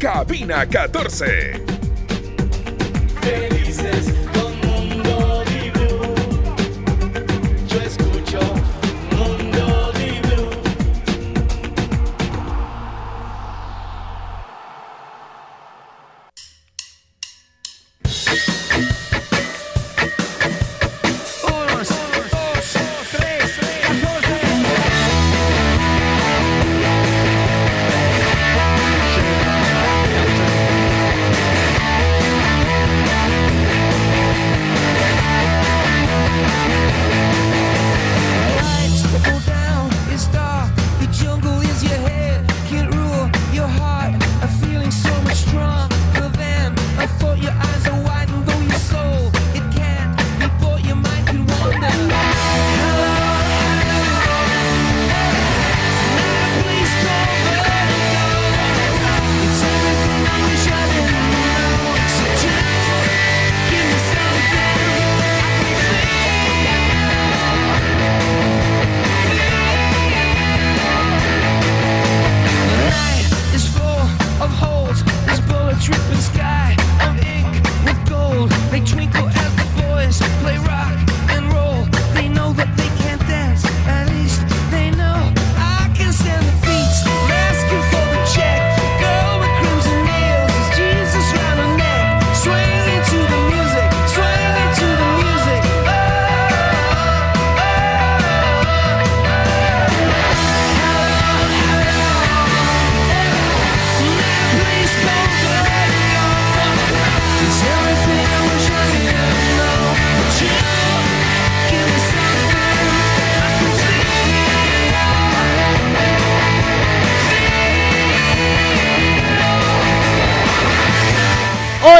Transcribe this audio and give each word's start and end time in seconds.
Cabina 0.00 0.64
14. 0.64 1.60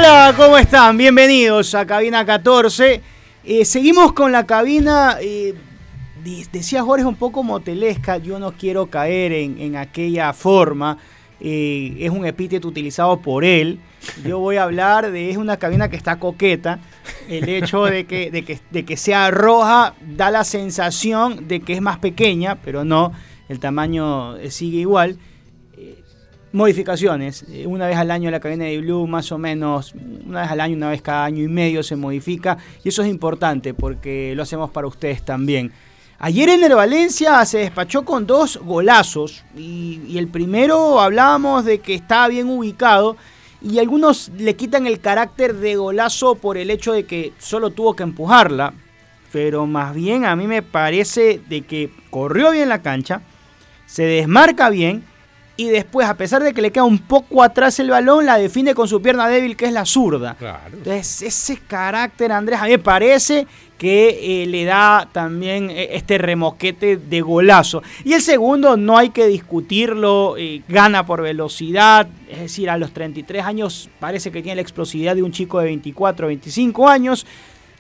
Hola, 0.03 0.33
¿cómo 0.34 0.56
están? 0.56 0.97
Bienvenidos 0.97 1.75
a 1.75 1.84
Cabina 1.84 2.25
14. 2.25 3.03
Eh, 3.44 3.65
seguimos 3.66 4.15
con 4.15 4.33
la 4.33 4.47
cabina, 4.47 5.19
eh, 5.21 5.55
de- 6.25 6.47
decía 6.50 6.83
Jorge, 6.83 7.05
un 7.05 7.16
poco 7.16 7.43
motelesca. 7.43 8.16
Yo 8.16 8.38
no 8.38 8.53
quiero 8.53 8.87
caer 8.87 9.33
en, 9.33 9.77
aquella 9.77 10.33
forma. 10.33 10.97
Eh, 11.38 11.99
es 12.00 12.09
un 12.09 12.25
epíteto 12.25 12.66
utilizado 12.66 13.21
por 13.21 13.44
él. 13.44 13.78
Yo 14.25 14.38
voy 14.38 14.56
a 14.56 14.62
hablar 14.62 15.11
de, 15.12 15.28
es 15.28 15.37
una 15.37 15.59
cabina 15.59 15.91
que 15.91 15.97
está 15.97 16.19
coqueta. 16.19 16.78
El 17.28 17.50
hecho 17.50 17.84
de 17.84 18.06
que, 18.06 18.31
de 18.31 18.43
que, 18.43 18.59
de 18.71 18.87
que 18.87 18.97
sea 18.97 19.31
roja 19.31 19.93
da 20.00 20.31
la 20.31 20.44
sensación 20.44 21.47
de 21.47 21.61
que 21.61 21.75
es 21.75 21.82
más 21.82 21.99
pequeña, 21.99 22.55
pero 22.65 22.87
no, 22.87 23.12
el 23.50 23.61
tamaño 23.61 24.38
sigue 24.49 24.78
igual 24.78 25.19
modificaciones. 26.53 27.44
Eh, 27.49 27.66
Una 27.66 27.87
vez 27.87 27.97
al 27.97 28.11
año 28.11 28.31
la 28.31 28.41
cabina 28.41 28.65
de 28.65 28.78
Blue, 28.78 29.06
más 29.06 29.31
o 29.33 29.38
menos, 29.38 29.94
una 30.27 30.43
vez 30.43 30.50
al 30.50 30.61
año, 30.61 30.77
una 30.77 30.91
vez 30.91 31.03
cada 31.03 31.25
año 31.25 31.43
y 31.43 31.49
medio 31.49 31.83
se 31.83 31.97
modifica. 31.97 32.59
Y 32.84 32.88
eso 32.88 33.03
es 33.03 33.09
importante 33.09 33.75
porque 33.75 34.34
lo 34.34 34.43
hacemos 34.43 34.71
para 34.71 34.87
ustedes 34.87 35.22
también. 35.22 35.72
Ayer 36.19 36.50
en 36.50 36.62
el 36.62 36.75
Valencia 36.75 37.44
se 37.47 37.59
despachó 37.59 38.05
con 38.05 38.27
dos 38.27 38.59
golazos. 38.59 39.44
Y, 39.56 40.00
y 40.06 40.19
el 40.19 40.28
primero 40.28 41.00
hablábamos 41.00 41.65
de 41.65 41.78
que 41.78 41.94
estaba 41.94 42.28
bien 42.28 42.49
ubicado. 42.49 43.17
Y 43.62 43.78
algunos 43.78 44.31
le 44.38 44.56
quitan 44.56 44.87
el 44.87 45.00
carácter 45.00 45.55
de 45.55 45.77
golazo 45.77 46.34
por 46.34 46.56
el 46.56 46.71
hecho 46.71 46.93
de 46.93 47.05
que 47.05 47.32
solo 47.38 47.71
tuvo 47.71 47.94
que 47.94 48.03
empujarla. 48.03 48.75
Pero 49.32 49.67
más 49.67 49.94
bien 49.94 50.25
a 50.25 50.34
mí 50.34 50.47
me 50.47 50.62
parece 50.62 51.41
de 51.49 51.62
que 51.62 51.91
corrió 52.11 52.50
bien 52.50 52.69
la 52.69 52.82
cancha, 52.82 53.22
se 53.87 54.03
desmarca 54.03 54.71
bien 54.71 55.05
y 55.60 55.69
después, 55.69 56.09
a 56.09 56.15
pesar 56.15 56.43
de 56.43 56.54
que 56.54 56.62
le 56.62 56.72
queda 56.72 56.84
un 56.84 56.98
poco 56.98 57.43
atrás 57.43 57.78
el 57.81 57.91
balón, 57.91 58.25
la 58.25 58.38
define 58.38 58.75
con 58.75 58.88
su 58.88 59.03
pierna 59.03 59.28
débil, 59.28 59.59
que 59.59 59.66
es 59.66 59.72
la 59.75 59.84
zurda. 59.84 60.34
Claro. 60.38 60.71
Entonces, 60.72 61.21
ese 61.21 61.59
carácter, 61.59 62.32
Andrés, 62.32 62.59
a 62.60 62.65
mí 62.65 62.71
me 62.71 62.78
parece 62.78 63.47
que 63.76 64.43
eh, 64.43 64.47
le 64.47 64.65
da 64.65 65.06
también 65.12 65.69
eh, 65.69 65.91
este 65.93 66.16
remoquete 66.16 66.97
de 66.97 67.20
golazo. 67.20 67.82
Y 68.04 68.15
el 68.15 68.22
segundo, 68.22 68.78
no 68.78 68.97
hay 68.97 69.10
que 69.10 69.26
discutirlo, 69.26 70.37
eh, 70.38 70.62
gana 70.66 71.04
por 71.04 71.20
velocidad, 71.20 72.09
es 72.31 72.41
decir, 72.41 72.70
a 72.70 72.78
los 72.78 72.93
33 72.93 73.44
años 73.44 73.91
parece 74.00 74.31
que 74.31 74.41
tiene 74.41 74.56
la 74.56 74.62
explosividad 74.62 75.15
de 75.15 75.22
un 75.22 75.31
chico 75.31 75.59
de 75.59 75.66
24, 75.66 76.28
25 76.28 76.88
años. 76.88 77.26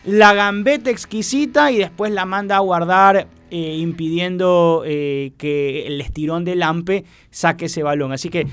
La 0.04 0.34
gambeta 0.34 0.90
exquisita 0.90 1.70
y 1.70 1.78
después 1.78 2.12
la 2.12 2.26
manda 2.26 2.56
a 2.56 2.60
guardar 2.60 3.26
eh, 3.50 3.76
impidiendo 3.78 4.82
eh, 4.86 5.32
que 5.36 5.86
el 5.86 6.00
estirón 6.00 6.44
del 6.44 6.60
Lampe 6.60 7.04
saque 7.30 7.66
ese 7.66 7.82
balón. 7.82 8.12
Así 8.12 8.28
que 8.28 8.46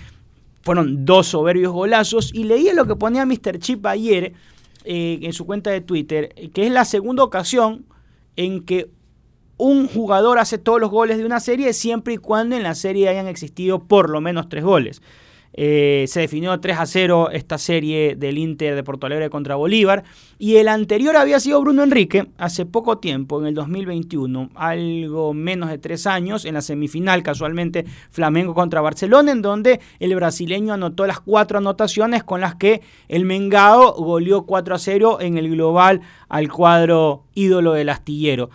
fueron 0.61 1.05
dos 1.05 1.27
soberbios 1.27 1.71
golazos. 1.71 2.33
Y 2.33 2.43
leía 2.43 2.73
lo 2.73 2.87
que 2.87 2.95
ponía 2.95 3.25
Mr. 3.25 3.59
Chip 3.59 3.85
ayer 3.85 4.33
eh, 4.85 5.19
en 5.21 5.33
su 5.33 5.45
cuenta 5.45 5.69
de 5.69 5.81
Twitter, 5.81 6.33
que 6.53 6.65
es 6.65 6.71
la 6.71 6.85
segunda 6.85 7.23
ocasión 7.23 7.85
en 8.35 8.63
que 8.63 8.89
un 9.57 9.87
jugador 9.87 10.39
hace 10.39 10.57
todos 10.57 10.79
los 10.79 10.91
goles 10.91 11.17
de 11.17 11.25
una 11.25 11.39
serie 11.39 11.73
siempre 11.73 12.15
y 12.15 12.17
cuando 12.17 12.55
en 12.55 12.63
la 12.63 12.75
serie 12.75 13.09
hayan 13.09 13.27
existido 13.27 13.83
por 13.83 14.09
lo 14.09 14.21
menos 14.21 14.49
tres 14.49 14.63
goles. 14.63 15.01
Eh, 15.53 16.05
se 16.07 16.21
definió 16.21 16.59
3 16.59 16.77
a 16.77 16.85
0 16.85 17.29
esta 17.31 17.57
serie 17.57 18.15
del 18.15 18.37
Inter 18.37 18.75
de 18.75 18.83
Porto 18.83 19.07
Alegre 19.07 19.29
contra 19.29 19.55
Bolívar. 19.55 20.03
Y 20.37 20.57
el 20.57 20.67
anterior 20.67 21.17
había 21.17 21.39
sido 21.39 21.61
Bruno 21.61 21.83
Enrique 21.83 22.27
hace 22.37 22.65
poco 22.65 22.99
tiempo, 22.99 23.39
en 23.39 23.47
el 23.47 23.55
2021, 23.55 24.51
algo 24.55 25.33
menos 25.33 25.69
de 25.69 25.77
tres 25.77 26.05
años, 26.05 26.45
en 26.45 26.53
la 26.53 26.61
semifinal 26.61 27.23
casualmente 27.23 27.85
Flamengo 28.11 28.53
contra 28.53 28.81
Barcelona, 28.81 29.31
en 29.31 29.41
donde 29.41 29.79
el 29.99 30.13
brasileño 30.15 30.73
anotó 30.73 31.07
las 31.07 31.19
cuatro 31.19 31.57
anotaciones 31.57 32.23
con 32.23 32.41
las 32.41 32.55
que 32.55 32.81
el 33.07 33.25
Mengao 33.25 33.93
goleó 33.93 34.45
4 34.45 34.75
a 34.75 34.79
0 34.79 35.17
en 35.21 35.37
el 35.37 35.49
global 35.49 36.01
al 36.29 36.51
cuadro 36.51 37.23
ídolo 37.33 37.73
del 37.73 37.89
astillero. 37.89 38.49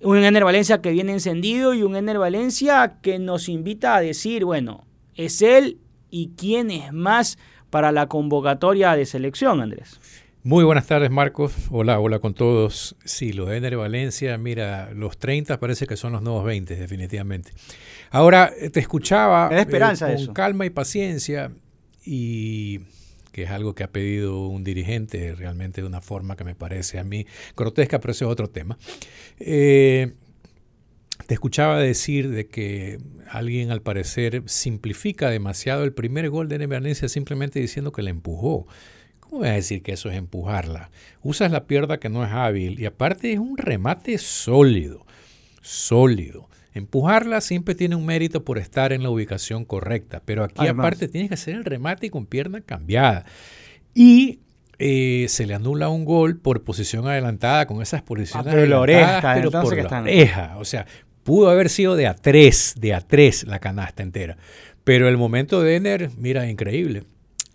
Un 0.00 0.18
Ener 0.18 0.44
Valencia 0.44 0.80
que 0.80 0.90
viene 0.90 1.12
encendido 1.12 1.74
y 1.74 1.82
un 1.82 1.96
Ener 1.96 2.18
Valencia 2.18 2.98
que 3.02 3.18
nos 3.18 3.48
invita 3.48 3.96
a 3.96 4.00
decir, 4.00 4.44
bueno, 4.44 4.84
es 5.14 5.42
él 5.42 5.78
y 6.10 6.32
quién 6.36 6.70
es 6.70 6.92
más 6.92 7.38
para 7.70 7.92
la 7.92 8.06
convocatoria 8.06 8.94
de 8.96 9.06
selección, 9.06 9.60
Andrés. 9.60 10.00
Muy 10.42 10.62
buenas 10.62 10.86
tardes, 10.86 11.10
Marcos. 11.10 11.54
Hola, 11.70 11.98
hola 11.98 12.20
con 12.20 12.32
todos. 12.32 12.94
Sí, 13.04 13.32
los 13.32 13.48
de 13.48 13.56
Ener 13.56 13.76
Valencia, 13.76 14.38
mira, 14.38 14.92
los 14.94 15.18
30 15.18 15.58
parece 15.58 15.88
que 15.88 15.96
son 15.96 16.12
los 16.12 16.22
nuevos 16.22 16.44
20, 16.44 16.76
definitivamente. 16.76 17.50
Ahora, 18.10 18.52
te 18.72 18.78
escuchaba 18.78 19.48
Me 19.48 19.56
da 19.56 19.60
esperanza 19.62 20.06
eh, 20.08 20.14
con 20.14 20.22
eso. 20.22 20.32
calma 20.34 20.64
y 20.64 20.70
paciencia 20.70 21.50
y 22.04 22.78
que 23.32 23.42
es 23.42 23.50
algo 23.50 23.74
que 23.74 23.82
ha 23.82 23.90
pedido 23.90 24.46
un 24.46 24.62
dirigente 24.62 25.34
realmente 25.34 25.80
de 25.82 25.86
una 25.88 26.00
forma 26.00 26.36
que 26.36 26.44
me 26.44 26.54
parece 26.54 27.00
a 27.00 27.04
mí 27.04 27.26
grotesca, 27.56 27.98
pero 28.00 28.12
ese 28.12 28.24
es 28.24 28.30
otro 28.30 28.48
tema. 28.48 28.78
Eh, 29.40 30.14
te 31.26 31.34
escuchaba 31.34 31.78
decir 31.78 32.30
de 32.30 32.46
que 32.46 32.98
alguien 33.30 33.70
al 33.70 33.82
parecer 33.82 34.42
simplifica 34.46 35.28
demasiado 35.30 35.84
el 35.84 35.92
primer 35.92 36.30
gol 36.30 36.48
de 36.48 36.64
Valencia 36.66 37.08
simplemente 37.08 37.60
diciendo 37.60 37.92
que 37.92 38.02
la 38.02 38.10
empujó. 38.10 38.66
¿Cómo 39.20 39.40
vas 39.40 39.50
a 39.50 39.54
decir 39.54 39.82
que 39.82 39.92
eso 39.92 40.08
es 40.08 40.16
empujarla? 40.16 40.90
Usas 41.22 41.50
la 41.50 41.66
pierna 41.66 41.98
que 41.98 42.08
no 42.08 42.24
es 42.24 42.30
hábil 42.30 42.78
y 42.78 42.86
aparte 42.86 43.32
es 43.32 43.38
un 43.40 43.56
remate 43.58 44.18
sólido, 44.18 45.04
sólido. 45.62 46.48
Empujarla 46.74 47.40
siempre 47.40 47.74
tiene 47.74 47.96
un 47.96 48.04
mérito 48.06 48.44
por 48.44 48.58
estar 48.58 48.92
en 48.92 49.02
la 49.02 49.10
ubicación 49.10 49.64
correcta, 49.64 50.22
pero 50.24 50.44
aquí 50.44 50.54
Además. 50.58 50.84
aparte 50.84 51.08
tienes 51.08 51.28
que 51.30 51.34
hacer 51.34 51.54
el 51.54 51.64
remate 51.64 52.10
con 52.10 52.26
pierna 52.26 52.60
cambiada. 52.60 53.24
Y 53.94 54.40
eh, 54.78 55.24
se 55.30 55.46
le 55.46 55.54
anula 55.54 55.88
un 55.88 56.04
gol 56.04 56.36
por 56.38 56.62
posición 56.62 57.08
adelantada 57.08 57.66
con 57.66 57.80
esas 57.80 58.02
posiciones 58.02 58.46
Ah, 58.46 58.50
pero 58.54 58.66
la 58.66 58.80
oreja, 58.80 59.32
pero 59.34 59.50
por 59.50 59.70
que 59.70 59.76
la 59.76 59.82
están- 59.84 60.02
oreja. 60.02 60.56
O 60.58 60.64
sea, 60.66 60.86
pudo 61.26 61.50
haber 61.50 61.68
sido 61.68 61.94
de 61.96 62.06
a 62.06 62.14
tres, 62.14 62.74
de 62.78 62.94
a 62.94 63.02
tres 63.02 63.44
la 63.46 63.58
canasta 63.58 64.02
entera. 64.02 64.38
Pero 64.84 65.08
el 65.08 65.18
momento 65.18 65.60
de 65.60 65.76
Ener, 65.76 66.10
mira, 66.16 66.48
increíble. 66.48 67.02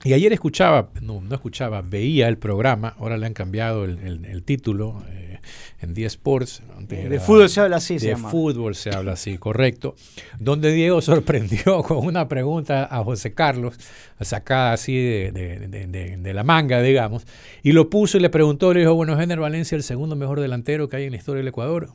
Y 0.03 0.13
ayer 0.13 0.33
escuchaba, 0.33 0.89
no, 1.01 1.21
no 1.21 1.33
escuchaba, 1.35 1.81
veía 1.81 2.27
el 2.27 2.37
programa, 2.37 2.95
ahora 2.99 3.17
le 3.17 3.27
han 3.27 3.33
cambiado 3.33 3.85
el, 3.85 3.99
el- 3.99 4.25
el 4.25 4.41
título 4.43 5.03
eh, 5.11 5.39
en 5.79 5.93
10 5.93 6.11
Sports. 6.13 6.63
antes 6.75 7.07
De 7.07 7.15
era- 7.15 7.23
fútbol 7.23 7.49
se 7.49 7.61
habla 7.61 7.77
así, 7.77 7.99
de 7.99 8.17
fútbol 8.17 8.73
se 8.75 8.89
habla 8.89 9.11
así, 9.13 9.37
correcto. 9.37 9.95
Donde 10.39 10.71
Diego 10.73 11.01
sorprendió 11.03 11.83
con 11.83 12.03
una 12.05 12.27
pregunta 12.27 12.85
a 12.89 13.03
José 13.03 13.33
Carlos, 13.35 13.75
sacada 14.19 14.73
así 14.73 14.95
de, 14.95 15.31
de- 15.31 15.67
de- 15.67 15.85
de- 15.87 16.17
de 16.17 16.33
la 16.33 16.43
manga, 16.43 16.81
digamos, 16.81 17.25
y 17.61 17.71
lo 17.71 17.89
puso 17.91 18.17
y 18.17 18.21
le 18.21 18.29
preguntó, 18.31 18.73
le 18.73 18.79
dijo, 18.81 18.95
bueno, 18.95 19.13
¿es 19.13 19.19
Ener 19.23 19.39
Valencia 19.39 19.75
el 19.75 19.83
segundo 19.83 20.15
mejor 20.15 20.39
delantero 20.41 20.89
que 20.89 20.97
hay 20.97 21.03
en 21.05 21.11
la 21.11 21.17
historia 21.17 21.37
del 21.41 21.47
Ecuador? 21.49 21.89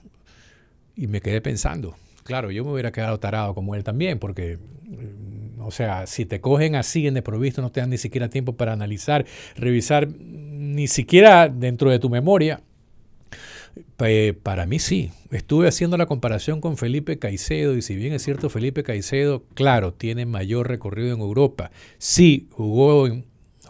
Y 0.96 1.06
me 1.08 1.20
quedé 1.20 1.40
pensando, 1.40 1.94
claro, 2.24 2.50
yo 2.50 2.64
me 2.64 2.72
hubiera 2.72 2.90
quedado 2.92 3.18
tarado 3.20 3.54
como 3.54 3.74
él 3.74 3.84
también, 3.84 4.18
porque, 4.18 4.58
mm, 4.86 5.60
o 5.60 5.70
sea, 5.70 6.06
si 6.06 6.24
te 6.24 6.40
cogen 6.40 6.74
así 6.74 7.06
en 7.06 7.14
desprovisto, 7.14 7.60
no 7.62 7.70
te 7.70 7.80
dan 7.80 7.90
ni 7.90 7.98
siquiera 7.98 8.28
tiempo 8.28 8.56
para 8.56 8.72
analizar, 8.72 9.26
revisar, 9.56 10.08
ni 10.08 10.86
siquiera 10.88 11.48
dentro 11.48 11.90
de 11.90 11.98
tu 11.98 12.08
memoria. 12.08 12.62
Para 14.42 14.66
mí 14.66 14.78
sí. 14.78 15.10
Estuve 15.30 15.68
haciendo 15.68 15.96
la 15.96 16.06
comparación 16.06 16.60
con 16.60 16.76
Felipe 16.76 17.18
Caicedo 17.18 17.76
y 17.76 17.82
si 17.82 17.96
bien 17.96 18.12
es 18.12 18.22
cierto 18.22 18.48
Felipe 18.48 18.82
Caicedo, 18.82 19.42
claro, 19.54 19.92
tiene 19.92 20.24
mayor 20.26 20.68
recorrido 20.68 21.14
en 21.14 21.20
Europa. 21.20 21.70
Sí, 21.98 22.46
jugó, 22.52 23.06
en- 23.06 23.24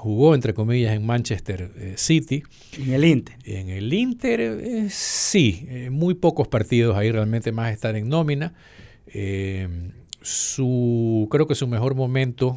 jugó 0.06 0.36
entre 0.36 0.54
comillas 0.54 0.94
en 0.94 1.04
Manchester 1.04 1.72
eh, 1.76 1.94
City. 1.96 2.44
En 2.78 2.92
el 2.92 3.04
Inter. 3.04 3.36
En 3.42 3.70
el 3.70 3.92
Inter, 3.92 4.40
eh, 4.40 4.86
sí, 4.88 5.66
eh, 5.68 5.90
muy 5.90 6.14
pocos 6.14 6.46
partidos 6.46 6.96
ahí 6.96 7.10
realmente 7.10 7.50
más 7.50 7.72
estar 7.72 7.96
en 7.96 8.08
nómina. 8.08 8.54
Su, 10.22 11.26
creo 11.28 11.48
que 11.48 11.56
su 11.56 11.66
mejor 11.66 11.96
momento 11.96 12.56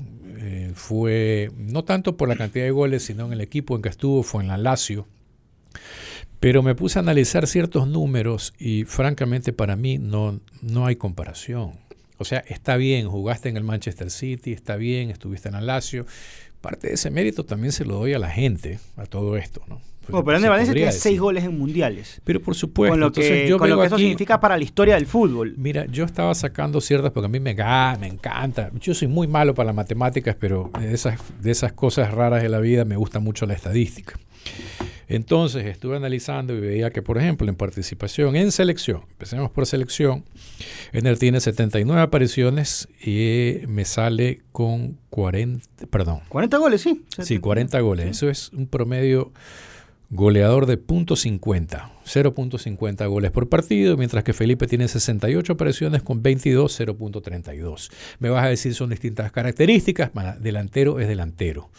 fue, 0.75 1.51
no 1.57 1.83
tanto 1.83 2.17
por 2.17 2.27
la 2.29 2.35
cantidad 2.35 2.65
de 2.65 2.71
goles, 2.71 3.03
sino 3.03 3.25
en 3.25 3.33
el 3.33 3.41
equipo 3.41 3.75
en 3.75 3.81
que 3.81 3.89
estuvo, 3.89 4.21
fue 4.21 4.43
en 4.43 4.49
la 4.49 4.57
Lazio. 4.57 5.07
Pero 6.39 6.61
me 6.61 6.75
puse 6.75 6.99
a 6.99 7.01
analizar 7.01 7.47
ciertos 7.47 7.87
números 7.87 8.53
y 8.59 8.83
francamente 8.83 9.53
para 9.53 9.75
mí 9.75 9.97
no, 9.97 10.39
no 10.61 10.85
hay 10.85 10.97
comparación. 10.97 11.73
O 12.19 12.25
sea, 12.25 12.43
está 12.47 12.75
bien, 12.75 13.07
jugaste 13.07 13.47
en 13.47 13.55
el 13.55 13.63
Manchester 13.63 14.11
City, 14.11 14.51
está 14.51 14.75
bien, 14.75 15.09
estuviste 15.09 15.47
en 15.47 15.53
la 15.53 15.61
Lazio. 15.61 16.05
Parte 16.61 16.87
de 16.89 16.93
ese 16.95 17.09
mérito 17.09 17.45
también 17.45 17.71
se 17.71 17.85
lo 17.85 17.95
doy 17.95 18.13
a 18.13 18.19
la 18.19 18.29
gente, 18.29 18.79
a 18.97 19.05
todo 19.05 19.37
esto, 19.37 19.61
¿no? 19.67 19.79
Pues 20.01 20.11
Bueno, 20.11 20.25
pero 20.25 20.37
se 20.37 20.41
Ener 20.41 20.49
Valencia 20.49 20.73
tiene 20.73 20.85
decir. 20.87 21.01
seis 21.01 21.19
goles 21.19 21.43
en 21.43 21.57
mundiales. 21.57 22.19
Pero 22.23 22.41
por 22.41 22.55
supuesto, 22.55 22.93
con 22.93 22.99
lo 22.99 23.07
entonces 23.07 23.31
que, 23.43 23.47
yo 23.47 23.59
con 23.59 23.69
lo 23.69 23.79
que 23.79 23.85
eso 23.85 23.95
aquí- 23.95 24.05
significa 24.05 24.39
para 24.39 24.57
la 24.57 24.63
historia 24.63 24.95
del 24.95 25.05
fútbol. 25.05 25.53
Mira, 25.55 25.85
yo 25.85 26.03
estaba 26.03 26.33
sacando 26.33 26.81
ciertas 26.81 27.11
porque 27.11 27.27
a 27.27 27.29
mí 27.29 27.39
me, 27.39 27.53
me 27.53 28.07
encanta. 28.07 28.71
Yo 28.81 28.93
soy 28.95 29.07
muy 29.07 29.27
malo 29.27 29.53
para 29.53 29.67
las 29.67 29.75
matemáticas, 29.75 30.35
pero 30.39 30.71
de 30.79 30.93
esas, 30.93 31.19
de 31.39 31.51
esas 31.51 31.73
cosas 31.73 32.11
raras 32.11 32.41
de 32.41 32.49
la 32.49 32.59
vida 32.59 32.85
me 32.85 32.95
gusta 32.95 33.19
mucho 33.19 33.45
la 33.45 33.53
estadística. 33.53 34.17
Entonces 35.09 35.65
estuve 35.65 35.97
analizando 35.97 36.53
y 36.53 36.59
veía 36.59 36.91
que, 36.91 37.01
por 37.01 37.17
ejemplo, 37.17 37.49
en 37.49 37.55
participación 37.55 38.35
en 38.35 38.51
selección, 38.51 39.01
empecemos 39.09 39.49
por 39.49 39.65
selección, 39.65 40.23
Ener 40.93 41.17
tiene 41.17 41.41
79 41.41 41.99
apariciones 41.99 42.87
y 43.03 43.61
me 43.67 43.85
sale 43.85 44.41
con 44.51 44.99
40, 45.09 45.87
perdón, 45.87 46.21
40 46.29 46.57
goles, 46.57 46.81
sí. 46.81 47.03
Sí, 47.23 47.39
40 47.39 47.79
goles. 47.79 48.05
Eso 48.05 48.29
es 48.29 48.53
un 48.53 48.67
promedio 48.67 49.33
goleador 50.11 50.67
de 50.67 50.79
.50, 50.79 51.89
0.50 52.05 53.09
goles 53.09 53.31
por 53.31 53.49
partido, 53.49 53.97
mientras 53.97 54.23
que 54.23 54.33
Felipe 54.33 54.67
tiene 54.67 54.87
68 54.87 55.53
apariciones 55.53 56.03
con 56.03 56.21
22, 56.21 56.79
0.32. 56.81 57.91
Me 58.19 58.29
vas 58.29 58.45
a 58.45 58.49
decir 58.49 58.75
son 58.75 58.91
distintas 58.91 59.31
características, 59.31 60.11
delantero 60.39 60.99
es 60.99 61.07
delantero. 61.07 61.71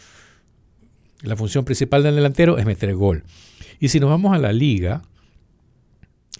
La 1.23 1.35
función 1.35 1.65
principal 1.65 2.03
del 2.03 2.15
delantero 2.15 2.57
es 2.57 2.65
meter 2.65 2.95
gol. 2.95 3.23
Y 3.79 3.89
si 3.89 3.99
nos 3.99 4.09
vamos 4.09 4.33
a 4.35 4.39
la 4.39 4.53
liga, 4.53 5.01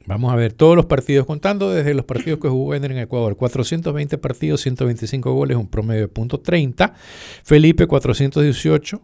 vamos 0.05 0.31
a 0.31 0.35
ver 0.35 0.53
todos 0.53 0.75
los 0.75 0.85
partidos, 0.85 1.25
contando 1.25 1.71
desde 1.71 1.93
los 1.93 2.05
partidos 2.05 2.39
que 2.39 2.49
jugó 2.49 2.75
en 2.75 2.83
Ecuador, 2.97 3.35
420 3.35 4.17
partidos, 4.17 4.61
125 4.61 5.33
goles, 5.33 5.57
un 5.57 5.67
promedio 5.67 6.07
de 6.07 6.13
.30. 6.13 6.93
Felipe 7.43 7.87
418, 7.87 9.01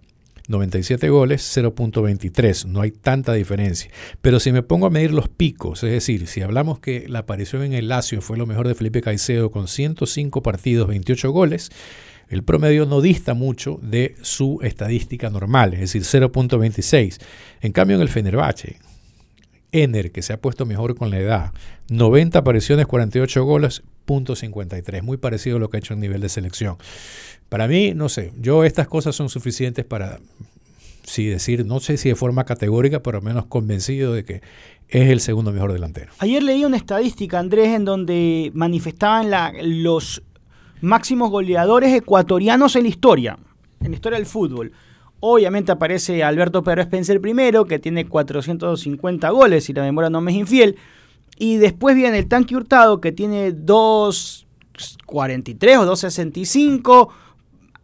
97 0.47 1.09
goles, 1.09 1.57
0.23. 1.57 2.65
No 2.65 2.81
hay 2.81 2.91
tanta 2.91 3.33
diferencia. 3.33 3.91
Pero 4.21 4.39
si 4.39 4.51
me 4.51 4.63
pongo 4.63 4.87
a 4.87 4.89
medir 4.89 5.13
los 5.13 5.29
picos, 5.29 5.83
es 5.83 5.91
decir, 5.91 6.27
si 6.27 6.41
hablamos 6.41 6.79
que 6.79 7.07
la 7.07 7.19
aparición 7.19 7.63
en 7.63 7.73
el 7.73 7.89
Lazio 7.89 8.21
fue 8.21 8.37
lo 8.37 8.45
mejor 8.45 8.67
de 8.67 8.75
Felipe 8.75 9.01
Caicedo 9.01 9.51
con 9.51 9.67
105 9.67 10.41
partidos, 10.41 10.87
28 10.87 11.31
goles, 11.31 11.71
el 12.29 12.43
promedio 12.43 12.85
no 12.85 13.01
dista 13.01 13.33
mucho 13.33 13.79
de 13.81 14.15
su 14.21 14.59
estadística 14.61 15.29
normal, 15.29 15.73
es 15.75 15.79
decir, 15.79 16.01
0.26. 16.03 17.19
En 17.61 17.71
cambio, 17.71 17.95
en 17.95 18.01
el 18.01 18.09
Fenerbahce, 18.09 18.77
Ener, 19.71 20.11
que 20.11 20.21
se 20.21 20.33
ha 20.33 20.41
puesto 20.41 20.65
mejor 20.65 20.95
con 20.95 21.09
la 21.09 21.19
edad, 21.19 21.53
90 21.89 22.39
apariciones, 22.39 22.85
48 22.87 23.43
goles, 23.43 23.83
punto 24.05 24.33
.53, 24.35 25.01
muy 25.03 25.17
parecido 25.17 25.57
a 25.57 25.59
lo 25.59 25.69
que 25.69 25.77
ha 25.77 25.79
hecho 25.79 25.93
en 25.93 25.99
nivel 25.99 26.21
de 26.21 26.29
selección. 26.29 26.77
Para 27.49 27.67
mí, 27.67 27.93
no 27.93 28.07
sé, 28.09 28.31
yo 28.39 28.63
estas 28.63 28.87
cosas 28.87 29.15
son 29.15 29.29
suficientes 29.29 29.83
para, 29.85 30.19
sí 31.03 31.25
decir, 31.25 31.65
no 31.65 31.79
sé 31.81 31.97
si 31.97 32.09
de 32.09 32.15
forma 32.15 32.45
categórica, 32.45 33.03
pero 33.03 33.17
al 33.19 33.23
menos 33.23 33.45
convencido 33.45 34.13
de 34.13 34.23
que 34.23 34.41
es 34.89 35.09
el 35.09 35.19
segundo 35.19 35.51
mejor 35.51 35.73
delantero. 35.73 36.11
Ayer 36.19 36.41
leí 36.43 36.63
una 36.63 36.77
estadística, 36.77 37.37
Andrés, 37.39 37.69
en 37.75 37.83
donde 37.83 38.51
manifestaban 38.53 39.29
la- 39.29 39.53
los 39.61 40.23
máximos 40.81 41.29
goleadores 41.29 41.93
ecuatorianos 41.93 42.75
en 42.75 42.83
la 42.83 42.89
historia, 42.89 43.37
en 43.81 43.91
la 43.91 43.95
historia 43.95 44.17
del 44.17 44.27
fútbol. 44.27 44.71
Obviamente 45.19 45.71
aparece 45.71 46.23
Alberto 46.23 46.63
Pedro 46.63 46.83
Spencer 46.83 47.19
primero, 47.19 47.65
que 47.65 47.79
tiene 47.79 48.07
450 48.07 49.29
goles, 49.29 49.63
si 49.63 49.73
la 49.73 49.81
memoria 49.81 50.09
no 50.09 50.21
me 50.21 50.31
es 50.31 50.37
infiel. 50.37 50.77
Y 51.37 51.57
después 51.57 51.95
viene 51.95 52.19
el 52.19 52.27
Tanque 52.27 52.55
Hurtado, 52.55 53.01
que 53.01 53.11
tiene 53.11 53.53
2.43 53.53 55.77
o 55.79 55.91
2.65. 55.91 57.09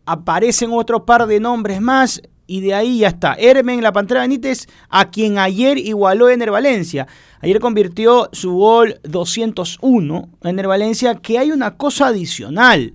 Aparecen 0.05 0.71
otro 0.71 1.05
par 1.05 1.27
de 1.27 1.39
nombres 1.39 1.81
más. 1.81 2.21
Y 2.45 2.61
de 2.61 2.73
ahí 2.73 2.99
ya 2.99 3.07
está. 3.09 3.33
Hermen, 3.33 3.81
la 3.81 3.93
Pantera 3.93 4.21
Benítez, 4.21 4.67
a 4.89 5.09
quien 5.09 5.37
ayer 5.37 5.77
igualó 5.77 6.29
Ener 6.29 6.51
Valencia. 6.51 7.07
Ayer 7.39 7.59
convirtió 7.59 8.29
su 8.33 8.53
gol 8.53 8.99
201 9.03 10.29
Ener 10.43 10.67
Valencia, 10.67 11.15
que 11.15 11.39
hay 11.39 11.51
una 11.51 11.77
cosa 11.77 12.07
adicional 12.07 12.93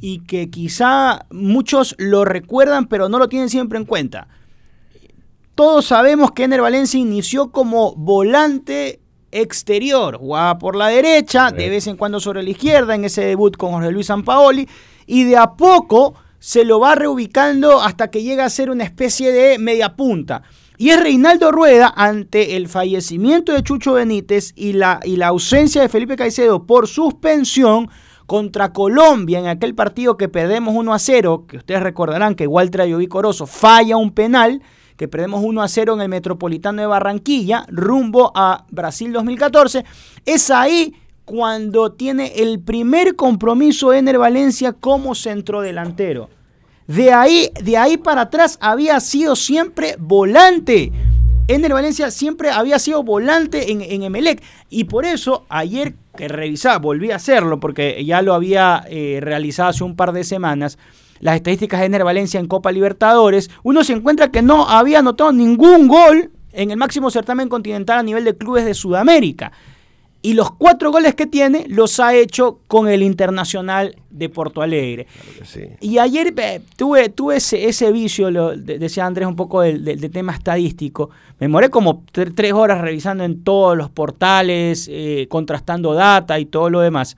y 0.00 0.20
que 0.20 0.50
quizá 0.50 1.26
muchos 1.30 1.94
lo 1.98 2.24
recuerdan 2.24 2.86
pero 2.86 3.08
no 3.08 3.18
lo 3.18 3.28
tienen 3.28 3.48
siempre 3.48 3.78
en 3.78 3.84
cuenta. 3.84 4.28
Todos 5.54 5.86
sabemos 5.86 6.32
que 6.32 6.44
Ener 6.44 6.62
Valencia 6.62 6.98
inició 6.98 7.50
como 7.50 7.94
volante 7.94 9.00
exterior, 9.32 10.16
jugaba 10.16 10.58
por 10.58 10.74
la 10.74 10.88
derecha, 10.88 11.50
de 11.50 11.68
vez 11.68 11.86
en 11.86 11.96
cuando 11.96 12.18
sobre 12.18 12.42
la 12.42 12.50
izquierda 12.50 12.94
en 12.94 13.04
ese 13.04 13.22
debut 13.22 13.56
con 13.56 13.72
Jorge 13.72 13.92
Luis 13.92 14.06
Sampaoli 14.06 14.68
y 15.06 15.24
de 15.24 15.36
a 15.36 15.52
poco 15.52 16.14
se 16.40 16.64
lo 16.64 16.80
va 16.80 16.96
reubicando 16.96 17.80
hasta 17.80 18.10
que 18.10 18.22
llega 18.22 18.44
a 18.44 18.50
ser 18.50 18.70
una 18.70 18.84
especie 18.84 19.30
de 19.30 19.58
media 19.58 19.94
punta. 19.94 20.42
Y 20.78 20.88
es 20.88 21.00
Reinaldo 21.00 21.52
Rueda 21.52 21.92
ante 21.94 22.56
el 22.56 22.66
fallecimiento 22.66 23.52
de 23.52 23.62
Chucho 23.62 23.92
Benítez 23.92 24.54
y 24.56 24.72
la, 24.72 24.98
y 25.04 25.16
la 25.16 25.28
ausencia 25.28 25.82
de 25.82 25.90
Felipe 25.90 26.16
Caicedo 26.16 26.66
por 26.66 26.88
suspensión 26.88 27.90
contra 28.24 28.72
Colombia 28.72 29.38
en 29.38 29.46
aquel 29.46 29.74
partido 29.74 30.16
que 30.16 30.28
perdemos 30.28 30.74
1 30.74 30.94
a 30.94 30.98
0, 30.98 31.44
que 31.46 31.58
ustedes 31.58 31.82
recordarán 31.82 32.34
que 32.34 32.46
Walter 32.46 32.80
Ayoví 32.80 33.08
Corozo 33.08 33.46
falla 33.46 33.98
un 33.98 34.12
penal, 34.12 34.62
que 34.96 35.08
perdemos 35.08 35.42
1 35.44 35.62
a 35.62 35.68
0 35.68 35.94
en 35.94 36.00
el 36.00 36.08
Metropolitano 36.08 36.80
de 36.80 36.86
Barranquilla, 36.86 37.66
rumbo 37.68 38.32
a 38.34 38.64
Brasil 38.70 39.12
2014. 39.12 39.84
Es 40.24 40.50
ahí 40.50 40.94
cuando 41.30 41.92
tiene 41.92 42.32
el 42.38 42.58
primer 42.58 43.14
compromiso 43.14 43.92
Ener 43.92 44.18
Valencia 44.18 44.72
como 44.72 45.14
centrodelantero. 45.14 46.28
De 46.88 47.12
ahí, 47.12 47.52
de 47.62 47.76
ahí 47.76 47.96
para 47.96 48.22
atrás 48.22 48.58
había 48.60 48.98
sido 48.98 49.36
siempre 49.36 49.94
volante. 49.96 50.90
Ener 51.46 51.72
Valencia 51.72 52.10
siempre 52.10 52.50
había 52.50 52.80
sido 52.80 53.04
volante 53.04 53.70
en, 53.70 53.80
en 53.80 54.02
Emelec. 54.02 54.42
Y 54.70 54.84
por 54.84 55.04
eso 55.04 55.46
ayer 55.48 55.94
que 56.16 56.26
revisaba, 56.26 56.78
volví 56.78 57.12
a 57.12 57.16
hacerlo 57.16 57.60
porque 57.60 58.04
ya 58.04 58.22
lo 58.22 58.34
había 58.34 58.84
eh, 58.90 59.20
realizado 59.22 59.68
hace 59.68 59.84
un 59.84 59.94
par 59.94 60.10
de 60.10 60.24
semanas, 60.24 60.78
las 61.20 61.36
estadísticas 61.36 61.78
de 61.78 61.86
Ener 61.86 62.02
Valencia 62.02 62.40
en 62.40 62.48
Copa 62.48 62.72
Libertadores, 62.72 63.50
uno 63.62 63.84
se 63.84 63.92
encuentra 63.92 64.32
que 64.32 64.42
no 64.42 64.68
había 64.68 64.98
anotado 64.98 65.32
ningún 65.32 65.86
gol 65.86 66.32
en 66.52 66.72
el 66.72 66.76
máximo 66.76 67.08
certamen 67.08 67.48
continental 67.48 68.00
a 68.00 68.02
nivel 68.02 68.24
de 68.24 68.36
clubes 68.36 68.64
de 68.64 68.74
Sudamérica. 68.74 69.52
Y 70.22 70.34
los 70.34 70.50
cuatro 70.50 70.92
goles 70.92 71.14
que 71.14 71.24
tiene 71.26 71.64
los 71.68 71.98
ha 71.98 72.14
hecho 72.14 72.58
con 72.66 72.88
el 72.88 73.02
Internacional 73.02 73.96
de 74.10 74.28
Porto 74.28 74.60
Alegre. 74.60 75.06
Sí. 75.44 75.62
Y 75.80 75.96
ayer 75.96 76.34
eh, 76.36 76.60
tuve, 76.76 77.08
tuve 77.08 77.36
ese, 77.36 77.66
ese 77.68 77.90
vicio, 77.90 78.30
lo, 78.30 78.54
de- 78.56 78.78
decía 78.78 79.06
Andrés, 79.06 79.26
un 79.26 79.36
poco 79.36 79.62
del, 79.62 79.82
del- 79.82 79.98
del 79.98 80.10
tema 80.10 80.32
estadístico. 80.34 81.08
Me 81.38 81.46
demoré 81.46 81.70
como 81.70 82.04
tre- 82.12 82.32
tres 82.34 82.52
horas 82.52 82.82
revisando 82.82 83.24
en 83.24 83.42
todos 83.42 83.78
los 83.78 83.88
portales, 83.88 84.88
eh, 84.92 85.26
contrastando 85.30 85.94
data 85.94 86.38
y 86.38 86.44
todo 86.44 86.68
lo 86.68 86.80
demás. 86.80 87.16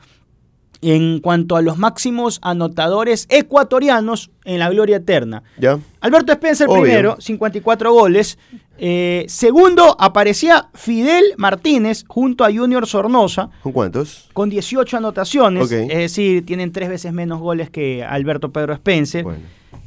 En 0.84 1.20
cuanto 1.20 1.54
a 1.56 1.62
los 1.62 1.78
máximos 1.78 2.40
anotadores 2.42 3.26
ecuatorianos 3.30 4.30
en 4.44 4.58
la 4.58 4.68
gloria 4.68 4.96
eterna. 4.96 5.44
¿Ya? 5.56 5.78
Alberto 6.00 6.32
Spencer 6.32 6.68
Obvio. 6.68 6.82
primero, 6.82 7.16
54 7.20 7.92
goles. 7.92 8.36
Eh, 8.78 9.24
segundo 9.28 9.94
aparecía 10.00 10.68
Fidel 10.74 11.22
Martínez 11.36 12.04
junto 12.08 12.44
a 12.44 12.48
Junior 12.52 12.84
Sornosa 12.88 13.50
¿Con 13.62 13.70
cuántos? 13.70 14.28
con 14.32 14.50
18 14.50 14.96
anotaciones. 14.96 15.70
Es 15.70 15.88
decir, 15.98 16.44
tienen 16.44 16.72
tres 16.72 16.88
veces 16.88 17.12
menos 17.12 17.38
goles 17.38 17.70
que 17.70 18.02
Alberto 18.02 18.50
Pedro 18.50 18.72
Spencer. 18.74 19.22
Bueno. 19.22 19.38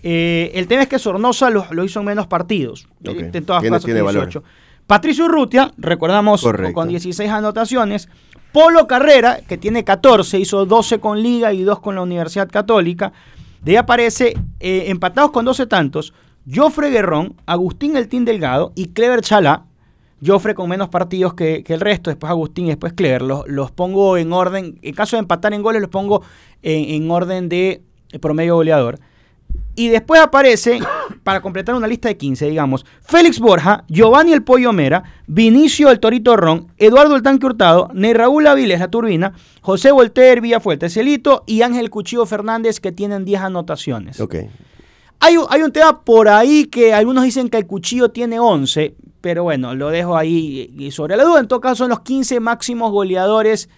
Eh, 0.01 0.51
el 0.55 0.67
tema 0.67 0.83
es 0.83 0.87
que 0.87 0.97
Sornosa 0.99 1.49
lo, 1.49 1.65
lo 1.71 1.83
hizo 1.83 1.99
en 1.99 2.05
menos 2.05 2.27
partidos. 2.27 2.87
Ok. 3.05 3.15
Eh, 3.17 3.29
En 3.33 3.43
todas 3.45 3.61
Tiene- 3.61 3.75
casos, 3.75 3.85
tiene 3.85 4.01
valor. 4.01 4.27
18. 4.27 4.43
Patricio 4.87 5.25
Urrutia, 5.25 5.73
recordamos, 5.77 6.43
Correcto. 6.43 6.73
con 6.73 6.87
16 6.87 7.29
anotaciones. 7.31 8.07
Polo 8.55 8.87
Carrera, 8.87 9.41
que 9.45 9.57
tiene 9.57 9.83
14, 9.83 10.39
hizo 10.39 10.65
12 10.65 11.01
con 11.01 11.21
Liga 11.21 11.51
y 11.51 11.63
2 11.63 11.81
con 11.81 11.95
la 11.95 12.01
Universidad 12.01 12.47
Católica. 12.49 13.11
De 13.61 13.71
ahí 13.71 13.75
aparece, 13.75 14.33
eh, 14.61 14.85
empatados 14.87 15.31
con 15.31 15.43
12 15.43 15.67
tantos, 15.67 16.13
Jofre 16.49 16.89
Guerrón, 16.89 17.35
Agustín 17.45 17.97
El 17.97 18.07
Tin 18.07 18.23
Delgado 18.23 18.71
y 18.73 18.93
Clever 18.93 19.19
Chalá. 19.19 19.65
Jofre 20.25 20.55
con 20.55 20.69
menos 20.69 20.87
partidos 20.87 21.33
que, 21.33 21.65
que 21.65 21.73
el 21.73 21.81
resto, 21.81 22.09
después 22.09 22.29
Agustín 22.29 22.67
y 22.67 22.69
después 22.69 22.93
Clever. 22.93 23.23
Los, 23.23 23.45
los 23.45 23.71
pongo 23.71 24.15
en 24.15 24.31
orden, 24.31 24.79
en 24.81 24.95
caso 24.95 25.17
de 25.17 25.19
empatar 25.19 25.53
en 25.53 25.61
goles, 25.61 25.81
los 25.81 25.91
pongo 25.91 26.21
en, 26.61 27.03
en 27.03 27.11
orden 27.11 27.49
de 27.49 27.83
eh, 28.13 28.19
promedio 28.19 28.55
goleador. 28.55 29.01
Y 29.75 29.89
después 29.89 30.21
aparece, 30.21 30.79
para 31.23 31.41
completar 31.41 31.75
una 31.75 31.87
lista 31.87 32.07
de 32.07 32.15
15, 32.17 32.49
digamos, 32.49 32.85
Félix 33.01 33.39
Borja, 33.39 33.83
Giovanni 33.89 34.31
el 34.33 34.43
Pollo 34.43 34.71
Mera, 34.73 35.03
Vinicio 35.27 35.89
el 35.91 35.99
Torito 35.99 36.37
Ron, 36.37 36.67
Eduardo 36.77 37.15
el 37.15 37.21
Tanque 37.23 37.45
Hurtado, 37.45 37.89
Ney 37.93 38.13
Raúl 38.13 38.47
Aviles 38.47 38.79
la 38.79 38.87
Turbina, 38.89 39.33
José 39.61 39.91
Volter 39.91 40.39
Villafuerte 40.41 40.89
Celito 40.89 41.43
y 41.45 41.61
Ángel 41.61 41.89
Cuchillo 41.89 42.25
Fernández 42.25 42.79
que 42.79 42.91
tienen 42.91 43.25
10 43.25 43.41
anotaciones. 43.41 44.19
Ok. 44.21 44.35
Hay, 45.19 45.37
un- 45.37 45.45
hay 45.49 45.61
un 45.61 45.71
tema 45.71 46.01
por 46.03 46.27
ahí 46.29 46.65
que 46.65 46.93
algunos 46.93 47.23
dicen 47.23 47.49
que 47.49 47.57
el 47.57 47.65
Cuchillo 47.65 48.09
tiene 48.09 48.39
11, 48.39 48.95
pero 49.21 49.43
bueno, 49.43 49.73
lo 49.73 49.89
dejo 49.89 50.15
ahí 50.17 50.89
sobre 50.91 51.17
la 51.17 51.23
duda. 51.23 51.39
En 51.39 51.47
todo 51.47 51.59
caso, 51.61 51.75
son 51.77 51.89
los 51.89 52.01
15 52.01 52.39
máximos 52.39 52.91
goleadores 52.91 53.69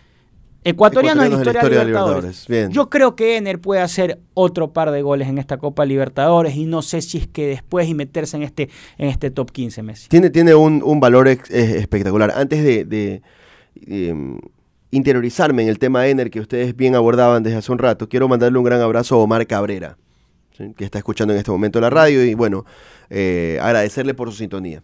ecuatorianos 0.70 1.26
en 1.26 1.32
la 1.32 1.38
historia, 1.38 1.62
de 1.62 1.70
Libertadores. 1.70 2.46
Bien. 2.48 2.72
Yo 2.72 2.90
creo 2.90 3.16
que 3.16 3.38
Ener 3.38 3.60
puede 3.60 3.82
hacer 3.82 4.20
otro 4.34 4.74
par 4.74 4.92
de 4.92 5.02
goles 5.02 5.28
en 5.28 5.38
esta 5.38 5.58
Copa 5.58 5.86
Libertadores 5.86 6.56
y 6.56 6.66
no 6.66 6.82
sé 6.82 7.02
si 7.02 7.18
es 7.20 7.28
que 7.28 7.48
después 7.48 7.88
y 7.88 7.94
meterse 7.94 8.38
en 8.38 8.44
este, 8.44 8.70
en 8.98 9.08
este 9.10 9.32
top 9.32 9.52
15 9.52 9.84
Messi. 9.84 10.10
Tiene, 10.10 10.30
tiene 10.30 10.56
un, 10.56 10.82
un 10.84 11.00
valor 11.00 11.28
ex- 11.28 11.50
espectacular. 11.52 12.32
Antes 12.36 12.64
de, 12.64 12.86
de, 12.86 13.22
em, 13.86 14.40
interiorizarme 14.92 15.64
en 15.64 15.70
el 15.70 15.80
tema 15.80 16.08
Ener 16.08 16.30
que 16.30 16.40
ustedes 16.40 16.76
bien 16.76 16.96
abordaban 16.96 17.44
desde 17.44 17.58
hace 17.58 17.72
un 17.72 17.80
rato, 17.80 18.08
quiero 18.10 18.28
mandarle 18.28 18.58
un 18.58 18.64
gran 18.64 18.82
abrazo 18.82 19.16
a 19.16 19.18
Omar 19.20 19.46
Cabrera, 19.48 19.98
¿sí? 20.58 20.74
que 20.78 20.86
está 20.86 20.98
escuchando 20.98 21.34
en 21.34 21.40
este 21.40 21.52
momento 21.52 21.80
la 21.82 21.90
radio 21.90 22.24
y 22.24 22.34
bueno, 22.34 22.66
eh, 23.10 23.60
agradecerle 23.62 24.14
por 24.14 24.32
su 24.32 24.38
sintonía. 24.38 24.82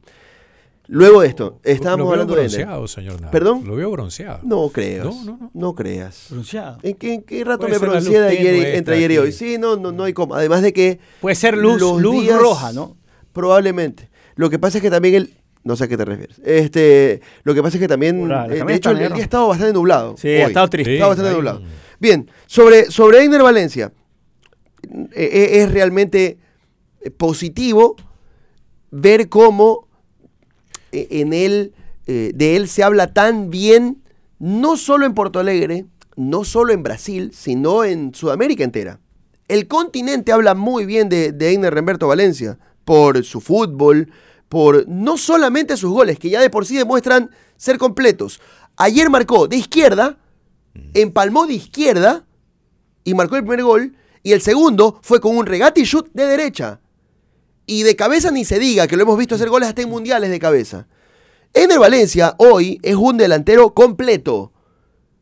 Luego 0.95 1.21
de 1.21 1.27
esto, 1.27 1.59
estábamos 1.63 2.05
lo 2.05 2.12
veo 2.12 2.13
hablando 2.21 2.35
de 2.35 2.41
Ener. 2.41 2.51
bronceado, 2.51 2.88
señor 2.88 3.19
Nava. 3.19 3.31
¿Perdón? 3.31 3.63
Lo 3.65 3.75
veo 3.75 3.89
bronceado. 3.91 4.39
No 4.43 4.69
creas. 4.69 5.05
No, 5.05 5.23
no, 5.25 5.38
no. 5.41 5.51
No 5.53 5.73
creas. 5.75 6.25
Pronunciado. 6.27 6.77
¿En 6.83 6.93
qué, 6.95 7.13
en 7.15 7.23
qué 7.23 7.43
rato 7.43 7.62
Puede 7.62 7.73
me 7.73 7.79
pronuncié 7.79 8.21
de 8.21 8.27
ayer, 8.27 8.75
entre 8.75 8.95
ayer 8.97 9.12
y 9.12 9.17
hoy? 9.17 9.31
Sí, 9.31 9.57
no, 9.57 9.75
no, 9.75 9.91
no 9.91 10.03
hay 10.03 10.13
cómo. 10.13 10.35
Además 10.35 10.62
de 10.62 10.71
que 10.71 11.00
Puede 11.19 11.35
ser 11.35 11.57
luz, 11.57 11.81
los 11.81 12.00
luz 12.01 12.21
días- 12.21 12.39
roja, 12.39 12.73
¿no? 12.73 12.95
Probablemente. 13.31 14.09
Lo 14.35 14.50
que 14.51 14.59
pasa 14.59 14.77
es 14.77 14.81
que 14.83 14.91
también 14.91 15.15
el. 15.15 15.33
No 15.63 15.75
sé 15.75 15.85
a 15.85 15.88
qué 15.88 15.97
te 15.97 16.05
refieres. 16.05 16.39
Este, 16.43 17.21
lo 17.43 17.53
que 17.55 17.63
pasa 17.63 17.77
es 17.77 17.81
que 17.81 17.88
también. 17.88 18.21
Hola, 18.21 18.45
eh, 18.45 18.57
también 18.59 18.67
de 18.67 18.73
hecho, 18.75 18.91
el, 18.91 18.97
día 19.00 19.07
ha 19.13 19.17
estado 19.17 19.47
bastante 19.47 19.73
nublado. 19.73 20.15
Sí, 20.17 20.27
ha 20.27 20.47
estado 20.47 20.67
triste. 20.67 20.93
Está 20.95 21.07
bastante 21.07 21.29
ahí- 21.29 21.35
nublado. 21.35 21.62
Bien, 22.00 22.29
sobre, 22.45 22.91
sobre 22.91 23.23
Einer 23.23 23.41
Valencia. 23.41 23.91
eh, 24.83 25.09
eh, 25.15 25.50
es 25.63 25.71
realmente 25.71 26.38
eh, 27.01 27.09
positivo 27.09 27.95
ver 28.91 29.29
cómo 29.29 29.88
eh, 29.88 29.92
en 30.93 31.33
él, 31.33 31.73
eh, 32.07 32.31
de 32.33 32.55
él 32.55 32.67
se 32.67 32.83
habla 32.83 33.13
tan 33.13 33.50
bien, 33.50 34.03
no 34.39 34.77
solo 34.77 35.05
en 35.05 35.13
Porto 35.13 35.39
Alegre, 35.39 35.85
no 36.15 36.43
solo 36.43 36.73
en 36.73 36.83
Brasil, 36.83 37.31
sino 37.33 37.83
en 37.83 38.13
Sudamérica 38.13 38.63
entera. 38.63 39.00
El 39.47 39.67
continente 39.67 40.31
habla 40.31 40.53
muy 40.53 40.85
bien 40.85 41.09
de, 41.09 41.31
de 41.31 41.53
Einer 41.53 41.73
Remberto 41.73 42.07
Valencia, 42.07 42.57
por 42.85 43.23
su 43.23 43.41
fútbol, 43.41 44.12
por 44.50 44.88
no 44.88 45.17
solamente 45.17 45.77
sus 45.77 45.91
goles, 45.91 46.19
que 46.19 46.29
ya 46.29 46.41
de 46.41 46.50
por 46.50 46.65
sí 46.65 46.75
demuestran 46.75 47.31
ser 47.57 47.77
completos. 47.77 48.39
Ayer 48.77 49.09
marcó 49.09 49.47
de 49.47 49.57
izquierda, 49.57 50.17
empalmó 50.93 51.47
de 51.47 51.55
izquierda 51.55 52.25
y 53.03 53.13
marcó 53.13 53.35
el 53.35 53.43
primer 53.43 53.63
gol, 53.63 53.95
y 54.21 54.31
el 54.31 54.41
segundo 54.41 55.00
fue 55.01 55.19
con 55.19 55.38
un 55.38 55.45
regate 55.45 55.81
y 55.81 55.85
shoot 55.85 56.09
de 56.13 56.25
derecha. 56.25 56.79
Y 57.65 57.84
de 57.84 57.96
cabeza 57.96 58.32
ni 58.32 58.46
se 58.46 58.60
diga, 58.60 58.88
que 58.88 58.98
lo 58.98 59.03
hemos 59.03 59.17
visto 59.17 59.36
hacer 59.36 59.50
goles 59.50 59.70
hasta 59.70 59.82
en 59.82 59.89
mundiales 59.89 60.29
de 60.29 60.39
cabeza. 60.39 60.88
Ener 61.53 61.79
Valencia 61.79 62.36
hoy 62.38 62.79
es 62.82 62.96
un 62.96 63.17
delantero 63.17 63.74
completo. 63.74 64.51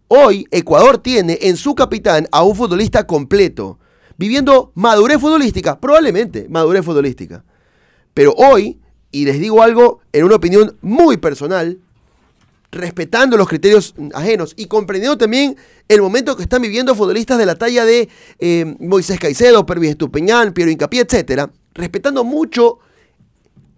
Hoy 0.08 0.48
Ecuador 0.52 0.98
tiene 0.98 1.38
en 1.42 1.58
su 1.58 1.76
capitán 1.76 2.28
a 2.32 2.44
un 2.44 2.56
futbolista 2.56 3.06
completo, 3.06 3.80
viviendo 4.18 4.72
madurez 4.76 5.20
futbolística, 5.20 5.80
probablemente 5.80 6.48
madurez 6.50 6.84
futbolística. 6.84 7.44
Pero 8.14 8.34
hoy, 8.34 8.80
y 9.12 9.26
les 9.26 9.40
digo 9.40 9.62
algo 9.62 10.00
en 10.12 10.26
una 10.26 10.36
opinión 10.36 10.78
muy 10.82 11.18
personal, 11.18 11.80
respetando 12.72 13.38
los 13.38 13.48
criterios 13.48 13.94
ajenos 14.14 14.54
y 14.56 14.66
comprendiendo 14.68 15.18
también 15.18 15.58
el 15.90 16.02
momento 16.02 16.38
que 16.38 16.44
están 16.44 16.62
viviendo 16.62 16.96
futbolistas 16.96 17.38
de 17.38 17.46
la 17.46 17.56
talla 17.56 17.84
de 17.84 18.08
eh, 18.40 18.76
Moisés 18.80 19.20
Caicedo, 19.20 19.66
Pervis 19.66 19.92
Estupeñán, 19.92 20.54
Piero 20.54 20.72
Incapié, 20.72 21.02
etcétera, 21.02 21.52
respetando 21.74 22.24
mucho 22.24 22.80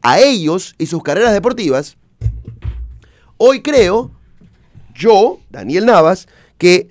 a 0.02 0.20
ellos 0.20 0.76
y 0.78 0.86
sus 0.86 1.04
carreras 1.04 1.34
deportivas, 1.34 1.98
hoy 3.38 3.62
creo, 3.62 4.12
yo, 4.94 5.40
Daniel 5.50 5.86
Navas, 5.86 6.28
que 6.58 6.90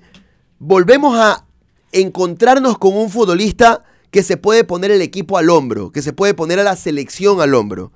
volvemos 0.59 1.17
a 1.17 1.45
encontrarnos 1.91 2.77
con 2.77 2.95
un 2.95 3.09
futbolista 3.09 3.83
que 4.11 4.23
se 4.23 4.37
puede 4.37 4.63
poner 4.63 4.91
el 4.91 5.01
equipo 5.01 5.37
al 5.37 5.49
hombro, 5.49 5.91
que 5.91 6.01
se 6.01 6.13
puede 6.13 6.33
poner 6.33 6.59
a 6.59 6.63
la 6.63 6.75
selección 6.75 7.41
al 7.41 7.55
hombro. 7.55 7.91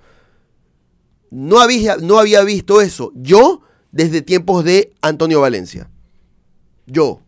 No 1.30 1.60
había, 1.60 1.98
no 1.98 2.18
había 2.18 2.42
visto 2.44 2.82
eso 2.82 3.12
yo 3.16 3.62
desde 3.92 4.22
tiempos 4.22 4.64
de 4.64 4.94
Antonio 5.02 5.42
Valencia. 5.42 5.90
Yo. 6.86 7.22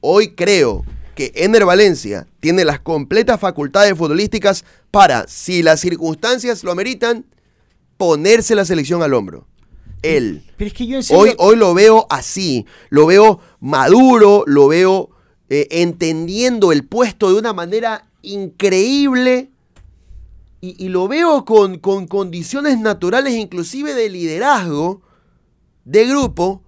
Hoy 0.00 0.34
creo 0.34 0.84
que 1.20 1.32
Ener 1.44 1.66
Valencia 1.66 2.26
tiene 2.40 2.64
las 2.64 2.80
completas 2.80 3.38
facultades 3.38 3.94
futbolísticas 3.94 4.64
para, 4.90 5.28
si 5.28 5.62
las 5.62 5.78
circunstancias 5.80 6.64
lo 6.64 6.72
ameritan, 6.72 7.26
ponerse 7.98 8.54
la 8.54 8.64
selección 8.64 9.02
al 9.02 9.12
hombro. 9.12 9.46
Él. 10.00 10.42
Pero 10.56 10.68
es 10.68 10.72
que 10.72 10.86
yo 10.86 10.96
en 10.96 11.02
serio- 11.02 11.20
Hoy, 11.22 11.34
hoy 11.36 11.56
lo 11.56 11.74
veo 11.74 12.06
así, 12.08 12.64
lo 12.88 13.04
veo 13.04 13.38
maduro, 13.60 14.44
lo 14.46 14.68
veo 14.68 15.10
eh, 15.50 15.68
entendiendo 15.72 16.72
el 16.72 16.86
puesto 16.86 17.28
de 17.30 17.38
una 17.38 17.52
manera 17.52 18.06
increíble 18.22 19.50
y, 20.62 20.82
y 20.82 20.88
lo 20.88 21.06
veo 21.06 21.44
con, 21.44 21.76
con 21.80 22.06
condiciones 22.06 22.78
naturales 22.78 23.34
inclusive 23.34 23.92
de 23.92 24.08
liderazgo 24.08 25.02
de 25.84 26.06
grupo 26.06 26.62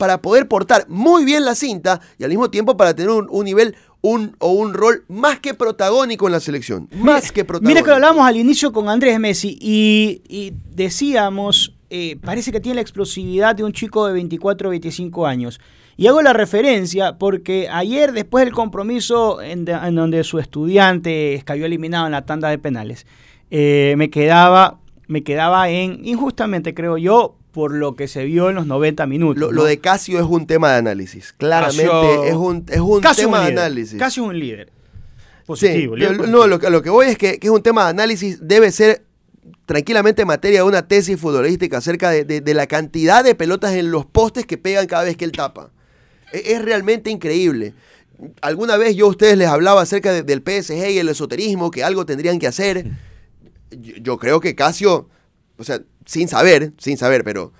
para 0.00 0.20
poder 0.20 0.48
portar 0.48 0.86
muy 0.88 1.24
bien 1.24 1.44
la 1.44 1.54
cinta 1.54 2.00
y 2.18 2.24
al 2.24 2.30
mismo 2.30 2.50
tiempo 2.50 2.76
para 2.76 2.94
tener 2.94 3.10
un, 3.10 3.28
un 3.30 3.44
nivel 3.44 3.76
un, 4.02 4.34
o 4.38 4.50
un 4.52 4.72
rol 4.72 5.04
más 5.08 5.38
que 5.40 5.52
protagónico 5.54 6.26
en 6.26 6.32
la 6.32 6.40
selección. 6.40 6.88
Más 6.96 7.30
que 7.30 7.44
protagónico. 7.44 7.68
Mira 7.68 7.82
que 7.82 7.90
lo 7.90 7.94
hablamos 7.96 8.26
al 8.26 8.36
inicio 8.38 8.72
con 8.72 8.88
Andrés 8.88 9.20
Messi 9.20 9.58
y, 9.60 10.22
y 10.26 10.54
decíamos, 10.74 11.74
eh, 11.90 12.16
parece 12.22 12.50
que 12.50 12.60
tiene 12.60 12.76
la 12.76 12.80
explosividad 12.80 13.54
de 13.54 13.62
un 13.62 13.72
chico 13.72 14.06
de 14.06 14.14
24 14.14 14.68
o 14.68 14.70
25 14.70 15.26
años. 15.26 15.60
Y 15.98 16.06
hago 16.06 16.22
la 16.22 16.32
referencia 16.32 17.18
porque 17.18 17.68
ayer, 17.70 18.12
después 18.12 18.44
del 18.46 18.54
compromiso 18.54 19.42
en, 19.42 19.66
de- 19.66 19.72
en 19.72 19.94
donde 19.94 20.24
su 20.24 20.38
estudiante 20.38 21.42
cayó 21.44 21.66
eliminado 21.66 22.06
en 22.06 22.12
la 22.12 22.24
tanda 22.24 22.48
de 22.48 22.58
penales, 22.58 23.06
eh, 23.50 23.94
me, 23.98 24.08
quedaba, 24.08 24.78
me 25.08 25.22
quedaba 25.22 25.68
en, 25.68 26.00
injustamente 26.06 26.72
creo 26.72 26.96
yo, 26.96 27.36
por 27.52 27.72
lo 27.74 27.96
que 27.96 28.06
se 28.08 28.24
vio 28.24 28.48
en 28.48 28.54
los 28.56 28.66
90 28.66 29.06
minutos. 29.06 29.38
Lo, 29.40 29.46
¿no? 29.48 29.52
lo 29.52 29.64
de 29.64 29.78
Casio 29.78 30.18
es 30.18 30.26
un 30.26 30.46
tema 30.46 30.70
de 30.72 30.78
análisis. 30.78 31.32
Claramente 31.36 31.84
Casio- 31.90 32.24
es 32.24 32.34
un, 32.34 32.64
es 32.68 32.80
un 32.80 33.00
tema 33.16 33.40
un 33.40 33.46
de 33.46 33.52
análisis. 33.52 33.98
Casi 33.98 34.20
un 34.20 34.38
líder. 34.38 34.66
Sí, 34.68 35.42
Positivo. 35.46 35.96
líder 35.96 36.16
positivo. 36.16 36.38
no, 36.38 36.46
lo, 36.46 36.58
lo 36.70 36.82
que 36.82 36.90
voy 36.90 37.06
es 37.08 37.18
que, 37.18 37.38
que 37.40 37.48
es 37.48 37.52
un 37.52 37.62
tema 37.62 37.84
de 37.84 37.90
análisis, 37.90 38.38
debe 38.40 38.70
ser 38.70 39.04
tranquilamente 39.66 40.24
materia 40.24 40.60
de 40.60 40.68
una 40.68 40.86
tesis 40.86 41.18
futbolística 41.18 41.78
acerca 41.78 42.10
de, 42.10 42.24
de- 42.24 42.40
de 42.40 42.54
la 42.54 42.66
cantidad 42.66 43.24
de 43.24 43.34
pelotas 43.34 43.74
en 43.74 43.90
los 43.90 44.06
postes 44.06 44.46
que 44.46 44.58
pegan 44.58 44.86
cada 44.86 45.04
vez 45.04 45.16
que 45.16 45.24
él 45.24 45.32
tapa. 45.32 45.70
E- 46.32 46.52
Es, 46.54 46.62
realmente 46.62 47.10
increíble. 47.10 47.74
Alguna 48.42 48.76
vez 48.76 48.94
yo 48.96 49.06
a 49.06 49.08
ustedes 49.10 49.36
les 49.38 49.48
hablaba 49.48 49.82
acerca 49.82 50.12
de- 50.12 50.22
del 50.22 50.40
PSG 50.42 50.90
y 50.90 50.98
el 50.98 51.08
esoterismo, 51.08 51.70
que 51.70 51.82
algo 51.82 52.04
tendrían 52.06 52.38
que 52.38 52.46
hacer. 52.46 52.86
Yo, 53.70 53.94
yo 53.96 54.18
creo 54.18 54.40
que 54.40 54.54
Casio, 54.54 55.08
o 55.56 55.64
sea, 55.64 55.80
sin 56.10 56.26
saber, 56.28 56.72
sin 56.78 56.96
saber, 56.98 57.22
pero 57.22 57.52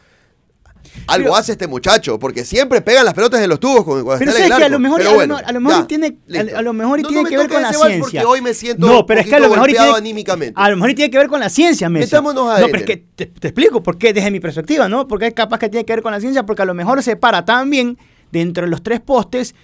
algo 1.07 1.26
Pero- 1.26 1.37
hace 1.37 1.52
este 1.52 1.69
muchacho, 1.69 2.19
porque 2.19 2.45
siempre 2.45 2.80
pegan 2.80 3.04
las 3.04 3.14
pelotas 3.14 3.40
en 3.40 3.49
los 3.49 3.61
tubos 3.61 3.85
cuando 3.85 4.04
Pero 4.19 4.30
está 4.33 4.45
en 4.47 4.50
el 4.52 4.59
que 4.59 4.64
a 4.64 4.69
lo 4.69 4.78
mejor, 4.80 4.99
Pero 4.99 5.11
a 5.11 5.12
lo 5.12 5.19
bueno, 5.19 5.35
mejor- 5.37 5.49
a 5.49 5.52
lo 5.52 5.61
mejor 5.61 5.80
ya, 5.83 5.87
tiene, 5.87 6.19
a, 6.54 6.59
a 6.59 6.62
lo 6.62 6.73
mejor 6.73 7.00
No, 7.02 7.09
tiene 7.09 7.23
no 7.23 7.28
que 7.28 7.37
ver 7.37 7.49
con 7.49 7.62
la 7.62 7.73
ciencia. 7.73 8.00
Porque 8.00 8.25
hoy 8.25 8.40
me 8.40 8.54
siento 8.54 8.87
no, 8.87 9.07
pero 9.07 9.21
es 9.21 9.28
que 9.28 9.35
a 9.37 9.38
lo 9.38 9.45
mejor 9.50 9.59
golpeado 9.69 9.87
tiene, 9.92 9.99
anímicamente. 9.99 10.54
a 10.57 10.69
lo 10.71 10.76
mejor 10.76 10.95
tiene 10.95 11.11
que 11.11 11.19
ver 11.19 11.28
con 11.28 11.38
la 11.38 11.49
ciencia, 11.49 11.88
Messi. 11.88 12.07
Metámonos 12.07 12.45
No, 12.45 12.50
adentro. 12.50 12.73
pero 12.73 12.80
es 12.80 12.87
que 12.87 13.04
te, 13.14 13.26
te 13.26 13.49
explico 13.49 13.83
por 13.85 13.99
qué 13.99 14.12
desde 14.12 14.30
mi 14.33 14.40
perspectiva, 14.40 14.88
¿no? 14.88 15.07
Porque 15.07 15.28
es 15.28 15.35
capaz 15.35 15.59
que 15.61 15.69
tiene 15.69 15.85
que 15.85 15.92
ver 15.92 16.02
con 16.02 16.11
la 16.12 16.19
ciencia, 16.21 16.45
porque 16.45 16.62
a 16.62 16.66
lo 16.66 16.75
mejor 16.75 17.00
se 17.04 17.14
para 17.14 17.45
tan 17.45 17.71
bien 17.71 17.97
dentro 18.33 18.64
de 18.64 18.71
los 18.71 18.83
tres 18.83 19.00
postes 19.00 19.54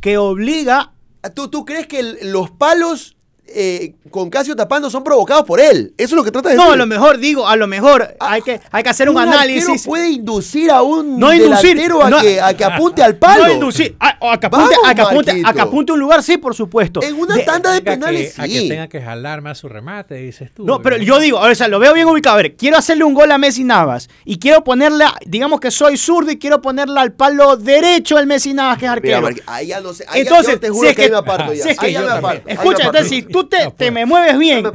que 0.00 0.16
obliga 0.18 0.92
¿Tú, 1.36 1.46
tú 1.48 1.64
crees 1.64 1.86
que 1.86 2.00
el- 2.00 2.32
los 2.32 2.50
palos 2.50 3.16
eh, 3.54 3.94
con 4.10 4.30
Casio 4.30 4.56
tapando 4.56 4.88
son 4.88 5.04
provocados 5.04 5.44
por 5.44 5.60
él? 5.60 5.92
Eso 5.98 6.14
es 6.14 6.16
lo 6.16 6.24
que 6.24 6.30
trata 6.30 6.48
de 6.50 6.54
No, 6.56 6.62
decir. 6.62 6.74
a 6.74 6.76
lo 6.76 6.86
mejor 6.86 7.18
digo, 7.18 7.46
a 7.46 7.56
lo 7.56 7.66
mejor 7.66 8.16
hay 8.20 8.40
que, 8.42 8.60
hay 8.70 8.82
que 8.82 8.88
hacer 8.88 9.08
un, 9.10 9.18
arquero 9.18 9.36
análisis. 9.38 9.84
puede 9.84 10.08
inducir 10.10 10.70
a 10.70 10.82
un 10.82 11.18
No 11.18 11.32
inducir, 11.34 11.76
delantero 11.76 12.02
a, 12.02 12.10
no- 12.10 12.20
que, 12.20 12.40
a 12.40 12.56
que 12.56 12.64
apunte 12.64 13.02
al 13.02 13.16
palo. 13.16 13.46
No 13.46 13.52
inducir, 13.52 13.94
a, 14.00 14.12
que 14.38 14.46
apunte, 14.46 14.48
Vamos, 14.48 14.78
a, 14.86 14.94
que 14.94 15.00
apunte, 15.02 15.30
a 15.30 15.34
que 15.34 15.40
Marquito. 15.42 15.62
apunte 15.64 15.92
a 15.92 15.94
un 15.94 16.00
lugar, 16.00 16.22
sí, 16.22 16.36
por 16.38 16.54
supuesto. 16.54 17.02
En 17.02 17.14
una 17.18 17.34
De- 17.36 17.42
tanda 17.42 17.72
de 17.72 17.82
penales, 17.82 18.34
que, 18.34 18.42
a 18.42 18.44
que 18.46 18.50
sí. 18.60 18.68
tenga 18.68 18.88
que 18.88 19.00
jalar 19.02 19.42
más 19.42 19.58
su 19.58 19.68
remate, 19.68 20.14
dices 20.14 20.50
tú. 20.54 20.64
No, 20.64 20.80
pero 20.80 20.96
¿no? 20.96 21.02
yo 21.02 21.18
digo, 21.18 21.38
o 21.38 21.54
sea, 21.54 21.68
lo 21.68 21.78
veo 21.78 21.92
bien 21.92 22.06
ubicado. 22.08 22.34
A 22.34 22.42
ver, 22.42 22.56
quiero 22.56 22.78
hacerle 22.78 23.04
un 23.04 23.12
gol 23.14 23.30
a 23.32 23.38
Messi 23.38 23.64
Navas 23.64 24.08
y 24.24 24.38
quiero 24.38 24.64
ponerla, 24.64 25.14
digamos 25.26 25.60
que 25.60 25.70
soy 25.70 25.96
zurdo 25.98 26.30
y 26.30 26.38
quiero 26.38 26.62
ponerla 26.62 27.02
al 27.02 27.12
palo 27.12 27.56
derecho 27.56 28.16
al 28.16 28.26
Messi 28.26 28.54
Navas, 28.54 28.78
que 28.78 28.86
es 28.86 28.92
Mira, 29.02 29.18
arquero. 29.18 29.28
Marqui- 29.28 29.42
ahí 29.46 29.66
ya 29.66 29.80
no 29.80 29.92
sé. 29.92 30.04
ahí 30.08 30.22
ya- 30.24 30.30
Entonces, 30.30 30.54
yo 30.54 30.60
te 30.60 30.66
si 30.68 30.72
juro 30.72 30.88
es 30.88 30.96
que, 30.96 31.02
ahí 31.02 31.10
me 31.10 31.16
aparto 31.16 31.52
ya. 31.52 31.62
si 31.62 31.68
es 31.68 31.78
que 31.78 31.86
Ahí 31.86 31.92
ya 31.92 32.00
me 32.02 32.10
aparto. 32.10 32.42
Escucha, 32.48 32.84
entonces, 32.86 33.08
si 33.08 33.22
tú 33.22 33.41
te, 33.46 33.64
No 33.64 33.70
te 33.72 33.76
puedo. 33.76 33.92
me 33.92 34.06
mueves 34.06 34.38
bien, 34.38 34.62
me 34.62 34.70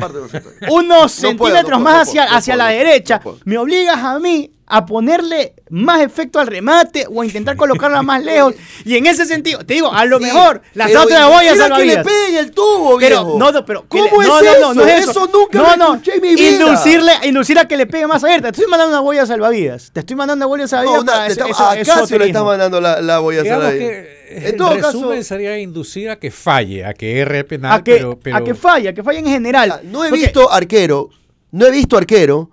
unos 0.69 1.01
No 1.01 1.09
centímetros 1.09 1.79
no 1.79 1.83
más 1.83 2.09
puedo, 2.09 2.21
hacia, 2.23 2.37
hacia 2.37 2.55
la 2.55 2.67
derecha, 2.67 3.21
me 3.45 3.57
obligas 3.57 3.97
a 3.97 4.19
mí 4.19 4.51
a 4.69 4.85
ponerle 4.85 5.53
más 5.69 6.01
efecto 6.01 6.39
al 6.39 6.47
remate 6.47 7.05
o 7.09 7.21
a 7.21 7.25
intentar 7.25 7.55
colocarla 7.55 8.01
más 8.01 8.21
lejos. 8.23 8.53
Y 8.83 8.97
en 8.97 9.05
ese 9.07 9.25
sentido, 9.25 9.65
te 9.65 9.75
digo, 9.75 9.91
a 9.93 10.03
lo 10.03 10.17
Sí, 10.17 10.23
mejor 10.25 10.61
la 10.73 10.87
pero 10.87 11.03
otra 11.03 11.27
boya 11.27 11.53
mira 11.53 11.55
salva 11.63 11.77
que 11.77 11.85
le 11.85 12.03
peguen 12.03 12.35
el 12.37 12.51
tubo, 12.51 12.97
Pero 12.99 13.23
viejo. 13.23 13.39
no, 13.39 13.51
no, 13.51 13.65
pero 13.65 13.85
¿Cómo 13.87 14.03
le- 14.03 14.09
es 14.09 14.27
no, 14.27 14.41
no, 14.41 14.49
eso? 14.51 14.59
no, 14.59 14.73
no 14.73 14.87
es 14.87 15.07
eso. 15.09 15.29
nunca 15.33 15.57
no, 15.59 15.75
no. 15.77 15.93
escuché 15.95 16.15
en 16.15 16.21
mi 16.21 16.35
vida. 16.35 16.49
Inducirle, 16.65 17.11
inducir 17.23 17.57
a 17.59 17.65
que 17.65 17.77
le 17.77 17.85
pegue 17.87 18.07
más 18.07 18.23
abierta. 18.25 18.51
Te 18.51 18.57
estoy 18.59 18.69
mandando 18.69 18.91
una 18.97 19.01
boya 19.01 19.25
salvavidas. 19.25 19.89
Te 19.93 20.01
estoy 20.01 20.15
mandando 20.17 20.45
una 20.45 20.47
boya 20.47 20.63
No, 20.63 20.67
salvavidas 20.67 21.01
una- 21.03 21.11
para 21.13 21.27
le 21.27 21.31
eso, 21.33 21.41
estamos- 21.45 21.57
eso- 21.57 21.63
a 21.63 21.69
Casio 21.77 21.93
le 21.93 22.01
esoterismo. 22.03 22.25
está 22.27 22.43
mandando 22.43 22.81
la, 22.81 23.01
la 23.01 23.19
boya 23.19 23.43
que 23.43 24.17
En 24.29 24.57
todo 24.57 24.73
resumen 24.73 25.09
caso- 25.19 25.23
sería 25.23 25.57
inducir 25.57 26.09
a 26.09 26.17
que 26.19 26.29
falle, 26.29 26.83
a 26.83 26.93
que 26.93 27.19
erre 27.19 27.45
penal, 27.45 27.71
a 27.71 27.83
que, 27.83 27.93
pero, 27.95 28.19
pero 28.21 28.35
a 28.35 28.43
que 28.43 28.53
falla, 28.53 28.91
que 28.93 29.01
falla 29.01 29.19
en 29.19 29.27
general. 29.27 29.71
Ah, 29.71 29.79
No 29.83 30.03
he 30.03 30.09
Porque- 30.09 30.23
visto 30.25 30.51
arquero, 30.51 31.09
no 31.51 31.65
he 31.65 31.71
visto 31.71 31.95
arquero 31.95 32.49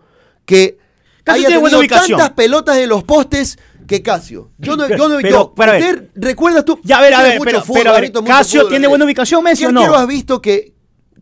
que 0.46 0.78
Casio 1.24 1.46
tiene 1.46 1.60
buena 1.60 1.78
ubicación. 1.78 2.18
tantas 2.18 2.34
pelotas 2.36 2.76
en 2.78 2.88
los 2.88 3.02
postes 3.04 3.58
que 3.86 4.02
Casio. 4.02 4.50
Yo 4.58 4.76
no, 4.76 4.88
yo 4.88 5.08
no 5.08 5.16
Pero- 5.16 5.28
yo- 5.30 5.54
pero 5.56 5.72
a 5.72 5.74
ver. 5.74 5.82
¿usted 5.94 6.08
¿Recuerdas 6.14 6.64
tú? 6.64 6.78
Ya, 6.84 6.98
a 6.98 7.00
ver, 7.02 7.14
a 7.14 7.22
ver, 7.22 7.38
pero- 7.42 7.60
fútbol, 7.62 7.78
pero 7.82 7.90
a 7.94 8.00
ver, 8.00 8.12
¿Casio 8.12 8.60
fútbol, 8.60 8.70
tiene 8.72 8.86
buena 8.86 9.04
ubicación, 9.04 9.42
Messi, 9.42 9.62
¿Qué 9.64 9.68
o 9.68 9.72
no? 9.72 9.94
has 9.94 10.06
visto 10.06 10.40
que 10.40 10.74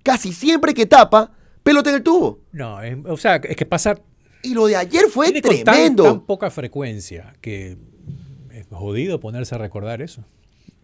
casi 0.02 0.32
siempre 0.32 0.74
que 0.74 0.86
tapa, 0.86 1.30
pelota 1.62 1.90
en 1.90 1.96
el 1.96 2.02
tubo? 2.02 2.40
no, 2.52 2.82
es- 2.82 2.96
o 3.08 3.16
sea, 3.16 3.36
es 3.36 3.56
que 3.56 3.64
pasa 3.66 3.96
Y 4.42 4.54
lo 4.54 4.66
de 4.66 4.74
ayer 4.76 5.04
fue 5.08 5.26
tiene 5.26 5.40
con 5.42 5.54
tan- 5.64 5.74
tremendo. 5.74 6.02
Tan, 6.04 6.20
poca 6.22 6.50
frecuencia 6.50 7.32
que 7.40 7.78
es 8.52 8.66
jodido 8.70 9.20
ponerse 9.20 9.54
a 9.54 9.58
recordar 9.58 10.02
eso. 10.02 10.24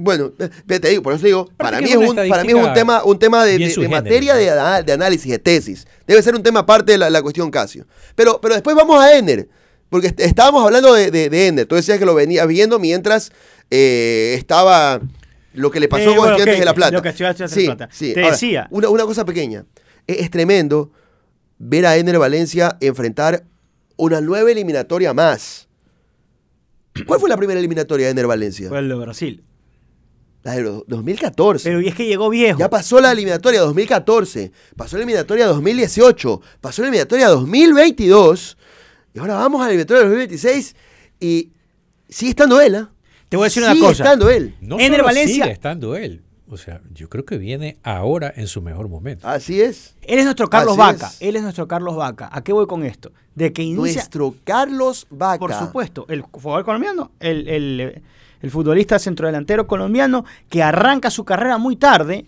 Bueno, 0.00 0.32
eh, 0.38 0.48
te 0.78 0.88
digo, 0.90 1.02
por 1.02 1.12
eso 1.12 1.26
digo, 1.26 1.50
para 1.56 1.80
mí, 1.80 1.90
es 1.90 1.96
un, 1.96 2.14
para 2.14 2.44
mí 2.44 2.50
es 2.50 2.54
un 2.54 2.60
estadística 2.60 2.72
tema, 2.74 3.02
un 3.04 3.18
tema 3.18 3.44
de, 3.44 3.58
materia 3.88 4.34
de, 4.36 4.92
análisis, 4.92 5.30
de 5.30 5.38
tesis. 5.40 5.86
Debe 6.06 6.22
ser 6.22 6.36
un 6.36 6.42
tema 6.44 6.60
aparte 6.60 6.92
de 6.92 6.98
la, 6.98 7.10
la 7.10 7.20
cuestión 7.20 7.50
Casio. 7.50 7.84
Pero, 8.14 8.40
pero 8.40 8.54
después 8.54 8.76
vamos 8.76 9.02
a 9.02 9.16
Ender, 9.16 9.48
porque 9.90 10.06
est- 10.06 10.20
estábamos 10.20 10.64
hablando 10.64 10.94
de, 10.94 11.10
de, 11.10 11.28
de 11.28 11.46
Ender. 11.48 11.66
Tú 11.66 11.74
decías 11.74 11.98
que 11.98 12.04
lo 12.06 12.14
venías 12.14 12.46
viendo 12.46 12.78
mientras 12.78 13.32
eh, 13.70 14.34
estaba 14.38 15.00
lo 15.54 15.70
que 15.72 15.80
le 15.80 15.88
pasó 15.88 16.02
Eh, 16.04 16.06
con 16.06 16.16
bueno, 16.18 16.32
Estudiantes 16.36 16.58
de 16.60 16.64
La 16.64 16.74
Plata. 16.74 16.92
lo 16.92 17.02
que 17.02 17.08
Estudiantes 17.08 17.50
de 17.50 17.66
La 17.66 17.76
Plata. 17.76 17.92
Te 17.98 18.20
Ahora, 18.20 18.30
decía. 18.30 18.68
Una, 18.70 18.88
una 18.90 19.04
cosa 19.04 19.24
pequeña. 19.24 19.64
Es, 20.06 20.18
es 20.20 20.30
tremendo 20.30 20.92
ver 21.58 21.86
a 21.86 21.96
Ender 21.96 22.18
Valencia 22.20 22.76
enfrentar 22.80 23.42
una 23.96 24.20
nueva 24.20 24.48
eliminatoria 24.52 25.12
más. 25.12 25.66
¿Cuál 27.06 27.18
fue 27.20 27.28
la 27.28 27.36
primera 27.36 27.58
eliminatoria 27.58 28.06
de 28.06 28.10
Ender 28.10 28.26
Valencia? 28.28 28.68
Fue 28.68 28.78
el 28.78 28.88
de 28.88 28.94
Brasil. 28.94 29.42
La 30.42 30.52
de 30.52 30.62
los 30.62 30.84
2014. 30.86 31.64
Pero 31.68 31.80
y 31.80 31.88
es 31.88 31.94
que 31.94 32.06
llegó 32.06 32.30
viejo. 32.30 32.58
Ya 32.58 32.70
pasó 32.70 33.00
la 33.00 33.12
eliminatoria 33.12 33.60
2014, 33.60 34.52
pasó 34.76 34.96
la 34.96 35.02
eliminatoria 35.02 35.46
2018, 35.48 36.40
pasó 36.60 36.82
la 36.82 36.88
eliminatoria 36.88 37.28
2022 37.28 38.56
y 39.14 39.18
ahora 39.18 39.34
vamos 39.34 39.60
a 39.60 39.64
la 39.64 39.70
eliminatoria 39.70 40.02
2026 40.04 40.76
y 41.20 41.50
sigue 42.08 42.30
estando 42.30 42.60
él, 42.60 42.74
¿ah? 42.76 42.90
Te 43.28 43.36
voy 43.36 43.44
a 43.44 43.48
decir 43.48 43.62
una 43.62 43.72
Sigue 43.72 43.86
cosa. 43.86 44.04
estando 44.04 44.30
él. 44.30 44.54
No 44.60 44.76
Ener 44.78 44.92
solo 44.92 45.04
Valencia- 45.04 45.44
sigue 45.44 45.52
estando 45.52 45.96
él. 45.96 46.22
O 46.50 46.56
sea, 46.56 46.80
yo 46.94 47.10
creo 47.10 47.26
que 47.26 47.36
viene 47.36 47.76
ahora 47.82 48.32
en 48.34 48.46
su 48.46 48.62
mejor 48.62 48.88
momento. 48.88 49.28
Así 49.28 49.60
es. 49.60 49.96
Él 50.00 50.18
es 50.20 50.24
nuestro 50.24 50.48
Carlos 50.48 50.78
Así 50.78 50.94
Vaca. 50.94 51.08
es. 51.08 51.20
Él 51.20 51.36
es 51.36 51.42
nuestro 51.42 51.68
Carlos 51.68 51.94
Vaca. 51.94 52.30
¿A 52.32 52.42
qué 52.42 52.54
voy 52.54 52.66
con 52.66 52.84
esto? 52.86 53.12
De 53.34 53.52
que 53.52 53.62
inicia. 53.62 53.96
Nuestro 53.96 54.34
Carlos 54.44 55.06
Vaca. 55.10 55.38
Por 55.40 55.52
supuesto, 55.52 56.06
el 56.08 56.22
jugador 56.22 56.64
colombiano, 56.64 57.10
el, 57.20 57.48
el- 57.48 58.02
el 58.42 58.50
futbolista 58.50 58.98
centrodelantero 58.98 59.66
colombiano 59.66 60.24
que 60.48 60.62
arranca 60.62 61.10
su 61.10 61.24
carrera 61.24 61.58
muy 61.58 61.76
tarde, 61.76 62.24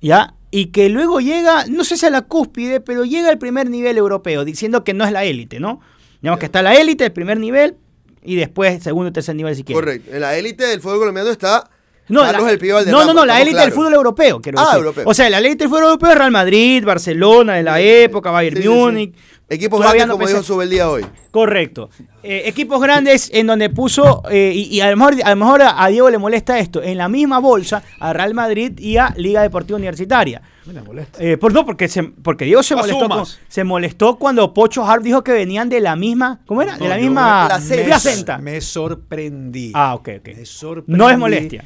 ¿ya? 0.00 0.34
Y 0.50 0.66
que 0.66 0.88
luego 0.88 1.20
llega, 1.20 1.64
no 1.68 1.84
sé 1.84 1.96
si 1.96 2.06
a 2.06 2.10
la 2.10 2.22
cúspide, 2.22 2.80
pero 2.80 3.04
llega 3.04 3.28
al 3.30 3.38
primer 3.38 3.70
nivel 3.70 3.96
europeo, 3.96 4.44
diciendo 4.44 4.84
que 4.84 4.92
no 4.94 5.04
es 5.04 5.12
la 5.12 5.24
élite, 5.24 5.60
¿no? 5.60 5.80
Digamos 6.20 6.38
que 6.40 6.46
está 6.46 6.62
la 6.62 6.74
élite, 6.74 7.04
el 7.06 7.12
primer 7.12 7.38
nivel, 7.40 7.76
y 8.22 8.36
después 8.36 8.82
segundo 8.82 9.08
y 9.08 9.12
tercer 9.12 9.34
nivel 9.34 9.56
si 9.56 9.64
quiere. 9.64 9.80
Correcto. 9.80 10.10
En 10.14 10.20
la 10.20 10.36
élite 10.36 10.64
del 10.66 10.80
fútbol 10.80 10.98
colombiano 11.00 11.30
está 11.30 11.68
No, 12.08 12.20
Carlos 12.20 12.44
la- 12.44 12.50
el 12.52 12.58
Pío 12.58 12.84
no, 12.84 13.04
no, 13.06 13.14
no, 13.14 13.24
la 13.24 13.36
élite 13.40 13.56
del 13.56 13.68
claros. 13.68 13.74
fútbol 13.74 13.94
europeo, 13.94 14.40
quiero 14.40 14.58
Ah, 14.60 14.64
decir. 14.64 14.78
europeo. 14.78 15.04
O 15.06 15.14
sea, 15.14 15.30
la 15.30 15.38
élite 15.38 15.56
del 15.64 15.68
fútbol 15.68 15.84
europeo 15.84 16.10
es 16.10 16.18
Real 16.18 16.30
Madrid, 16.30 16.84
Barcelona 16.84 17.54
de 17.54 17.62
la 17.62 17.80
época, 17.80 18.30
Bayern 18.30 18.56
Sí, 18.56 18.62
sí, 18.62 18.68
sí. 18.68 19.12
Equipos 19.54 19.80
Todavía 19.80 20.06
grandes 20.06 20.08
no 20.08 20.14
como 20.14 20.24
pensé- 20.26 20.32
dijo 20.34 20.42
Sube 20.44 20.64
el 20.64 20.70
día 20.70 20.88
hoy. 20.90 21.04
Correcto. 21.30 21.90
Eh, 22.22 22.42
equipos 22.46 22.80
grandes 22.80 23.30
en 23.34 23.46
donde 23.46 23.68
puso, 23.68 24.22
eh, 24.30 24.52
y, 24.54 24.62
y 24.74 24.80
a 24.80 24.90
lo 24.90 24.96
mejor, 24.96 25.14
a 25.24 25.30
lo 25.30 25.36
mejor 25.36 25.62
a, 25.62 25.82
a 25.84 25.88
Diego 25.88 26.08
le 26.10 26.18
molesta 26.18 26.58
esto, 26.58 26.82
en 26.82 26.96
la 26.96 27.08
misma 27.08 27.38
bolsa 27.38 27.82
a 28.00 28.12
Real 28.12 28.32
Madrid 28.34 28.78
y 28.78 28.96
a 28.96 29.12
Liga 29.16 29.42
Deportiva 29.42 29.76
Universitaria. 29.76 30.40
Me 30.64 30.80
molesta. 30.80 31.18
Eh, 31.22 31.36
por, 31.36 31.52
no, 31.52 31.66
porque, 31.66 31.88
se- 31.88 32.04
porque 32.04 32.44
Diego 32.44 32.62
se 32.62 32.76
molestó, 32.76 33.08
con- 33.08 33.24
se 33.48 33.64
molestó 33.64 34.16
cuando 34.16 34.54
Pocho 34.54 34.84
Hart 34.86 35.02
dijo 35.02 35.22
que 35.24 35.32
venían 35.32 35.68
de 35.68 35.80
la 35.80 35.96
misma, 35.96 36.40
¿cómo 36.46 36.62
era? 36.62 36.76
de 36.78 36.88
la 36.88 36.96
misma 36.96 37.48
me- 37.68 37.78
placenta. 37.84 38.38
Me 38.38 38.60
sorprendí. 38.60 39.72
Ah, 39.74 39.94
ok, 39.94 40.08
ok. 40.20 40.28
Me 40.36 40.46
sorprendí. 40.46 40.98
No 40.98 41.10
es 41.10 41.18
molestia. 41.18 41.64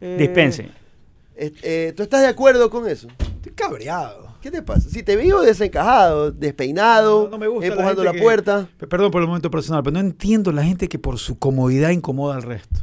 Eh, 0.00 0.16
Dispense. 0.18 0.68
¿Tú 1.96 2.02
estás 2.02 2.20
de 2.22 2.28
acuerdo 2.28 2.70
con 2.70 2.88
eso? 2.88 3.08
Estoy 3.18 3.52
cabreado. 3.52 4.27
¿Qué 4.40 4.50
te 4.52 4.62
pasa? 4.62 4.88
Si 4.88 5.02
te 5.02 5.16
veo 5.16 5.40
desencajado, 5.40 6.30
despeinado, 6.30 7.24
No, 7.24 7.30
no 7.30 7.38
me 7.38 7.48
gusta 7.48 7.66
empujando 7.66 8.04
la, 8.04 8.12
puerta. 8.12 8.68
Perdón 8.88 9.10
por 9.10 9.20
el 9.20 9.26
momento 9.26 9.50
personal, 9.50 9.82
pero 9.82 9.94
no 9.94 10.00
entiendo 10.00 10.52
la 10.52 10.62
gente 10.62 10.88
que 10.88 10.98
por 10.98 11.18
su 11.18 11.38
comodidad 11.38 11.90
incomoda 11.90 12.36
al 12.36 12.42
resto. 12.42 12.80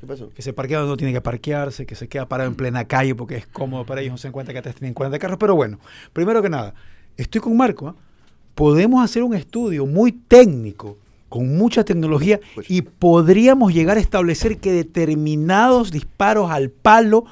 ¿Qué 0.00 0.06
pasó? 0.06 0.30
Que 0.30 0.42
se 0.42 0.52
parquea 0.52 0.78
donde 0.78 0.92
no 0.92 0.96
tiene 0.96 1.12
que 1.12 1.20
parquearse, 1.20 1.84
que 1.84 1.96
se 1.96 2.08
queda 2.08 2.28
parado 2.28 2.48
en 2.48 2.54
plena 2.54 2.84
calle 2.84 3.14
porque 3.14 3.36
es 3.36 3.46
cómodo 3.46 3.84
para 3.84 4.02
ellos, 4.02 4.12
no 4.12 4.18
se 4.18 4.28
dan 4.28 4.32
cuenta 4.32 4.52
que 4.52 4.60
atrás 4.60 4.76
tienen 4.76 4.94
40 4.94 5.18
carros. 5.18 5.38
Pero 5.40 5.56
bueno, 5.56 5.80
primero 6.12 6.40
que 6.42 6.48
nada, 6.48 6.74
estoy 7.16 7.40
con 7.40 7.56
Marco. 7.56 7.88
¿ah? 7.88 7.96
Podemos 8.54 9.02
hacer 9.04 9.24
un 9.24 9.34
estudio 9.34 9.86
muy 9.86 10.12
técnico, 10.12 10.96
con 11.28 11.56
mucha 11.56 11.84
tecnología, 11.84 12.38
y 12.68 12.82
podríamos 12.82 13.74
llegar 13.74 13.96
a 13.96 14.00
establecer 14.00 14.58
que 14.58 14.70
determinados 14.70 15.90
disparos 15.90 16.52
al 16.52 16.70
palo 16.70 17.24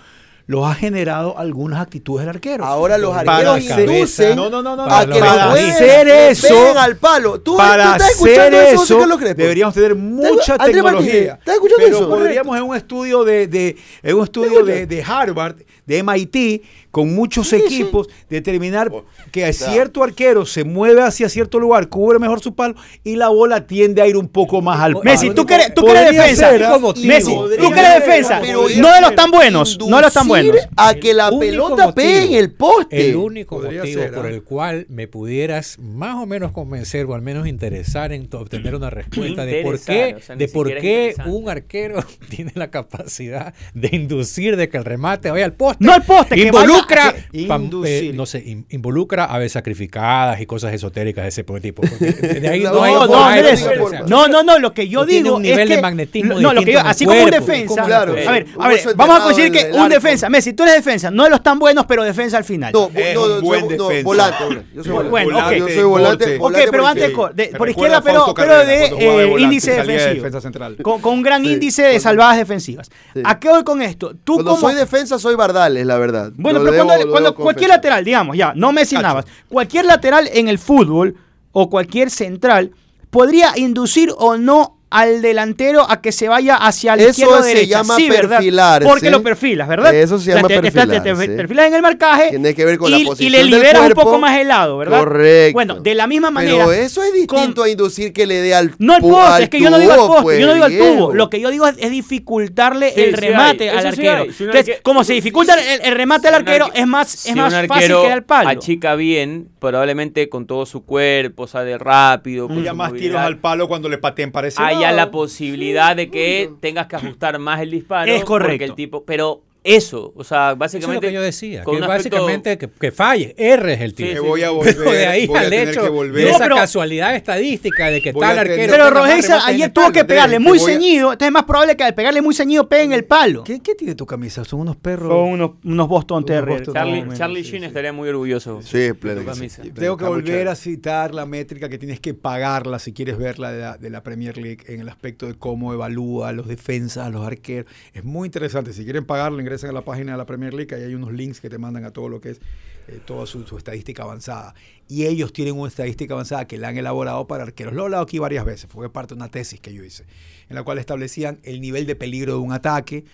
los 0.53 0.65
ha 0.71 0.75
generado 0.75 1.37
algunas 1.39 1.81
actitudes 1.81 2.27
del 2.27 2.37
arquero. 2.37 2.65
Ahora 2.65 2.99
los 2.99 3.17
arqueros 3.17 3.61
inducen 3.61 4.37
No, 4.37 4.49
no, 4.51 4.63
no, 4.63 4.77
no, 4.77 4.85
a 4.85 5.07
que 5.07 5.19
para 5.19 5.51
jueces 5.51 5.75
hacer 5.75 6.07
le 6.07 6.31
eso- 6.31 6.79
al 6.79 6.97
palo. 6.97 7.41
¿Tú, 7.41 7.53
tú 7.53 7.57
Para 7.57 7.97
estás 7.97 8.11
hacer 8.13 8.29
escuchando 8.29 8.61
eso, 8.61 8.83
eso, 8.85 8.99
Carlos 9.01 9.19
Crespo? 9.19 9.41
deberíamos 9.43 9.75
tener 9.75 9.95
mucha 9.95 10.59
tecnología. 10.59 11.39
¿estás 11.41 11.55
escuchando 11.55 11.83
pero 11.85 11.97
eso? 11.99 12.09
podríamos 12.09 12.57
en 12.57 12.63
un 12.63 12.77
estudio 12.77 13.25
de, 13.25 13.47
de- 13.49 13.77
en 14.03 14.17
un 14.17 14.25
estudio 14.25 14.65
de, 14.65 14.87
de 14.87 15.03
Harvard, 15.03 15.57
de 15.87 16.03
MIT, 16.03 16.63
con 16.93 17.13
muchos 17.13 17.49
Sí, 17.49 17.57
sí. 17.59 17.65
equipos, 17.65 18.09
determinar 18.31 18.91
Oh, 18.93 19.05
que 19.33 19.49
o 19.49 19.53
sea- 19.53 19.73
cierto 19.73 20.05
arquero 20.05 20.47
se 20.47 20.63
mueve 20.63 21.03
hacia 21.03 21.29
cierto 21.29 21.59
lugar, 21.59 21.89
cubre 21.89 22.21
mejor 22.21 22.41
su 22.41 22.55
palo 22.55 22.77
y 23.03 23.17
la 23.17 23.29
bola 23.31 23.67
tiende 23.67 24.01
a 24.03 24.07
ir 24.07 24.17
un 24.17 24.29
poco 24.29 24.63
más 24.63 24.79
al 24.79 24.93
palo. 24.93 25.03
Messi, 25.05 25.31
tú 25.31 25.45
que 25.45 25.55
eres, 25.55 25.75
tú 25.75 25.85
defensa. 25.85 26.51
ser, 26.51 26.63
¿ah? 26.65 26.79
Messi, 27.05 27.35
tú 27.35 27.71
que 27.73 27.81
eres 27.81 27.95
defensa. 28.05 28.41
No 28.41 28.95
de 28.95 29.01
los 29.01 29.15
tan 29.17 29.31
buenos. 29.33 29.79
No 29.81 29.97
de 29.97 30.03
los 30.03 30.13
tan 30.13 30.29
buenos. 30.29 30.55
a 30.77 30.95
que 30.95 31.13
la 31.15 31.31
pelota 31.37 31.93
pegue 31.95 32.25
en 32.27 32.35
el 32.35 32.53
poste. 32.53 33.11
El 33.11 33.17
único 33.17 33.57
Podría 33.61 33.81
motivo 33.81 34.03
ser, 34.03 34.13
por 34.13 34.27
¿ah? 34.27 34.29
el 34.31 34.43
cual 34.43 34.87
me 34.89 35.09
pudieras 35.09 35.79
más 35.81 36.17
o 36.17 36.27
menos 36.27 36.53
convencer 36.53 37.07
o 37.07 37.15
al 37.15 37.23
menos 37.23 37.47
interesar 37.49 38.13
en 38.13 38.29
obtener 38.33 38.75
una 38.75 38.91
respuesta 38.91 39.45
de 39.47 39.63
por 39.63 39.81
qué, 39.81 40.15
o 40.19 40.21
sea, 40.21 40.35
ni 40.37 40.41
de 40.45 40.49
por 40.49 40.69
qué 40.77 41.15
un 41.27 41.49
arquero 41.49 42.05
tiene 42.29 42.53
la 42.55 42.71
capacidad 42.71 43.55
de 43.75 43.89
inducir 43.93 44.57
de 44.57 44.69
que 44.69 44.77
el 44.77 44.85
remate 44.85 45.31
vaya 45.31 45.47
al 45.47 45.55
poste. 45.55 45.85
No 45.85 45.93
al 45.93 46.03
poste, 46.03 46.35
que 46.37 46.51
vaya 46.51 46.82
a 46.83 47.15
pam- 47.49 47.83
eh, 47.87 48.13
no 48.15 48.27
sé, 48.27 48.43
in- 48.45 48.67
involucra 48.71 49.25
aves 49.27 49.53
sacrificadas 49.53 50.41
y 50.41 50.47
cosas 50.47 50.73
esotéricas 50.75 51.25
de 51.25 51.29
ese 51.29 51.45
tipo. 51.45 51.83
de- 51.83 52.41
de 52.41 52.49
ahí 52.49 52.63
No, 52.73 52.73
no, 52.73 52.83
hay 52.85 52.93
No, 52.95 53.01
no, 53.01 53.07
forma 53.13 53.33
de 53.35 53.39
Andrés, 53.41 53.61
convencer. 53.61 53.81
o 53.83 53.91
sea, 53.91 54.01
no, 54.07 54.29
no, 54.29 54.43
no, 54.43 54.59
lo 54.59 54.73
que 54.75 54.89
yo 54.89 55.01
no 55.01 55.07
tiene 55.07 55.23
digo 55.25 55.37
un 55.37 55.43
nivel 55.43 55.61
es 55.61 55.69
de 55.69 55.75
que, 55.77 55.83
magnetismo 55.83 56.35
no, 56.41 56.53
lo 56.53 56.63
que 56.65 56.73
yo, 56.73 56.81
así 56.81 57.05
como 57.05 57.23
un 57.23 57.31
defensa, 57.31 57.85
Claro, 57.85 58.13
a 58.13 58.15
ver, 58.33 58.47
a 58.59 58.69
ver, 58.69 58.81
vamos 58.97 59.21
a 59.21 59.25
conseguir 59.25 59.53
que 59.53 59.71
un 59.73 59.89
defensa, 59.89 60.29
Messi, 60.29 60.53
tú 60.53 60.63
eres 60.63 60.77
defensa, 60.77 61.11
no 61.11 61.25
de 61.25 61.31
los 61.31 61.43
tan 61.43 61.59
buenos, 61.59 61.87
pero 61.87 62.03
defensa 62.05 62.37
al 62.37 62.45
final. 62.45 62.73
No, 62.73 62.91
no, 63.15 63.21
soy- 63.21 63.41
buen 63.43 63.61
no, 63.77 63.89
defensa. 63.89 64.03
volante. 64.05 64.63
Yo 64.75 64.83
soy 64.85 64.93
volante. 64.93 65.11
Bueno, 65.11 65.39
ok. 65.47 65.53
Yo 65.55 65.69
soy 65.69 65.83
volante. 65.85 66.39
Ok, 66.41 66.55
pero 66.71 66.87
antes, 66.87 67.13
de- 67.35 67.47
por 67.59 67.69
izquierda, 67.69 68.01
pero, 68.03 68.33
pero 68.35 68.59
de 68.59 68.67
de 68.67 68.85
eh, 68.87 69.35
índice 69.39 69.71
de 69.73 69.77
defensivo. 69.79 70.15
defensa 70.15 70.41
central. 70.41 70.77
Con, 70.83 71.01
un 71.05 71.23
gran 71.23 71.45
índice 71.45 71.83
de 71.83 72.01
salvadas 72.01 72.37
defensivas. 72.39 72.91
¿A 73.25 73.39
qué 73.39 73.49
voy 73.49 73.65
con 73.65 73.83
esto? 73.83 74.15
Tú 74.25 74.37
como... 74.39 74.57
soy 74.57 74.75
defensa 74.75 75.19
soy 75.19 75.35
Bardales, 75.35 75.85
la 75.87 75.99
verdad. 75.99 76.33
Bueno, 76.37 76.61
pero 76.61 76.72
debo- 76.73 77.11
cuando, 77.11 77.35
cualquier 77.35 77.71
lateral, 77.71 78.05
digamos, 78.05 78.37
ya, 78.37 78.53
no 78.55 78.73
Messi 78.73 78.95
Cacho. 78.97 79.07
Navas, 79.07 79.27
cualquier 79.49 79.85
lateral 79.87 80.29
en 80.33 80.49
el 80.49 80.59
fútbol 80.59 81.17
o 81.53 81.69
cualquier 81.71 82.11
central 82.11 82.73
podría 83.11 83.53
inducir 83.57 84.11
o 84.17 84.37
no 84.37 84.79
al 84.93 85.23
delantero 85.23 85.91
a 85.91 86.01
que 86.01 86.13
se 86.13 86.29
vaya 86.29 86.57
hacia 86.57 86.95
la 86.97 87.03
Eso 87.03 87.11
izquierda 87.11 87.39
o 87.39 87.43
se 87.43 87.49
derecha. 87.49 87.79
llama 87.79 87.97
sí, 87.97 88.09
¿verdad? 88.09 88.37
perfilarse. 88.37 88.89
Porque 88.89 89.11
lo 89.11 89.23
perfilas, 89.23 89.69
¿verdad? 89.69 89.95
Eso 89.95 90.19
se 90.19 90.35
llama 90.35 90.49
te- 90.49 90.55
te- 90.61 90.63
te- 90.63 90.71
te- 90.71 90.87
te 90.87 90.87
perfilarse. 91.03 91.37
perfilas 91.37 91.67
en 91.67 91.75
el 91.75 91.83
marcaje 91.83 92.29
Tiene 92.31 92.55
que 92.55 92.65
ver 92.65 92.79
con 92.79 92.89
y, 92.89 92.93
la 92.93 92.99
y 92.99 93.05
posición 93.05 93.33
le 93.33 93.39
del 93.39 93.47
liberas 93.51 93.83
un 93.89 93.93
poco 93.95 94.19
más 94.19 94.39
el 94.39 94.49
lado, 94.49 94.79
¿verdad? 94.79 94.99
Correcto. 95.01 95.53
Bueno, 95.55 95.81
de 95.81 95.95
la 95.95 96.07
misma 96.07 96.31
manera. 96.31 96.65
Pero 96.67 96.73
eso 96.73 97.03
es 97.03 97.13
distinto 97.13 97.63
con- 97.63 97.67
a 97.67 97.71
inducir 97.71 98.13
que 98.13 98.27
le 98.27 98.41
dé 98.41 98.55
al 98.55 98.73
No 98.79 98.95
al 98.95 99.01
poste, 99.01 99.43
es 99.45 99.49
que 99.51 99.61
yo 99.61 99.71
no 99.71 99.79
digo 99.79 99.93
al 99.93 99.99
tubo, 99.99 100.07
poste, 100.09 100.23
pues, 100.23 100.41
yo 100.41 100.47
no 100.47 100.53
digo 100.55 100.65
al 100.67 100.73
tubo. 100.73 100.85
Diego. 100.91 101.15
Lo 101.15 101.31
que 101.31 101.41
yo 101.41 101.51
digo 101.51 101.67
es, 101.67 101.75
es 101.79 101.91
dificultarle 101.91 102.93
Sí, 102.93 103.01
el 103.01 103.13
remate 103.15 103.71
al 103.71 103.79
eso 103.87 103.97
sí 103.97 104.07
arquero. 104.07 104.33
Si 104.33 104.45
Entonces, 104.45 104.77
arque- 104.77 104.83
como 104.83 105.05
se 105.05 105.15
dificulta 105.15 105.55
el, 105.55 105.81
el 105.83 105.95
remate 105.95 106.29
al 106.29 106.35
Si 106.35 106.39
arquero, 106.41 106.67
arque- 106.67 106.81
es 106.81 106.87
más, 106.87 107.09
si 107.09 107.31
es 107.31 107.37
más 107.37 107.53
un 107.55 107.67
fácil 107.67 107.89
que 107.89 108.03
dar 108.03 108.13
al 108.13 108.25
palo. 108.25 108.49
achica 108.51 108.95
bien, 108.95 109.49
probablemente 109.59 110.29
con 110.29 110.47
todo 110.47 110.67
su 110.67 110.85
cuerpo, 110.85 111.47
sale 111.47 111.79
rápido. 111.79 112.49
con 112.49 112.63
Ya 112.63 112.75
más 112.75 112.93
tiros 112.93 113.21
al 113.21 113.39
palo 113.39 113.69
cuando 113.69 113.89
le 113.89 113.99
pateen 113.99 114.31
para 114.33 114.49
ese 114.49 114.61
haya 114.85 114.97
la 114.97 115.11
posibilidad 115.11 115.97
de 115.97 116.11
que 116.11 116.51
tengas 116.61 116.87
que 116.87 116.97
ajustar 116.97 117.39
más 117.39 117.61
el 117.61 117.71
disparo. 117.71 118.11
Es 118.11 118.25
correcto. 118.25 118.53
Porque 118.53 118.65
el 118.65 118.75
tipo, 118.75 119.05
pero 119.05 119.43
eso, 119.65 120.13
o 120.17 120.25
sea, 120.25 120.39
Eso 120.39 120.51
es 120.51 120.55
lo 120.55 120.59
básicamente. 120.59 121.07
que 121.07 121.13
yo 121.13 121.23
decía, 121.23 121.63
con 121.63 121.75
que 121.77 121.83
un 121.83 121.85
aspecto- 121.91 122.17
básicamente 122.17 122.59
que, 122.59 122.69
que 122.69 122.91
falle, 122.91 123.35
R 123.39 123.73
es 123.75 123.81
el 123.81 123.95
tiro. 123.95 124.23
Sí, 124.23 124.29
voy 124.29 124.43
a 124.43 124.51
volver, 124.51 124.77
Pero 124.77 124.91
de 124.93 125.07
ahí 125.07 125.27
voy 125.27 125.37
a 125.39 125.41
al 125.43 125.51
tener 125.51 125.69
hecho 125.69 125.81
que 125.81 125.87
de 125.87 125.93
volver. 125.93 126.25
No, 126.25 126.31
esa 126.31 126.39
pero- 126.41 126.57
casualidad 126.57 127.15
estadística 127.15 127.87
de 127.91 128.03
que 128.03 128.13
tal 128.13 128.39
arquero 128.39 128.73
Pero 128.73 129.07
en 129.07 129.33
ayer 129.47 129.71
tuvo 129.73 129.85
palo. 129.85 129.93
que 129.93 130.05
pegarle 130.05 130.37
que 130.37 130.41
muy 130.41 130.59
a- 130.59 130.63
ceñido. 130.63 131.13
Entonces 131.13 131.29
es 131.29 131.33
más 131.33 131.45
probable 131.45 131.77
que 131.77 131.85
al 131.85 131.95
pegarle 131.95 132.23
muy 132.23 132.35
ceñido 132.35 132.69
pegue 132.69 132.83
en 132.83 132.93
el 132.93 133.05
palo. 133.05 133.45
¿Qué, 133.45 133.61
qué 133.61 133.75
tiene 133.75 133.95
tu 133.95 134.05
camisa? 134.07 134.45
Son 134.45 134.61
unos 134.61 134.77
perros. 134.77 135.09
Son 135.11 135.29
unos, 135.29 135.51
unos 135.65 135.89
Boston 135.89 136.25
Terriers. 136.25 136.73
Charlie, 136.73 137.03
No, 137.03 137.15
Sheen 137.15 137.45
sí. 137.63 137.67
estaría 137.67 137.93
muy 137.93 138.09
orgulloso. 138.09 138.61
Sí, 138.63 138.79
de 138.79 138.95
tu 138.95 138.99
pleno 139.01 139.21
sí. 139.21 139.27
camisa. 139.27 139.63
Tengo 139.75 139.97
que 139.97 140.05
volver 140.05 140.49
a 140.49 140.55
citar 140.57 141.15
la 141.15 141.25
métrica 141.27 141.69
que 141.69 141.79
tienes 141.79 142.01
que 142.01 142.15
pagarla 142.15 142.79
si 142.79 142.93
quieres 142.93 143.17
verla 143.17 143.53
de 143.53 143.61
la, 143.61 143.77
de 143.79 143.91
la 143.91 144.03
Premier 144.03 144.37
League 144.39 144.65
en 144.67 144.81
el 144.81 144.89
aspecto 144.89 145.27
de 145.27 145.35
cómo 145.35 145.73
evalúa 145.73 146.31
a 146.31 146.33
los 146.33 146.49
defensas, 146.49 147.07
a 147.07 147.11
los 147.11 147.25
arqueros. 147.27 147.71
Es 147.95 148.05
muy 148.05 148.27
interesante. 148.27 148.73
Si 148.73 148.85
quieren 148.85 149.05
pagarlo, 149.05 149.41
ingresen 149.53 149.71
a 149.71 149.73
la 149.73 149.85
página 149.85 150.13
de 150.13 150.19
la 150.19 150.27
Premier 150.27 150.55
League. 150.55 150.75
Ahí 150.75 150.83
hay 150.83 150.95
unos 150.95 151.13
links 151.13 151.41
que 151.41 151.51
te 151.51 151.59
mandan 151.59 151.85
a 151.85 151.91
todo 151.91 152.09
lo 152.09 152.21
que 152.21 152.31
es 152.31 152.41
eh, 152.89 153.01
toda 153.05 153.27
su, 153.27 153.45
estadística 153.57 154.03
avanzada. 154.03 154.55
Y 154.89 155.05
ellos 155.05 155.33
tienen 155.33 155.59
una 155.59 155.69
estadística 155.69 156.15
avanzada 156.15 156.47
que 156.47 156.57
la 156.57 156.69
han 156.69 156.79
elaborado 156.79 157.27
para 157.27 157.43
arqueros. 157.43 157.75
Lo 157.75 157.83
he 157.83 157.85
hablado 157.85 158.03
aquí 158.03 158.19
varias 158.19 158.45
veces. 158.45 158.71
Fue 158.71 158.91
parte 158.91 159.15
de 159.15 159.19
una 159.19 159.31
tesis 159.31 159.61
que 159.61 159.75
yo 159.75 159.85
hice, 159.85 160.05
en 160.49 160.57
la 160.57 160.63
cual 160.63 160.79
establecían 160.79 161.39
el 161.43 161.61
nivel 161.61 161.87
de 161.87 161.97
peligro 161.97 162.33
de 162.33 162.39
un 162.39 162.53
ataque, 162.53 163.05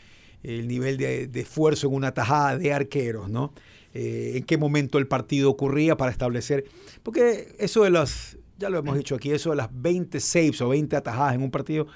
el 0.45 0.69
nivel 0.69 0.97
de, 0.97 1.27
de 1.27 1.41
esfuerzo 1.41 1.89
en 1.89 1.95
una 1.95 2.15
tajada 2.15 2.57
de 2.57 2.73
arqueros, 2.73 3.29
¿no? 3.29 3.53
Eh, 3.95 4.35
en 4.37 4.45
qué 4.45 4.59
momento 4.59 4.99
el 4.99 5.09
partido 5.09 5.51
ocurría 5.51 5.97
para 5.97 6.13
establecer, 6.13 6.67
porque 7.03 7.57
eso 7.59 7.85
de 7.85 7.91
las, 7.91 8.37
ya 8.59 8.69
lo 8.69 8.79
hemos 8.79 8.97
dicho 8.97 9.15
aquí, 9.15 9.31
eso 9.31 9.51
de 9.51 9.57
las 9.57 9.71
20 9.73 10.21
saves 10.21 10.61
o 10.61 10.69
20 10.69 10.95
atajadas 10.95 11.35
en 11.35 11.43
un 11.43 11.51
partido, 11.51 11.87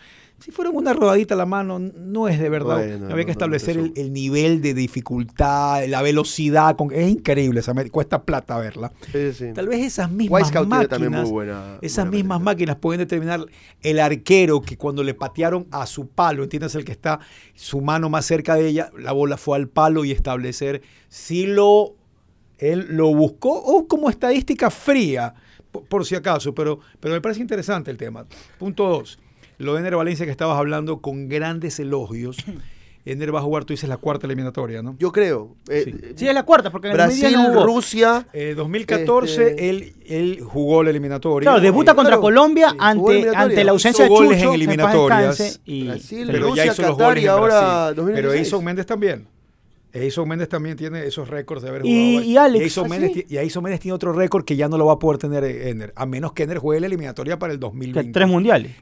si 0.42 0.50
fueran 0.50 0.74
una 0.76 0.92
rodadita 0.92 1.35
a 1.35 1.37
la 1.37 1.46
mano, 1.46 1.78
no 1.78 2.28
es 2.28 2.38
de 2.38 2.48
verdad. 2.48 2.76
Bueno, 2.78 3.07
Había 3.07 3.24
que 3.24 3.31
no, 3.31 3.33
establecer 3.33 3.76
no, 3.76 3.85
el, 3.85 3.92
el 3.96 4.12
nivel 4.12 4.61
de 4.62 4.74
dificultad, 4.74 5.87
la 5.87 6.02
velocidad, 6.02 6.76
con, 6.76 6.92
es 6.92 7.09
increíble, 7.11 7.61
esa 7.61 7.72
cuesta 7.90 8.22
plata 8.22 8.59
verla. 8.59 8.92
Sí, 9.12 9.33
sí. 9.33 9.46
Tal 9.55 9.68
vez 9.68 9.81
esas 9.81 10.11
mismas 10.11 10.52
máquinas, 10.66 11.31
buena- 11.31 11.78
esas 11.81 12.05
buena 12.07 12.11
mismas 12.16 12.40
máquinas 12.40 12.76
pueden 12.76 12.98
determinar 13.00 13.44
el 13.83 14.00
arquero 14.00 14.61
que 14.61 14.76
cuando 14.76 15.02
le 15.02 15.14
patearon 15.14 15.66
a 15.70 15.87
su 15.87 16.09
palo, 16.09 16.42
entiendes 16.42 16.74
el 16.74 16.85
que 16.85 16.92
está 16.92 17.20
su 17.55 17.81
mano 17.81 18.09
más 18.11 18.24
cerca 18.26 18.55
de 18.57 18.68
ella, 18.68 18.90
la 18.98 19.12
bola 19.12 19.37
fue 19.37 19.57
al 19.57 19.68
palo 19.68 20.05
y 20.05 20.11
establecer 20.12 20.83
si 21.09 21.46
lo 21.46 21.94
él 22.59 22.87
lo 22.90 23.12
buscó 23.14 23.50
o 23.61 23.88
como 23.88 24.09
estadística 24.09 24.70
fría, 24.70 25.35
por, 25.72 25.85
por 25.85 26.07
si 26.07 26.14
acaso, 26.14 26.55
pero, 26.55 26.78
pero 27.00 27.14
me 27.14 27.20
parece 27.20 27.40
interesante 27.40 27.90
el 27.90 27.96
tema. 27.96 28.24
Punto 28.59 28.88
dos, 28.88 29.18
lo 29.62 29.75
de 29.75 29.81
Ener 29.81 29.96
Valencia 29.96 30.25
que 30.27 30.33
estabas 30.33 30.59
hablando 30.59 31.01
con 31.01 31.29
grandes 31.29 31.79
elogios. 31.81 32.37
Ener 33.05 33.35
va 33.35 33.40
a 33.40 33.42
jugar, 33.42 33.64
tú 33.64 33.72
dices, 33.72 33.88
la 33.88 33.96
cuarta 33.96 34.29
eliminatoria, 34.29 34.81
¿no? 34.81 34.94
Yo 34.96 35.11
creo. 35.11 35.57
eh, 35.68 35.83
Sí. 35.85 35.90
eh, 35.90 36.12
Sí, 36.14 36.29
es 36.29 36.35
la 36.35 36.44
cuarta, 36.44 36.70
porque 36.70 36.87
en 36.87 36.92
el 36.92 36.96
Brasil, 36.98 37.22
2010 37.33 37.48
no 37.53 37.59
hubo. 37.59 37.66
Rusia. 37.66 38.27
Eh, 38.33 38.55
2014 38.57 39.48
Este- 39.48 39.70
él, 39.70 39.94
él 40.07 40.40
jugó 40.44 40.85
la 40.85 40.90
eliminatoria. 40.90 41.46
Claro, 41.51 41.61
debuta 41.61 41.90
Eh, 41.90 41.94
contra 41.96 42.11
claro, 42.12 42.22
Colombia 42.22 42.72
ante, 42.79 43.29
ante 43.35 43.64
la 43.64 43.72
ausencia 43.72 44.05
Hizo 44.07 44.14
de 44.14 44.20
goles 44.20 44.38
Chucho, 44.38 44.42
en 44.42 44.48
en 44.51 44.55
eliminatorias. 44.55 45.61
y 45.64 45.85
Brasil, 45.88 46.29
pero 46.31 46.46
Rusia, 46.46 46.64
ya 46.66 46.72
hizo 46.72 46.83
los 46.83 46.90
Qatar 46.92 47.07
goles 47.09 47.22
y 47.22 47.27
en 47.27 47.31
ahora 47.33 47.55
Brasil. 47.61 47.96
2016. 47.96 48.14
Pero 48.14 48.33
Eison 48.33 48.64
Méndez 48.64 48.87
también. 48.87 49.27
Eison 49.92 50.26
Méndez 50.28 50.48
también 50.48 50.76
tiene 50.76 51.05
esos 51.07 51.28
récords 51.28 51.62
de 51.62 51.68
haber 51.68 51.85
Y- 51.85 52.12
jugado. 52.14 52.31
y 52.31 52.37
Alex, 52.37 52.64
Eison 52.64 52.87
¿ah, 52.87 52.88
Méndez, 52.88 53.26
y 53.28 53.61
Méndez 53.61 53.81
tiene 53.81 53.94
otro 53.94 54.12
récord 54.12 54.44
que 54.44 54.57
ya 54.57 54.68
no 54.68 54.78
lo 54.78 54.87
va 54.87 54.94
a 54.94 54.98
poder 54.98 55.18
tener 55.18 55.44
Ener, 55.44 55.92
a 55.96 56.07
menos 56.07 56.33
que 56.33 56.44
Ener 56.44 56.59
juegue 56.59 56.81
la 56.81 56.87
eliminatoria 56.87 57.38
para 57.38 57.52
el 57.52 57.59
que 57.59 57.66
2020. 57.66 58.12
tres 58.12 58.28
mundiales. 58.28 58.72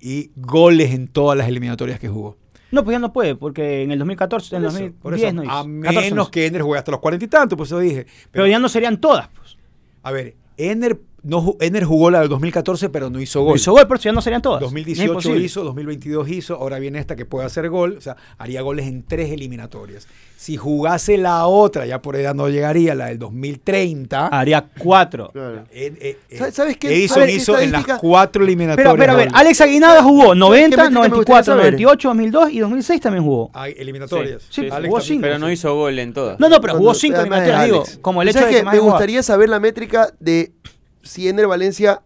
y 0.00 0.30
goles 0.36 0.92
en 0.92 1.08
todas 1.08 1.36
las 1.38 1.48
eliminatorias 1.48 1.98
que 1.98 2.08
jugó. 2.08 2.36
No, 2.70 2.84
pues 2.84 2.94
ya 2.94 2.98
no 2.98 3.12
puede, 3.12 3.34
porque 3.36 3.82
en 3.82 3.92
el 3.92 3.98
2014, 3.98 4.56
en 4.56 4.64
el 4.64 4.68
Por 4.68 4.74
eso, 4.74 4.84
2010 4.84 5.02
por 5.02 5.14
eso, 5.14 5.32
no 5.32 5.42
hizo. 5.44 5.52
a 5.52 5.56
14 5.92 6.10
no 6.10 6.14
menos 6.16 6.30
que 6.30 6.46
Ener 6.46 6.62
juegue 6.62 6.78
hasta 6.78 6.90
los 6.90 7.00
cuarenta 7.00 7.24
y 7.24 7.28
tantos, 7.28 7.56
pues 7.56 7.68
eso 7.70 7.78
dije. 7.78 8.06
Pero 8.32 8.46
ya 8.46 8.58
no 8.58 8.68
serían 8.68 9.00
todas. 9.00 9.28
Pues. 9.28 9.56
A 10.02 10.10
ver, 10.12 10.34
Ener, 10.56 11.00
no, 11.22 11.56
Ener 11.60 11.84
jugó 11.84 12.10
la 12.10 12.20
del 12.20 12.28
2014, 12.28 12.88
pero 12.88 13.10
no 13.10 13.20
hizo 13.20 13.40
No 13.40 13.46
gol. 13.46 13.56
hizo 13.56 13.72
gol, 13.72 13.86
pero 13.88 13.98
ya 14.00 14.12
no 14.12 14.20
serían 14.20 14.42
todas. 14.42 14.60
Es 14.60 14.66
2018 14.66 15.08
imposible. 15.10 15.44
hizo, 15.44 15.64
2022 15.64 16.28
hizo, 16.30 16.54
ahora 16.54 16.78
viene 16.78 16.98
esta 17.00 17.16
que 17.16 17.24
puede 17.24 17.46
hacer 17.46 17.68
gol, 17.68 17.96
o 17.98 18.00
sea, 18.00 18.16
haría 18.38 18.62
goles 18.62 18.86
en 18.86 19.02
tres 19.02 19.30
eliminatorias. 19.32 20.06
Si 20.36 20.56
jugase 20.56 21.16
la 21.18 21.46
otra, 21.46 21.86
ya 21.86 22.00
por 22.02 22.14
edad 22.14 22.34
no 22.34 22.48
llegaría, 22.48 22.94
la 22.94 23.06
del 23.06 23.18
2030, 23.18 24.28
Haría 24.28 24.66
cuatro. 24.78 25.30
Claro. 25.32 25.64
eh, 25.72 25.92
eh, 26.00 26.18
eh, 26.28 26.50
¿Sabes- 26.52 26.76
qué? 26.76 26.94
Edison 26.94 27.14
¿Sabes 27.22 27.30
qué 27.30 27.36
hizo 27.36 27.58
en 27.58 27.72
las 27.72 27.84
cuatro 27.98 28.32
Pero, 28.40 28.44
eliminatorias. 28.44 28.94
pero 28.96 29.12
a 29.12 29.16
ver. 29.16 29.28
Alex 29.32 29.60
Aguinaga 29.62 30.02
jugó 30.02 30.34
90, 30.34 30.76
métrica 30.76 30.82
me 30.84 30.88
gustaría 30.90 31.08
94, 31.10 31.44
saber? 31.44 31.64
98, 31.72 32.08
2002 32.08 32.50
y 32.52 32.58
2006 32.60 33.00
también 33.00 33.24
jugó. 33.24 33.50
Hay 33.54 33.74
eliminatorias. 33.78 34.42
Sí, 34.50 34.62
sí, 34.62 34.68
Alex 34.70 34.88
jugó 34.88 35.00
cinco. 35.00 35.22
Pero 35.22 35.38
no 35.38 35.50
hizo 35.50 35.74
gol 35.74 35.98
en 35.98 36.12
todas. 36.12 36.38
No, 36.38 36.48
no, 36.48 36.60
pero 36.60 36.74
jugó 36.74 36.84
Cuando- 36.86 37.00
5 37.00 37.16
además 37.18 37.38
eliminatorias, 37.40 37.86
digo, 37.90 38.02
como 38.02 38.22
el 38.22 38.28
hecho 38.28 38.38
¿Sabes 38.40 38.48
de 38.52 38.54
qué? 38.56 38.60
que 38.60 38.64
más 38.64 38.74
Me 38.74 38.80
gustaría 38.80 39.22
saber 39.22 39.48
la 39.48 39.58
métrica 39.60 40.08
de 40.20 40.52
si 41.06 41.28
Ener 41.28 41.46
Valencia 41.46 42.02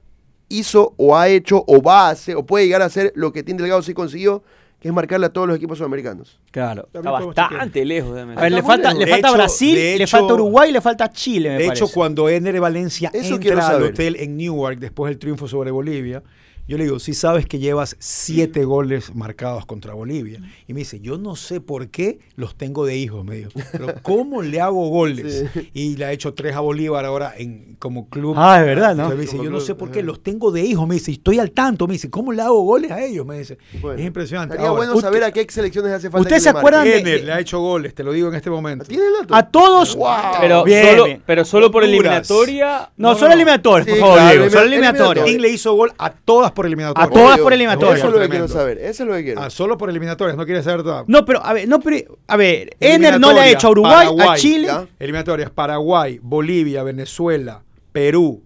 hizo 0.49 0.95
o 0.97 1.17
ha 1.17 1.29
hecho 1.29 1.65
o 1.67 1.81
va 1.83 2.09
a 2.09 2.11
hacer 2.11 2.37
o 2.37 2.45
puede 2.45 2.65
llegar 2.67 2.83
a 2.83 2.87
hacer 2.87 3.13
lo 3.15 3.33
que 3.33 3.43
Tim 3.43 3.57
Delgado 3.57 3.83
sí 3.83 3.95
consiguió, 3.95 4.43
que 4.81 4.89
es 4.89 4.95
marcarle 4.95 5.27
a 5.27 5.29
todos 5.29 5.47
los 5.47 5.57
equipos 5.57 5.77
sudamericanos. 5.79 6.41
Claro. 6.51 6.89
Está 6.93 7.11
bastante 7.11 7.85
lejos 7.85 8.15
de 8.15 8.23
A 8.23 8.25
ver, 8.25 8.51
le 8.53 8.63
falta, 8.63 8.89
lejos. 8.95 9.05
le 9.05 9.11
falta 9.13 9.29
hecho- 9.29 9.37
Brasil, 9.37 9.75
le 9.75 9.95
hecho- 9.97 10.07
falta 10.19 10.35
Uruguay 10.35 10.71
y 10.71 10.73
le 10.73 10.81
falta 10.81 11.11
Chile, 11.11 11.51
me 11.51 11.55
De 11.59 11.65
parece. 11.67 11.85
hecho, 11.85 11.93
cuando 11.93 12.29
Ener 12.29 12.59
Valencia 12.61 13.11
Eso 13.13 13.35
entra 13.35 13.69
al 13.69 13.83
hotel 13.83 14.17
en 14.19 14.37
Newark 14.39 14.79
después 14.79 15.11
del 15.11 15.19
triunfo 15.19 15.47
sobre 15.47 15.71
Bolivia, 15.71 16.23
yo 16.71 16.79
le 16.79 16.85
digo, 16.85 17.01
si 17.01 17.15
sabes 17.15 17.47
que 17.47 17.59
llevas 17.59 17.97
siete 17.99 18.65
goles 18.65 19.13
marcados 19.15 19.67
contra 19.67 19.93
Bolivia. 19.93 20.41
Y 20.69 20.73
me 20.73 20.79
dice, 20.81 21.01
yo 21.01 21.19
no 21.19 21.35
sé 21.35 21.61
por 21.61 21.89
qué 21.89 22.21
los 22.37 22.55
tengo 22.55 22.87
de 22.87 22.97
hijos, 22.97 23.25
me 23.25 23.35
dijo. 23.37 23.51
Pero 23.73 23.95
¿cómo 24.03 24.41
le 24.43 24.61
hago 24.61 24.89
goles? 24.89 25.47
Y 25.75 25.97
le 25.97 26.05
ha 26.05 26.13
hecho 26.13 26.33
tres 26.33 26.55
a 26.55 26.61
Bolívar 26.61 27.05
ahora 27.05 27.35
en, 27.37 27.75
como 27.81 28.09
club. 28.09 28.35
Ah, 28.39 28.61
es 28.61 28.67
verdad, 28.67 28.95
¿no? 28.95 29.03
Entonces 29.03 29.17
me 29.17 29.23
dice, 29.23 29.33
Como 29.33 29.45
yo 29.45 29.51
no 29.51 29.57
club, 29.57 29.67
sé 29.67 29.75
por 29.75 29.91
qué 29.91 30.03
los 30.05 30.23
tengo 30.23 30.53
de 30.53 30.63
hijos. 30.63 30.87
Me 30.87 30.95
dice, 30.95 31.11
estoy 31.11 31.41
al 31.41 31.51
tanto. 31.51 31.89
Me 31.89 31.95
dice, 31.95 32.09
¿cómo 32.09 32.33
le 32.33 32.41
hago 32.43 32.61
goles 32.63 32.93
a 32.93 33.03
ellos? 33.05 33.27
Me 33.27 33.39
dice, 33.39 33.59
Bueno, 33.81 33.99
es 33.99 34.07
impresionante. 34.07 34.55
Estaría 34.55 34.69
Ahora, 34.71 34.87
bueno 34.87 35.01
saber 35.01 35.25
a 35.25 35.33
qué 35.33 35.45
selecciones 35.49 35.93
hace 35.93 36.09
falta. 36.09 36.23
¿Usted 36.23 36.37
que 36.37 36.41
se 36.41 36.53
le 36.53 36.59
acuerdan 36.59 36.85
de- 36.85 37.23
le 37.25 37.33
ha 37.33 37.41
hecho 37.41 37.59
goles, 37.59 37.95
te 37.97 38.05
lo 38.05 38.13
digo 38.13 38.29
en 38.29 38.37
este 38.37 38.49
momento. 38.49 38.85
¿Tiene 38.85 39.07
el 39.07 39.13
dato? 39.23 39.35
A 39.35 39.43
todos. 39.51 39.97
Wow. 39.97 40.07
Pero, 40.41 40.63
Bien, 40.65 40.87
solo, 40.91 41.05
bien. 41.07 41.23
pero 41.27 41.45
solo 41.45 41.71
por 41.73 41.83
eliminatoria. 41.83 42.91
No, 42.97 43.09
No, 43.11 43.15
solo 43.17 43.29
no. 43.29 43.35
eliminatorias, 43.35 43.87
por 43.87 43.95
Sí, 43.97 44.01
favor, 44.01 44.17
claro, 44.19 44.31
Diego, 44.31 44.51
Solo 44.51 44.63
eliminatoria. 44.67 45.03
eliminatorias. 45.03 45.27
King 45.27 45.41
le 45.41 45.49
hizo 45.49 45.75
gol 45.75 45.93
a 45.99 46.11
todas 46.13 46.53
por 46.61 46.66
A 46.66 46.68
eliminatorias. 46.68 47.11
todas 47.11 47.35
Obvio. 47.35 47.44
por 47.44 47.53
eliminatoria. 47.53 47.94
Eso 47.96 48.07
es 48.09 48.12
lo 48.14 48.20
que 48.20 48.29
quiero 48.29 48.49
saber. 48.49 48.79
Eso 48.79 49.03
es 49.03 49.09
lo 49.09 49.14
que 49.16 49.25
quiero. 49.25 49.40
Ah, 49.40 49.51
solo 49.51 49.79
por 49.79 49.88
eliminatorias, 49.90 50.37
no 50.37 50.44
quiere 50.44 50.62
saber 50.62 50.83
todo. 50.83 51.05
No, 51.07 51.25
pero 51.25 51.44
a 51.44 51.53
ver, 51.53 51.66
no, 51.68 51.81
pero, 51.81 52.18
a 52.27 52.37
ver, 52.37 52.77
Ener 52.81 53.18
no 53.18 53.33
le 53.33 53.40
ha 53.40 53.44
Eliminatorias, 53.46 53.55
hecho 53.55 53.66
a 53.66 53.70
Uruguay, 53.70 53.92
a 53.92 54.11
Paraguay, 54.11 54.40
Chile. 54.40 54.66
¿ya? 54.66 54.87
Eliminatorias, 54.99 55.51
Paraguay, 55.51 56.20
Bolivia, 56.23 56.83
Venezuela, 56.83 57.62
Perú, 57.92 58.42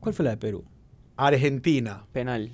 ¿Cuál 0.00 0.14
fue 0.14 0.24
la 0.24 0.32
de 0.32 0.36
Perú? 0.36 0.64
Argentina. 1.16 2.04
Penal. 2.12 2.50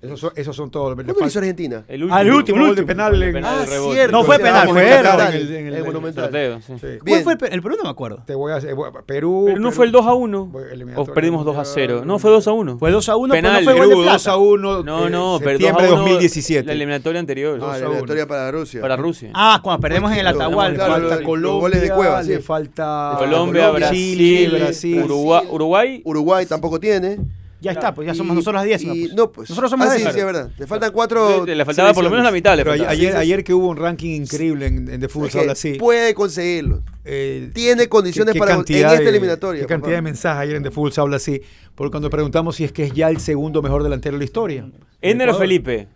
Esos 0.00 0.20
son, 0.20 0.30
esos 0.36 0.54
son 0.54 0.70
todos. 0.70 0.90
Le 0.90 0.94
¿Cuándo 1.02 1.14
lo 1.20 1.26
hizo 1.26 1.40
Argentina? 1.40 1.82
El 1.88 2.08
Ah, 2.12 2.20
el 2.22 2.30
último, 2.32 2.58
gol 2.58 2.66
de 2.66 2.70
último. 2.70 2.86
penal 2.86 3.14
El 3.16 3.22
en- 3.24 3.32
penal 3.32 3.56
Ah, 3.62 3.66
rebote. 3.66 3.94
cierto. 3.94 4.12
No 4.16 4.22
fue 4.22 4.38
penal, 4.38 4.68
fue 4.68 4.88
error. 4.88 5.20
en 5.20 5.34
el- 5.34 5.54
en 5.56 5.66
el- 5.66 5.74
el 5.74 5.84
Monumental. 5.84 6.24
Sorteo, 6.26 6.60
sí. 6.60 6.72
Sí. 6.80 6.86
¿Cuál 7.04 7.22
fue 7.24 7.32
el, 7.32 7.38
pe- 7.38 7.52
el 7.52 7.62
Perú? 7.62 7.74
No 7.78 7.82
me 7.82 7.90
acuerdo. 7.90 8.22
Te 8.24 8.34
voy 8.36 8.52
a 8.52 8.56
hacer- 8.56 8.76
Perú. 9.06 9.42
Pero 9.46 9.58
no 9.58 9.70
Perú- 9.70 9.72
fue 9.74 9.86
el 9.86 9.92
2 9.92 10.06
a 10.06 10.14
1. 10.14 10.46
Voy- 10.46 10.62
O 10.94 11.04
perdimos 11.04 11.44
2 11.44 11.54
a 11.56 11.58
mundial. 11.58 11.74
0. 11.74 12.02
No, 12.04 12.18
fue 12.20 12.30
2 12.30 12.46
a 12.46 12.52
1. 12.52 12.78
Fue 12.78 12.92
2 12.92 13.08
a 13.08 13.16
1, 13.16 13.34
Penal, 13.34 13.50
pero 13.56 13.60
no 13.60 13.64
fue 13.64 13.72
gol 13.74 13.80
Perú 13.88 13.88
de 14.02 14.06
2 14.12 14.22
plata. 14.22 14.30
a 14.30 14.36
1. 14.40 14.82
No, 14.84 15.08
no, 15.10 15.36
eh, 15.36 15.40
pero 15.42 15.58
2 15.58 15.68
a 15.68 15.72
septiembre 15.72 15.86
de 15.86 15.92
1. 15.92 16.00
2017. 16.02 16.66
La 16.68 16.72
eliminatoria 16.74 17.18
anterior. 17.20 17.58
Ah, 17.60 17.66
la 17.72 17.76
eliminatoria 17.78 18.26
para 18.28 18.50
Rusia. 18.52 18.80
Para 18.80 18.96
Rusia. 18.96 19.30
Ah, 19.34 19.58
cuando 19.64 19.80
perdemos 19.80 20.12
en 20.12 20.18
el 20.18 20.26
Atahualpa. 20.28 20.86
falta 20.86 20.98
los- 21.16 21.20
Colombia, 21.22 21.50
los 21.50 21.60
goles 21.60 21.80
de 21.82 21.90
Cueva, 21.90 22.22
le 22.22 22.38
falta 22.38 23.14
Colombia, 23.18 23.70
Brasil, 23.72 24.50
Brasil. 24.60 25.02
Uruguay, 25.02 25.44
Uruguay. 25.50 26.02
Uruguay 26.04 26.46
tampoco 26.46 26.78
tiene. 26.78 27.18
Ya 27.60 27.72
está, 27.72 27.92
pues 27.92 28.06
ya 28.06 28.14
somos 28.14 28.34
Y- 28.34 28.36
nosotros 28.36 28.54
las 28.62 28.64
décimas. 28.70 28.96
pues. 28.96 29.14
No, 29.14 29.32
pues. 29.32 29.50
Nosotros 29.50 29.70
somos 29.70 29.88
ah, 29.88 29.96
sí, 29.96 30.02
sí, 30.02 30.08
es 30.20 30.24
verdad. 30.24 30.50
Le 30.56 30.66
faltan 30.66 30.92
cuatro. 30.92 31.44
Le 31.44 31.64
faltaba 31.64 31.92
por 31.92 32.04
lo 32.04 32.10
menos 32.10 32.24
la 32.24 32.30
mitad. 32.30 32.56
Le 32.56 32.62
Pero 32.62 32.70
faltaba. 32.72 32.90
ayer, 32.92 33.10
Sí, 33.10 33.12
sí, 33.16 33.20
ayer 33.20 33.42
que 33.44 33.52
hubo 33.54 33.66
un 33.68 33.76
ranking 33.76 34.10
increíble 34.22 34.66
en, 34.66 34.88
en 34.88 35.02
Es 35.02 35.12
que 35.12 35.38
habla 35.40 35.52
así. 35.52 35.74
Puede 35.74 36.14
conseguirlo. 36.14 36.82
eh, 37.04 37.50
Tiene 37.54 37.88
condiciones 37.88 38.32
¿qué- 38.32 38.36
qué 38.36 38.38
para 38.40 38.52
en 38.52 38.58
cantidad 38.58 38.92
esta 38.92 39.02
de- 39.02 39.08
eliminatoria. 39.10 39.62
¿Qué 39.62 39.66
cantidad 39.66 39.96
de 39.96 40.02
mensajes 40.02 40.40
ayer 40.42 40.56
en 40.56 40.62
The 40.62 40.70
Football 40.70 40.92
habla 41.02 41.16
así? 41.16 41.40
Porque 41.74 41.90
cuando 41.90 42.10
preguntamos 42.10 42.54
si 42.56 42.64
es 42.64 42.70
que 42.72 42.84
es 42.84 42.92
ya 42.92 43.08
el 43.08 43.18
segundo 43.18 43.60
mejor 43.60 43.82
delantero 43.82 44.14
de 44.14 44.18
la 44.18 44.24
historia. 44.24 44.68
Ener 45.02 45.28
o 45.28 45.30
Ecuador. 45.32 45.40
Felipe. 45.40 45.88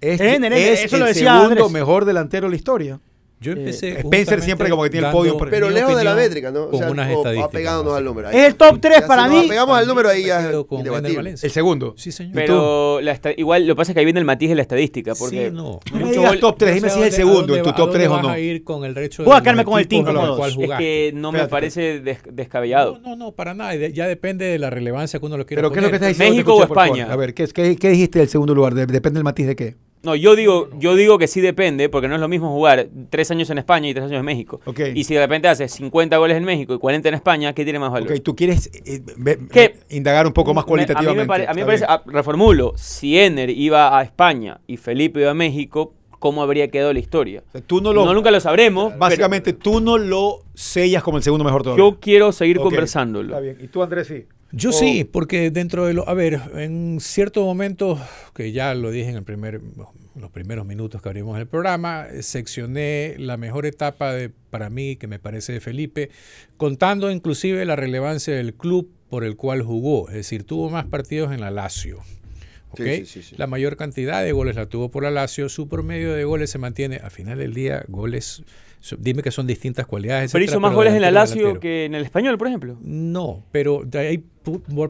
Es, 0.00 0.18
Ener, 0.20 0.52
Ener, 0.54 0.72
es 0.72 0.84
eso 0.84 0.96
lo 0.96 1.06
el 1.06 1.12
decía 1.12 1.32
segundo 1.34 1.50
Andrés. 1.66 1.70
mejor 1.70 2.04
delantero 2.06 2.46
de 2.46 2.50
la 2.50 2.56
historia. 2.56 3.00
Yo 3.42 3.52
empecé. 3.52 3.88
Spencer 3.92 4.02
justamente 4.04 4.42
siempre 4.44 4.68
como 4.70 4.82
que 4.82 4.90
tiene 4.90 5.06
el 5.06 5.12
podio 5.12 5.38
Pero 5.38 5.70
lejos 5.70 5.96
de 5.96 6.04
la 6.04 6.14
métrica, 6.14 6.50
¿no? 6.50 6.64
O 6.64 6.70
Con 6.70 6.78
sea, 6.80 6.90
unas 6.90 7.08
o 7.08 7.16
estadísticas. 7.18 7.48
apegándonos 7.48 7.94
al 7.94 8.04
número. 8.04 8.28
Ahí. 8.28 8.36
Es 8.36 8.44
el 8.48 8.54
top 8.56 8.78
3 8.80 9.00
Ya 9.00 9.06
para 9.06 9.22
si 9.22 9.28
nos 9.30 9.38
mí. 9.40 9.46
apegamos 9.46 9.78
al 9.78 9.86
número 9.86 10.08
ahí 10.10 10.24
ya. 10.26 10.50
El 10.50 11.50
segundo. 11.50 11.94
Sí, 11.96 12.12
señor. 12.12 12.34
Pero 12.34 13.00
la 13.00 13.12
esta- 13.12 13.32
igual 13.34 13.66
lo 13.66 13.74
que 13.74 13.76
pasa 13.78 13.92
es 13.92 13.94
que 13.94 14.00
ahí 14.00 14.04
viene 14.04 14.20
el 14.20 14.26
matiz 14.26 14.50
de 14.50 14.54
la 14.56 14.62
estadística. 14.62 15.14
Porque 15.14 15.48
Sí, 15.48 15.54
no. 15.54 15.80
No 15.90 15.98
me 15.98 16.04
mucho 16.04 16.20
digas 16.20 16.40
top 16.40 16.58
3, 16.58 16.74
dime 16.74 16.90
si 16.90 17.00
es 17.00 17.06
el 17.06 17.12
¿a 17.12 17.16
segundo 17.16 17.56
en 17.56 17.62
tu 17.62 17.70
top 17.70 17.76
a 17.76 17.78
dónde 17.80 17.98
3 17.98 18.08
o 18.08 18.22
no. 18.22 18.28
a 18.28 18.38
ir 18.38 18.62
con 18.64 18.84
el 18.84 18.94
resto 18.94 19.24
Voy 19.24 19.36
a 19.36 19.40
quedarme 19.40 19.64
con 19.64 19.78
el 19.78 19.84
equipos 19.86 20.04
team 20.04 20.04
con 20.04 20.14
los 20.14 20.24
como 20.24 20.36
cuales 20.36 20.54
dos. 20.54 20.62
es 20.62 20.66
jugaste? 20.66 20.84
que 20.84 21.12
no 21.14 21.32
me 21.32 21.48
parece 21.48 22.00
des- 22.00 22.18
descabellado. 22.30 22.98
No, 22.98 23.10
no, 23.10 23.16
no, 23.16 23.32
para 23.32 23.54
nada. 23.54 23.74
Ya 23.74 24.06
depende 24.06 24.44
de 24.44 24.58
la 24.58 24.68
relevancia 24.70 25.18
que 25.18 25.24
uno 25.26 25.38
lo 25.38 25.46
quiera 25.46 25.60
Pero 25.62 25.72
¿qué 25.72 25.78
es 25.78 25.82
lo 25.84 25.88
que 25.90 25.96
estás 25.96 26.08
diciendo? 26.10 26.34
¿México 26.34 26.54
o. 26.56 26.62
España? 26.62 27.08
A 27.10 27.16
ver, 27.16 27.32
¿qué, 27.32 27.46
dijiste 27.88 28.18
del 28.18 28.28
segundo 28.28 28.54
lugar? 28.54 28.74
De- 28.74 28.86
depende 28.86 29.16
del 29.18 29.24
matiz 29.24 29.46
de 29.46 29.56
qué. 29.56 29.76
No, 30.02 30.14
yo 30.14 30.34
digo, 30.34 30.70
yo 30.78 30.94
digo 30.94 31.18
que 31.18 31.26
sí 31.26 31.40
depende, 31.42 31.88
porque 31.90 32.08
no 32.08 32.14
es 32.14 32.20
lo 32.22 32.28
mismo 32.28 32.48
jugar 32.50 32.88
tres 33.10 33.30
años 33.30 33.50
en 33.50 33.58
España 33.58 33.86
y 33.88 33.92
tres 33.92 34.06
años 34.06 34.20
en 34.20 34.24
México. 34.24 34.60
Ok. 34.64 34.80
Y 34.94 35.04
si 35.04 35.12
de 35.14 35.20
repente 35.20 35.46
haces 35.48 35.70
50 35.72 36.16
goles 36.16 36.38
en 36.38 36.44
México 36.44 36.72
y 36.72 36.78
40 36.78 37.08
en 37.10 37.14
España, 37.16 37.52
¿qué 37.52 37.64
tiene 37.64 37.78
más 37.78 37.90
valor? 37.92 38.10
Ok, 38.10 38.22
tú 38.22 38.34
quieres 38.34 38.70
eh, 38.86 39.02
¿Qué? 39.52 39.76
indagar 39.90 40.26
un 40.26 40.32
poco 40.32 40.54
más 40.54 40.64
Me- 40.64 40.68
cualitativamente. 40.68 41.10
A 41.10 41.14
mí 41.14 41.18
me, 41.20 41.26
pare- 41.26 41.46
a 41.46 41.50
mí 41.52 41.56
me 41.56 41.74
Está 41.74 41.86
parece, 41.86 41.86
bien. 41.86 42.14
ah, 42.16 42.18
reformulo, 42.18 42.72
si 42.76 43.18
Ener 43.18 43.50
iba 43.50 43.98
a 43.98 44.02
España 44.02 44.60
y 44.66 44.78
Felipe 44.78 45.20
iba 45.20 45.32
a 45.32 45.34
México, 45.34 45.92
¿cómo 46.18 46.42
habría 46.42 46.68
quedado 46.68 46.94
la 46.94 46.98
historia? 46.98 47.42
O 47.48 47.52
sea, 47.52 47.60
tú 47.60 47.82
no 47.82 47.92
lo. 47.92 48.04
no, 48.06 48.14
nunca 48.14 48.30
lo 48.30 48.40
sabremos. 48.40 48.88
pero 48.88 48.98
básicamente, 49.00 49.52
tú 49.52 49.80
no 49.80 49.98
lo 49.98 50.38
sellas 50.54 51.02
como 51.02 51.18
el 51.18 51.22
segundo 51.22 51.44
mejor 51.44 51.62
todavía. 51.62 51.84
yo 51.84 51.98
quiero 52.00 52.32
seguir 52.32 52.58
conversándolo. 52.58 53.28
Está 53.28 53.40
bien. 53.40 53.58
¿Y 53.60 53.68
tú, 53.68 53.82
Andrés, 53.82 54.06
sí? 54.08 54.24
Yo 54.52 54.70
O- 54.70 54.72
sí, 54.72 55.04
porque 55.04 55.50
dentro 55.50 55.86
de 55.86 55.94
lo... 55.94 56.08
A 56.08 56.14
ver, 56.14 56.40
en 56.54 56.98
cierto 57.00 57.44
momento, 57.44 58.00
que 58.34 58.52
ya 58.52 58.74
lo 58.74 58.90
dije 58.90 59.10
en 59.10 59.16
el 59.16 59.22
primer, 59.22 59.60
los 60.16 60.30
primeros 60.30 60.66
minutos 60.66 61.00
que 61.00 61.08
abrimos 61.08 61.38
el 61.38 61.46
programa, 61.46 62.06
seccioné 62.20 63.14
la 63.18 63.36
mejor 63.36 63.66
etapa 63.66 64.12
de, 64.12 64.30
para 64.50 64.68
mí, 64.68 64.96
que 64.96 65.06
me 65.06 65.18
parece 65.18 65.52
de 65.52 65.60
Felipe, 65.60 66.10
contando 66.56 67.10
inclusive 67.10 67.64
la 67.64 67.76
relevancia 67.76 68.34
del 68.34 68.54
club 68.54 68.90
por 69.08 69.24
el 69.24 69.36
cual 69.36 69.62
jugó. 69.62 70.08
Es 70.08 70.14
decir, 70.14 70.44
tuvo 70.44 70.68
más 70.68 70.86
partidos 70.86 71.32
en 71.32 71.40
la 71.40 71.50
Lazio. 71.50 71.98
¿ok? 72.70 72.80
Sí, 72.80 72.96
sí, 72.98 73.06
sí, 73.06 73.22
sí. 73.22 73.34
La 73.38 73.46
mayor 73.46 73.76
cantidad 73.76 74.22
de 74.22 74.32
goles 74.32 74.56
la 74.56 74.66
tuvo 74.66 74.90
por 74.90 75.04
la 75.04 75.10
Lazio. 75.10 75.48
Su 75.48 75.68
promedio 75.68 76.12
de 76.12 76.24
goles 76.24 76.50
se 76.50 76.58
mantiene, 76.58 76.96
a 76.96 77.10
final 77.10 77.38
del 77.38 77.54
día, 77.54 77.84
goles... 77.88 78.42
so- 78.80 78.96
Dime 78.98 79.22
que 79.22 79.30
son 79.30 79.46
distintas 79.46 79.86
cualidades. 79.86 80.32
Pero 80.32 80.42
etcétera, 80.42 80.56
hizo 80.56 80.60
más 80.60 80.74
goles 80.74 80.94
en 80.94 81.02
la 81.02 81.10
Lazio 81.10 81.60
que 81.60 81.84
en 81.84 81.94
el 81.94 82.04
español, 82.04 82.36
por 82.38 82.48
ejemplo. 82.48 82.78
No, 82.82 83.44
pero 83.52 83.82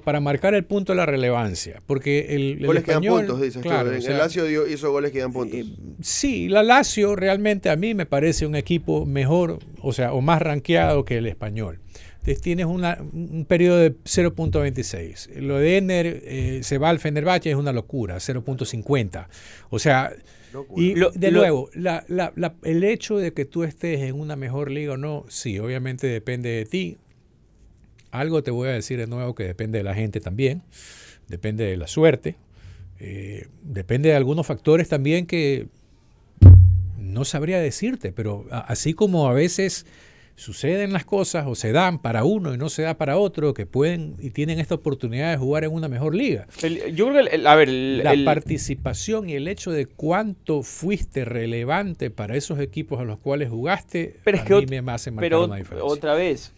para 0.05 0.20
marcar 0.20 0.55
el 0.55 0.64
punto 0.64 0.92
de 0.92 0.96
la 0.96 1.07
relevancia, 1.07 1.83
porque 1.87 2.26
el, 2.37 2.59
el 2.61 2.66
Goles 2.66 2.85
que 2.85 2.92
dan 2.92 3.03
español, 3.03 3.26
puntos, 3.26 3.42
dices 3.42 3.62
claro, 3.62 3.88
tú. 3.88 3.90
o 3.90 3.96
En 3.96 4.03
sea, 4.03 4.12
el 4.12 4.18
Lazio 4.18 4.44
dio- 4.44 4.66
hizo 4.68 4.90
goles 4.92 5.11
que 5.12 5.18
dan 5.18 5.33
puntos. 5.33 5.59
eh, 5.59 5.66
sí, 6.00 6.48
la 6.48 6.62
Lazio 6.62 7.16
realmente 7.16 7.68
a 7.68 7.76
mí 7.76 7.94
me 7.94 8.07
parece 8.07 8.46
un 8.46 8.55
equipo 8.55 9.05
mejor, 9.07 9.59
o 9.83 9.92
sea, 9.92 10.12
o 10.12 10.20
más 10.20 10.40
rankeado 10.40 11.05
que 11.05 11.18
el 11.18 11.26
español. 11.26 11.81
Entonces 12.20 12.42
tienes 12.42 12.66
una- 12.66 12.98
un 13.12 13.44
periodo 13.48 13.79
de 13.79 13.94
0.26. 14.05 15.31
Lo 15.40 15.59
de 15.59 15.79
Ener 15.79 16.07
eh, 16.24 16.61
se 16.62 16.79
va 16.79 16.90
al 16.90 16.98
Fenerbahce 16.98 17.50
es 17.50 17.57
una 17.57 17.72
locura, 17.72 18.16
0.50. 18.20 19.26
O 19.70 19.79
sea, 19.79 20.12
y 20.77 20.95
Lo- 20.95 21.11
de 21.11 21.31
lo- 21.31 21.41
nuevo, 21.41 21.71
la- 21.75 22.05
la- 22.09 22.33
la- 22.37 22.55
el 22.63 22.85
hecho 22.85 23.17
de 23.19 23.33
que 23.33 23.45
tú 23.45 23.63
estés 23.65 24.01
en 24.01 24.19
una 24.19 24.37
mejor 24.37 24.71
liga 24.71 24.95
o 24.95 24.97
no, 24.97 25.25
sí, 25.29 25.59
obviamente 25.59 26.07
depende 26.07 26.49
de 26.51 26.65
ti. 26.65 26.99
Algo 28.11 28.43
te 28.43 28.51
voy 28.51 28.69
a 28.69 28.73
decir 28.73 28.99
de 28.99 29.07
nuevo 29.07 29.35
que 29.35 29.45
depende 29.45 29.79
de 29.79 29.85
la 29.85 29.95
gente 29.95 30.21
también, 30.21 30.63
depende 31.29 31.65
de 31.65 31.77
la 31.77 31.87
suerte, 31.87 32.37
eh, 32.99 33.47
depende 33.63 34.09
de 34.11 34.17
algunos 34.17 34.47
factores 34.47 34.89
también 34.89 35.27
que 35.27 35.69
no 36.99 37.25
sabría 37.25 37.59
decirte, 37.61 38.13
pero 38.13 38.47
así 38.51 38.95
como 38.95 39.29
a 39.29 39.33
veces 39.33 39.87
suceden 40.40 40.92
las 40.92 41.05
cosas 41.05 41.46
o 41.46 41.55
se 41.55 41.70
dan 41.70 41.98
para 42.00 42.24
uno 42.24 42.55
y 42.55 42.57
no 42.57 42.68
se 42.70 42.83
da 42.83 42.94
para 42.96 43.18
otro, 43.18 43.53
que 43.53 43.66
pueden 43.66 44.16
y 44.18 44.31
tienen 44.31 44.59
esta 44.59 44.74
oportunidad 44.74 45.31
de 45.31 45.37
jugar 45.37 45.64
en 45.64 45.72
una 45.72 45.88
mejor 45.88 46.14
liga. 46.14 46.46
El- 46.62 46.94
yo 46.96 47.09
creo 47.11 47.24
que, 47.24 47.35
el- 47.37 47.46
a 47.46 47.55
ver, 47.55 47.68
el- 47.68 47.98
La 48.03 48.12
el- 48.14 48.24
participación 48.24 49.29
y 49.29 49.35
el 49.35 49.46
hecho 49.48 49.70
de 49.70 49.85
cuánto 49.87 50.62
fuiste 50.62 51.24
relevante 51.26 52.11
para 52.11 52.37
esos 52.37 52.59
equipos 52.59 53.00
a 53.00 53.05
los 53.05 53.18
cuales 53.18 53.50
jugaste, 53.50 54.16
Pero 54.24 54.38
a 54.38 54.40
es 54.40 54.46
que 54.46 54.66
mí 54.66 54.81
me 54.81 54.92
hace 54.92 55.11
marcar 55.11 55.31
pero 55.31 55.44
una 55.44 55.57
diferencia. 55.57 55.92
otra 55.92 56.14
vez, 56.14 56.53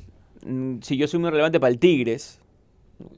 mm, 0.46 0.76
si 0.82 0.96
yo 0.96 1.08
soy 1.08 1.18
muy 1.18 1.30
relevante 1.30 1.58
para 1.58 1.72
el 1.72 1.78
Tigres, 1.80 2.38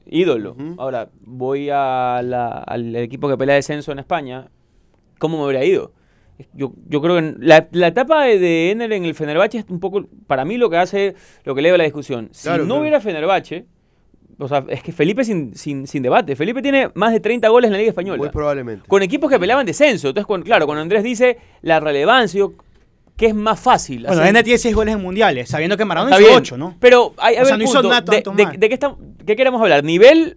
ídolo. 0.07 0.55
Ahora, 0.77 1.09
voy 1.21 1.69
a 1.71 2.21
la- 2.23 2.57
al 2.65 2.95
equipo 2.95 3.29
que 3.29 3.37
pelea 3.37 3.55
descenso 3.55 3.91
en 3.91 3.99
España, 3.99 4.47
¿cómo 5.19 5.37
me 5.37 5.43
habría 5.43 5.63
ido? 5.63 5.91
Yo, 6.53 6.73
yo 6.89 7.01
creo 7.01 7.15
que 7.15 7.35
la, 7.39 7.67
la 7.71 7.87
etapa 7.87 8.23
de, 8.25 8.39
de 8.39 8.71
Ener 8.71 8.91
en 8.91 9.05
el 9.05 9.15
Fenerbahce 9.15 9.59
es 9.59 9.65
un 9.69 9.79
poco, 9.79 10.05
para 10.27 10.43
mí, 10.45 10.57
lo 10.57 10.69
que 10.69 10.77
hace, 10.77 11.15
lo 11.45 11.55
que 11.55 11.61
leo 11.61 11.77
la 11.77 11.85
discusión. 11.85 12.29
Si 12.31 12.43
Claro, 12.43 12.63
no 12.63 12.67
claro. 12.67 12.81
hubiera 12.81 12.99
Fenerbahce, 12.99 13.65
o 14.37 14.47
sea, 14.49 14.65
es 14.67 14.83
que 14.83 14.91
Felipe 14.91 15.23
sin, 15.23 15.55
sin, 15.55 15.87
sin 15.87 16.03
debate. 16.03 16.35
Felipe 16.35 16.61
tiene 16.61 16.89
más 16.93 17.13
de 17.13 17.21
30 17.21 17.47
goles 17.47 17.67
en 17.69 17.71
la 17.73 17.77
Liga 17.77 17.89
Española. 17.89 18.17
Muy 18.17 18.29
probablemente. 18.29 18.85
Con 18.87 19.01
equipos 19.01 19.29
que 19.31 19.39
peleaban 19.39 19.65
descenso. 19.65 20.09
Entonces, 20.09 20.43
claro, 20.43 20.65
cuando 20.65 20.81
Andrés 20.81 21.03
dice 21.03 21.37
la 21.61 21.79
relevancia, 21.79 22.39
yo- 22.39 22.53
¿qué 23.15 23.27
es 23.27 23.33
más 23.35 23.57
fácil? 23.57 24.05
Bueno, 24.05 24.25
Ener 24.25 24.43
tiene 24.43 24.57
6 24.57 24.75
goles 24.75 24.95
en 24.95 25.01
mundiales, 25.01 25.47
sabiendo 25.47 25.77
que 25.77 25.85
Maradona 25.85 26.11
Está 26.17 26.21
hizo 26.21 26.29
bien, 26.31 26.39
8, 26.41 26.57
¿no? 26.57 26.75
Pero 26.81 27.13
hay, 27.17 27.37
a 27.37 27.43
O 27.43 27.45
sea, 27.45 27.55
ver, 27.55 27.63
no 27.65 27.69
hizo 27.71 27.81
nada 27.81 28.01
de, 28.01 28.23
qué, 28.67 28.73
estamos- 28.73 28.97
qué 29.25 29.35
queremos 29.37 29.61
hablar? 29.61 29.85
¿Nivel? 29.85 30.35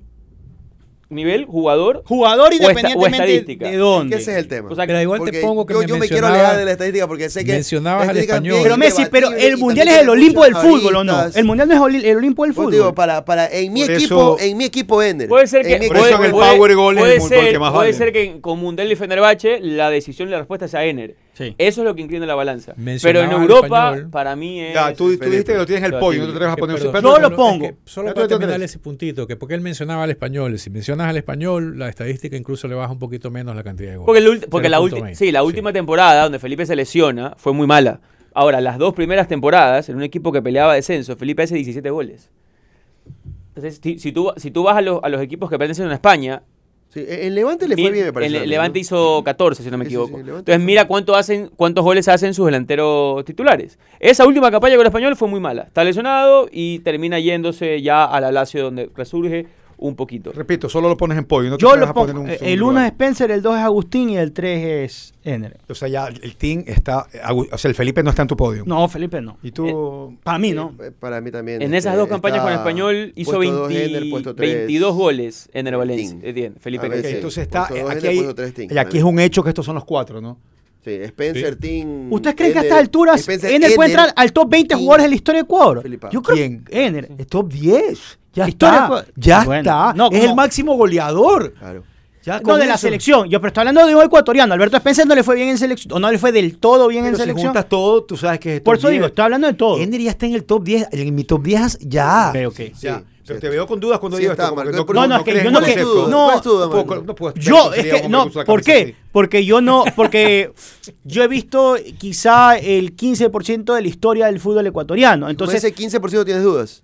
¿Nivel? 1.10 1.46
¿Jugador? 1.46 2.02
Jugador 2.06 2.50
O 2.50 2.52
esta- 2.52 2.66
o 2.66 2.70
independientemente 2.70 3.16
estadística. 3.34 3.64
de 3.64 3.70
Que 3.70 3.76
dónde. 3.78 4.16
ese 4.18 4.32
es 4.32 4.36
el 4.36 4.46
tema. 4.48 4.68
O 4.70 4.74
sea, 4.74 4.86
Pero 4.86 5.00
igual 5.00 5.22
te 5.24 5.40
pongo 5.40 5.64
que 5.64 5.72
yo, 5.72 5.80
me 5.80 5.86
yo 5.86 5.96
me 5.96 6.06
quiero 6.06 6.26
alejar 6.26 6.58
de 6.58 6.64
la 6.66 6.72
estadística 6.72 7.06
porque 7.08 7.30
sé 7.30 7.46
que 7.46 7.52
mencionabas 7.52 8.08
al 8.10 8.16
español. 8.18 8.58
Pero 8.62 8.76
Messi, 8.76 9.06
pero 9.10 9.32
el 9.32 9.56
mundial 9.56 9.88
es 9.88 9.98
el 10.00 10.08
Olimpo 10.10 10.44
del 10.44 10.54
fútbol, 10.54 10.96
¿o 10.96 11.04
no? 11.04 11.24
El 11.34 11.44
mundial 11.46 11.66
no 11.68 11.86
es 11.88 12.04
el 12.04 12.16
Olimpo 12.18 12.44
del 12.44 12.52
fútbol. 12.52 12.72
digo, 12.72 12.94
para, 12.94 13.24
para, 13.24 13.46
en 13.50 13.72
mi 13.72 13.82
Por 13.86 13.90
equipo, 13.92 14.36
eso- 14.36 14.46
en 14.46 14.56
mi 14.58 14.64
equipo 14.64 15.02
Ener. 15.02 15.28
Puede 15.28 15.46
ser 15.46 15.62
que, 15.62 15.74
en 15.76 15.80
mi 15.80 15.86
Por 15.88 15.96
puede, 15.96 16.10
eso 16.12 16.18
en 16.20 16.24
el 16.26 16.30
Power 16.32 16.74
Gol 16.74 16.98
es 16.98 17.00
puede 17.02 17.14
el 17.14 17.20
gol 17.20 17.28
ser, 17.30 17.52
que 17.52 17.58
más 17.58 17.72
puede 17.72 17.86
vale. 17.86 17.92
ser 17.98 18.12
que 18.12 18.40
con 18.42 18.58
Mundial 18.58 18.92
y 18.92 18.96
Fenerbahce 18.96 19.60
la 19.60 19.88
decisión 19.90 20.28
y 20.28 20.32
la 20.32 20.38
respuesta 20.38 20.68
sea 20.68 20.84
Ener. 20.84 21.14
Sí. 21.38 21.55
Eso 21.57 21.83
es 21.83 21.85
lo 21.85 21.94
que 21.94 22.03
inclina 22.03 22.27
la 22.27 22.35
balanza. 22.35 22.74
Pero 23.01 23.20
en 23.20 23.31
Europa, 23.31 23.96
para 24.11 24.35
mí 24.35 24.61
es... 24.61 24.74
Ya, 24.74 24.92
tú, 24.92 25.16
tú 25.16 25.24
dijiste 25.31 25.53
que 25.53 25.59
lo 25.59 25.66
tienes 25.66 25.85
en 25.85 25.94
el 25.94 26.01
podio, 26.01 26.20
no 26.22 26.27
te 26.27 26.33
atreves 26.33 26.53
a 26.53 26.57
poner 26.57 26.77
pero- 26.92 27.18
lo 27.20 27.37
pongo. 27.37 27.64
es 27.66 27.70
que 27.72 27.77
solo 27.85 28.12
para 28.12 28.27
terminar 28.27 28.61
ese 28.61 28.79
puntito, 28.81 29.24
que 29.29 29.37
porque 29.37 29.55
él 29.55 29.61
mencionaba 29.61 30.03
al 30.03 30.11
español, 30.11 30.59
si 30.59 30.68
mencionas 30.70 31.07
al 31.09 31.16
español, 31.16 31.79
la 31.79 31.88
estadística 31.88 32.37
incluso 32.37 32.66
le 32.66 32.74
baja 32.74 32.92
un 32.92 32.98
poquito 32.98 33.31
menos 33.31 33.55
la 33.55 33.62
cantidad 33.62 33.92
de 33.92 33.96
goles. 33.98 34.07
Porque, 34.07 34.18
el 34.18 34.27
ulti- 34.27 34.48
porque 34.51 34.68
la, 34.68 34.81
0.20, 34.81 34.90
ulti- 34.90 35.14
sí, 35.14 35.31
la 35.31 35.44
última 35.44 35.72
temporada 35.72 36.24
donde 36.24 36.40
Felipe 36.40 36.66
se 36.66 36.74
lesiona 36.74 37.35
fue 37.38 37.53
muy 37.53 37.68
mala. 37.68 38.01
Ahora, 38.35 38.61
las 38.61 38.77
dos 38.79 38.92
primeras 38.94 39.29
temporadas, 39.29 39.88
en 39.88 39.94
un 39.96 40.03
equipo 40.03 40.33
que 40.33 40.42
peleaba 40.42 40.74
descenso, 40.74 41.16
Felipe 41.16 41.44
hace 41.44 41.55
17 41.55 41.88
goles. 41.90 42.31
Entonces, 43.55 43.81
si, 43.83 43.98
si 43.98 44.12
tú, 44.12 44.33
si 44.37 44.51
tú 44.51 44.64
vas 44.64 44.77
a, 44.77 44.81
los- 44.81 45.01
a 45.03 45.09
los 45.09 45.20
equipos 45.22 45.48
que 45.51 45.59
pertenecen 45.59 45.88
a 45.90 45.94
España, 45.94 46.42
Sí, 47.06 47.26
en 47.26 47.34
Levante 47.34 47.68
le 47.68 47.76
fue 47.76 47.90
bien, 47.90 48.06
me 48.06 48.12
parece. 48.12 48.37
el. 48.42 48.50
Levante 48.50 48.78
hizo 48.78 49.22
14, 49.24 49.62
si 49.62 49.70
no 49.70 49.78
me 49.78 49.84
Sí, 49.84 49.90
sí, 49.90 49.96
sí, 49.96 50.02
equivoco. 50.02 50.18
Entonces, 50.18 50.61
mira 50.61 50.87
cuánto 50.87 51.14
hacen, 51.14 51.50
cuántos 51.56 51.84
goles 51.84 52.08
hacen 52.08 52.34
sus 52.34 52.46
delanteros 52.46 53.24
titulares. 53.24 53.78
Esa 54.00 54.26
última 54.26 54.50
campaña 54.50 54.74
con 54.76 54.82
el 54.82 54.88
español 54.88 55.16
fue 55.16 55.28
muy 55.28 55.40
mala. 55.40 55.62
Está 55.62 55.84
lesionado 55.84 56.48
y 56.50 56.80
termina 56.80 57.18
yéndose 57.18 57.82
ya 57.82 58.04
a 58.04 58.20
la 58.20 58.32
Lazio, 58.32 58.64
donde 58.64 58.90
resurge 58.94 59.46
un 59.78 59.94
poquito. 59.96 60.32
Repito, 60.32 60.68
solo 60.68 60.88
lo 60.88 60.96
pones 60.96 61.16
en 61.18 61.24
podio. 61.24 61.50
No 61.50 61.56
te 61.56 61.62
Yo 61.62 61.68
vas 61.70 61.78
lo 61.78 61.86
a 61.86 61.94
poner 61.94 62.14
pongo. 62.14 62.24
un 62.24 62.30
eh, 62.30 62.34
El 62.34 62.38
segundo 62.58 62.66
1 62.68 62.80
es. 62.80 62.86
Spencer, 62.88 63.30
el 63.30 63.42
2 63.42 63.56
es 63.56 63.62
Agustín 63.62 64.10
y 64.10 64.16
el 64.18 64.32
3 64.32 64.64
es 64.90 65.14
Ener. 65.24 65.56
O 65.68 65.74
sea, 65.74 65.88
ya 65.88 66.08
el 66.08 66.36
team 66.36 66.64
está. 66.66 67.06
O 67.50 67.58
sea, 67.58 67.68
el 67.68 67.74
Felipe 67.74 68.02
no 68.02 68.10
está 68.10 68.22
en 68.22 68.28
tu 68.28 68.36
podio. 68.36 68.64
No, 68.66 68.88
Felipe 68.88 69.20
no. 69.20 69.38
Y 69.42 69.52
tú. 69.52 70.16
Para 70.22 70.38
mí 70.38 70.52
no. 70.52 70.74
Eh, 70.82 70.90
Para 70.98 71.20
mí 71.20 71.30
también. 71.30 71.62
En 71.62 71.74
este, 71.74 71.88
esas 71.88 71.96
dos 71.96 72.08
campañas 72.08 72.40
con 72.40 72.48
está 72.50 72.60
español 72.62 73.12
hizo 73.14 73.32
puesto 73.32 73.54
dos 73.54 73.68
20 73.68 73.84
Ener, 73.96 74.10
puesto 74.10 74.34
tres 74.34 74.54
22 74.54 74.94
goles 74.94 75.48
en 75.52 75.66
el 75.66 75.72
Team. 75.72 75.78
Valencia. 75.78 76.18
eh, 76.22 76.32
bien, 76.32 76.54
Felipe 76.58 77.02
sí. 77.02 77.08
entonces 77.14 77.42
está. 77.42 77.64
Aquí, 77.64 78.06
hay- 78.06 78.34
team. 78.52 78.68
y 78.70 78.78
aquí 78.78 78.98
es 78.98 79.04
un 79.04 79.18
hecho 79.20 79.42
que 79.42 79.50
estos 79.50 79.64
son 79.64 79.74
los 79.76 79.84
cuatro, 79.84 80.20
¿no? 80.20 80.38
Sí, 80.84 80.92
Spencer, 80.94 81.56
Team. 81.56 82.10
¿Ustedes 82.12 82.36
creen 82.36 82.52
que 82.52 82.58
a 82.60 82.62
estas 82.62 82.78
alturas 82.78 83.20
Spencer, 83.20 83.50
Ener 83.52 83.74
puede 83.74 83.90
entrar 83.90 84.12
al 84.16 84.32
top 84.32 84.48
20 84.48 84.68
Team, 84.68 84.80
jugadores 84.80 85.04
de 85.04 85.08
la 85.10 85.14
historia 85.16 85.40
de 85.40 85.44
Ecuador? 85.44 85.82
Felipe. 85.82 86.06
Yo 86.12 86.22
creo 86.22 86.36
¿Quién? 86.36 86.64
que 86.64 86.86
Ener. 86.86 87.08
Es 87.18 87.26
top 87.26 87.52
10. 87.52 88.18
Ya 88.44 88.48
Historia 88.48 88.85
está. 88.85 89.07
Ya 89.16 89.44
Bueno, 89.44 89.61
está. 89.61 89.92
no, 89.94 90.07
es 90.11 90.18
como- 90.18 90.31
el 90.31 90.35
máximo 90.37 90.77
goleador. 90.77 91.53
Claro. 91.55 91.85
Ya 92.24 92.40
No, 92.40 92.57
de 92.59 92.66
la 92.66 92.74
eso. 92.74 92.83
selección. 92.83 93.29
Yo 93.31 93.40
pero 93.40 93.48
estoy 93.48 93.62
hablando 93.62 93.87
de 93.87 93.94
un 93.94 94.03
ecuatoriano. 94.03 94.53
Alberto 94.53 94.77
Spencer 94.77 95.07
no 95.07 95.14
le 95.14 95.22
fue 95.22 95.35
bien 95.37 95.48
en 95.48 95.57
selección. 95.57 95.94
O 95.94 95.98
no 95.98 96.11
le 96.11 96.18
fue 96.18 96.31
del 96.33 96.59
todo 96.59 96.88
bien 96.88 97.05
Pero 97.05 97.14
en 97.14 97.16
si 97.16 97.22
selección. 97.22 97.46
juntas 97.48 97.68
todo, 97.68 98.05
tú 98.05 98.16
sabes 98.18 98.38
que 98.40 98.57
es 98.57 98.61
Por 98.61 98.77
eso 98.77 98.88
digo, 98.88 99.03
10. 99.05 99.11
estoy 99.12 99.24
hablando 99.24 99.46
de 99.46 99.55
todo. 99.55 99.79
Ender 99.79 100.01
ya 100.01 100.11
está 100.11 100.27
en 100.27 100.35
el 100.35 100.44
top 100.44 100.62
10. 100.64 100.88
En 100.92 101.14
mi 101.14 101.24
top 101.24 101.42
10 101.42 101.79
ya. 101.81 102.33
Ok, 102.35 102.48
ok. 102.48 102.61
Ya. 102.81 102.98
Sí, 102.98 103.05
pero 103.35 103.40
sí 103.40 103.46
te 103.46 103.48
veo 103.51 103.66
con 103.66 103.79
dudas 103.81 103.98
cuando 103.98 104.16
Sí 104.16 104.22
digo 104.22 104.33
está, 104.33 104.44
esto. 104.44 104.57
Marco, 104.57 104.87
por- 104.87 104.94
No, 104.96 105.07
no, 105.07 105.16
es 105.16 105.22
que 105.22 105.35
yo 105.44 105.51
no 105.51 105.61
que- 105.61 105.77
no, 105.77 105.90
¿Cuál 106.24 106.37
es 106.37 106.42
tu 106.42 106.51
duda, 106.51 106.66
No 106.66 107.14
puedo- 107.14 107.33
no 107.33 107.35
Yo, 107.40 107.72
es 107.74 107.87
que, 107.87 108.09
no, 108.09 108.31
la 108.35 108.44
¿por 108.44 108.62
qué? 108.62 108.83
así. 108.83 108.94
Porque 109.12 109.44
yo 109.44 109.61
no, 109.61 109.85
porque 109.96 110.53
yo 111.05 111.22
he 111.22 111.29
visto 111.29 111.77
quizá 111.98 112.57
el 112.59 112.94
15% 112.96 113.74
de 113.74 113.83
la 113.83 113.88
historia 113.88 114.27
del 114.27 114.40
fútbol 114.40 114.66
ecuatoriano. 114.66 115.29
Entonces, 115.29 115.62
Entonces, 115.62 115.64
ese 115.64 115.98
15% 116.01 116.24
tienes 116.24 116.42
dudas. 116.42 116.83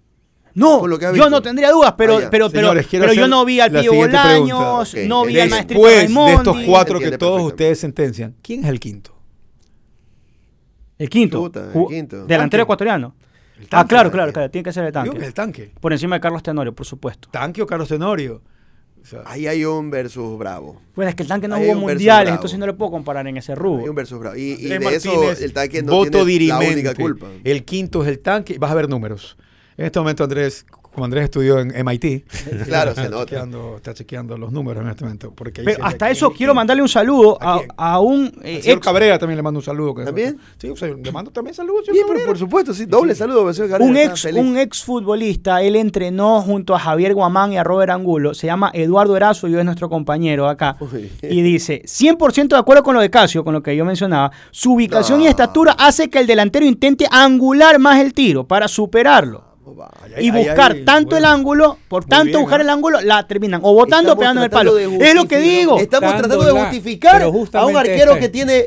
No, 0.55 0.79
con 0.81 0.91
lo 0.91 0.99
que 0.99 1.07
has 1.07 1.15
yo 1.17 1.29
no 1.31 1.43
tendría 1.43 1.71
dudas, 1.73 1.95
pero, 1.99 2.15
Ah, 2.15 2.29
pero, 2.31 2.49
pero, 2.49 2.51
Señores, 2.51 2.87
pero 2.91 3.13
yo 3.13 3.27
no 3.29 3.45
vi 3.45 3.61
al 3.61 3.71
Pío 3.73 3.93
Bolaños, 3.93 4.95
no 5.07 5.25
vi 5.25 5.41
al 5.41 5.51
maestrito 5.51 5.81
Después 5.83 5.95
de 5.97 6.03
Raimondi. 6.05 6.33
estos 6.35 6.57
cuatro 6.67 7.01
que 7.01 7.19
todos 7.19 7.43
ustedes 7.43 7.79
sentencian, 7.81 8.35
¿quién 8.43 8.63
es 8.65 8.71
el 8.71 8.79
quinto? 8.81 9.13
El 10.99 11.09
quinto. 11.11 11.39
Chuta, 11.45 11.71
el 11.75 11.87
quinto. 11.89 12.17
Delantero 12.27 12.61
Tanque. 12.61 12.63
ecuatoriano. 12.63 13.15
El 13.59 13.67
Ah, 13.71 13.87
claro, 13.87 14.11
claro, 14.11 14.33
claro, 14.33 14.51
tiene 14.51 14.65
que 14.65 14.73
ser 14.73 14.85
el 14.85 14.93
Digo 14.93 15.05
tanque. 15.05 15.19
que 15.19 15.27
el 15.27 15.35
tanque. 15.35 15.73
Por 15.81 15.93
encima 15.93 16.17
de 16.17 16.21
Carlos 16.21 16.43
Tenorio, 16.43 16.73
por 16.75 16.87
supuesto. 16.87 17.29
¿Tanque 17.31 17.63
o 17.63 17.67
Carlos 17.67 17.89
Tenorio? 17.89 18.43
O 19.03 19.07
sea, 19.07 19.23
Ahí 19.27 19.47
hay 19.47 19.65
un 19.65 19.91
versus 19.91 20.39
bravo. 20.39 20.81
Pues 20.95 21.09
es 21.09 21.15
que 21.15 21.23
el 21.25 21.29
tanque 21.29 21.47
no 21.47 21.59
jugó 21.59 21.75
mundiales, 21.75 22.25
bravo. 22.27 22.37
entonces 22.37 22.59
no 22.59 22.67
le 22.67 22.73
puedo 22.73 22.91
comparar 22.93 23.27
en 23.27 23.37
ese 23.37 23.53
Hay 23.53 23.59
un 23.59 23.63
rubro. 23.63 23.93
versus 23.95 24.19
bravo. 24.19 24.37
Y, 24.37 24.53
y 24.53 24.69
de 24.69 24.77
Andrés 24.77 24.95
eso 25.05 25.11
Martínez, 25.15 25.43
el 25.43 25.53
tanque 25.53 25.83
no 25.83 25.93
voto 25.93 26.11
tiene 26.11 26.25
dirimente. 26.27 26.67
la 26.67 26.73
única 26.73 26.95
culpa. 26.95 27.27
El 27.45 27.65
quinto 27.65 28.03
es 28.03 28.09
el 28.09 28.21
tanque. 28.21 28.57
Vas 28.59 28.71
a 28.71 28.75
ver 28.75 28.89
números. 28.89 29.37
En 29.77 29.87
este 29.87 29.99
momento, 29.99 30.25
Andrés, 30.25 30.65
como 30.93 31.07
Andrés 31.07 31.25
estudió 31.25 31.59
en 31.59 31.73
MIT, 31.85 32.25
Claro, 32.67 32.95
se 32.95 33.01
está 33.03 33.11
nota. 33.11 33.25
chequeando, 33.27 33.75
está 33.77 33.95
chequeando 33.95 34.39
los 34.39 34.53
números 34.53 34.85
en 34.85 34.91
este 34.91 35.03
momento. 35.03 35.33
Porque 35.35 35.63
Pero 35.65 35.85
hasta 35.85 36.09
eso 36.09 36.29
es 36.31 36.37
quiero 36.37 36.53
quién. 36.53 36.57
mandarle 36.57 36.83
un 36.83 36.89
saludo 36.89 37.37
¿A 37.41 37.61
a, 37.77 37.99
un 37.99 38.27
eh, 38.45 38.63
señor 38.63 38.79
ex, 38.79 38.85
Cabrera 38.87 39.19
también 39.19 39.37
le 39.37 39.43
mando 39.43 39.59
un 39.59 39.65
saludo. 39.65 40.05
¿También? 40.05 40.39
Sí, 40.57 40.69
o 40.69 40.77
sea, 40.77 40.89
le 40.95 41.11
mando 41.11 41.33
también 41.33 41.53
saludos. 41.53 41.87
señor 41.87 41.97
Sí, 41.97 42.03
pero 42.03 42.09
Cabrera. 42.21 42.27
por 42.29 42.39
supuesto, 42.39 42.73
sí. 42.73 42.85
Doble 42.87 43.17
saludo, 43.17 43.53
señor 43.53 43.83
un 43.83 43.97
ex, 43.97 44.25
un 44.27 44.57
ex 44.57 44.85
futbolista, 44.85 45.61
él 45.63 45.75
entrenó 45.75 46.41
junto 46.43 46.77
a 46.77 46.79
Javier 46.79 47.13
Guamán 47.15 47.53
y 47.53 47.57
a 47.59 47.65
Robert 47.65 47.91
Angulo, 47.91 48.33
se 48.35 48.47
llama 48.47 48.71
Eduardo 48.73 49.17
Erazo 49.17 49.49
y 49.49 49.57
es 49.57 49.65
nuestro 49.65 49.89
compañero 49.89 50.49
acá. 50.49 50.77
Uy. 50.79 51.11
Y 51.23 51.43
dice, 51.43 51.83
100% 51.85 52.49
de 52.51 52.57
acuerdo 52.57 52.85
con 52.85 52.95
lo 52.95 53.01
de 53.01 53.11
Casio, 53.11 53.43
con 53.43 53.53
lo 53.53 53.65
que 53.65 53.75
yo 53.75 53.85
mencionaba, 53.85 54.31
su 54.53 54.75
ubicación 54.75 55.21
y 55.23 55.27
estatura 55.27 55.73
hace 55.77 56.09
que 56.09 56.21
el 56.21 56.29
delantero 56.29 56.65
intente 56.65 57.07
angular 57.11 57.81
más 57.81 57.99
el 58.01 58.13
tiro 58.15 58.47
para 58.47 58.69
superarlo. 58.69 59.54
Ahí- 60.17 60.27
y 60.27 60.31
buscar 60.31 60.73
ahí, 60.73 60.85
tanto 60.85 61.11
bueno. 61.11 61.27
el 61.27 61.33
ángulo, 61.33 61.79
por 61.89 62.03
Muy 62.05 62.09
tanto 62.11 62.25
bien, 62.27 62.41
buscar 62.41 62.61
el 62.61 62.69
ángulo, 62.71 63.01
la 63.01 63.27
terminan 63.27 63.61
o 63.65 63.73
botando 63.75 64.13
o 64.13 64.17
pegando 64.17 64.41
en 64.41 64.45
el 64.45 64.51
palo. 64.51 64.79
Es 64.79 65.15
lo 65.15 65.27
que 65.27 65.39
digo. 65.39 65.79
Estamos 65.79 66.17
tratando 66.17 66.45
de 66.45 66.53
justificar 66.53 67.23
a 67.23 67.29
un 67.67 67.77
arquero 67.77 68.13
este- 68.13 68.21
que 68.21 68.29
tiene 68.29 68.67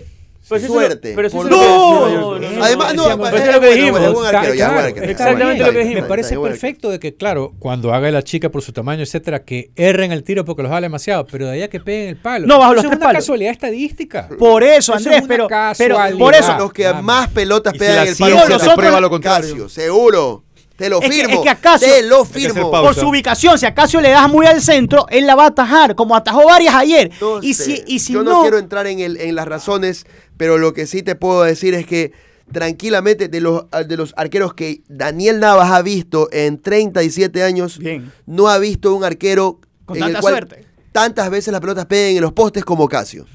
Pero 0.49 0.65
suerte. 0.65 1.11
pero 1.13 1.27
eso 1.27 1.43
No, 1.43 1.49
no, 1.49 2.39
no, 2.39 2.39
no, 2.39 2.63
Además, 2.63 2.95
no, 2.95 3.03
es- 3.27 3.33
es 3.33 3.41
es 3.49 3.53
lo 3.53 3.59
que 3.59 3.73
dijimos. 3.75 3.99
es 3.99 5.09
exactamente 5.09 5.65
lo 5.65 5.71
que 5.73 5.79
dijimos. 5.79 6.03
Me 6.03 6.07
parece 6.07 6.39
perfecto 6.39 6.89
de 6.89 6.99
que, 6.99 7.15
claro, 7.15 7.51
cuando 7.59 7.93
haga 7.93 8.09
la 8.11 8.21
chica 8.23 8.49
por 8.49 8.61
su 8.61 8.71
tamaño, 8.71 9.03
etcétera, 9.03 9.43
que 9.43 9.71
erren 9.75 10.13
el 10.13 10.23
tiro 10.23 10.45
porque 10.45 10.61
los 10.63 10.71
jala 10.71 10.85
demasiado, 10.85 11.25
pero 11.29 11.47
de 11.47 11.51
allá 11.53 11.67
que 11.67 11.81
peguen 11.81 12.07
el 12.09 12.15
palo. 12.15 12.47
No, 12.47 12.59
bajo 12.59 12.75
los 12.75 12.83
es 12.85 12.89
tres 12.89 12.97
una 12.97 13.05
palos. 13.07 13.23
casualidad 13.23 13.51
estadística. 13.51 14.29
Por 14.39 14.63
eso, 14.63 14.93
es 14.93 14.97
Andrés, 15.05 15.23
una 15.25 15.73
pero, 15.77 15.97
por 16.17 16.33
eso, 16.33 16.57
Los 16.57 16.71
que 16.71 16.93
más 16.93 17.27
pelotas 17.29 17.73
pegan 17.77 18.07
el 18.07 18.15
palo. 18.15 18.35
nosotros- 18.47 18.75
prueba 18.75 19.01
lo 19.01 19.09
contrario. 19.09 19.67
Seguro. 19.67 20.43
Te 20.77 20.89
lo 20.89 21.01
Es 21.01 21.09
que- 21.09 21.15
firmo. 21.15 21.33
es 21.35 21.39
que 21.41 21.49
acaso- 21.49 21.85
te 21.85 22.03
lo 22.03 22.23
firmo. 22.23 22.69
por 22.71 22.93
su 22.95 23.09
ubicación, 23.09 23.57
si 23.59 23.65
acaso 23.65 23.99
le 23.99 24.09
das 24.11 24.29
muy 24.29 24.45
al 24.45 24.61
centro, 24.61 25.07
él 25.09 25.25
la 25.25 25.35
va 25.35 25.45
a 25.45 25.47
atajar, 25.47 25.95
como 25.95 26.15
atajó 26.15 26.45
varias 26.45 26.75
ayer. 26.75 27.11
No 27.19 27.41
y, 27.41 27.53
sé, 27.55 27.63
si, 27.65 27.83
y 27.87 27.99
si 27.99 28.13
yo 28.13 28.23
no, 28.23 28.31
no, 28.31 28.41
quiero 28.43 28.59
entrar 28.59 28.85
en, 28.87 28.99
el, 28.99 29.17
en 29.17 29.33
las 29.35 29.47
razones, 29.47 30.05
pero 30.37 30.57
lo 30.59 30.73
que 30.73 30.85
sí 30.85 31.01
te 31.03 31.15
puedo 31.15 31.41
decir 31.43 31.73
es 31.73 31.85
que 31.87 32.11
tranquilamente 32.51 33.27
de 33.27 33.41
los, 33.41 33.63
de 33.87 33.97
los 33.97 34.13
arqueros 34.17 34.53
que 34.53 34.81
Daniel 34.87 35.39
Navas 35.39 35.71
ha 35.71 35.81
visto 35.81 36.29
en 36.31 36.61
37 36.61 37.43
años, 37.43 37.77
Bien. 37.79 38.11
no 38.25 38.47
ha 38.47 38.57
visto 38.57 38.95
un 38.95 39.03
arquero 39.03 39.59
Con 39.85 39.97
en 39.97 40.03
el 40.03 40.09
tanta 40.13 40.21
cual 40.21 40.33
suerte. 40.33 40.65
tantas 40.91 41.29
veces 41.29 41.51
las 41.51 41.59
pelotas 41.59 41.85
peguen 41.87 42.17
en 42.17 42.21
los 42.21 42.33
postes 42.33 42.63
como 42.63 42.87
Casio. 42.87 43.25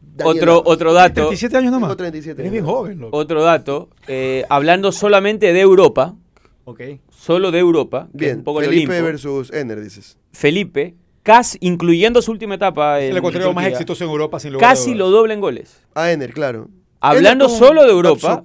Daniel 0.00 0.36
Otro, 0.38 0.52
Navas. 0.52 0.62
otro 0.66 0.92
dato, 0.94 1.14
37 1.14 1.56
años 1.56 1.70
nomás. 1.72 1.88
Tengo 1.90 1.96
37 1.98 2.40
Eres 2.42 2.52
bien 2.52 2.64
joven, 2.64 2.98
loco. 2.98 3.16
otro 3.16 3.42
dato, 3.42 3.88
eh, 4.08 4.44
hablando 4.48 4.90
solamente 4.92 5.52
de 5.52 5.60
Europa, 5.60 6.14
Ok. 6.70 6.80
solo 7.08 7.50
de 7.50 7.58
Europa, 7.60 8.08
que 8.12 8.24
es 8.26 8.30
Bien, 8.32 8.38
un 8.38 8.44
poco 8.44 8.60
el 8.60 8.66
Felipe 8.66 8.90
Olimpo, 8.92 9.06
versus 9.06 9.50
Ener, 9.52 9.80
dices. 9.82 10.18
Felipe, 10.32 10.94
casi, 11.22 11.56
incluyendo 11.62 12.20
su 12.20 12.30
última 12.30 12.56
etapa, 12.56 12.98
Es 13.00 13.06
en 13.06 13.12
el 13.12 13.16
ecuatoriano 13.16 13.54
más 13.54 13.66
exitoso 13.66 14.04
en 14.04 14.10
Europa, 14.10 14.38
sin 14.38 14.52
lugar 14.52 14.66
a 14.66 14.70
casi 14.74 14.90
dudas. 14.90 14.98
lo 14.98 15.10
dobla 15.10 15.32
en 15.32 15.40
goles. 15.40 15.82
A 15.94 16.12
Ener, 16.12 16.34
claro. 16.34 16.68
Hablando 17.00 17.48
solo 17.48 17.84
de 17.84 17.90
Europa, 17.92 18.42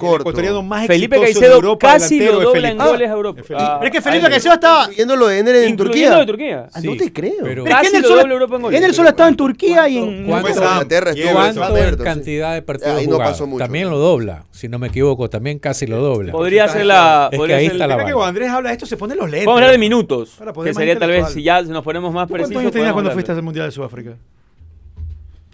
más 0.64 0.86
Felipe 0.88 1.20
Caicedo 1.20 1.56
Europa 1.56 1.88
casi 1.94 2.20
lo 2.20 2.40
dobla 2.40 2.70
en 2.70 2.78
goles 2.78 3.10
a 3.10 3.12
Ah, 3.12 3.16
Europa. 3.16 3.42
Ah, 3.58 3.78
Pero 3.80 3.86
es 3.86 3.92
que 3.92 4.02
Felipe. 4.02 4.30
Caicedo 4.30 4.54
estaba. 4.54 4.84
Incluyendo 4.84 5.16
lo 5.16 5.28
de 5.28 5.40
Ener 5.40 5.56
en 5.56 5.76
Turquía. 5.76 6.16
de 6.18 6.26
Turquía. 6.26 6.68
Ah, 6.72 6.80
Sí, 6.82 6.88
no 6.88 6.96
te 6.98 7.12
creo. 7.12 7.32
pero- 7.42 7.64
Pero 7.64 7.78
es 7.82 7.92
que 7.92 8.94
solo, 8.94 9.10
estaba 9.10 9.30
en 9.30 9.36
Turquía 9.36 9.90
y 9.90 9.98
en. 9.98 10.26
¿Cuánto- 10.28 10.50
Inglaterra 10.50 11.14
¿Cuánto 11.34 12.04
cantidad 12.04 12.54
de 12.54 12.62
partidos 12.62 12.98
Ahí 13.00 13.08
no 13.08 13.14
jugados? 13.14 13.34
pasó 13.34 13.48
mucho. 13.48 13.64
También 13.64 13.90
lo 13.90 13.98
dobla, 13.98 14.44
si 14.52 14.68
no 14.68 14.78
me 14.78 14.88
equivoco, 14.88 15.30
también 15.30 15.58
casi 15.60 15.88
lo 15.88 15.98
dobla. 15.98 16.32
Podría 16.32 16.68
ser 16.68 16.86
la. 16.86 17.30
Es 17.32 17.40
que 17.42 17.54
ahí 17.54 17.66
está 17.66 17.88
la 17.88 17.98
que 17.98 18.04
cuando 18.14 18.24
Andrés 18.24 18.50
habla 18.50 18.70
de 18.70 18.74
esto 18.74 18.86
se 18.86 18.98
pone 18.98 19.16
los 19.16 19.30
lentes. 19.30 19.46
Vamos 19.46 19.60
a 19.62 19.64
hablar 19.64 19.72
de 19.72 19.78
minutos. 19.80 20.38
Que 20.64 20.74
sería 20.74 20.98
tal 21.00 21.10
vez, 21.10 21.30
si 21.30 21.42
ya 21.44 21.62
nos 21.64 21.84
ponemos 21.84 22.14
más 22.14 22.28
¿Tú 22.28 22.34
precisos. 22.34 22.54
¿Cuántos 22.54 22.62
años 22.66 22.72
tenías 22.74 22.94
cuando 22.94 23.12
fuiste 23.12 23.32
al 23.32 23.42
Mundial 23.42 23.66
de 23.68 23.72
Sudáfrica? 23.72 24.12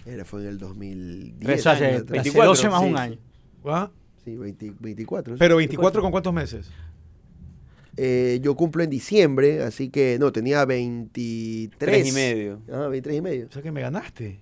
Era, 0.10 0.26
fue 0.26 0.42
en 0.42 0.48
el 0.48 0.58
2010. 0.58 1.60
Eso 1.60 1.70
hace, 1.70 1.86
años 1.86 2.02
hace 2.04 2.12
24, 2.12 2.50
12 2.50 2.70
más 2.70 2.82
sí, 2.82 2.88
un 2.88 2.98
año. 2.98 3.18
¿Ah? 3.66 3.92
Sí, 4.24 4.36
20 4.36 4.74
24. 4.80 5.34
sí. 5.36 5.40
Pero 5.40 5.56
24 5.58 6.02
con 6.02 6.12
cuántos 6.12 6.34
meses? 6.34 6.72
Eh, 7.98 8.40
yo 8.42 8.56
cumplo 8.56 8.84
en 8.84 8.90
diciembre, 8.90 9.62
así 9.64 9.90
que 9.90 10.18
no, 10.20 10.32
tenía 10.32 10.66
23. 10.66 11.78
Tres 11.78 12.08
y 12.08 12.12
medio. 12.12 12.62
Ah, 12.72 12.88
23 12.88 13.18
y 13.18 13.22
medio. 13.22 13.48
O 13.48 13.52
sea 13.52 13.62
que 13.62 13.72
me 13.72 13.82
ganaste. 13.82 14.40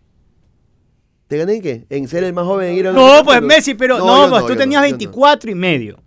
¿Te 1.28 1.38
gané 1.38 1.56
en 1.56 1.62
qué? 1.62 1.86
¿En 1.90 2.08
ser 2.08 2.24
el 2.24 2.34
más 2.34 2.46
joven 2.46 2.70
en 2.70 2.76
ir 2.76 2.88
a 2.88 2.94
No, 2.94 3.24
pues 3.26 3.42
Messi, 3.42 3.74
pero 3.74 3.98
no, 3.98 4.26
yo 4.26 4.30
pues 4.30 4.44
tú 4.44 4.54
yo 4.54 4.58
tenías 4.58 4.82
yo 4.82 4.92
no. 4.92 4.98
24 4.98 5.52
y 5.52 5.56
medio. 5.56 6.00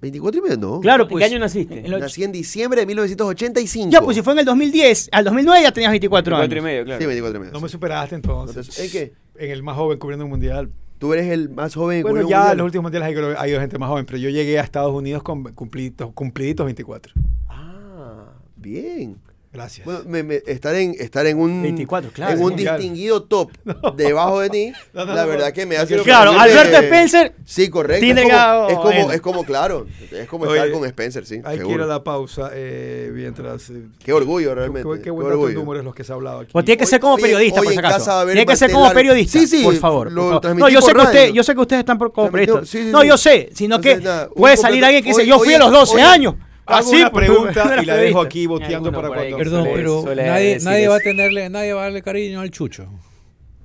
24 0.00 0.38
y 0.38 0.42
medio, 0.42 0.56
no. 0.56 0.80
Claro, 0.80 1.04
¿En 1.04 1.08
pues. 1.08 1.24
qué 1.24 1.30
año 1.30 1.40
naciste? 1.40 1.82
Nací 1.82 2.22
en 2.22 2.32
diciembre 2.32 2.80
de 2.80 2.86
1985. 2.86 3.90
Ya, 3.90 4.00
pues 4.00 4.16
si 4.16 4.22
fue 4.22 4.32
en 4.34 4.40
el 4.40 4.44
2010, 4.44 5.08
al 5.12 5.24
2009 5.24 5.62
ya 5.62 5.72
tenías 5.72 5.90
24 5.90 6.36
Cuatro 6.36 6.36
y 6.36 6.58
años. 6.58 6.64
medio, 6.64 6.84
claro. 6.84 7.00
Sí, 7.00 7.06
24 7.06 7.36
y 7.36 7.40
medio. 7.40 7.52
No 7.52 7.60
me 7.60 7.68
sí. 7.68 7.72
superaste 7.72 8.14
entonces. 8.14 8.56
Entonces, 8.56 8.84
¿en 8.84 8.90
qué? 8.90 9.12
En 9.44 9.50
el 9.50 9.62
más 9.62 9.76
joven 9.76 9.98
cubriendo 9.98 10.24
un 10.24 10.30
mundial. 10.30 10.70
Tú 10.98 11.12
eres 11.12 11.26
el 11.30 11.48
más 11.48 11.74
joven 11.74 11.98
en 11.98 12.02
Bueno, 12.02 12.28
ya 12.28 12.52
en 12.52 12.58
los 12.58 12.64
últimos 12.64 12.84
mundiales 12.84 13.08
hay, 13.08 13.34
ha 13.36 13.48
ido 13.48 13.60
gente 13.60 13.78
más 13.78 13.88
joven, 13.88 14.04
pero 14.04 14.18
yo 14.18 14.30
llegué 14.30 14.58
a 14.58 14.62
Estados 14.62 14.92
Unidos 14.92 15.22
con 15.22 15.44
cumpliditos, 15.54 16.12
cumpliditos 16.12 16.64
24. 16.64 17.12
Ah, 17.48 18.32
bien. 18.56 19.16
Gracias. 19.58 19.84
Bueno, 19.84 20.00
me- 20.06 20.22
me- 20.22 20.42
estar, 20.46 20.74
en, 20.74 20.94
estar 20.98 21.26
en 21.26 21.38
un, 21.38 21.62
24, 21.62 22.10
claro, 22.12 22.32
en 22.32 22.38
un 22.38 22.44
mundial. 22.50 22.78
distinguido 22.78 23.22
top 23.28 23.50
debajo 23.96 24.40
de 24.40 24.50
ti, 24.50 24.72
No, 24.94 25.04
no, 25.04 25.14
la 25.14 25.22
no, 25.22 25.28
verdad 25.28 25.48
no. 25.48 25.52
que 25.52 25.66
me 25.66 25.74
No 25.76 25.80
hace... 25.82 25.88
quiero- 25.88 26.04
Claro, 26.04 26.30
Alberto 26.38 26.76
Spencer. 26.76 27.34
Sí, 27.44 27.68
correcto. 27.68 28.00
tiene 28.04 28.22
es, 28.22 28.28
como, 28.32 28.66
que- 28.66 28.72
es, 28.72 28.78
como, 28.78 29.12
es 29.12 29.20
como, 29.20 29.44
claro, 29.44 29.86
es 30.12 30.28
como 30.28 30.44
Oye, 30.44 30.54
estar 30.58 30.70
con 30.72 30.84
Spencer, 30.86 31.26
sí, 31.26 31.34
hay 31.36 31.42
que 31.42 31.54
ir 31.54 31.58
seguro. 31.68 31.84
a 31.84 31.86
la 31.86 32.04
pausa 32.04 32.50
eh, 32.54 33.10
mientras... 33.14 33.70
eh, 33.70 33.82
Qué 34.02 34.12
orgullo, 34.12 34.54
realmente. 34.54 34.88
Qué, 34.88 34.96
qué 34.98 35.02
qué 35.04 35.10
buen 35.10 35.26
dato 35.26 35.36
de 35.38 35.42
orgullo. 35.42 35.58
números 35.58 35.84
los 35.84 35.94
que 35.94 36.04
se 36.04 36.12
ha 36.12 36.14
hablado 36.14 36.40
aquí. 36.40 36.52
Pues 36.52 36.64
tiene 36.64 36.78
que 36.78 36.86
ser 36.86 37.00
como 37.00 37.16
periodista, 37.16 37.60
hoy 37.60 37.66
por 37.66 37.72
si 37.72 37.78
acaso. 37.78 38.24
Tiene 38.26 38.46
que 38.46 38.56
ser 38.56 38.70
como 38.70 38.92
periodista. 38.92 39.38
Sí, 39.38 39.46
sí, 39.46 39.64
Por 39.64 39.74
favor. 39.76 40.12
lo 40.12 40.14
por 40.22 40.24
favor. 40.28 40.40
transmití 40.40 40.62
No, 40.62 40.68
yo 40.68 40.80
sé, 40.80 40.92
que 40.92 40.98
usted, 41.00 41.18
radio. 41.20 41.34
yo 41.34 41.42
sé 41.42 41.54
que 41.54 41.60
ustedes 41.60 41.80
están 41.80 41.98
por- 41.98 42.12
como 42.12 42.30
periodistas. 42.30 42.68
sí, 42.68 42.88
no, 42.92 43.02
yo 43.04 43.16
sé, 43.18 43.50
sino 43.54 43.80
que 43.80 44.00
puede 44.36 44.56
salir 44.56 44.84
alguien 44.84 45.02
que 45.02 45.10
dice, 45.10 45.26
yo 45.26 45.38
fui 45.38 45.54
a 45.54 45.58
los 45.58 45.70
12 45.72 45.96
hoy- 45.96 46.02
años. 46.02 46.34
Hago 46.68 46.78
Así, 46.80 46.96
una 46.96 47.10
pues, 47.10 47.26
pregunta 47.26 47.78
y 47.82 47.86
la 47.86 47.96
dejo 47.96 48.20
aquí 48.20 48.46
boteando 48.46 48.92
para 48.92 49.08
cuando... 49.08 49.36
Perdón, 49.38 49.64
suele- 49.64 49.74
pero 49.74 50.02
suele 50.02 50.26
nadie, 50.26 50.58
nadie 50.62 50.88
va 50.88 50.96
a 50.96 51.00
tenerle, 51.00 51.48
nadie 51.48 51.72
va 51.72 51.80
a 51.80 51.84
darle 51.84 52.02
cariño 52.02 52.40
al 52.40 52.50
chucho. 52.50 52.86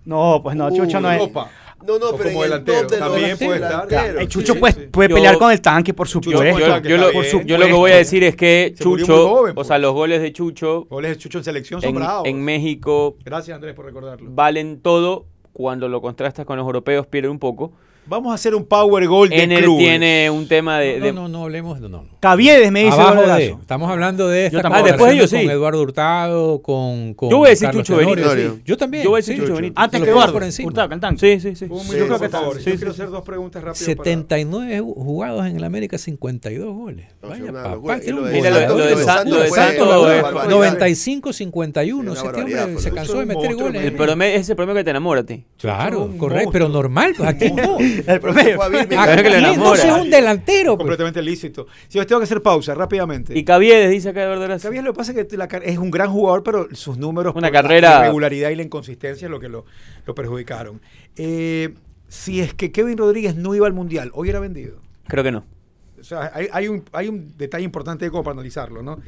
No, 0.06 0.40
pues 0.44 0.56
no, 0.56 0.68
Uh, 0.68 0.76
Chucho 0.78 1.00
no 1.00 1.12
es. 1.12 1.22
Opa. 1.22 1.50
No, 1.86 2.00
no, 2.00 2.10
O 2.12 2.18
pero 2.18 2.30
como 2.30 2.46
en 2.46 2.52
el 2.54 2.64
delantero, 2.64 2.82
top 2.88 2.92
de 2.92 3.00
los 3.00 3.10
también 3.12 3.38
puede 3.38 3.56
estar. 3.56 4.18
El 4.22 4.28
Chucho 4.30 4.54
Sí, 4.54 4.60
pues, 4.60 4.76
sí. 4.76 4.82
puede 4.90 5.10
Yo- 5.10 5.16
pelear 5.16 5.38
con 5.38 5.52
el 5.52 5.60
tanque, 5.62 5.94
por 5.94 6.08
Yo, 6.08 6.12
supuesto. 6.14 6.44
yo- 6.44 6.54
Supuesto, 6.54 6.88
yo 6.90 6.98
lo, 6.98 7.12
por 7.12 7.46
yo 7.46 7.58
lo 7.58 7.66
que 7.66 7.74
voy 7.74 7.92
a 7.92 7.98
decir 7.98 8.24
es 8.24 8.36
que 8.38 8.74
Se 8.78 8.84
Chucho, 8.84 9.28
joven, 9.30 9.52
o 9.52 9.56
pues. 9.56 9.68
sea, 9.68 9.78
los 9.80 9.94
goles 9.94 10.22
de 10.22 10.32
Chucho 10.32 10.86
Goles 10.90 11.12
de 11.12 11.18
Chucho 11.18 11.40
en 11.40 11.44
selección 11.44 11.82
son 11.82 11.90
en, 11.90 11.96
bravos. 11.96 12.28
en 12.28 12.42
México 12.42 13.18
Gracias, 13.26 13.54
Andrés, 13.56 13.74
por 13.76 13.86
recordarlo. 13.86 14.30
valen 14.32 14.80
todo. 14.82 15.26
Cuando 15.52 15.88
lo 15.90 16.02
contrastas 16.02 16.46
con 16.46 16.58
los 16.58 16.66
europeos 16.66 17.06
pierde 17.06 17.28
un 17.30 17.38
poco. 17.40 17.74
Vamos 18.06 18.32
a 18.32 18.36
hacer 18.36 18.54
un 18.54 18.66
Power 18.66 19.08
Goal 19.08 19.30
de 19.30 19.44
Ener 19.44 19.64
clubes. 19.64 19.80
tiene 19.86 20.30
un 20.30 20.48
tema 20.48 20.78
de... 20.80 21.00
No, 21.00 21.06
de- 21.06 21.14
no, 21.14 21.28
no 21.30 21.44
hablemos, 21.44 21.80
no, 21.80 21.88
no. 21.88 22.06
Caviedes 22.20 22.72
me 22.72 22.84
dice 22.84 22.94
Abajo 23.00 23.22
de, 23.22 23.46
estamos 23.62 23.90
hablando 23.90 24.28
de 24.28 24.46
esta 24.48 24.62
Yo. 24.62 24.70
Ah, 24.74 24.82
después 24.84 25.14
ellos 25.14 25.30
sí. 25.30 25.38
con 25.42 25.50
Eduardo 25.50 25.82
Hurtado, 25.82 26.62
con, 26.62 27.14
con 27.14 27.30
Yo 27.30 27.38
voy 27.38 27.48
a 27.48 27.50
decir 27.52 27.68
Carlos 27.68 27.86
Chucho 27.88 27.98
Benítez. 27.98 28.32
sí. 28.56 28.62
Yo 28.66 28.78
también. 28.78 29.04
Yo 29.04 29.10
voy 29.10 29.18
a 29.18 29.22
decir 29.22 29.36
sí. 29.36 29.42
Chucho 29.42 29.56
Benítez. 29.56 29.74
Antes 29.78 30.02
que 30.02 30.10
Eduardo. 30.10 30.34
por 30.34 30.44
encima. 30.44 30.68
Hurtado, 30.68 30.90
que 30.90 30.98
tanque. 30.98 31.40
Sí, 31.40 31.50
sí, 31.50 31.56
sí. 31.56 31.66
Un 31.70 31.80
Sí, 31.82 31.94
minuto, 31.94 32.10
por 32.18 32.20
por 32.20 32.30
favor. 32.30 32.58
Yo 32.58 32.64
Sí, 32.64 32.72
quiero 32.78 32.94
sí, 32.94 33.02
hacer 33.02 33.10
dos 33.10 33.24
preguntas 33.24 33.62
rápidas. 33.64 33.86
79 33.86 34.80
jugados 34.82 35.46
en 35.48 35.58
el 35.58 35.64
América, 35.64 35.98
52 35.98 36.74
goles. 36.74 37.06
No, 37.22 37.30
Vaya, 37.30 37.52
papá, 37.52 37.70
lo 37.70 37.80
un 37.80 38.16
lo- 38.16 38.24
de 38.86 38.98
Santos 39.04 39.34
una 39.34 39.46
es- 40.16 40.22
barbaridad. 40.22 40.50
95, 40.50 41.34
51. 41.34 42.00
Una 42.02 42.14
Ese 42.14 42.24
barbaridad, 42.26 42.66
hombre 42.66 42.82
se 42.84 42.92
cansó 42.92 43.20
de 43.20 43.26
meter 43.26 43.56
goles. 43.56 43.82
Ese 43.82 44.36
es 44.38 44.50
el 44.50 44.56
promedio 44.56 44.78
que 44.80 44.84
te 44.84 44.90
enamora 44.92 45.22
a 45.22 45.26
ti. 45.26 45.44
Claro, 45.58 46.10
correcto, 46.18 46.52
pero 46.52 46.70
normal. 46.70 47.14
Pues 47.18 47.30
aquí 47.30 47.52
no. 47.52 47.78
El 48.08 48.20
promedio. 48.20 48.56
Fue 48.58 48.66
a 48.66 48.70
Birmingham. 48.70 49.04
Claro 49.06 49.24
que 49.24 49.30
le 49.30 49.36
Aquí 49.38 49.46
enamora. 49.56 49.84
no 49.86 49.96
es 49.98 50.02
un 50.04 50.10
delantero. 50.10 50.72
pues. 50.76 50.78
Completamente 50.78 51.22
lícito. 51.22 51.68
Si 51.88 51.98
yo 51.98 52.06
tengo 52.08 52.20
que 52.20 52.26
hacer 52.26 52.42
pausa 52.42 52.74
rápidamente. 52.74 53.38
Y 53.38 53.44
Caviedes 53.44 53.90
dice 53.92 54.10
acá 54.10 54.22
de 54.22 54.28
verdad. 54.28 54.60
Sabías 54.60 54.84
lo 54.84 54.94
que 54.94 54.98
pasa 54.98 55.12
es 55.14 55.28
que 55.28 55.38
la 55.38 55.46
es 55.46 55.78
un 55.78 55.92
gran 55.92 56.10
jugador, 56.12 56.44
pero 56.44 56.68
sus 56.74 56.98
números, 56.98 57.34
Una 57.36 57.48
por 57.50 57.54
la 57.56 57.62
carrera- 57.62 58.00
irregularidad 58.02 58.50
y 58.50 58.56
la 58.56 58.64
inconsistencia 58.64 59.26
es 59.26 59.32
lo 59.32 59.40
que 59.40 59.50
lo, 59.50 59.66
lo 60.06 60.16
perjudicaron. 60.16 60.82
Eh, 61.16 61.74
si 62.08 62.42
es 62.42 62.54
que 62.54 62.72
Kevin 62.72 62.98
Rodríguez 62.98 63.36
no 63.36 63.56
iba 63.56 63.66
al 63.68 63.74
mundial, 63.74 64.12
hoy 64.14 64.30
era 64.30 64.40
vendido. 64.40 64.78
Creo 65.08 65.24
que 65.24 65.32
no. 65.32 65.44
O 66.00 66.04
sea, 66.04 66.32
hay, 66.34 66.48
hay 66.52 66.68
un, 66.68 66.84
hay 66.92 67.08
un 67.08 67.36
detalle 67.38 67.64
importante 67.64 68.10
como 68.12 68.24
para 68.24 68.34
analizarlo, 68.34 68.84
¿no? 68.84 69.00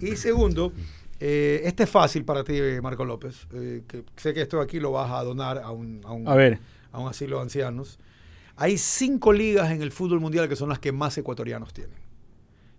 Y 0.00 0.14
segundo, 0.16 0.72
eh, 1.20 1.62
este 1.64 1.82
es 1.82 1.90
fácil 1.90 2.24
para 2.24 2.44
ti, 2.44 2.58
Marco 2.80 3.04
López, 3.04 3.46
eh, 3.54 3.82
que 3.88 4.04
sé 4.16 4.32
que 4.32 4.42
esto 4.42 4.60
aquí 4.60 4.78
lo 4.78 4.92
vas 4.92 5.10
a 5.10 5.22
donar 5.24 5.58
a 5.58 5.70
un, 5.72 6.00
a 6.04 6.12
un, 6.12 6.28
A 6.28 6.34
ver. 6.36 6.60
a 6.92 7.00
un 7.00 7.08
asilo 7.08 7.36
de 7.38 7.42
ancianos. 7.42 7.98
Hay 8.56 8.78
cinco 8.78 9.32
ligas 9.32 9.70
en 9.72 9.82
el 9.82 9.90
fútbol 9.92 10.20
mundial 10.20 10.48
que 10.48 10.56
son 10.56 10.68
las 10.68 10.78
que 10.78 10.92
más 10.92 11.16
ecuatorianos 11.18 11.72
tienen. 11.72 11.96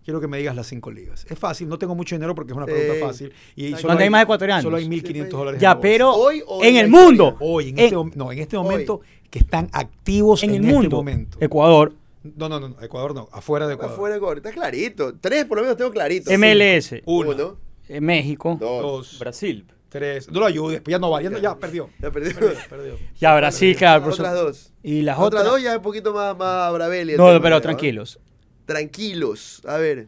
Quiero 0.04 0.22
que 0.22 0.28
me 0.28 0.38
digas 0.38 0.56
las 0.56 0.68
cinco 0.68 0.92
ligas. 0.92 1.26
Es 1.30 1.38
fácil, 1.40 1.68
no 1.68 1.80
tengo 1.80 1.96
mucho 1.96 2.16
dinero 2.16 2.36
porque 2.36 2.52
es 2.52 2.58
una 2.58 2.68
pregunta 2.68 3.08
fácil. 3.08 3.34
Y 3.56 3.64
¿Dónde 3.72 3.82
solo 3.82 3.98
hay 4.00 4.10
más 4.10 4.24
ecuatorianos? 4.24 4.64
Solo 4.64 4.78
hay 4.78 4.84
Sí, 4.84 4.90
1.500 4.90 5.18
pues. 5.18 5.30
dólares. 5.32 5.58
en 5.58 5.62
Ya, 5.62 5.74
bolsa. 5.74 5.82
pero 5.82 6.12
Hoy 6.14 6.44
en 6.62 6.76
en 6.76 6.86
el 6.86 6.90
mundo. 6.92 7.30
historia. 7.34 7.48
Hoy, 7.52 7.70
en 7.70 7.80
en- 7.80 7.86
este, 7.86 8.18
no, 8.18 8.32
en 8.32 8.40
este 8.40 8.56
Hoy. 8.58 8.64
momento, 8.64 9.02
que 9.32 9.40
están 9.40 9.68
activos 9.74 10.44
en 10.44 10.52
en, 10.52 10.56
el 10.58 10.62
este 10.66 10.74
mundo. 10.76 10.96
momento. 10.98 11.38
Ecuador. 11.42 11.94
No, 12.24 12.48
no, 12.50 12.60
no, 12.60 12.76
Ecuador 12.82 13.16
no, 13.16 13.28
afuera 13.32 13.68
de 13.68 13.74
Ecuador. 13.74 13.94
Afuera 13.94 14.14
de 14.14 14.18
Ecuador. 14.18 14.38
Está 14.38 14.52
clarito. 14.52 15.16
Tres 15.20 15.46
por 15.46 15.58
lo 15.58 15.64
menos 15.64 15.78
tengo 15.78 15.90
clarito. 15.92 16.30
MLS. 16.32 17.02
Uno, 17.06 17.32
Uno. 17.32 17.58
eh, 17.90 18.00
México. 18.00 18.58
Dos. 18.60 18.82
dos, 18.82 19.20
Brasil. 19.20 19.66
Tres. 19.98 20.30
No 20.32 20.40
lo 20.40 20.46
ayudes, 20.46 20.82
pues 20.82 20.92
ya 20.92 21.00
no 21.00 21.10
va, 21.10 21.22
ya, 21.22 21.30
no- 21.30 21.38
ya 21.40 21.56
perdió. 21.58 21.90
Ya 22.02 22.12
perdí. 22.12 22.34
Perdió, 22.34 22.54
perdió. 22.70 22.98
Ya 23.20 23.36
Brasil, 23.36 23.76
claro. 23.76 24.04
por 24.04 24.14
Otras 24.14 24.38
su- 24.38 24.46
dos. 24.46 24.74
Y 24.84 25.02
las 25.02 25.18
Otras 25.18 25.42
otras. 25.42 25.54
dos 25.54 25.62
ya 25.64 25.72
es 25.72 25.78
un 25.78 25.84
poquito 25.84 26.14
más, 26.14 26.38
más 26.38 26.72
No, 27.18 27.42
pero 27.42 27.62
tranquilos. 27.62 28.20
Tranquilos. 28.66 29.62
A 29.68 29.78
ver. 29.78 30.08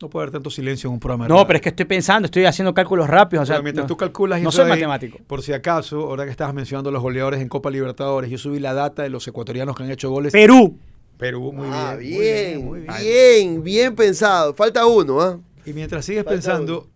No 0.00 0.10
puede 0.10 0.24
haber 0.24 0.32
tanto 0.32 0.50
silencio 0.50 0.88
en 0.88 0.94
un 0.94 1.00
programa. 1.00 1.28
No, 1.28 1.46
pero 1.46 1.56
es 1.58 1.62
que 1.62 1.68
estoy 1.68 1.84
pensando, 1.86 2.26
estoy 2.26 2.44
haciendo 2.44 2.74
cálculos 2.74 3.06
rápidos. 3.08 3.44
O 3.44 3.46
sea, 3.46 3.54
Pero 3.56 3.62
mientras 3.62 3.84
no, 3.84 3.88
tú 3.88 3.96
calculas 3.96 4.40
y 4.40 4.42
no 4.42 4.50
soy 4.50 4.64
ahí, 4.64 4.70
matemático. 4.70 5.18
Por 5.28 5.42
si 5.42 5.52
acaso, 5.52 6.00
ahora 6.00 6.24
que 6.24 6.32
estabas 6.32 6.54
mencionando 6.54 6.90
los 6.90 7.00
goleadores 7.00 7.40
en 7.40 7.48
Copa 7.48 7.70
Libertadores, 7.70 8.28
yo 8.28 8.36
subí 8.36 8.58
la 8.58 8.74
data 8.74 9.04
de 9.04 9.10
los 9.10 9.26
ecuatorianos 9.28 9.76
que 9.76 9.84
han 9.84 9.90
hecho 9.92 10.10
goles. 10.10 10.32
Perú. 10.32 10.76
Perú, 11.18 11.52
muy 11.52 11.68
ah, 11.70 11.94
bien. 11.96 12.18
bien. 12.20 12.64
muy 12.64 12.80
Bien, 12.80 12.98
bien. 13.00 13.62
bien, 13.62 13.94
pensado. 13.94 14.54
Falta 14.54 14.86
uno, 14.86 15.20
¿ah? 15.20 15.38
Y 15.64 15.72
mientras 15.72 16.04
sigues 16.04 16.24
Falta 16.24 16.34
pensando, 16.34 16.88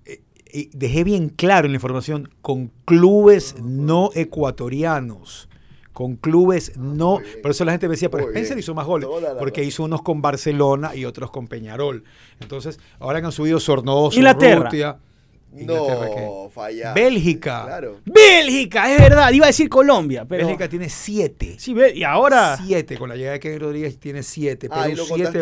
eh, 0.57 0.68
y 0.72 0.76
dejé 0.76 1.04
bien 1.04 1.28
claro 1.28 1.66
en 1.66 1.72
la 1.72 1.76
información, 1.76 2.30
con 2.42 2.70
clubes 2.84 3.57
no 3.62 4.11
ecuatorianos. 4.14 5.48
Con 5.92 6.16
clubes 6.16 6.76
no. 6.76 7.20
Por 7.40 7.52
eso 7.52 7.64
la 7.64 7.72
gente 7.72 7.88
me 7.88 7.92
decía, 7.92 8.11
pero 8.11 8.24
Spencer 8.24 8.54
bien. 8.54 8.59
hizo 8.59 8.74
más 8.74 8.86
goles. 8.86 9.09
Porque 9.38 9.64
hizo 9.64 9.82
unos 9.84 10.02
con 10.02 10.20
Barcelona 10.20 10.94
y 10.94 11.07
otros 11.07 11.30
con 11.30 11.48
Peñarol. 11.48 12.04
Entonces, 12.38 12.78
ahora 12.98 13.20
que 13.20 13.26
han 13.26 13.32
subido 13.32 13.59
Sornoso, 13.59 14.14
Inglaterra. 14.16 14.64
Rutia. 14.64 14.98
¿Inglaterra 15.59 16.11
qué? 16.14 16.20
No, 16.20 16.50
falla. 16.50 16.92
Bélgica. 16.92 17.64
Claro. 17.64 18.00
Bélgica, 18.04 18.92
es 18.92 19.00
verdad. 19.00 19.32
Iba 19.32 19.46
a 19.46 19.48
decir 19.48 19.70
Colombia, 19.70 20.26
pero. 20.28 20.44
Bélgica 20.44 20.68
tiene 20.68 20.90
siete. 20.90 21.57
Sí, 21.59 21.72
ve- 21.72 21.94
y 21.96 22.02
ahora. 22.02 22.59
Siete, 22.62 22.98
con 22.98 23.09
la 23.09 23.16
llegada 23.16 23.32
de 23.34 23.40
Kevin 23.40 23.61
Rodríguez 23.61 23.98
tiene 23.98 24.22
siete. 24.22 24.68
Ah, 24.70 24.82
Perú 24.82 24.92
y 24.92 24.96
lo 24.96 25.04
siete, 25.07 25.40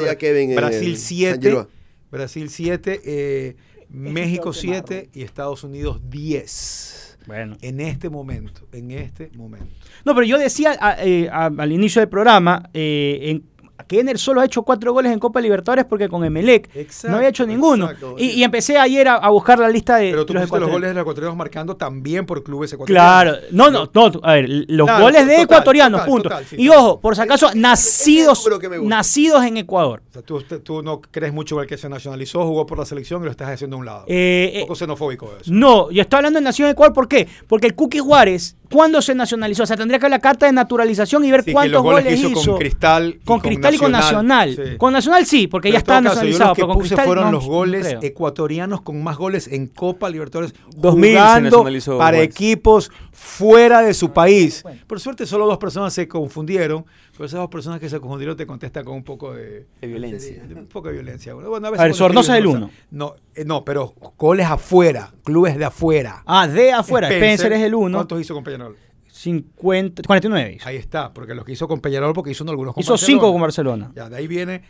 Brasil 0.55 0.91
el 0.91 0.97
San 0.97 1.07
siete. 1.09 1.67
Brasil 2.13 2.49
siete, 2.49 3.01
eh, 3.05 3.57
México 3.91 4.53
siete 4.53 5.11
y 5.13 5.23
Estados 5.23 5.65
Unidos 5.65 6.01
diez. 6.09 7.19
Bueno. 7.27 7.57
En 7.63 7.81
este 7.81 8.11
momento, 8.11 8.67
en 8.73 8.91
este 8.91 9.31
momento. 9.35 9.67
No, 10.05 10.15
pero 10.15 10.27
yo 10.27 10.39
decía 10.39 10.77
a- 10.79 11.03
eh, 11.03 11.29
a- 11.33 11.47
al 11.47 11.73
inicio 11.73 12.01
del 12.01 12.09
programa 12.11 12.69
eh, 12.75 13.19
en, 13.23 13.45
que 13.89 14.01
Ener 14.01 14.19
solo 14.19 14.41
ha 14.41 14.45
hecho 14.45 14.63
cuatro 14.63 14.93
goles 14.93 15.13
en 15.13 15.19
Copa 15.19 15.41
Libertadores 15.41 15.85
porque 15.85 16.09
con 16.09 16.25
Emelec 16.25 16.71
Exacto, 16.75 17.09
no 17.11 17.17
había 17.17 17.29
hecho 17.31 17.45
ninguno. 17.47 17.87
exacto, 17.87 18.15
y, 18.19 18.43
empecé 18.43 18.79
ayer 18.79 19.09
a, 19.09 19.17
a 19.17 19.29
buscar 19.31 19.59
la 19.59 19.69
lista 19.69 19.97
de, 19.97 20.11
Pero 20.11 20.25
tú 20.25 20.33
pusiste 20.33 20.35
los 20.41 20.47
ecuatorianos. 20.49 20.73
goles 20.75 20.89
de 20.91 20.95
los 20.95 21.01
ecuatorianos 21.03 21.37
marcando 21.37 21.77
también 21.77 22.25
por 22.25 22.43
clubes 22.45 22.73
ecuatorianos. 22.73 23.05
Claro, 23.13 23.37
no, 23.51 23.71
no, 23.71 23.91
no, 23.93 24.21
a 24.23 24.35
ver, 24.35 24.49
los 24.69 24.87
Claro, 24.87 25.05
goles 25.05 25.23
de 25.27 25.33
total, 25.33 25.45
ecuatorianos, 25.45 26.01
total, 26.01 26.11
punto. 26.13 26.29
total, 26.29 26.45
sí, 26.47 26.57
y 26.59 26.69
ojo, 26.69 27.01
por 27.01 27.17
si 27.17 27.23
acaso, 27.23 27.51
nacidos, 27.55 28.49
nacidos 28.83 29.45
en 29.45 29.57
Ecuador. 29.57 30.03
O 30.09 30.13
sea, 30.13 30.23
tú, 30.23 30.41
tú 30.63 30.83
no 30.83 31.01
crees 31.01 31.33
mucho 31.33 31.57
en 31.57 31.63
el 31.63 31.67
que 31.67 31.77
se 31.77 31.89
nacionalizó, 31.89 32.45
jugó 32.47 32.67
por 32.67 32.79
la 32.79 32.85
selección 32.87 33.23
y 33.23 33.25
lo 33.27 33.31
estás 33.31 33.49
haciendo 33.49 33.77
a 33.77 33.81
un 33.81 33.87
lado. 33.87 34.05
Eh, 34.07 34.53
un 34.57 34.61
poco 34.63 34.75
xenofóbico 34.77 35.31
eso. 35.41 35.51
No, 35.53 35.91
yo 35.91 36.03
estoy 36.03 36.19
hablando 36.19 36.39
de 36.39 36.45
Nación 36.45 36.69
de 36.69 36.73
Ecuador, 36.73 36.95
¿por 36.95 37.09
qué? 37.09 37.27
Porque 37.49 37.67
el 37.67 37.75
Cookie 37.75 37.99
Juárez, 37.99 38.57
¿cuándo 38.71 39.03
se 39.03 39.15
nacionalizó? 39.15 39.65
O 39.65 39.67
sea, 39.67 39.77
tendría 39.77 39.99
que 39.99 40.05
ver 40.05 40.11
la 40.13 40.19
carta 40.21 40.47
de 40.47 40.53
naturalización 40.53 41.25
y 41.25 41.31
ver 41.31 41.41
Sí, 41.41 41.47
que 41.47 41.53
cuántos 41.53 41.73
los 41.75 41.83
goles 41.83 42.19
hizo 42.19 42.29
hizo. 42.31 42.51
con 42.53 42.59
Cristal 42.59 43.09
y 43.09 43.13
Con 43.25 43.25
con 43.25 43.41
Cristal 43.41 43.64
y 43.73 43.79
con 43.79 43.93
Nacional, 43.93 44.49
Nacional. 44.51 44.71
sí. 44.73 44.77
Con 44.79 44.93
Nacional 44.93 45.27
sí, 45.27 45.47
porque 45.47 45.69
Pero 45.69 45.73
ya 45.75 45.79
está 45.79 45.93
caso, 45.95 46.03
yo 46.03 46.09
nacionalizado. 46.11 46.49
los 46.51 46.57
que 46.57 46.61
pero 46.63 46.67
con 46.69 46.77
puse 46.79 46.89
Cristal 46.89 47.07
fueron 47.07 47.25
no, 47.27 47.31
los 47.33 47.47
goles 47.47 47.87
creo. 47.87 48.01
ecuatorianos 48.03 48.81
con 48.83 49.03
más 49.03 49.17
goles 49.17 49.47
en 49.49 49.69
Copa 49.69 50.11
Libertadores 50.11 50.53
2000 50.77 51.13
se 51.13 51.19
jugando 51.19 51.51
nacionalizó 51.51 51.99
para 51.99 52.21
equipos 52.21 52.91
fuera 53.13 53.81
de 53.83 53.95
su 53.95 54.13
país. 54.13 54.65
Por 54.87 55.01
suerte 55.01 55.25
solo 55.27 55.47
dos 55.47 55.59
personas 55.59 55.93
se 55.95 56.09
confundieron, 56.09 56.85
pero 57.13 57.25
esas 57.27 57.39
dos 57.41 57.49
personas 57.49 57.81
que 57.81 57.89
se 57.89 58.01
confundieron 58.01 58.37
te 58.37 58.47
contestan 58.47 58.85
con 58.85 58.97
un 58.97 59.05
poco 59.05 59.33
de, 59.33 59.67
De 59.81 59.87
violencia. 59.87 60.43
de 60.45 60.55
un 60.55 60.67
poco 60.67 60.89
de 60.89 60.95
violencia. 60.95 61.33
Bueno, 61.35 61.51
veces 61.71 61.81
A 61.81 61.85
ver, 61.85 61.95
Sornosa 61.95 62.37
es 62.37 62.45
el 62.45 62.53
no 62.53 62.69
sa- 62.69 62.71
No, 62.91 63.15
eh, 63.35 63.45
no, 63.45 63.65
pero 63.65 63.95
goles 64.19 64.47
afuera, 64.47 65.13
clubes 65.23 65.57
de 65.57 65.65
afuera. 65.65 66.23
Ah, 66.27 66.49
de 66.49 66.73
afuera. 66.73 67.09
Spencer, 67.09 67.53
es 67.53 67.63
el 67.63 67.75
1. 67.75 67.97
¿Cuántos 67.99 68.21
hizo 68.21 68.35
con 68.35 68.43
Peñarol? 68.45 68.77
50, 69.25 70.03
49 70.07 70.53
hizo. 70.57 70.69
Ahí 70.69 70.77
está, 70.77 71.13
porque 71.15 71.35
los 71.35 71.45
que 71.45 71.53
hizo 71.53 71.67
con 71.67 71.81
Peñarol, 71.81 72.13
porque 72.13 72.31
hizo 72.31 72.45
algunos 72.49 72.75
con 72.75 72.83
Hizo 72.83 72.93
Barcelona. 72.93 73.21
5 73.21 73.33
con 73.33 73.41
Barcelona. 73.41 73.93
Ya, 73.95 74.09
de 74.11 74.17
ahí 74.17 74.27
viene 74.27 74.63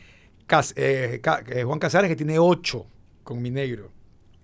Cas- 0.47 0.75
eh, 0.77 1.21
eh, 1.49 1.65
Juan 1.65 1.79
Casares 1.79 2.09
que 2.09 2.17
tiene 2.17 2.39
8 2.39 2.87
con 3.23 3.43
Minegro. 3.43 3.91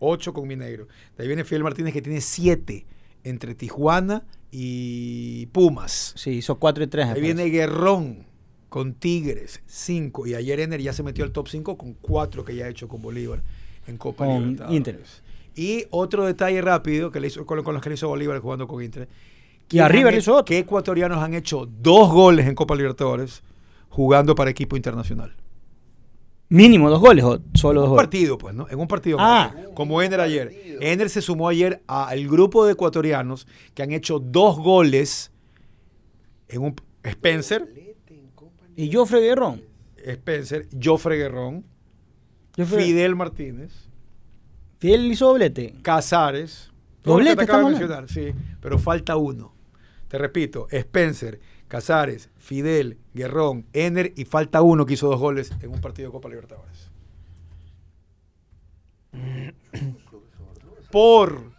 8 0.00 0.32
con 0.32 0.48
Minegro. 0.48 0.88
De 1.16 1.22
ahí 1.22 1.26
viene 1.28 1.44
Fidel 1.44 1.62
Martínez 1.62 1.92
que 1.92 2.02
tiene 2.02 2.20
7 2.20 2.86
entre 3.22 3.54
Tijuana 3.54 4.24
y 4.50 5.46
Pumas. 5.46 6.12
Sí, 6.16 6.30
hizo 6.30 6.58
4 6.58 6.84
y 6.84 6.86
3. 6.88 7.06
De 7.08 7.12
ahí 7.14 7.20
viene 7.20 7.44
Guerrón 7.50 8.26
con 8.68 8.94
Tigres, 8.94 9.62
5. 9.66 10.26
Y 10.26 10.34
ayer 10.34 10.58
Ener 10.60 10.80
ya 10.80 10.92
se 10.92 11.02
metió 11.02 11.24
al 11.24 11.32
top 11.32 11.48
5 11.48 11.76
con 11.78 11.94
4 11.94 12.44
que 12.44 12.56
ya 12.56 12.64
ha 12.64 12.68
hecho 12.68 12.88
con 12.88 13.02
Bolívar 13.02 13.42
en 13.86 13.96
Copa 13.96 14.24
Con 14.24 14.38
Libertadores. 14.40 14.76
Inter. 14.76 15.00
Y 15.54 15.84
otro 15.90 16.24
detalle 16.24 16.62
rápido 16.62 17.10
que 17.10 17.20
le 17.20 17.26
hizo, 17.26 17.44
con, 17.44 17.62
con 17.62 17.74
los 17.74 17.82
que 17.82 17.90
le 17.90 17.94
hizo 17.96 18.08
Bolívar 18.08 18.38
jugando 18.40 18.66
con 18.66 18.82
Inter. 18.82 19.08
Y 19.70 19.78
a 19.78 19.84
¿Quién 19.86 19.92
River 19.92 20.06
han 20.08 20.12
le 20.14 20.18
hecho- 20.18 20.30
hizo 20.30 20.32
otro. 20.34 20.44
¿Qué 20.46 20.58
ecuatorianos 20.58 21.22
han 21.22 21.34
hecho 21.34 21.66
dos 21.66 22.10
goles 22.10 22.46
en 22.46 22.54
Copa 22.54 22.74
Libertadores 22.74 23.42
jugando 23.88 24.34
para 24.34 24.50
equipo 24.50 24.76
internacional? 24.76 25.34
Mínimo 26.48 26.90
dos 26.90 26.98
goles 27.00 27.24
o 27.24 27.40
solo 27.54 27.80
dos 27.82 27.90
un 27.90 27.94
goles. 27.94 28.04
partido, 28.06 28.36
pues, 28.36 28.54
¿no? 28.54 28.66
En 28.68 28.80
un 28.80 28.88
partido. 28.88 29.18
Ah. 29.20 29.52
más. 29.54 29.66
Como 29.74 30.02
Ener 30.02 30.20
ayer. 30.20 30.78
Ener 30.80 31.08
se 31.08 31.22
sumó 31.22 31.48
ayer 31.48 31.80
al 31.86 32.26
grupo 32.26 32.66
de 32.66 32.72
ecuatorianos 32.72 33.46
que 33.74 33.82
han 33.84 33.92
hecho 33.92 34.18
dos 34.18 34.58
goles 34.58 35.30
en 36.48 36.62
un 36.62 36.74
Spencer, 37.04 37.72
Y 38.76 38.92
Joffre 38.92 39.20
Guerrón. 39.20 39.62
Spencer, 40.04 40.66
Joffre 40.82 41.16
Guerrón, 41.18 41.64
Joffre- 42.56 42.82
Fidel 42.84 43.14
Martínez, 43.14 43.72
Fidel 44.78 45.12
hizo 45.12 45.26
doblete. 45.28 45.74
Casares. 45.82 46.72
Doblete, 47.04 47.36
te 47.36 47.42
acabo 47.42 47.68
de 47.68 47.74
estamos 47.74 47.98
mencionar, 48.06 48.08
sí, 48.34 48.56
pero 48.60 48.78
falta 48.78 49.16
uno. 49.16 49.52
Te 50.10 50.18
repito, 50.18 50.66
Spencer, 50.72 51.40
Casares, 51.68 52.28
Fidel, 52.36 52.98
Guerrón, 53.14 53.64
Ener 53.72 54.12
y 54.16 54.24
falta 54.24 54.60
uno 54.60 54.84
que 54.84 54.94
hizo 54.94 55.08
dos 55.08 55.20
goles 55.20 55.52
en 55.62 55.70
un 55.70 55.80
partido 55.80 56.08
de 56.08 56.12
Copa 56.12 56.28
Libertadores. 56.28 56.90
Por 60.90 61.52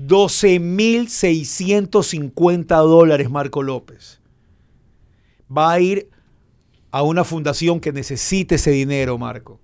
12.650 0.00 2.66
dólares, 2.66 3.30
Marco 3.30 3.62
López. 3.62 4.20
Va 5.56 5.70
a 5.70 5.78
ir 5.78 6.10
a 6.90 7.04
una 7.04 7.22
fundación 7.22 7.78
que 7.78 7.92
necesite 7.92 8.56
ese 8.56 8.72
dinero, 8.72 9.16
Marco. 9.16 9.60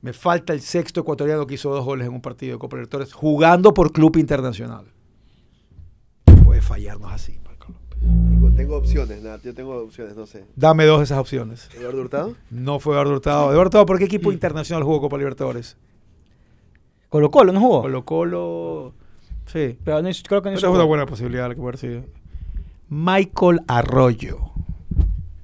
Me 0.00 0.12
falta 0.12 0.52
el 0.52 0.60
sexto 0.60 1.02
ecuatoriano 1.02 1.46
que 1.46 1.54
hizo 1.54 1.70
dos 1.70 1.84
goles 1.84 2.08
en 2.08 2.14
un 2.14 2.20
partido 2.20 2.54
de 2.54 2.58
Copa 2.58 2.78
Libertadores 2.78 3.12
jugando 3.12 3.72
por 3.72 3.92
club 3.92 4.16
internacional. 4.16 4.91
Puede 6.52 6.60
fallarnos 6.60 7.10
así, 7.10 7.40
Marco 7.46 7.68
López. 7.72 7.98
Tengo, 7.98 8.52
tengo 8.52 8.76
opciones, 8.76 9.22
Nat, 9.22 9.42
yo 9.42 9.54
tengo 9.54 9.74
opciones, 9.74 10.14
no 10.14 10.26
sé. 10.26 10.44
Dame 10.54 10.84
dos 10.84 10.98
de 10.98 11.04
esas 11.04 11.18
opciones. 11.18 11.70
¿Eduardo 11.74 12.02
Hurtado? 12.02 12.34
No 12.50 12.78
fue 12.78 12.92
Eduardo 12.92 13.12
Hurtado. 13.12 13.44
Eduardo 13.44 13.60
Hurtado, 13.62 13.86
¿por 13.86 13.96
qué 13.98 14.04
equipo 14.04 14.30
internacional 14.32 14.84
jugó 14.84 15.00
Copa 15.00 15.16
Libertadores? 15.16 15.78
Colo 17.08 17.30
Colo, 17.30 17.54
¿no 17.54 17.60
jugó? 17.60 17.80
Colo 17.80 18.04
Colo. 18.04 18.92
Sí. 19.46 19.78
Pero 19.82 20.02
no 20.02 20.10
creo 20.28 20.42
que 20.42 20.50
no 20.50 20.56
Esa 20.56 20.66
hizo 20.66 20.72
es 20.72 20.74
una 20.74 20.84
buena 20.84 21.06
posibilidad 21.06 21.48
que 21.48 21.56
puede 21.56 21.68
haber 21.68 21.78
sido. 21.78 22.04
Michael 22.90 23.60
Arroyo. 23.66 24.52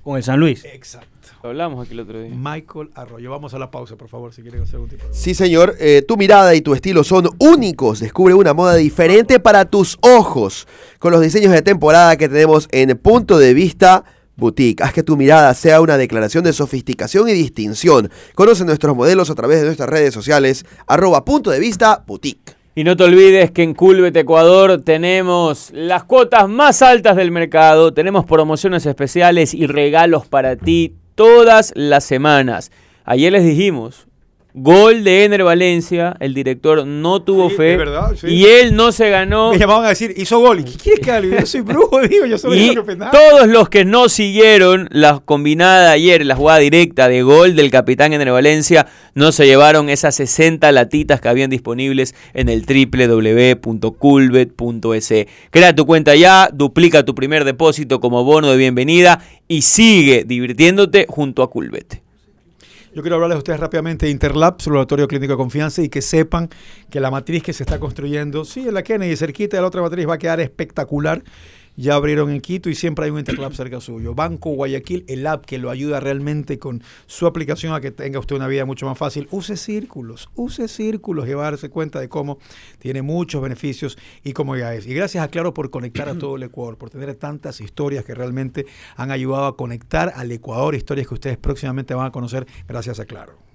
Con 0.03 0.17
el 0.17 0.23
San 0.23 0.41
Luis. 0.41 0.65
Exacto. 0.65 1.09
Lo 1.43 1.51
hablamos 1.51 1.85
aquí 1.85 1.95
el 1.95 2.01
otro 2.01 2.21
día. 2.21 2.33
Michael 2.35 2.91
Arroyo. 2.95 3.31
Vamos 3.31 3.55
a 3.55 3.59
la 3.59 3.71
pausa, 3.71 3.97
por 3.97 4.09
favor, 4.09 4.33
si 4.33 4.43
quieren 4.43 4.63
hacer 4.63 4.77
algún 4.77 4.89
tipo 4.89 5.07
de. 5.07 5.15
Sí, 5.15 5.35
señor. 5.35 5.77
Eh, 5.79 6.03
tu 6.07 6.17
mirada 6.17 6.55
y 6.55 6.63
tu 6.63 6.75
estilo 6.75 7.05
son 7.05 7.29
únicos. 7.39 8.01
Descubre 8.01 8.35
una 8.35 8.55
moda 8.55 8.75
diferente 8.75 9.39
para 9.39 9.65
tus 9.65 9.99
ojos 10.01 10.67
con 10.99 11.13
los 11.13 11.21
diseños 11.21 11.53
de 11.53 11.63
temporada 11.63 12.17
que 12.17 12.29
tenemos 12.29 12.69
en 12.73 12.97
Punto 12.99 13.39
de 13.39 13.55
Vista 13.55 14.05
Boutique. 14.37 14.83
Haz 14.83 14.93
que 14.93 15.03
tu 15.03 15.17
mirada 15.17 15.55
sea 15.55 15.81
una 15.81 15.97
declaración 15.97 16.43
de 16.43 16.53
sofisticación 16.53 17.29
y 17.29 17.33
distinción. 17.33 18.11
Conoce 18.35 18.65
nuestros 18.65 18.97
modelos 18.97 19.31
a 19.31 19.35
través 19.35 19.61
de 19.61 19.67
nuestras 19.67 19.89
redes 19.89 20.15
sociales, 20.15 20.65
arroba 20.87 21.25
Punto 21.25 21.51
de 21.51 21.61
Vista 21.61 22.03
Boutique. 22.07 22.58
Y 22.79 22.85
no 22.85 22.97
te 22.97 23.03
olvides 23.03 23.51
que 23.51 23.65
en 23.65 23.75
Culvet 23.75 24.17
Ecuador 24.17 24.81
tenemos 24.81 25.73
las 25.75 26.05
cuotas 26.05 26.49
más 26.49 26.81
altas 26.81 27.17
del 27.17 27.33
mercado, 27.33 27.93
tenemos 27.93 28.25
promociones 28.25 28.87
especiales 28.87 29.53
y 29.53 29.67
regalos 29.67 30.29
para 30.29 30.55
ti 30.55 30.95
todas 31.17 31.73
las 31.75 32.05
semanas. 32.05 32.71
Ayer 33.05 33.33
les 33.33 33.45
dijimos, 33.45 34.07
gol 34.55 35.05
de 35.05 35.25
Ener 35.25 35.45
Valencia, 35.45 36.17
el 36.21 36.33
director 36.35 36.87
no 36.87 37.23
tuvo 37.23 37.49
Sí, 37.51 37.57
fe 37.57 37.73
es 37.73 37.79
verdad, 37.79 38.15
sí. 38.17 38.27
y 38.29 38.47
él 38.47 38.75
no 38.75 38.91
se 38.93 39.11
ganó. 39.11 39.53
Me 39.53 39.59
llamaban 39.59 39.85
a 39.87 39.91
decir, 39.91 40.15
hizo 40.17 40.39
gol. 40.41 40.61
¿Y 40.61 40.65
¿Qué 40.65 40.73
quieres 40.77 41.01
que 41.01 41.11
haga? 41.13 41.41
Yo 41.41 41.47
soy 41.47 41.61
brujo, 41.61 42.01
digo, 42.09 42.25
yo 42.27 42.39
soy 42.39 42.59
Y 42.59 42.75
todos 42.75 43.47
los 43.47 43.69
que 43.69 43.85
no 43.85 44.09
siguieron 44.09 44.89
la 44.91 45.21
combinada 45.25 45.93
ayer, 45.93 46.25
la 46.27 46.35
jugada 46.35 46.59
directa 46.61 47.09
de 47.09 47.23
gol 47.23 47.55
del 47.57 47.71
capitán 47.71 48.13
Ener 48.13 48.31
Valencia, 48.33 48.87
no 49.15 49.31
se 49.33 49.47
llevaron 49.47 49.89
esas 49.91 50.15
60 50.17 50.71
latitas 50.73 51.21
que 51.21 51.29
habían 51.29 51.51
disponibles 51.51 52.15
en 52.35 52.49
el 52.49 52.65
www.culbet.es. 52.67 55.15
Crea 55.51 55.75
tu 55.75 55.87
cuenta 55.87 56.15
ya, 56.17 56.49
duplica 56.53 57.05
tu 57.05 57.15
primer 57.15 57.45
depósito 57.45 58.01
como 58.01 58.25
bono 58.25 58.51
de 58.51 58.57
bienvenida 58.57 59.21
y 59.47 59.63
sigue 59.63 60.25
divirtiéndote 60.25 61.07
junto 61.09 61.43
a 61.43 61.51
Culbet. 61.51 62.03
Yo 62.99 63.03
quiero 63.03 63.15
hablarles 63.15 63.37
a 63.37 63.39
ustedes 63.39 63.61
rápidamente 63.61 64.07
de 64.07 64.11
Interlab, 64.11 64.61
su 64.61 64.71
laboratorio 64.71 65.07
clínico 65.07 65.35
de 65.35 65.37
confianza, 65.37 65.81
y 65.81 65.89
que 65.89 66.03
sepan 66.03 66.51
que 66.91 66.99
la 66.99 67.13
matriz 67.13 67.45
que 67.45 67.53
se 67.53 67.63
está 67.63 67.79
construyendo, 67.79 68.45
sí, 68.45 68.67
en 68.67 68.75
la 68.75 68.83
Kennedy, 68.83 69.15
cerquita 69.15 69.57
de 69.57 69.61
la 69.61 69.69
otra 69.69 69.83
matriz, 69.83 70.09
va 70.09 70.15
a 70.15 70.19
quedar 70.19 70.41
espectacular. 70.41 71.23
Ya 71.81 71.95
abrieron 71.95 72.33
en 72.33 72.41
Quito 72.41 72.69
y 72.69 72.75
siempre 72.75 73.05
hay 73.05 73.13
un 73.13 73.21
Interlab 73.21 73.55
cerca 73.55 73.81
suyo. 73.81 74.13
Banco 74.13 74.51
Guayaquil, 74.51 75.05
el 75.07 75.25
app 75.29 75.45
que 75.45 75.59
lo 75.59 75.71
ayuda 75.71 76.01
realmente 76.01 76.59
con 76.59 76.83
su 77.07 77.25
aplicación 77.25 77.73
a 77.73 77.81
que 77.81 77.93
tenga 77.93 78.19
usted 78.19 78.35
una 78.35 78.49
vida 78.49 78.65
mucho 78.65 78.85
más 78.85 78.99
fácil. 78.99 79.29
Use 79.31 79.57
círculos, 79.57 80.29
use 80.35 80.67
círculos 80.67 81.29
y 81.29 81.35
va 81.35 81.47
a 81.47 81.51
darse 81.53 81.71
cuenta 81.71 82.01
de 82.01 82.09
cómo 82.09 82.39
tiene 82.81 83.03
muchos 83.03 83.41
beneficios 83.41 83.97
y 84.25 84.33
cómo 84.33 84.57
ya 84.57 84.75
es. 84.75 84.89
Y 84.89 84.95
gracias 84.95 85.23
a 85.23 85.29
Claro 85.29 85.55
por 85.55 85.71
conectar 85.71 86.09
a 86.09 86.19
todo 86.19 86.35
el 86.35 86.43
Ecuador, 86.43 86.79
por 86.79 86.91
tener 86.91 87.15
tantas 87.15 87.61
historias 87.61 88.05
que 88.05 88.13
realmente 88.13 88.67
han 88.97 89.13
ayudado 89.13 89.47
a 89.47 89.57
conectar 89.57 90.13
al 90.17 90.33
Ecuador, 90.33 90.75
historias 90.75 91.07
que 91.07 91.15
ustedes 91.15 91.37
próximamente 91.37 91.95
van 91.95 92.07
a 92.07 92.11
conocer 92.11 92.45
gracias 92.67 92.99
a 92.99 93.05
Claro. 93.05 93.48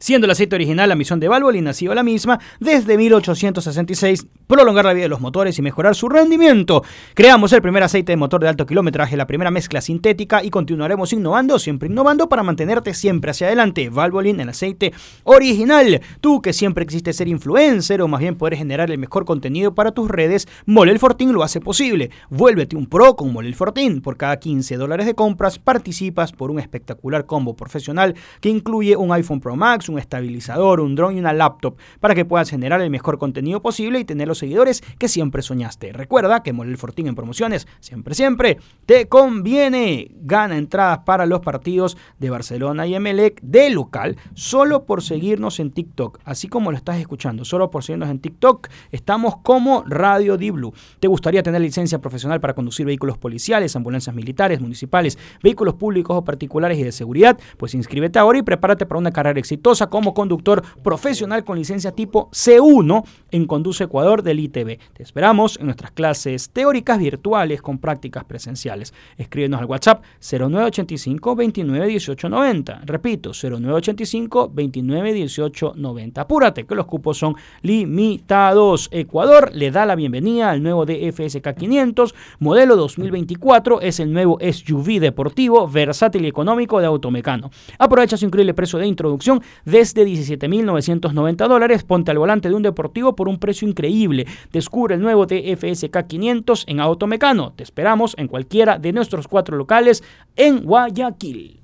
Siendo 0.00 0.24
el 0.24 0.30
aceite 0.30 0.54
original 0.56 0.88
la 0.88 0.94
misión 0.94 1.20
de 1.20 1.28
Valvoline, 1.28 1.68
ha 1.68 1.74
sido 1.74 1.94
la 1.94 2.02
misma 2.02 2.40
desde 2.58 2.96
1866, 2.96 4.26
prolongar 4.46 4.86
la 4.86 4.94
vida 4.94 5.02
de 5.02 5.10
los 5.10 5.20
motores 5.20 5.58
y 5.58 5.62
mejorar 5.62 5.94
su 5.94 6.08
rendimiento. 6.08 6.82
Creamos 7.12 7.52
el 7.52 7.60
primer 7.60 7.82
aceite 7.82 8.12
de 8.12 8.16
motor 8.16 8.40
de 8.40 8.48
alto 8.48 8.64
kilometraje, 8.64 9.18
la 9.18 9.26
primera 9.26 9.50
mezcla 9.50 9.82
sintética 9.82 10.42
y 10.42 10.48
continuaremos 10.48 11.12
innovando, 11.12 11.58
siempre 11.58 11.90
innovando 11.90 12.30
para 12.30 12.42
mantenerte 12.42 12.94
siempre 12.94 13.32
hacia 13.32 13.48
adelante. 13.48 13.90
Valvoline, 13.90 14.42
el 14.42 14.48
aceite 14.48 14.94
original. 15.24 16.00
Tú 16.22 16.40
que 16.40 16.54
siempre 16.54 16.86
quisiste 16.86 17.12
ser 17.12 17.28
influencer 17.28 18.00
o 18.00 18.08
más 18.08 18.20
bien 18.20 18.36
poder 18.36 18.56
generar 18.56 18.90
el 18.90 18.96
mejor 18.96 19.26
contenido 19.26 19.74
para 19.74 19.92
tus 19.92 20.08
redes, 20.08 20.48
Molel 20.64 20.98
Fortín 20.98 21.34
lo 21.34 21.42
hace 21.42 21.60
posible. 21.60 22.10
Vuélvete 22.30 22.74
un 22.74 22.86
pro 22.86 23.16
con 23.16 23.34
Molel 23.34 23.54
Fortín. 23.54 24.00
Por 24.00 24.16
cada 24.16 24.38
15 24.38 24.78
dólares 24.78 25.04
de 25.04 25.14
compras 25.14 25.58
participas 25.58 26.32
por 26.32 26.50
un 26.50 26.58
espectacular 26.58 27.26
combo 27.26 27.54
profesional 27.54 28.14
que 28.40 28.48
incluye 28.48 28.96
un 28.96 29.12
iPhone 29.12 29.40
Pro 29.40 29.56
Max, 29.56 29.89
un 29.90 29.98
estabilizador, 29.98 30.80
un 30.80 30.94
drone 30.94 31.16
y 31.16 31.20
una 31.20 31.32
laptop 31.32 31.76
para 32.00 32.14
que 32.14 32.24
puedas 32.24 32.50
generar 32.50 32.80
el 32.80 32.90
mejor 32.90 33.18
contenido 33.18 33.60
posible 33.62 34.00
y 34.00 34.04
tener 34.04 34.28
los 34.28 34.38
seguidores 34.38 34.82
que 34.98 35.08
siempre 35.08 35.42
soñaste. 35.42 35.92
Recuerda 35.92 36.42
que 36.42 36.52
Molel 36.52 36.76
Fortín 36.76 37.06
en 37.06 37.14
promociones 37.14 37.66
siempre, 37.80 38.14
siempre 38.14 38.58
te 38.86 39.08
conviene. 39.08 40.10
Gana 40.22 40.56
entradas 40.56 41.00
para 41.00 41.26
los 41.26 41.40
partidos 41.40 41.96
de 42.18 42.30
Barcelona 42.30 42.86
y 42.86 42.94
Emelec 42.94 43.40
de 43.42 43.70
local 43.70 44.16
solo 44.34 44.84
por 44.84 45.02
seguirnos 45.02 45.60
en 45.60 45.70
TikTok, 45.70 46.18
así 46.24 46.48
como 46.48 46.70
lo 46.70 46.76
estás 46.76 46.98
escuchando, 46.98 47.44
solo 47.44 47.70
por 47.70 47.82
seguirnos 47.82 48.10
en 48.10 48.20
TikTok. 48.20 48.68
Estamos 48.90 49.36
como 49.42 49.84
Radio 49.86 50.36
Diblu. 50.36 50.72
¿Te 51.00 51.08
gustaría 51.08 51.42
tener 51.42 51.60
licencia 51.60 52.00
profesional 52.00 52.40
para 52.40 52.54
conducir 52.54 52.86
vehículos 52.86 53.18
policiales, 53.18 53.76
ambulancias 53.76 54.14
militares, 54.14 54.60
municipales, 54.60 55.18
vehículos 55.42 55.74
públicos 55.74 56.16
o 56.16 56.24
particulares 56.24 56.78
y 56.78 56.82
de 56.82 56.92
seguridad? 56.92 57.38
Pues 57.56 57.74
inscríbete 57.74 58.18
ahora 58.18 58.38
y 58.38 58.42
prepárate 58.42 58.86
para 58.86 58.98
una 58.98 59.12
carrera 59.12 59.38
exitosa 59.38 59.79
como 59.88 60.14
conductor 60.14 60.62
profesional 60.82 61.44
con 61.44 61.58
licencia 61.58 61.92
tipo 61.92 62.28
C1 62.30 63.04
en 63.30 63.46
Conduce 63.46 63.84
Ecuador 63.84 64.22
del 64.22 64.40
ITV. 64.40 64.78
Te 64.92 65.02
esperamos 65.02 65.58
en 65.58 65.66
nuestras 65.66 65.92
clases 65.92 66.50
teóricas 66.50 66.98
virtuales 66.98 67.62
con 67.62 67.78
prácticas 67.78 68.24
presenciales. 68.24 68.92
Escríbenos 69.16 69.60
al 69.60 69.66
WhatsApp 69.66 70.02
0985 70.20 71.36
29 71.36 71.86
18 71.86 72.28
90. 72.28 72.80
Repito, 72.84 73.30
0985 73.30 74.50
29 74.52 75.12
18 75.12 75.72
90. 75.76 76.20
Apúrate 76.20 76.66
que 76.66 76.74
los 76.74 76.86
cupos 76.86 77.18
son 77.18 77.36
limitados. 77.62 78.88
Ecuador 78.92 79.50
le 79.54 79.70
da 79.70 79.86
la 79.86 79.94
bienvenida 79.94 80.50
al 80.50 80.62
nuevo 80.62 80.84
DFSK 80.84 81.54
500, 81.56 82.14
modelo 82.38 82.76
2024. 82.76 83.80
Es 83.80 84.00
el 84.00 84.12
nuevo 84.12 84.38
SUV 84.40 85.00
deportivo, 85.00 85.68
versátil 85.68 86.24
y 86.24 86.28
económico 86.28 86.80
de 86.80 86.86
Automecano. 86.86 87.50
Aprovecha 87.78 88.16
su 88.16 88.26
increíble 88.26 88.54
precio 88.54 88.78
de 88.78 88.86
introducción 88.86 89.42
desde 89.70 90.04
17.990 90.04 91.48
dólares. 91.48 91.82
Ponte 91.84 92.10
al 92.10 92.18
volante 92.18 92.48
de 92.48 92.54
un 92.54 92.62
deportivo 92.62 93.14
por 93.16 93.28
un 93.28 93.38
precio 93.38 93.68
increíble. 93.68 94.26
Descubre 94.52 94.94
el 94.96 95.00
nuevo 95.00 95.26
DFSK 95.26 96.06
500 96.06 96.64
en 96.68 96.80
Automecano. 96.80 97.52
Te 97.54 97.62
esperamos 97.62 98.14
en 98.18 98.28
cualquiera 98.28 98.78
de 98.78 98.92
nuestros 98.92 99.28
cuatro 99.28 99.56
locales 99.56 100.02
en 100.36 100.60
Guayaquil. 100.64 101.60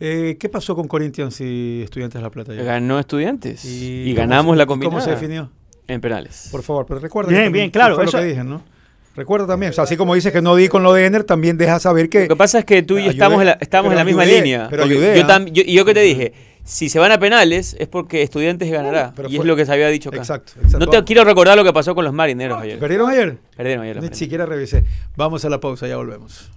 Eh, 0.00 0.36
¿Qué 0.38 0.48
pasó 0.48 0.74
con 0.74 0.88
Corinthians 0.88 1.40
y 1.40 1.82
Estudiantes 1.84 2.18
de 2.18 2.22
La 2.22 2.30
Plata? 2.30 2.52
ayer? 2.52 2.64
Ganó 2.64 2.98
estudiantes 2.98 3.64
y, 3.64 4.12
ganamos 4.14 4.54
se- 4.54 4.56
la 4.58 4.64
y 4.64 4.66
¿Cómo 4.66 4.80
combinada 4.82 5.04
se 5.04 5.10
definió? 5.12 5.50
en 5.86 6.00
penales. 6.00 6.48
Por 6.50 6.62
favor, 6.62 6.84
pero 6.86 6.98
recuerda. 7.00 7.28
Bien, 7.30 7.42
que 7.42 7.46
también 7.46 7.62
bien, 7.64 7.70
claro, 7.70 7.94
Fue 7.94 8.04
lo 8.04 8.08
eso- 8.08 8.18
que 8.18 8.24
dije, 8.24 8.42
¿no? 8.44 8.62
Recuerda 9.16 9.46
también, 9.46 9.70
o 9.70 9.72
sea, 9.72 9.84
así 9.84 9.96
como 9.96 10.16
dices 10.16 10.32
que 10.32 10.42
no 10.42 10.56
di 10.56 10.66
con 10.66 10.82
lo 10.82 10.92
de 10.92 11.06
Ener, 11.06 11.22
también 11.22 11.56
deja 11.56 11.78
saber 11.78 12.08
que. 12.08 12.22
Lo 12.22 12.28
que 12.30 12.36
pasa 12.36 12.58
es 12.58 12.64
que 12.64 12.82
tú 12.82 12.94
y 12.94 13.04
yo 13.04 13.10
Ayudé, 13.10 13.12
estamos 13.12 13.40
en 13.40 13.46
la, 13.46 13.52
estamos 13.60 13.92
en 13.92 13.96
la 13.98 14.04
misma 14.04 14.22
ayudé, 14.22 14.38
línea. 14.40 14.66
pero 14.68 14.82
ayudé, 14.82 15.24
yo, 15.52 15.62
y 15.64 15.72
yo 15.74 15.84
que 15.84 15.94
te 15.94 16.00
dije, 16.00 16.32
si 16.64 16.88
se 16.88 16.98
van 16.98 17.12
a 17.12 17.18
penales 17.18 17.76
es 17.78 17.88
porque 17.88 18.22
Estudiantes 18.22 18.70
ganará. 18.70 19.12
pero 19.14 19.28
y 19.28 19.32
fue- 19.36 19.44
es 19.44 19.46
lo 19.46 19.54
que 19.56 19.66
se 19.66 19.72
había 19.72 19.88
dicho 19.88 20.08
acá. 20.08 20.18
Exacto, 20.18 20.52
exacto. 20.56 20.78
No 20.78 20.86
te 20.86 20.96
Vamos. 20.96 21.06
quiero 21.06 21.24
recordar 21.24 21.56
lo 21.56 21.64
que 21.64 21.72
pasó 21.72 21.94
con 21.94 22.04
los 22.04 22.14
marineros 22.14 22.60
ayer. 22.60 22.78
¿Perdieron 22.78 23.10
ayer? 23.10 23.38
Perdieron 23.56 23.84
ayer. 23.84 24.02
Ni 24.02 24.14
siquiera 24.16 24.46
revisé. 24.46 24.84
Vamos 25.16 25.44
a 25.44 25.48
la 25.50 25.60
pausa, 25.60 25.86
ya 25.86 25.96
volvemos. 25.96 26.50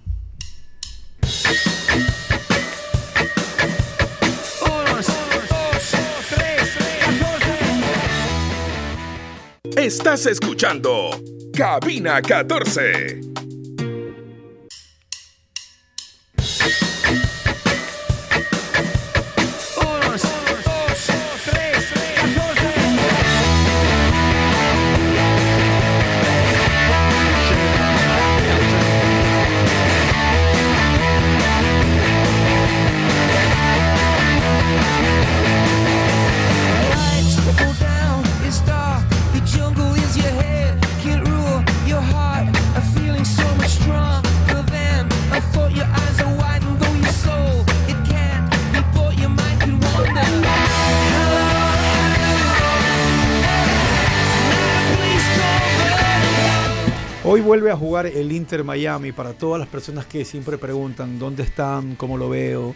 Estás 9.76 10.26
escuchando 10.26 11.10
Cabina 11.54 12.20
14. 12.22 13.20
Vuelve 57.48 57.70
a 57.70 57.76
jugar 57.78 58.04
el 58.06 58.30
Inter 58.30 58.62
Miami 58.62 59.10
para 59.10 59.32
todas 59.32 59.58
las 59.58 59.68
personas 59.70 60.04
que 60.04 60.26
siempre 60.26 60.58
preguntan 60.58 61.18
dónde 61.18 61.44
están, 61.44 61.94
cómo 61.94 62.18
lo 62.18 62.28
veo, 62.28 62.74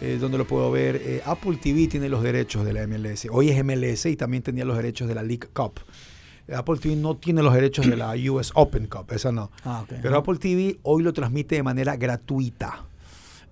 eh, 0.00 0.16
dónde 0.18 0.38
lo 0.38 0.46
puedo 0.46 0.70
ver. 0.70 0.96
Eh, 1.04 1.20
Apple 1.26 1.58
TV 1.58 1.86
tiene 1.86 2.08
los 2.08 2.22
derechos 2.22 2.64
de 2.64 2.72
la 2.72 2.86
MLS. 2.86 3.28
Hoy 3.30 3.50
es 3.50 3.62
MLS 3.62 4.06
y 4.06 4.16
también 4.16 4.42
tenía 4.42 4.64
los 4.64 4.74
derechos 4.74 5.06
de 5.06 5.14
la 5.14 5.22
League 5.22 5.46
Cup. 5.52 5.80
Apple 6.50 6.78
TV 6.78 6.96
no 6.96 7.18
tiene 7.18 7.42
los 7.42 7.52
derechos 7.52 7.86
de 7.86 7.94
la 7.94 8.14
US 8.32 8.52
Open 8.54 8.86
Cup, 8.86 9.12
esa 9.12 9.32
no. 9.32 9.50
Ah, 9.64 9.82
ok. 9.82 9.98
Pero 10.00 10.16
Apple 10.16 10.38
TV 10.38 10.78
hoy 10.84 11.02
lo 11.02 11.12
transmite 11.12 11.56
de 11.56 11.62
manera 11.62 11.94
gratuita. 11.96 12.86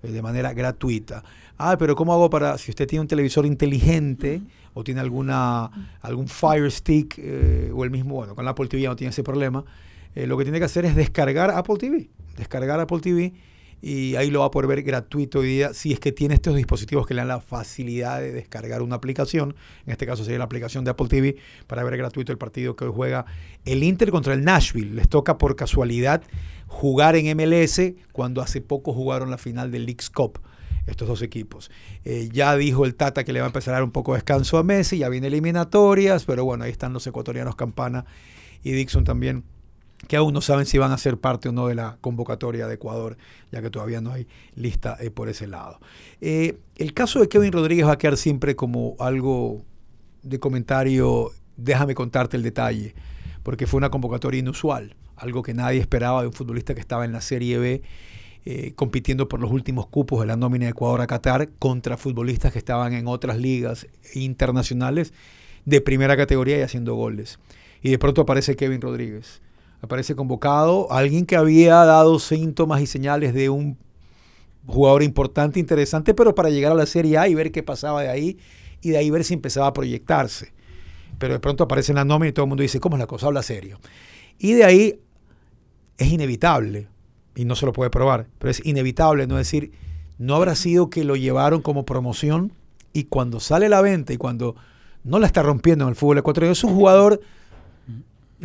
eh, 0.01 0.09
De 0.11 0.21
manera 0.23 0.51
gratuita. 0.51 1.23
Ah, 1.59 1.75
pero 1.77 1.95
¿cómo 1.95 2.11
hago 2.11 2.27
para, 2.31 2.57
si 2.57 2.71
usted 2.71 2.87
tiene 2.87 3.01
un 3.01 3.07
televisor 3.07 3.45
inteligente 3.45 4.41
o 4.73 4.83
tiene 4.83 4.99
alguna 4.99 5.69
algún 6.01 6.27
Fire 6.27 6.71
Stick 6.71 7.19
eh, 7.19 7.71
o 7.71 7.83
el 7.83 7.91
mismo, 7.91 8.15
bueno, 8.15 8.33
con 8.33 8.47
Apple 8.47 8.67
TV 8.67 8.81
ya 8.81 8.89
no 8.89 8.95
tiene 8.95 9.11
ese 9.11 9.21
problema, 9.21 9.63
eh, 10.15 10.27
lo 10.27 10.37
que 10.37 10.45
tiene 10.45 10.59
que 10.59 10.65
hacer 10.65 10.85
es 10.85 10.95
descargar 10.95 11.51
Apple 11.51 11.75
TV. 11.77 12.09
Descargar 12.37 12.79
Apple 12.79 12.99
TV 12.99 13.33
y 13.81 14.15
ahí 14.15 14.31
lo 14.31 14.39
va 14.39 14.47
a 14.47 14.51
poder 14.51 14.67
ver 14.67 14.81
gratuito 14.81 15.39
hoy 15.39 15.47
día 15.47 15.73
si 15.75 15.93
es 15.93 15.99
que 15.99 16.11
tiene 16.11 16.33
estos 16.33 16.55
dispositivos 16.55 17.05
que 17.05 17.13
le 17.13 17.19
dan 17.19 17.27
la 17.27 17.39
facilidad 17.39 18.19
de 18.19 18.31
descargar 18.31 18.81
una 18.81 18.95
aplicación. 18.95 19.55
En 19.85 19.91
este 19.91 20.07
caso 20.07 20.23
sería 20.23 20.39
la 20.39 20.45
aplicación 20.45 20.83
de 20.83 20.91
Apple 20.91 21.07
TV 21.07 21.35
para 21.67 21.83
ver 21.83 21.95
gratuito 21.97 22.31
el 22.31 22.39
partido 22.39 22.75
que 22.75 22.85
hoy 22.85 22.91
juega 22.93 23.25
el 23.63 23.83
Inter 23.83 24.09
contra 24.09 24.33
el 24.33 24.43
Nashville. 24.43 24.95
Les 24.95 25.07
toca 25.07 25.37
por 25.37 25.55
casualidad 25.55 26.23
jugar 26.65 27.15
en 27.15 27.37
MLS 27.37 27.79
cuando 28.11 28.41
hace 28.41 28.59
poco 28.59 28.91
jugaron 28.91 29.29
la 29.29 29.37
final 29.37 29.69
del 29.69 29.85
Leagues 29.85 30.09
Cup 30.09 30.39
estos 30.87 31.07
dos 31.07 31.21
equipos. 31.21 31.69
Eh, 32.03 32.29
ya 32.31 32.55
dijo 32.55 32.85
el 32.85 32.95
Tata 32.95 33.23
que 33.23 33.33
le 33.33 33.39
va 33.39 33.45
a 33.45 33.49
empezar 33.49 33.73
a 33.73 33.77
dar 33.77 33.83
un 33.83 33.91
poco 33.91 34.13
de 34.13 34.17
descanso 34.17 34.57
a 34.57 34.63
Messi, 34.63 34.99
ya 34.99 35.09
viene 35.09 35.27
eliminatorias, 35.27 36.25
pero 36.25 36.45
bueno, 36.45 36.63
ahí 36.63 36.71
están 36.71 36.93
los 36.93 37.05
ecuatorianos 37.07 37.55
Campana 37.55 38.05
y 38.63 38.71
Dixon 38.71 39.03
también 39.03 39.43
que 40.07 40.17
aún 40.17 40.33
no 40.33 40.41
saben 40.41 40.65
si 40.65 40.77
van 40.77 40.91
a 40.91 40.97
ser 40.97 41.17
parte 41.17 41.49
o 41.49 41.51
no 41.51 41.67
de 41.67 41.75
la 41.75 41.97
convocatoria 42.01 42.67
de 42.67 42.75
Ecuador, 42.75 43.17
ya 43.51 43.61
que 43.61 43.69
todavía 43.69 44.01
no 44.01 44.11
hay 44.11 44.27
lista 44.55 44.97
eh, 44.99 45.09
por 45.09 45.29
ese 45.29 45.47
lado. 45.47 45.79
Eh, 46.21 46.57
el 46.77 46.93
caso 46.93 47.19
de 47.19 47.27
Kevin 47.27 47.51
Rodríguez 47.51 47.85
va 47.85 47.93
a 47.93 47.97
quedar 47.97 48.17
siempre 48.17 48.55
como 48.55 48.95
algo 48.99 49.63
de 50.23 50.39
comentario, 50.39 51.31
déjame 51.57 51.95
contarte 51.95 52.37
el 52.37 52.43
detalle, 52.43 52.95
porque 53.43 53.67
fue 53.67 53.77
una 53.77 53.89
convocatoria 53.89 54.39
inusual, 54.39 54.95
algo 55.15 55.43
que 55.43 55.53
nadie 55.53 55.79
esperaba 55.79 56.21
de 56.21 56.27
un 56.27 56.33
futbolista 56.33 56.73
que 56.73 56.81
estaba 56.81 57.05
en 57.05 57.11
la 57.11 57.21
Serie 57.21 57.57
B. 57.57 57.81
eh, 58.47 58.73
compitiendo 58.75 59.27
por 59.27 59.39
los 59.39 59.51
últimos 59.51 59.87
cupos 59.87 60.19
de 60.21 60.27
la 60.27 60.35
nómina 60.35 60.65
de 60.65 60.71
Ecuador 60.71 61.01
a 61.01 61.07
Qatar 61.07 61.49
contra 61.57 61.97
futbolistas 61.97 62.53
que 62.53 62.59
estaban 62.59 62.93
en 62.93 63.07
otras 63.07 63.39
ligas 63.39 63.87
internacionales 64.13 65.13
de 65.65 65.81
primera 65.81 66.15
categoría 66.15 66.59
y 66.59 66.61
haciendo 66.61 66.93
goles. 66.93 67.39
Y 67.81 67.89
de 67.89 67.97
pronto 67.97 68.21
aparece 68.21 68.55
Kevin 68.55 68.81
Rodríguez 68.81 69.41
aparece 69.81 70.15
convocado 70.15 70.91
alguien 70.91 71.25
que 71.25 71.35
había 71.35 71.75
dado 71.85 72.19
síntomas 72.19 72.81
y 72.81 72.87
señales 72.87 73.33
de 73.33 73.49
un 73.49 73.77
jugador 74.65 75.03
importante, 75.03 75.59
interesante, 75.59 76.13
pero 76.13 76.33
para 76.33 76.49
llegar 76.49 76.71
a 76.71 76.75
la 76.75 76.85
Serie 76.85 77.17
A 77.17 77.27
y 77.27 77.35
ver 77.35 77.51
qué 77.51 77.63
pasaba 77.63 78.01
de 78.01 78.09
ahí 78.09 78.37
y 78.81 78.89
de 78.89 78.97
ahí 78.97 79.09
ver 79.09 79.23
si 79.23 79.33
empezaba 79.33 79.67
a 79.67 79.73
proyectarse. 79.73 80.53
Pero 81.17 81.33
de 81.33 81.39
pronto 81.39 81.63
aparece 81.63 81.91
en 81.91 81.97
la 81.97 82.05
nómina 82.05 82.29
y 82.29 82.33
todo 82.33 82.45
el 82.45 82.49
mundo 82.49 82.61
dice, 82.61 82.79
¿cómo 82.79 82.95
es 82.95 82.99
la 82.99 83.07
cosa? 83.07 83.27
Habla 83.27 83.43
serio. 83.43 83.79
Y 84.37 84.53
de 84.53 84.63
ahí 84.65 84.99
es 85.97 86.11
inevitable, 86.11 86.87
y 87.35 87.45
no 87.45 87.55
se 87.55 87.65
lo 87.65 87.73
puede 87.73 87.89
probar, 87.89 88.27
pero 88.39 88.51
es 88.51 88.65
inevitable 88.65 89.27
no 89.27 89.35
decir, 89.35 89.71
no 90.17 90.35
habrá 90.35 90.55
sido 90.55 90.89
que 90.89 91.03
lo 91.03 91.15
llevaron 91.15 91.61
como 91.61 91.85
promoción 91.85 92.53
y 92.93 93.05
cuando 93.05 93.39
sale 93.39 93.69
la 93.69 93.81
venta 93.81 94.13
y 94.13 94.17
cuando 94.17 94.55
no 95.03 95.19
la 95.19 95.27
está 95.27 95.43
rompiendo 95.43 95.85
en 95.85 95.89
el 95.89 95.95
fútbol 95.95 96.17
ecuatoriano, 96.17 96.53
es 96.53 96.63
un 96.63 96.73
jugador 96.73 97.21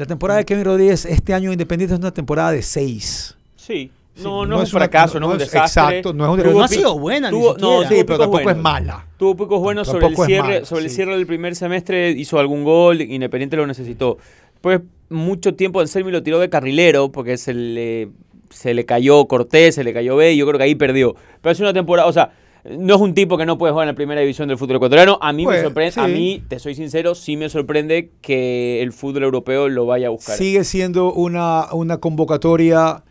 la 0.00 0.06
temporada 0.06 0.38
de 0.38 0.46
Kevin 0.46 0.64
Rodríguez 0.64 1.04
este 1.04 1.34
año 1.34 1.52
Independiente 1.52 1.94
es 1.94 2.00
una 2.00 2.10
temporada 2.10 2.52
de 2.52 2.62
seis. 2.62 3.36
Sí. 3.56 3.90
Sí, 4.14 4.24
No, 4.24 4.44
no 4.44 4.56
no, 4.56 4.62
es 4.62 4.68
es 4.68 4.72
un 4.74 4.78
una- 4.78 4.86
fracaso, 4.86 5.20
no 5.20 5.26
no, 5.28 5.32
es 5.34 5.36
un 5.36 5.42
es- 5.46 5.52
desastre. 5.52 5.82
exacto, 5.98 6.12
no 6.12 6.24
es 6.24 6.44
un- 6.46 6.52
No 6.54 6.62
ha 6.64 6.68
sido 6.68 6.98
buena 6.98 7.30
tuvo- 7.30 7.56
no, 7.58 7.82
Sí, 7.86 8.02
pero 8.04 8.18
tampoco 8.18 8.50
es 8.50 8.56
mala. 8.56 9.06
Tuvo 9.18 9.36
picos 9.36 9.60
buenos 9.60 9.86
sobre 9.86 10.06
el 10.08 10.16
cierre, 10.16 10.42
mala, 10.42 10.64
sobre 10.64 10.84
el 10.84 10.90
cierre 10.90 11.14
del 11.16 11.26
primer 11.26 11.54
semestre, 11.54 12.10
hizo 12.10 12.38
algún 12.38 12.64
gol, 12.64 13.00
Independiente 13.02 13.56
lo 13.56 13.66
necesitó. 13.66 14.18
Después, 14.54 14.80
mucho 15.10 15.54
tiempo 15.54 15.80
Anselmi 15.80 16.10
lo 16.10 16.22
tiró 16.22 16.38
de 16.38 16.48
carrilero, 16.50 17.12
porque 17.12 17.36
se 17.36 17.54
le, 17.54 18.08
se 18.50 18.74
le 18.74 18.84
cayó 18.84 19.26
Cortés, 19.26 19.74
se 19.76 19.84
le 19.84 19.92
cayó 19.92 20.16
B, 20.16 20.32
y 20.32 20.36
yo 20.38 20.46
creo 20.46 20.58
que 20.58 20.64
ahí 20.64 20.74
perdió. 20.74 21.14
Pero 21.40 21.52
es 21.52 21.60
una 21.60 21.72
temporada, 21.72 22.08
o 22.08 22.12
sea, 22.12 22.32
no 22.64 22.94
es 22.94 23.00
un 23.00 23.14
tipo 23.14 23.38
que 23.38 23.46
no 23.46 23.56
puede 23.58 23.72
jugar 23.72 23.84
en 23.86 23.92
la 23.92 23.96
primera 23.96 24.20
división 24.20 24.48
del 24.48 24.58
fútbol 24.58 24.76
ecuatoriano. 24.76 25.18
A 25.20 25.32
mí 25.32 25.46
me 25.46 25.62
sorprende, 25.62 26.00
a 26.00 26.06
mí, 26.08 26.42
te 26.48 26.58
soy 26.58 26.74
sincero, 26.74 27.14
sí 27.14 27.36
me 27.36 27.48
sorprende 27.48 28.10
que 28.20 28.82
el 28.82 28.92
fútbol 28.92 29.22
europeo 29.24 29.68
lo 29.68 29.86
vaya 29.86 30.08
a 30.08 30.10
buscar. 30.10 30.36
Sigue 30.36 30.64
siendo 30.64 31.12
una, 31.12 31.72
una 31.72 31.98
convocatoria 31.98 33.02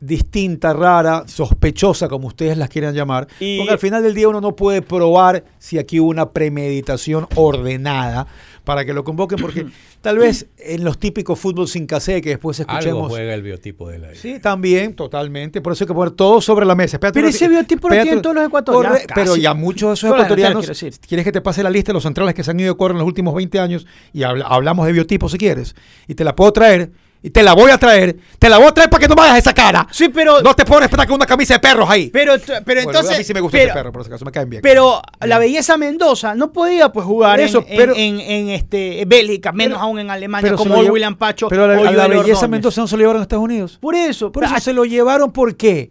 distinta, 0.00 0.72
rara, 0.72 1.24
sospechosa, 1.26 2.08
como 2.08 2.28
ustedes 2.28 2.56
las 2.56 2.70
quieran 2.70 2.94
llamar. 2.94 3.28
Y- 3.38 3.58
porque 3.58 3.72
al 3.74 3.78
final 3.78 4.02
del 4.02 4.14
día 4.14 4.28
uno 4.28 4.40
no 4.40 4.56
puede 4.56 4.80
probar 4.80 5.44
si 5.58 5.78
aquí 5.78 6.00
hubo 6.00 6.08
una 6.08 6.30
premeditación 6.30 7.26
ordenada 7.36 8.26
para 8.64 8.84
que 8.84 8.92
lo 8.92 9.04
convoquen, 9.04 9.38
porque 9.40 9.66
tal 10.00 10.18
vez 10.18 10.46
en 10.58 10.84
los 10.84 10.98
típicos 10.98 11.38
fútbol 11.38 11.66
sin 11.68 11.86
casé 11.86 12.20
que 12.20 12.30
después 12.30 12.60
Algo 12.60 12.72
escuchemos. 12.72 13.08
juega 13.08 13.34
el 13.34 13.42
biotipo 13.42 13.88
de 13.88 13.98
la 13.98 14.14
Sí, 14.14 14.38
también, 14.40 14.94
totalmente. 14.94 15.60
Por 15.60 15.72
eso 15.72 15.84
hay 15.84 15.88
que 15.88 15.94
poner 15.94 16.12
todo 16.12 16.40
sobre 16.40 16.66
la 16.66 16.74
mesa. 16.74 16.96
Espérate 16.96 17.18
Pero 17.18 17.28
ese 17.28 17.48
biotipo 17.48 17.88
lo 17.88 18.00
tienen 18.02 18.22
todos 18.22 18.36
los 18.36 18.46
ecuatorianos, 18.46 18.98
Corre- 19.00 19.06
Pero 19.14 19.30
casi. 19.32 19.40
ya 19.42 19.54
muchos 19.54 19.88
de 19.90 19.94
esos 19.94 20.08
Todas 20.08 20.20
ecuatorianos. 20.20 20.66
decir. 20.66 20.94
¿Quieres 21.08 21.24
que 21.24 21.32
te 21.32 21.40
pase 21.40 21.62
la 21.62 21.70
lista 21.70 21.90
de 21.90 21.94
los 21.94 22.02
centrales 22.02 22.34
que 22.34 22.44
se 22.44 22.50
han 22.50 22.60
ido 22.60 22.74
de 22.74 22.90
en 22.92 22.98
los 22.98 23.06
últimos 23.06 23.34
20 23.34 23.58
años? 23.60 23.86
Y 24.12 24.22
habla- 24.22 24.46
hablamos 24.46 24.86
de 24.86 24.92
biotipo 24.92 25.28
si 25.28 25.38
quieres. 25.38 25.74
Y 26.08 26.14
te 26.14 26.24
la 26.24 26.34
puedo 26.36 26.52
traer. 26.52 26.90
Y 27.22 27.28
te 27.28 27.42
la 27.42 27.52
voy 27.52 27.70
a 27.70 27.76
traer. 27.76 28.16
Te 28.38 28.48
la 28.48 28.56
voy 28.56 28.68
a 28.68 28.72
traer 28.72 28.88
para 28.88 29.02
que 29.02 29.08
no 29.08 29.14
me 29.14 29.20
hagas 29.22 29.38
esa 29.38 29.52
cara. 29.52 29.86
Sí, 29.90 30.08
pero. 30.08 30.40
No 30.40 30.54
te 30.54 30.64
puedo 30.64 30.80
respetar 30.80 31.06
con 31.06 31.16
una 31.16 31.26
camisa 31.26 31.54
de 31.54 31.60
perros 31.60 31.88
ahí. 31.90 32.08
Pero, 32.10 32.32
pero 32.46 32.62
Bueno, 32.64 32.80
entonces. 32.80 33.14
a 33.14 33.18
mí 33.18 33.24
sí 33.24 33.34
me 33.34 33.40
gusta 33.40 33.58
pero, 33.58 33.68
ese 33.70 33.74
perro, 33.78 33.92
por 33.92 34.02
si 34.04 34.08
acaso 34.08 34.24
me 34.24 34.32
caen 34.32 34.48
bien. 34.48 34.62
Pero 34.62 35.02
la 35.20 35.38
belleza 35.38 35.76
Mendoza 35.76 36.34
no 36.34 36.50
podía 36.50 36.90
pues 36.90 37.04
jugar 37.04 37.38
eso, 37.40 37.58
en, 37.58 37.72
en- 37.72 37.76
pero- 37.76 37.94
en, 37.94 38.20
en, 38.20 38.48
este 38.50 39.04
Bélgica, 39.06 39.52
menos 39.52 39.76
Pero- 39.76 39.86
aún 39.86 39.98
en 39.98 40.10
Alemania, 40.10 40.54
como 40.54 40.76
hoy 40.76 40.88
William 40.88 41.14
Pacho. 41.16 41.48
Pero 41.48 41.66
la, 41.66 41.74
a 41.74 41.76
belleza 41.90 42.06
Ordóñez. 42.06 42.48
Mendoza 42.48 42.80
no 42.80 42.88
se 42.88 42.96
lo 42.96 43.00
llevaron 43.00 43.20
a 43.20 43.24
Estados 43.24 43.44
Unidos. 43.44 43.76
Por 43.80 43.94
eso, 43.94 44.32
Por 44.32 44.44
eso 44.44 44.54
ah, 44.56 44.60
se 44.60 44.72
lo 44.72 44.86
llevaron, 44.86 45.30
¿por 45.30 45.56
qué? 45.56 45.90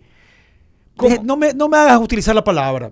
No 1.23 1.37
me, 1.37 1.53
no 1.53 1.69
me 1.69 1.77
hagas 1.77 1.99
utilizar 2.01 2.33
la 2.33 2.43
palabra. 2.43 2.91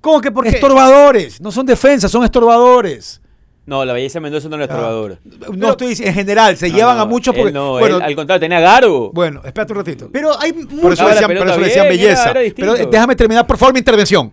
¿Cómo 0.00 0.20
que 0.20 0.30
por 0.30 0.44
qué? 0.44 0.50
Estorbadores. 0.50 1.40
No 1.40 1.50
son 1.50 1.66
defensas, 1.66 2.10
son 2.12 2.22
estorbadores. 2.22 3.20
No, 3.64 3.84
la 3.84 3.92
belleza 3.92 4.14
de 4.18 4.22
Mendoza 4.22 4.48
no 4.48 4.56
era 4.56 4.64
estorbador. 4.64 5.18
No 5.56 5.70
estoy 5.70 5.88
diciendo 5.88 6.08
en 6.10 6.14
general, 6.16 6.56
se 6.56 6.68
No, 6.68 6.76
llevan 6.76 6.96
no, 6.96 7.02
a 7.02 7.06
muchos 7.06 7.32
él 7.34 7.40
porque. 7.42 7.52
no, 7.52 7.72
bueno, 7.78 7.96
él, 7.98 8.02
al 8.02 8.16
contrario, 8.16 8.40
tenía 8.40 8.58
Garo. 8.60 9.12
bueno, 9.12 9.40
espérate 9.44 9.72
un 9.72 9.78
ratito. 9.78 10.10
Pero 10.12 10.32
hay 10.40 10.52
por 10.52 10.92
eso 10.92 11.06
decían, 11.08 11.28
pero 11.28 11.40
por 11.40 11.48
eso 11.50 11.60
decían 11.60 11.88
bien, 11.88 12.00
era- 12.00 12.24
belleza. 12.24 12.30
era 12.40 12.54
pero 12.56 12.76
eh, 12.76 12.88
déjame 12.90 13.14
terminar, 13.14 13.46
por 13.46 13.56
favor, 13.58 13.72
mi 13.72 13.78
intervención. 13.78 14.32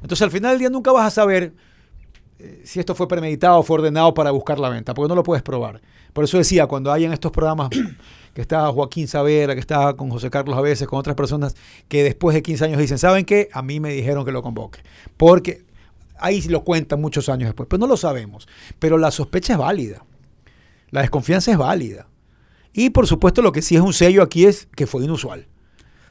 Entonces, 0.00 0.22
al 0.22 0.30
final 0.30 0.52
del 0.52 0.58
día 0.60 0.70
nunca 0.70 0.92
vas 0.92 1.06
a 1.06 1.10
saber 1.10 1.52
eh, 2.38 2.62
si 2.64 2.78
esto 2.78 2.94
fue 2.94 3.08
premeditado 3.08 3.58
o 3.58 3.62
fue 3.64 3.78
ordenado 3.78 4.14
para 4.14 4.30
buscar 4.30 4.58
la 4.60 4.68
venta, 4.68 4.94
porque 4.94 5.08
no 5.08 5.16
lo 5.16 5.24
puedes 5.24 5.42
probar. 5.42 5.80
Por 6.12 6.22
eso 6.24 6.38
decía, 6.38 6.66
cuando 6.68 6.92
hay 6.92 7.04
en 7.04 7.12
estos 7.12 7.32
programas 7.32 7.68
que 8.32 8.40
está 8.40 8.68
Joaquín 8.68 9.08
Savera, 9.08 9.54
que 9.54 9.60
está 9.60 9.94
con 9.94 10.08
José 10.10 10.30
Carlos 10.30 10.56
a 10.56 10.60
veces, 10.60 10.86
con 10.86 10.98
otras 11.00 11.16
personas 11.16 11.56
que 11.88 12.04
después 12.04 12.34
de 12.34 12.42
15 12.42 12.64
años 12.66 12.78
dicen, 12.78 12.98
¿saben 12.98 13.24
qué? 13.24 13.48
A 13.52 13.62
mí 13.62 13.80
me 13.80 13.90
dijeron 13.92 14.24
que 14.24 14.30
lo 14.30 14.40
convoque. 14.42 14.80
Porque 15.16 15.62
ahí 16.22 16.40
lo 16.42 16.64
cuentan 16.64 17.00
muchos 17.00 17.28
años 17.28 17.48
después, 17.48 17.68
pero 17.68 17.80
no 17.80 17.86
lo 17.86 17.96
sabemos. 17.96 18.48
Pero 18.78 18.98
la 18.98 19.10
sospecha 19.10 19.54
es 19.54 19.58
válida. 19.58 20.04
La 20.90 21.02
desconfianza 21.02 21.50
es 21.50 21.58
válida. 21.58 22.08
Y 22.72 22.90
por 22.90 23.06
supuesto 23.06 23.42
lo 23.42 23.52
que 23.52 23.62
sí 23.62 23.76
es 23.76 23.82
un 23.82 23.92
sello 23.92 24.22
aquí 24.22 24.46
es 24.46 24.68
que 24.74 24.86
fue 24.86 25.04
inusual. 25.04 25.46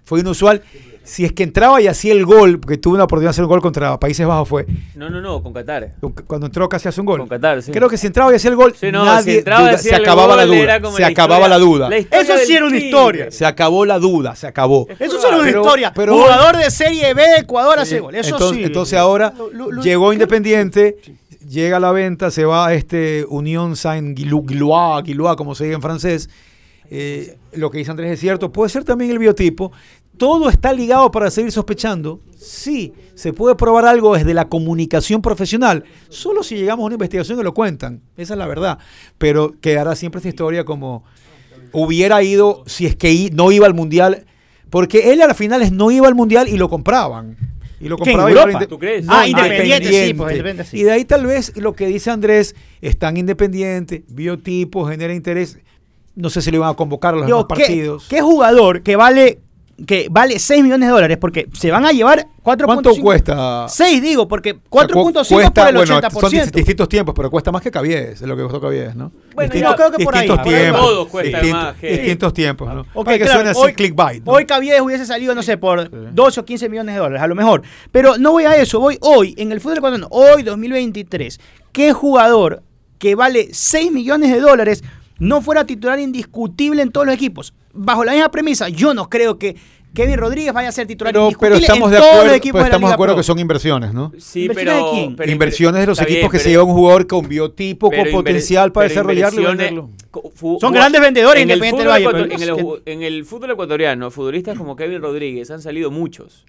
Fue 0.03 0.19
inusual. 0.19 0.61
Si 1.03 1.25
es 1.25 1.31
que 1.33 1.41
entraba 1.41 1.81
y 1.81 1.87
hacía 1.87 2.13
el 2.13 2.25
gol, 2.25 2.59
porque 2.59 2.77
tuvo 2.77 2.93
una 2.93 3.05
oportunidad 3.05 3.29
de 3.29 3.31
hacer 3.31 3.43
un 3.43 3.49
gol 3.49 3.59
contra 3.59 3.99
Países 3.99 4.25
Bajos, 4.25 4.47
fue 4.47 4.67
No, 4.95 5.09
no, 5.09 5.19
no, 5.19 5.41
con 5.41 5.51
Qatar. 5.51 5.95
cuando 6.27 6.45
entró 6.45 6.69
casi 6.69 6.87
hace 6.89 7.01
un 7.01 7.07
gol. 7.07 7.19
Con 7.21 7.27
Qatar, 7.27 7.61
sí. 7.63 7.71
Creo 7.71 7.89
que 7.89 7.97
si 7.97 8.05
entraba 8.05 8.31
y 8.31 8.35
hacía 8.35 8.51
el 8.51 8.55
gol, 8.55 8.75
Sí, 8.79 8.91
no, 8.91 9.03
nadie 9.03 9.31
si 9.33 9.37
entraba 9.39 9.63
y 9.63 9.65
duda- 9.71 9.77
se 9.79 9.95
acababa 9.95 10.35
la 10.35 10.45
duda. 10.45 10.59
Se 10.59 11.01
la 11.01 11.07
acababa 11.07 11.47
historia- 11.47 11.47
la 11.47 11.57
duda. 11.57 11.89
la 11.89 11.97
Eso 11.97 12.37
sí 12.45 12.55
era 12.55 12.65
una 12.67 12.77
historia. 12.77 13.31
Se 13.31 13.45
acabó 13.47 13.83
la 13.83 13.97
duda, 13.97 14.35
se 14.35 14.45
acabó. 14.45 14.87
Eso 14.99 15.19
sí 15.19 15.25
era 15.27 15.37
una 15.37 15.45
Pero- 15.47 15.61
historia. 15.61 15.91
pero- 15.93 16.13
Jugador 16.13 16.57
de 16.57 16.69
Serie 16.69 17.13
B 17.15 17.21
de 17.23 17.35
Ecuador 17.37 17.79
hace 17.79 17.99
gol. 17.99 18.13
Eso 18.13 18.35
entonces, 18.35 18.57
sí. 18.59 18.63
entonces 18.63 18.99
ahora 18.99 19.33
Lo- 19.35 19.49
lo- 19.51 19.71
lo- 19.71 19.81
llegó. 19.81 20.13
Independiente, 20.13 20.97
llega 21.49 21.77
a 21.77 21.79
la 21.79 21.91
venta, 21.91 22.29
se 22.29 22.45
va 22.45 22.67
a 22.67 22.73
este 22.75 23.25
Unión 23.27 23.75
Saint-Gillois, 23.75 25.03
Gillois, 25.03 25.35
como 25.35 25.55
se 25.55 25.63
dice 25.63 25.75
en 25.75 25.81
francés. 25.81 26.29
Eh, 26.93 27.37
lo 27.53 27.71
que 27.71 27.77
dice 27.77 27.89
Andrés 27.89 28.11
es 28.11 28.19
cierto, 28.19 28.51
puede 28.51 28.69
ser 28.69 28.83
también 28.83 29.11
el 29.11 29.17
biotipo. 29.17 29.71
Todo 30.17 30.49
está 30.49 30.73
ligado 30.73 31.09
para 31.09 31.31
seguir 31.31 31.53
sospechando. 31.53 32.19
Sí, 32.37 32.93
se 33.15 33.31
puede 33.31 33.55
probar 33.55 33.85
algo 33.85 34.13
desde 34.13 34.33
la 34.33 34.49
comunicación 34.49 35.21
profesional, 35.21 35.85
solo 36.09 36.43
si 36.43 36.57
llegamos 36.57 36.83
a 36.83 36.87
una 36.87 36.95
investigación 36.95 37.37
que 37.37 37.45
lo 37.45 37.53
cuentan. 37.53 38.01
Esa 38.17 38.33
es 38.33 38.37
la 38.37 38.45
verdad. 38.45 38.77
Pero 39.17 39.53
quedará 39.61 39.95
siempre 39.95 40.19
esta 40.19 40.27
historia 40.27 40.65
como 40.65 41.05
hubiera 41.71 42.21
ido 42.23 42.63
si 42.67 42.85
es 42.85 42.97
que 42.97 43.29
no 43.33 43.53
iba 43.53 43.65
al 43.65 43.73
mundial, 43.73 44.25
porque 44.69 45.13
él 45.13 45.21
a 45.21 45.27
las 45.27 45.37
finales 45.37 45.71
no 45.71 45.91
iba 45.91 46.09
al 46.09 46.15
mundial 46.15 46.49
y 46.49 46.57
lo 46.57 46.67
compraban. 46.69 47.37
Y 47.79 47.87
lo 47.87 47.95
¿Qué, 47.95 48.11
en 48.11 48.17
compraba 48.17 48.31
y 48.31 48.33
Europa? 48.33 48.67
¿Tú 48.67 48.77
crees? 48.77 49.05
Ah, 49.07 49.25
Independiente, 49.25 50.07
sí, 50.07 50.13
pues, 50.13 50.31
Independiente, 50.33 50.69
sí. 50.69 50.79
Y 50.79 50.83
de 50.83 50.91
ahí 50.91 51.05
tal 51.05 51.25
vez 51.25 51.53
lo 51.55 51.73
que 51.73 51.87
dice 51.87 52.11
Andrés, 52.11 52.53
están 52.81 53.15
independientes, 53.15 54.01
biotipo, 54.09 54.85
genera 54.85 55.15
interés. 55.15 55.57
No 56.15 56.29
sé 56.29 56.41
si 56.41 56.51
lo 56.51 56.57
iban 56.57 56.69
a 56.69 56.73
convocar 56.73 57.13
a 57.13 57.17
los 57.17 57.25
Digo, 57.25 57.39
demás 57.43 57.57
¿qué, 57.57 57.63
partidos. 57.63 58.07
qué 58.09 58.21
jugador 58.21 58.81
que 58.83 58.95
vale 58.95 59.39
que 59.87 60.09
vale 60.11 60.37
6 60.37 60.61
millones 60.61 60.87
de 60.89 60.93
dólares? 60.93 61.17
Porque 61.19 61.47
se 61.53 61.71
van 61.71 61.85
a 61.85 61.91
llevar 61.91 62.27
4.5. 62.43 62.65
¿Cuánto 62.65 62.95
cuesta? 63.01 63.65
6 63.67 63.99
digo, 64.01 64.27
porque 64.27 64.51
O 64.51 64.77
sea, 64.79 64.87
4.5 64.87 65.27
cuesta- 65.35 65.61
por 65.61 65.69
el 65.69 65.75
bueno, 65.77 65.95
80%. 65.99 66.19
Son 66.21 66.31
dis- 66.31 66.51
distintos 66.51 66.87
tiempos, 66.89 67.15
pero 67.15 67.31
cuesta 67.31 67.51
más 67.51 67.63
que 67.63 67.71
Cavies, 67.71 68.21
es 68.21 68.21
lo 68.21 68.35
que 68.35 68.43
costó 68.43 68.61
Cavies, 68.61 68.95
¿no? 68.95 69.11
Bueno, 69.33 69.51
yo 69.55 69.75
creo 69.75 69.91
que 69.91 70.03
por 70.03 70.13
ahí. 70.15 70.21
distintos 70.27 70.45
ahí 70.45 70.53
tiempos. 70.61 70.81
todos 70.81 71.07
cuestan 71.07 71.41
distintos, 71.41 71.63
más 71.63 71.75
que- 71.77 71.89
distintos 71.93 72.33
tiempos, 72.33 72.73
¿no? 72.75 72.81
Ok, 72.93 73.05
Para 73.05 73.17
que 73.17 73.23
claro, 73.23 73.39
suene 73.39 73.49
así 73.49 73.59
hoy, 73.59 73.73
clickbait. 73.73 74.23
¿no? 74.23 74.31
hoy 74.33 74.45
Caviedes 74.45 74.81
hubiese 74.81 75.05
salido, 75.07 75.33
no 75.33 75.41
sé, 75.41 75.57
por 75.57 75.89
12 76.13 76.39
o 76.41 76.45
15 76.45 76.69
millones 76.69 76.93
de 76.93 76.99
dólares, 77.01 77.23
a 77.23 77.27
lo 77.27 77.33
mejor. 77.33 77.63
Pero 77.91 78.17
no 78.19 78.31
voy 78.33 78.43
a 78.43 78.55
eso, 78.57 78.79
voy 78.79 78.99
hoy, 79.01 79.33
en 79.37 79.51
el 79.51 79.61
fútbol 79.61 79.77
ecuatoriano, 79.77 80.09
hoy 80.11 80.43
2023. 80.43 81.39
¿Qué 81.71 81.91
jugador 81.93 82.61
que 82.99 83.15
vale 83.15 83.47
6 83.51 83.91
millones 83.91 84.31
de 84.31 84.39
dólares 84.41 84.83
no 85.21 85.41
fuera 85.41 85.65
titular 85.65 85.99
indiscutible 85.99 86.81
en 86.81 86.91
todos 86.91 87.05
los 87.07 87.15
equipos? 87.15 87.53
Bajo 87.73 88.03
la 88.03 88.11
misma 88.11 88.29
premisa, 88.31 88.67
yo 88.69 88.93
no 88.93 89.09
creo 89.09 89.37
que 89.39 89.55
Kevin 89.93 90.17
Rodríguez 90.17 90.53
vaya 90.53 90.69
a 90.69 90.71
ser 90.71 90.87
titular 90.87 91.13
pero, 91.13 91.29
pero 91.39 91.55
indiscutible 91.55 91.65
estamos 91.65 91.87
en 91.89 91.91
de 91.91 91.97
todos 91.97 92.09
acuerdo, 92.11 92.27
los 92.27 92.35
equipos 92.37 92.53
pero 92.53 92.63
de 92.63 92.69
la 92.69 92.75
estamos 92.75 92.81
de 92.81 92.91
Liga 92.91 92.93
acuerdo 92.95 93.13
Pro. 93.13 93.19
que 93.19 93.23
son 93.23 93.39
inversiones, 93.39 93.93
¿no? 93.93 94.11
Sí, 94.17 94.41
¿Inversiones 94.43 94.73
pero, 94.73 94.85
de 94.85 94.91
quién? 94.99 95.15
pero 95.17 95.31
inversiones 95.31 95.81
de 95.81 95.87
los 95.87 95.99
equipos 96.01 96.19
bien, 96.19 96.31
que 96.31 96.37
se 96.39 96.43
pero- 96.45 96.51
lleva 96.53 96.63
un 96.63 96.73
jugador 96.73 97.07
con 97.07 97.27
biotipo, 97.27 97.89
pero 97.89 98.03
con 98.03 98.11
potencial 98.11 98.71
para 98.71 98.87
pero 98.87 98.89
desarrollarlo 99.01 99.41
y 99.41 99.45
venderlo. 99.45 99.89
Son 100.59 100.73
grandes 100.73 101.01
vendedores 101.01 101.43
en 101.43 101.49
el 101.51 101.57
Independiente 101.57 101.83
fútbol 101.83 102.01
del 102.01 102.07
Valle, 102.09 102.27
pero 102.29 102.53
en, 102.53 102.59
el, 102.59 102.81
en 102.85 103.03
el 103.03 103.25
fútbol 103.25 103.51
ecuatoriano, 103.51 104.11
futbolistas 104.11 104.57
como 104.57 104.75
Kevin 104.75 105.01
Rodríguez 105.01 105.51
han 105.51 105.61
salido 105.61 105.91
muchos. 105.91 106.45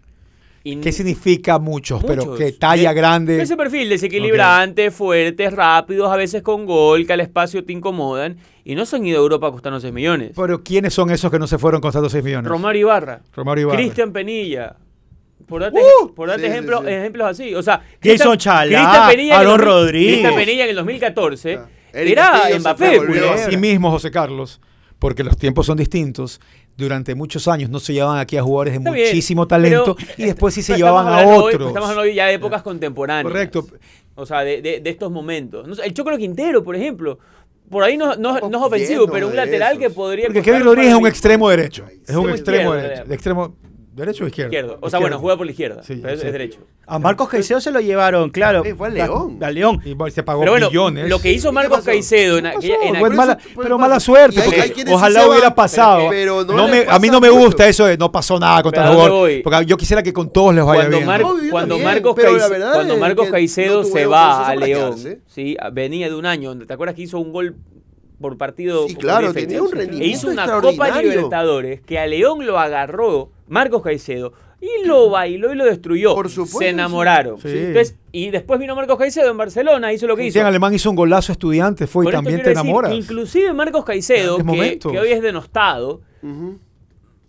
¿Qué 0.64 0.92
significa 0.92 1.58
muchos? 1.58 2.02
Pero 2.04 2.34
que 2.34 2.52
talla 2.52 2.90
De- 2.90 2.94
grande. 2.94 3.36
de 3.36 3.42
ese 3.42 3.56
perfil, 3.56 3.88
desequilibrantes, 3.88 4.94
fuertes, 4.94 5.52
rápidos, 5.52 6.10
a 6.12 6.16
veces 6.16 6.42
con 6.42 6.66
gol, 6.66 7.06
que 7.06 7.12
al 7.12 7.20
espacio 7.20 7.64
te 7.64 7.72
incomodan. 7.72 8.36
Y 8.64 8.74
no 8.76 8.86
se 8.86 8.94
han 8.96 9.04
ido 9.06 9.18
a 9.18 9.22
Europa 9.22 9.50
costando 9.50 9.80
6 9.80 9.92
millones. 9.92 10.32
Pero 10.36 10.62
¿quiénes 10.62 10.94
son 10.94 11.10
esos 11.10 11.30
que 11.32 11.38
no 11.40 11.46
se 11.48 11.58
fueron 11.58 11.80
costando 11.80 12.08
6 12.08 12.22
millones? 12.22 12.48
Romario 12.48 12.82
Ibarra. 12.82 13.20
Romario 13.34 13.62
Ibarra. 13.62 13.78
Cristian 13.78 14.12
Penilla. 14.12 14.76
Por 15.48 15.60
darte, 15.62 15.80
Uh, 15.80 16.14
por 16.14 16.28
darte 16.28 16.42
sí, 16.44 16.48
sí, 16.48 16.52
ejemplos, 16.52 16.80
sí. 16.86 16.90
ejemplos 16.92 17.28
así. 17.28 17.54
O 17.56 17.62
sea, 17.62 17.82
Jason 18.02 18.38
Chalá, 18.38 18.78
Cristian 18.78 19.08
Penilla 19.08 19.34
en 19.34 19.40
el 19.40 19.46
Aaron 19.48 19.58
2000 19.58 19.66
Rodríguez. 19.74 20.12
Cristian 20.12 20.34
Penilla 20.36 20.64
en 20.64 20.70
el 20.70 20.76
2014 20.76 21.54
Ah, 21.56 21.68
era 21.92 22.42
Mbappé. 22.60 23.00
Así 23.34 23.56
mismo, 23.56 23.90
José 23.90 24.10
Carlos, 24.12 24.60
porque 25.00 25.24
los 25.24 25.36
tiempos 25.36 25.66
son 25.66 25.76
distintos. 25.76 26.40
Durante 26.82 27.14
muchos 27.14 27.46
años 27.48 27.70
no 27.70 27.78
se 27.80 27.92
llevaban 27.92 28.18
aquí 28.18 28.36
a 28.36 28.42
jugadores 28.42 28.72
de 28.74 28.78
Está 28.78 28.90
bien, 28.90 29.06
muchísimo 29.08 29.46
talento 29.46 29.94
pero 29.96 30.12
y 30.18 30.24
después 30.24 30.52
sí 30.54 30.62
se 30.62 30.76
llevaban 30.76 31.06
a 31.06 31.18
hablando 31.18 31.44
hoy- 31.44 31.54
otros. 31.54 31.68
estamos 31.68 31.88
hablando 31.90 32.12
ya 32.12 32.26
de 32.26 32.34
épocas 32.34 32.62
contemporáneas. 32.62 33.24
Correcto. 33.32 33.66
O 34.14 34.26
sea, 34.26 34.40
de, 34.44 34.60
de- 34.60 34.80
de 34.80 34.90
estos 34.90 35.10
momentos. 35.10 35.66
No 35.66 35.74
sé, 35.74 35.86
el 35.86 35.94
Chocolo 35.94 36.18
Quintero, 36.18 36.62
por 36.62 36.76
ejemplo. 36.76 37.18
Por 37.70 37.82
ahí 37.84 37.96
no, 37.96 38.16
no- 38.16 38.38
no 38.40 38.58
es 38.58 38.64
ofensivo, 38.64 39.06
pero 39.06 39.28
un 39.28 39.36
lateral 39.36 39.78
que 39.78 39.88
podría. 39.88 40.26
Porque 40.26 40.42
Kevin 40.42 40.64
Rodríguez 40.64 40.92
es 40.92 40.98
un 40.98 41.06
extremo 41.06 41.48
derecho. 41.48 41.84
Es 41.88 42.08
Sí, 42.08 42.16
un 42.16 42.28
extremo 42.30 42.74
izquierdo, 42.74 42.82
derecho. 42.88 43.04
De 43.08 43.14
extremo 43.14 43.56
derecho 43.94 44.24
o 44.24 44.26
izquierdo. 44.26 44.48
Izquierdo. 44.52 44.72
O 44.80 44.88
sea, 44.90 44.98
Izquierdo. 44.98 45.00
bueno, 45.00 45.18
juega 45.18 45.36
por 45.36 45.46
la 45.46 45.52
izquierda. 45.52 45.82
Sí, 45.82 45.98
pero 46.02 46.14
es, 46.14 46.20
sí. 46.20 46.26
es 46.26 46.32
derecho. 46.32 46.60
A 46.86 46.98
Marcos 46.98 47.28
Caicedo 47.28 47.60
se 47.60 47.70
lo 47.70 47.80
llevaron, 47.80 48.30
claro. 48.30 48.64
Eh, 48.64 48.74
fue 48.74 48.88
al 48.88 48.94
León. 48.94 49.38
A 49.40 49.50
León. 49.50 49.80
Y 49.84 50.10
se 50.10 50.22
pagó 50.22 50.40
Pero 50.40 50.52
bueno, 50.52 50.68
millones. 50.68 51.08
lo 51.08 51.20
que 51.20 51.32
hizo 51.32 51.50
¿Qué 51.50 51.54
Marcos 51.54 51.78
pasó? 51.78 51.86
Caicedo 51.86 52.38
en 52.38 52.44
¿Qué 52.44 52.50
aquella. 52.50 52.74
en 52.74 52.80
Pues 52.98 53.02
aquel- 53.02 53.16
mala- 53.16 53.38
pero 53.62 53.78
mala 53.78 54.00
suerte, 54.00 54.40
hay- 54.40 54.44
porque 54.46 54.60
hay 54.60 54.68
sí 54.74 54.84
ojalá 54.88 55.26
hubiera 55.28 55.48
van, 55.48 55.54
pasado. 55.54 56.06
pero 56.10 56.44
no 56.44 56.52
No 56.54 56.68
me- 56.68 56.84
a 56.88 56.98
mí 56.98 57.08
no 57.08 57.20
me 57.20 57.30
mucho. 57.30 57.40
gusta 57.44 57.68
eso 57.68 57.86
de 57.86 57.96
no 57.96 58.10
pasó 58.10 58.38
nada 58.40 58.62
contra 58.62 58.82
el 58.84 58.88
Pero 58.90 59.00
¿a 59.00 59.04
dónde 59.04 59.18
jugador. 59.20 59.42
Porque 59.44 59.66
yo 59.66 59.76
quisiera 59.76 60.02
que 60.02 60.12
con 60.12 60.32
todos 60.32 60.54
les 60.54 60.64
vaya 60.64 60.80
cuando, 60.82 60.96
bien. 60.96 61.06
Mar- 61.06 61.20
¿no? 61.22 61.28
Cuando 61.50 61.74
también, 61.76 61.84
Marcos, 61.84 62.12
pero 62.16 62.32
la 62.32 62.38
Caice- 62.38 62.50
verdad 62.50 62.74
cuando 62.74 62.96
Marcos 62.96 63.28
Caicedo 63.30 63.82
no 63.82 63.88
se 63.88 64.06
va 64.06 64.34
proceso 64.46 64.50
a 64.50 64.66
León. 64.66 64.98
¿sí? 65.28 65.56
venía 65.72 66.08
de 66.08 66.14
un 66.16 66.26
año, 66.26 66.58
¿te 66.66 66.72
acuerdas 66.74 66.96
que 66.96 67.02
hizo 67.02 67.18
un 67.20 67.32
gol 67.32 67.56
por 68.22 68.38
partido? 68.38 68.88
Sí, 68.88 68.94
por 68.94 69.02
claro, 69.02 69.34
tenía 69.34 69.60
un 69.62 69.68
E 69.68 69.76
rendimiento 69.76 70.16
hizo 70.16 70.30
una 70.30 70.46
Copa. 70.60 71.02
Libertadores 71.02 71.82
que 71.82 71.98
a 71.98 72.06
León 72.06 72.46
lo 72.46 72.58
agarró 72.58 73.30
Marcos 73.48 73.82
Caicedo 73.82 74.32
y 74.62 74.86
lo 74.86 75.10
bailó 75.10 75.52
y 75.52 75.56
lo 75.56 75.64
destruyó. 75.64 76.14
Por 76.14 76.30
supuesto, 76.30 76.60
Se 76.60 76.68
enamoraron. 76.68 77.40
sí. 77.40 77.48
Entonces, 77.48 77.96
y 78.12 78.30
después 78.30 78.60
vino 78.60 78.76
Marcos 78.76 78.96
Caicedo 78.96 79.30
en 79.30 79.36
Barcelona, 79.36 79.92
hizo 79.92 80.06
lo 80.06 80.16
que 80.16 80.26
hizo. 80.26 80.38
En 80.38 80.46
Alemán 80.46 80.72
hizo 80.72 80.88
un 80.88 80.96
golazo 80.96 81.32
estudiante, 81.32 81.86
fue 81.86 82.04
y 82.04 82.06
Con 82.06 82.12
también 82.12 82.38
te 82.42 82.50
decir, 82.50 82.60
enamoras. 82.60 82.92
Inclusive 82.94 83.52
Marcos 83.52 83.84
Caicedo, 83.84 84.38
que, 84.38 84.98
hoy 84.98 85.10
es 85.12 85.20
denostado. 85.20 86.00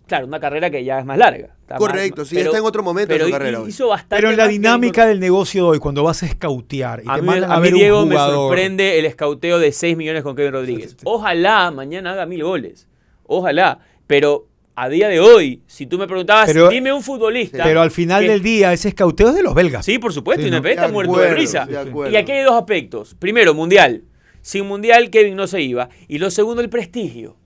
Claro, 0.06 0.26
una 0.26 0.38
carrera 0.40 0.70
que 0.70 0.84
ya 0.84 0.98
es 0.98 1.04
más 1.04 1.18
larga. 1.18 1.48
Está 1.60 1.76
Correcto, 1.76 2.22
más- 2.22 2.28
sí, 2.28 2.38
está 2.38 2.58
en 2.58 2.64
otro 2.64 2.82
momento 2.82 3.12
de 3.12 3.18
pero 3.18 3.26
su 3.26 3.32
carrera 3.32 3.60
hoy. 3.62 3.68
Hizo 3.70 3.88
bastante 3.88 4.16
Pero 4.16 4.30
en 4.30 4.36
la 4.36 4.44
que 4.46 4.52
dinámica 4.52 5.06
del 5.06 5.18
negocio 5.20 5.64
de 5.64 5.68
hoy, 5.70 5.78
cuando 5.78 6.02
vas 6.02 6.22
a 6.22 6.26
escautear 6.26 7.02
y 7.04 7.08
A 7.08 7.14
te 7.16 7.20
mí, 7.22 7.26
mandan 7.26 7.50
a 7.50 7.54
a, 7.54 7.58
mí, 7.58 7.62
ver 7.64 7.74
Diego, 7.74 8.02
un 8.02 8.08
me 8.08 8.14
jugador. 8.16 8.34
sorprende 8.50 8.98
el 8.98 9.06
escauteo 9.06 9.58
de 9.58 9.72
6 9.72 9.96
millones 9.96 10.22
con 10.22 10.36
Kevin 10.36 10.52
Rodríguez. 10.52 10.96
Ojalá 11.04 11.70
mañana 11.70 12.12
haga 12.12 12.26
mil 12.26 12.44
goles. 12.44 12.86
Ojalá. 13.26 13.78
Pero 14.06 14.46
a 14.76 14.88
día 14.88 15.08
de 15.08 15.20
hoy, 15.20 15.62
si 15.66 15.86
tú 15.86 15.96
me 15.98 16.06
preguntabas, 16.06 16.46
Pero- 16.46 16.68
dime 16.68 16.92
un 16.92 17.02
futbolista. 17.02 17.62
Pero 17.64 17.80
al 17.80 17.90
final 17.90 18.22
que- 18.24 18.28
del 18.30 18.42
día, 18.42 18.72
ese 18.72 18.88
escauteo 18.88 19.28
es 19.30 19.34
de 19.34 19.42
los 19.42 19.54
belgas. 19.54 19.84
Sí, 19.86 19.98
por 19.98 20.12
supuesto, 20.12 20.42
Sí, 20.44 20.50
¿no? 20.50 20.56
Independiente 20.58 20.80
De 20.82 20.86
está 20.86 20.92
muerto 20.92 21.16
de 21.18 21.34
risa. 21.34 21.64
de. 21.66 22.10
Y 22.12 22.16
aquí 22.16 22.32
hay 22.32 22.42
dos 22.44 22.54
aspectos. 22.54 23.14
Primero, 23.18 23.54
Mundial. 23.54 24.02
Sin 24.42 24.66
Mundial, 24.66 25.08
Kevin 25.08 25.36
no 25.36 25.46
se 25.46 25.62
iba. 25.62 25.88
Y 26.06 26.18
lo 26.18 26.30
segundo, 26.30 26.60
el 26.60 26.68
prestigio. 26.68 27.36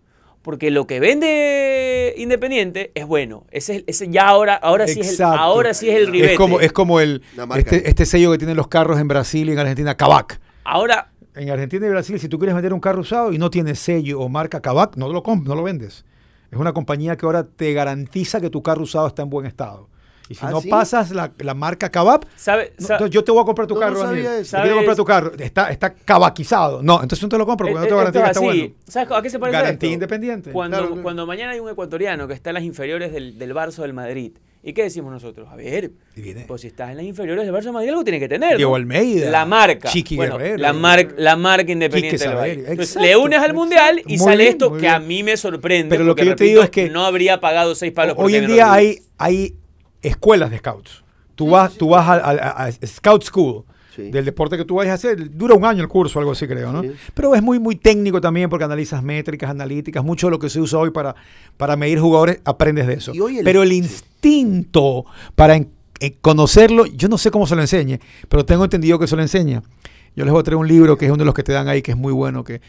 Porque 0.42 0.70
lo 0.70 0.86
que 0.86 1.00
vende 1.00 2.14
Independiente 2.16 2.90
es 2.94 3.06
bueno. 3.06 3.44
Ese, 3.50 3.76
es- 3.76 3.84
ese 3.86 4.08
ya 4.08 4.28
ahora, 4.28 4.54
ahora 4.54 4.86
sí 4.86 5.00
es 5.00 5.08
el, 5.10 5.16
ahora 5.38 5.74
sí 5.74 5.88
es 5.90 5.96
el 5.96 6.06
ribete. 6.08 6.32
Es 6.32 6.38
como, 6.38 6.60
es 6.60 6.72
como 6.72 7.00
el, 7.00 7.22
este, 7.56 7.88
este 7.88 8.06
sello 8.06 8.30
que 8.32 8.38
tienen 8.38 8.56
los 8.56 8.68
carros 8.68 8.98
en 8.98 9.08
Brasil 9.08 9.48
y 9.48 9.52
en 9.52 9.58
Argentina, 9.58 9.96
Kavak. 9.96 10.40
Ahora, 10.64 11.10
En 11.34 11.50
Argentina 11.50 11.86
y 11.86 11.90
Brasil, 11.90 12.18
si 12.18 12.28
tú 12.28 12.38
quieres 12.38 12.54
vender 12.54 12.72
un 12.72 12.80
carro 12.80 13.00
usado 13.00 13.32
y 13.32 13.38
no 13.38 13.48
tiene 13.50 13.74
sello 13.76 14.20
o 14.20 14.28
marca 14.28 14.60
Kavak, 14.60 14.96
no 14.96 15.08
lo 15.08 15.22
comp- 15.22 15.44
no 15.46 15.54
lo 15.54 15.62
vendes. 15.62 16.04
Es 16.50 16.58
una 16.58 16.72
compañía 16.72 17.16
que 17.16 17.26
ahora 17.26 17.44
te 17.44 17.72
garantiza 17.74 18.40
que 18.40 18.50
tu 18.50 18.62
carro 18.62 18.82
usado 18.82 19.06
está 19.06 19.22
en 19.22 19.30
buen 19.30 19.46
estado. 19.46 19.88
Y 20.28 20.34
si 20.34 20.44
¿Ah, 20.44 20.50
no 20.50 20.60
sí? 20.60 20.68
pasas 20.68 21.10
la, 21.10 21.32
la 21.38 21.54
marca 21.54 21.90
Kavak, 21.90 22.26
¿sabe? 22.36 22.72
no, 22.78 23.06
yo 23.06 23.24
te 23.24 23.32
voy 23.32 23.40
a 23.40 23.44
comprar 23.44 23.66
tu 23.66 23.74
No, 23.74 23.80
no 23.80 23.86
carro, 23.86 24.02
Daniel. 24.02 24.26
eso. 24.26 24.44
Si 24.44 24.56
quieres 24.56 24.74
comprar 24.74 24.96
tu 24.96 25.04
carro, 25.04 25.32
está, 25.38 25.70
está 25.70 25.94
cavaquizado. 25.94 26.82
No, 26.82 27.02
entonces 27.02 27.22
no 27.22 27.28
te 27.28 27.38
lo 27.38 27.46
compro 27.46 27.66
porque 27.68 27.80
no 27.80 27.86
te 27.86 27.94
garantiza 27.94 28.24
que 28.24 28.30
está 28.30 28.40
bueno. 28.40 28.72
¿Sabes 28.86 29.08
a 29.10 29.22
qué 29.22 29.30
se 29.30 29.38
parece 29.38 29.58
Garantía 29.58 29.86
esto? 29.88 29.94
independiente. 29.94 30.50
Cuando, 30.52 30.76
Claro, 30.76 30.88
claro. 30.90 31.02
cuando 31.02 31.26
mañana 31.26 31.52
hay 31.52 31.60
un 31.60 31.70
ecuatoriano 31.70 32.28
que 32.28 32.34
está 32.34 32.50
en 32.50 32.54
las 32.54 32.62
inferiores 32.64 33.12
del, 33.12 33.38
del 33.38 33.54
Barça 33.54 33.82
del 33.82 33.94
Madrid. 33.94 34.32
¿Y 34.60 34.72
qué 34.72 34.82
decimos 34.82 35.12
nosotros? 35.12 35.48
A 35.50 35.54
ver, 35.56 35.92
pues 36.48 36.60
si 36.62 36.66
estás 36.66 36.90
en 36.90 36.96
las 36.96 37.06
inferiores 37.06 37.46
del 37.46 37.54
Barça 37.54 37.60
o 37.60 37.64
del 37.66 37.72
Madrid, 37.74 37.88
algo 37.90 38.02
tiene 38.04 38.18
que 38.18 38.28
tener. 38.28 38.50
¿no? 38.52 38.56
Diego 38.56 38.74
Almeida, 38.76 39.30
La 39.30 39.46
marca. 39.46 39.88
Chiqui 39.88 40.16
Bueno, 40.16 40.36
Guerrero. 40.36 40.58
La, 40.58 40.72
mar- 40.72 41.14
la 41.16 41.36
marca 41.36 41.70
independiente 41.72 42.22
del 42.28 42.36
Valle. 42.36 42.64
Entonces, 42.66 42.96
le 43.00 43.16
unes 43.16 43.38
al 43.38 43.54
mundial 43.54 44.02
y 44.04 44.18
Muy 44.18 44.18
sale 44.18 44.36
bien, 44.38 44.48
esto 44.50 44.76
que 44.76 44.88
a 44.88 44.98
mí 44.98 45.22
me 45.22 45.36
sorprende. 45.36 45.88
Pero 45.94 46.04
lo 46.04 46.14
que 46.14 46.26
yo 46.26 46.34
te 46.36 46.44
digo 46.44 46.62
es 46.62 46.70
que- 46.70 46.90
No 46.90 47.06
habría 47.06 47.40
pagado 47.40 47.74
seis 47.76 47.92
palos 47.92 48.16
por 48.16 48.26
Hoy 48.26 48.34
en 48.34 48.46
día 48.48 48.70
hay, 48.72 48.98
hay 49.16 49.54
escuelas 50.02 50.50
de 50.50 50.58
scouts. 50.58 51.04
Tú 51.34 51.50
vas, 51.50 51.74
tú 51.74 51.88
vas 51.90 52.06
a, 52.08 52.14
a- 52.14 52.64
a 52.66 52.72
Scout 52.72 53.22
School. 53.24 53.64
Sí. 53.94 54.10
Del 54.12 54.24
deporte 54.24 54.56
que 54.56 54.64
tú 54.64 54.76
vayas 54.76 54.92
a 54.92 54.94
hacer, 54.94 55.28
dura 55.36 55.54
un 55.56 55.64
año 55.64 55.82
el 55.82 55.88
curso, 55.88 56.20
algo 56.20 56.30
así 56.30 56.46
creo, 56.46 56.70
¿no? 56.72 56.82
Sí. 56.82 56.92
Pero 57.14 57.34
es 57.34 57.42
muy, 57.42 57.58
muy 57.58 57.74
técnico 57.74 58.20
también 58.20 58.48
porque 58.48 58.64
analizas 58.64 59.02
métricas, 59.02 59.50
analíticas, 59.50 60.04
mucho 60.04 60.28
de 60.28 60.30
lo 60.32 60.38
que 60.38 60.48
se 60.48 60.60
usa 60.60 60.78
hoy 60.78 60.90
para, 60.90 61.16
para 61.56 61.74
medir 61.76 61.98
jugadores, 61.98 62.40
aprendes 62.44 62.86
de 62.86 62.94
eso. 62.94 63.12
El- 63.12 63.42
pero 63.42 63.64
el 63.64 63.70
sí. 63.70 63.76
instinto 63.78 65.04
para 65.34 65.56
en- 65.56 65.70
en 66.00 66.14
conocerlo, 66.20 66.86
yo 66.86 67.08
no 67.08 67.18
sé 67.18 67.32
cómo 67.32 67.46
se 67.48 67.56
lo 67.56 67.60
enseñe, 67.62 67.98
pero 68.28 68.44
tengo 68.44 68.62
entendido 68.62 69.00
que 69.00 69.08
se 69.08 69.16
lo 69.16 69.22
enseña. 69.22 69.62
Yo 70.14 70.24
les 70.24 70.30
voy 70.32 70.40
a 70.40 70.44
traer 70.44 70.56
un 70.58 70.68
libro 70.68 70.96
que 70.96 71.06
es 71.06 71.10
uno 71.10 71.18
de 71.18 71.24
los 71.24 71.34
que 71.34 71.42
te 71.42 71.52
dan 71.52 71.66
ahí, 71.68 71.82
que 71.82 71.90
es 71.92 71.96
muy 71.96 72.12
bueno, 72.12 72.44
que 72.44 72.60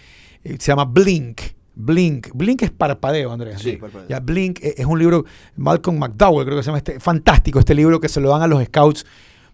eh, 0.44 0.56
se 0.60 0.72
llama 0.72 0.86
Blink. 0.86 1.42
Blink. 1.82 2.28
Blink 2.34 2.62
es 2.64 2.72
parpadeo, 2.72 3.32
Andrés. 3.32 3.62
Sí, 3.62 3.78
parpadeo. 3.78 4.10
Ya, 4.10 4.20
Blink 4.20 4.60
eh, 4.62 4.76
es 4.78 4.86
un 4.86 5.00
libro, 5.00 5.24
Malcolm 5.56 5.98
McDowell 5.98 6.46
creo 6.46 6.58
que 6.58 6.64
se 6.64 6.68
llama 6.68 6.80
este, 6.80 7.00
fantástico 7.00 7.58
este 7.60 7.74
libro 7.74 8.02
que 8.02 8.10
se 8.10 8.20
lo 8.20 8.30
dan 8.30 8.42
a 8.42 8.48
los 8.48 8.62
scouts 8.66 9.06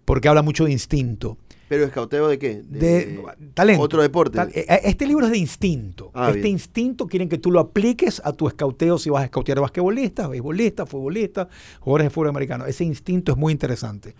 porque 0.05 0.27
habla 0.27 0.41
mucho 0.41 0.65
de 0.65 0.71
instinto. 0.71 1.37
¿Pero 1.69 1.83
escauteo 1.85 2.27
de 2.27 2.37
qué? 2.39 2.61
De, 2.63 3.23
talento. 3.53 3.81
Otro 3.83 4.01
deporte. 4.01 4.37
Tal- 4.37 4.51
eh, 4.53 4.65
este 4.83 5.05
libro 5.05 5.25
es 5.25 5.31
de 5.31 5.37
instinto. 5.37 6.11
Ah, 6.13 6.27
este 6.29 6.41
bien. 6.41 6.53
instinto 6.53 7.07
quieren 7.07 7.29
que 7.29 7.37
tú 7.37 7.51
lo 7.51 7.59
apliques 7.59 8.21
a 8.23 8.33
tu 8.33 8.47
escauteo 8.47 8.97
si 8.97 9.09
vas 9.11 9.21
a 9.21 9.25
escautear 9.25 9.59
basquetbolistas, 9.59 10.27
beisbolistas, 10.29 10.89
futbolistas, 10.89 11.47
jugadores 11.79 12.05
de 12.05 12.09
fútbol 12.09 12.29
americano. 12.29 12.65
Ese 12.65 12.83
instinto 12.83 13.31
es 13.31 13.37
muy 13.37 13.51
interesante. 13.51 14.15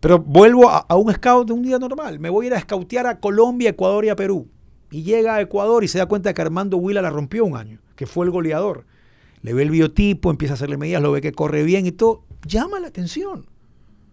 Pero 0.00 0.18
vuelvo 0.18 0.68
a, 0.68 0.78
a 0.78 0.96
un 0.96 1.12
scout 1.12 1.46
de 1.46 1.52
un 1.52 1.62
día 1.62 1.78
normal. 1.78 2.18
Me 2.18 2.30
voy 2.30 2.46
a 2.46 2.48
ir 2.48 2.54
a 2.54 2.58
escautear 2.58 3.06
a 3.06 3.20
Colombia, 3.20 3.70
Ecuador 3.70 4.04
y 4.04 4.08
a 4.08 4.16
Perú. 4.16 4.48
Y 4.90 5.02
llega 5.02 5.36
a 5.36 5.40
Ecuador 5.40 5.84
y 5.84 5.88
se 5.88 5.98
da 5.98 6.06
cuenta 6.06 6.34
que 6.34 6.42
Armando 6.42 6.76
Huila 6.76 7.02
la 7.02 7.10
rompió 7.10 7.44
un 7.44 7.56
año, 7.56 7.78
que 7.96 8.06
fue 8.06 8.26
el 8.26 8.32
goleador. 8.32 8.84
Le 9.42 9.54
ve 9.54 9.62
el 9.62 9.70
biotipo, 9.70 10.30
empieza 10.30 10.54
a 10.54 10.56
hacerle 10.56 10.76
medidas, 10.76 11.02
lo 11.02 11.12
ve 11.12 11.20
que 11.20 11.32
corre 11.32 11.62
bien 11.62 11.86
y 11.86 11.92
todo. 11.92 12.24
Llama 12.46 12.80
la 12.80 12.88
atención. 12.88 13.46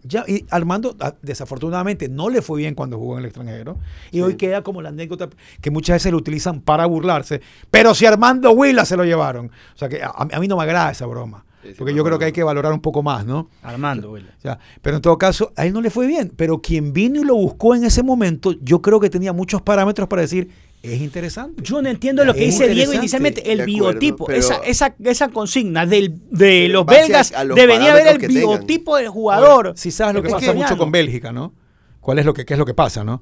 Ya, 0.04 0.24
y 0.28 0.46
Armando, 0.52 0.96
ah, 1.00 1.16
desafortunadamente, 1.22 2.08
no 2.08 2.30
le 2.30 2.42
fue 2.42 2.60
bien 2.60 2.76
cuando 2.76 2.98
jugó 2.98 3.14
en 3.14 3.20
el 3.20 3.26
extranjero. 3.26 3.78
Y 4.12 4.22
hoy 4.22 4.36
queda 4.36 4.64
como 4.64 4.82
la 4.82 4.90
anécdota 4.90 5.30
que 5.60 5.70
muchas 5.72 5.96
veces 5.96 6.12
lo 6.12 6.18
utilizan 6.18 6.62
para 6.62 6.86
burlarse. 6.86 7.42
Pero 7.72 7.94
si 7.94 8.06
Armando 8.06 8.52
Huila 8.52 8.86
se 8.86 8.96
lo 8.96 9.04
llevaron. 9.04 9.48
O 9.48 9.78
sea 9.78 9.90
que 9.90 10.02
a, 10.02 10.10
a 10.10 10.40
mí 10.40 10.48
no 10.48 10.56
me 10.56 10.64
agrada 10.64 10.92
esa 10.92 11.06
broma. 11.08 11.44
Sí, 11.62 11.70
sí, 11.70 11.76
Porque 11.78 11.94
yo 11.94 12.04
creo 12.04 12.20
que 12.20 12.26
hay 12.26 12.32
que 12.32 12.44
valorar 12.44 12.72
un 12.72 12.80
poco 12.80 13.04
más, 13.04 13.26
¿no? 13.26 13.50
Armando. 13.64 14.12
O 14.12 14.20
sea, 14.38 14.60
pero 14.82 14.98
en 14.98 15.02
todo 15.02 15.18
caso, 15.18 15.52
a 15.56 15.66
él 15.66 15.74
no 15.74 15.82
le 15.82 15.90
fue 15.90 16.08
bien. 16.08 16.32
Pero 16.36 16.62
quien 16.62 16.94
vino 16.94 17.20
y 17.20 17.26
lo 17.26 17.36
buscó 17.36 17.76
en 17.76 17.84
ese 17.84 18.04
momento, 18.04 18.54
yo 18.62 18.82
creo 18.82 19.00
que 19.00 19.10
tenía 19.10 19.34
muchos 19.34 19.62
parámetros 19.62 20.08
para 20.08 20.22
decir, 20.22 20.50
es 20.84 21.02
interesante. 21.02 21.62
Yo 21.64 21.82
no 21.82 21.90
entiendo 21.90 22.24
lo 22.24 22.34
que 22.34 22.46
Es 22.48 22.54
dice 22.58 22.70
Diego 22.70 22.94
inicialmente, 22.94 23.52
el 23.52 23.62
acuerdo, 23.62 23.76
biotipo. 24.00 24.26
pero- 24.26 24.40
esa, 24.40 24.56
esa, 24.58 24.96
esa 25.04 25.30
consigna 25.30 25.86
del, 25.86 26.14
de 26.32 26.68
los 26.70 26.86
belgas 26.86 27.32
a 27.34 27.44
los 27.44 27.56
de 27.56 27.68
venir 27.68 27.90
a 27.90 27.94
ver 27.96 28.08
el 28.08 28.18
tengan. 28.20 28.34
biotipo 28.36 28.96
del 28.98 29.10
jugador. 29.10 29.74
Si 29.76 29.92
sabes 29.92 30.16
lo 30.16 30.22
que 30.24 30.30
pasa 30.30 30.54
mucho 30.54 30.78
con 30.78 30.92
Bélgica, 30.92 31.32
¿no? 31.32 31.54
¿Cuál 32.00 32.20
es 32.20 32.26
lo 32.26 32.34
que, 32.34 32.46
qué 32.46 32.54
es 32.54 32.58
lo 32.60 32.66
que 32.66 32.74
pasa, 32.74 33.04
no? 33.04 33.22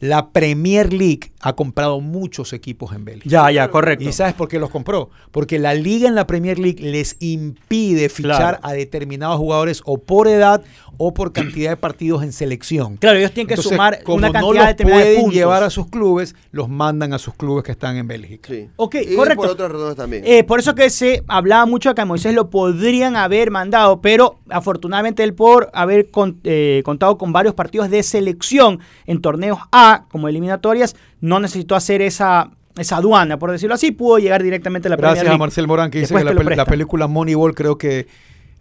La 0.00 0.30
Premier 0.30 0.92
League 0.92 1.32
ha 1.40 1.54
comprado 1.54 2.00
muchos 2.00 2.52
equipos 2.52 2.92
en 2.94 3.04
Bélgica. 3.04 3.28
Ya, 3.30 3.50
ya, 3.50 3.70
correcto. 3.70 4.04
¿Y 4.08 4.12
sabes 4.12 4.34
por 4.34 4.48
qué 4.48 4.58
los 4.58 4.70
compró? 4.70 5.10
Porque 5.30 5.58
la 5.58 5.74
liga 5.74 6.08
en 6.08 6.14
la 6.14 6.26
Premier 6.26 6.58
League 6.58 6.82
les 6.82 7.16
impide 7.20 8.08
fichar 8.08 8.34
Claro. 8.36 8.58
a 8.62 8.72
determinados 8.72 9.38
jugadores 9.38 9.82
o 9.84 9.98
por 9.98 10.28
edad 10.28 10.62
o 10.96 11.12
por 11.12 11.32
cantidad 11.32 11.70
de 11.70 11.76
partidos 11.76 12.22
en 12.22 12.32
selección. 12.32 12.96
Claro, 12.98 13.18
ellos 13.18 13.32
tienen 13.32 13.48
que 13.48 13.54
Entonces, 13.54 13.72
sumar 13.72 14.02
como 14.04 14.18
una 14.18 14.28
no 14.28 14.32
cantidad 14.32 14.54
los 14.54 14.66
determinada 14.68 15.00
de 15.00 15.06
pueden 15.06 15.20
puntos. 15.22 15.34
llevar 15.34 15.62
a 15.64 15.70
sus 15.70 15.86
clubes, 15.88 16.34
los 16.52 16.68
mandan 16.68 17.12
a 17.12 17.18
sus 17.18 17.34
clubes 17.34 17.64
que 17.64 17.72
están 17.72 17.96
en 17.96 18.06
Bélgica. 18.06 18.48
Sí. 18.52 18.68
Ok, 18.76 18.94
y 19.10 19.16
correcto. 19.16 19.42
por 19.42 19.50
otras 19.50 19.72
razones 19.72 19.96
también. 19.96 20.22
Eh, 20.26 20.44
por 20.44 20.60
eso 20.60 20.74
que 20.74 20.88
se 20.90 21.22
hablaba 21.28 21.66
mucho 21.66 21.88
de 21.90 21.94
que 21.96 22.00
a 22.00 22.04
Moisés 22.04 22.34
lo 22.34 22.48
podrían 22.50 23.16
haber 23.16 23.50
mandado, 23.50 24.00
pero 24.00 24.38
afortunadamente 24.50 25.22
él 25.24 25.34
por 25.34 25.70
haber 25.74 26.10
con- 26.10 26.40
eh, 26.44 26.82
contado 26.84 27.18
con 27.18 27.32
varios 27.32 27.54
partidos 27.54 27.90
de 27.90 28.02
selección 28.02 28.78
en 29.06 29.20
torneos 29.20 29.58
A 29.72 29.83
como 30.10 30.28
eliminatorias, 30.28 30.94
no 31.20 31.40
necesitó 31.40 31.74
hacer 31.76 32.02
esa, 32.02 32.50
esa 32.76 32.96
aduana, 32.96 33.38
por 33.38 33.50
decirlo 33.50 33.74
así, 33.74 33.90
pudo 33.92 34.18
llegar 34.18 34.42
directamente 34.42 34.88
a 34.88 34.90
la 34.90 34.96
Gracias 34.96 35.20
Premier 35.20 35.34
a. 35.36 35.38
Marcel 35.38 35.66
Morán 35.66 35.90
que 35.90 35.98
dice 36.00 36.14
Después 36.14 36.36
que 36.36 36.56
la, 36.56 36.64
película 36.64 37.06
Moneyball 37.06 37.54
creo 37.54 37.78
que 37.78 38.06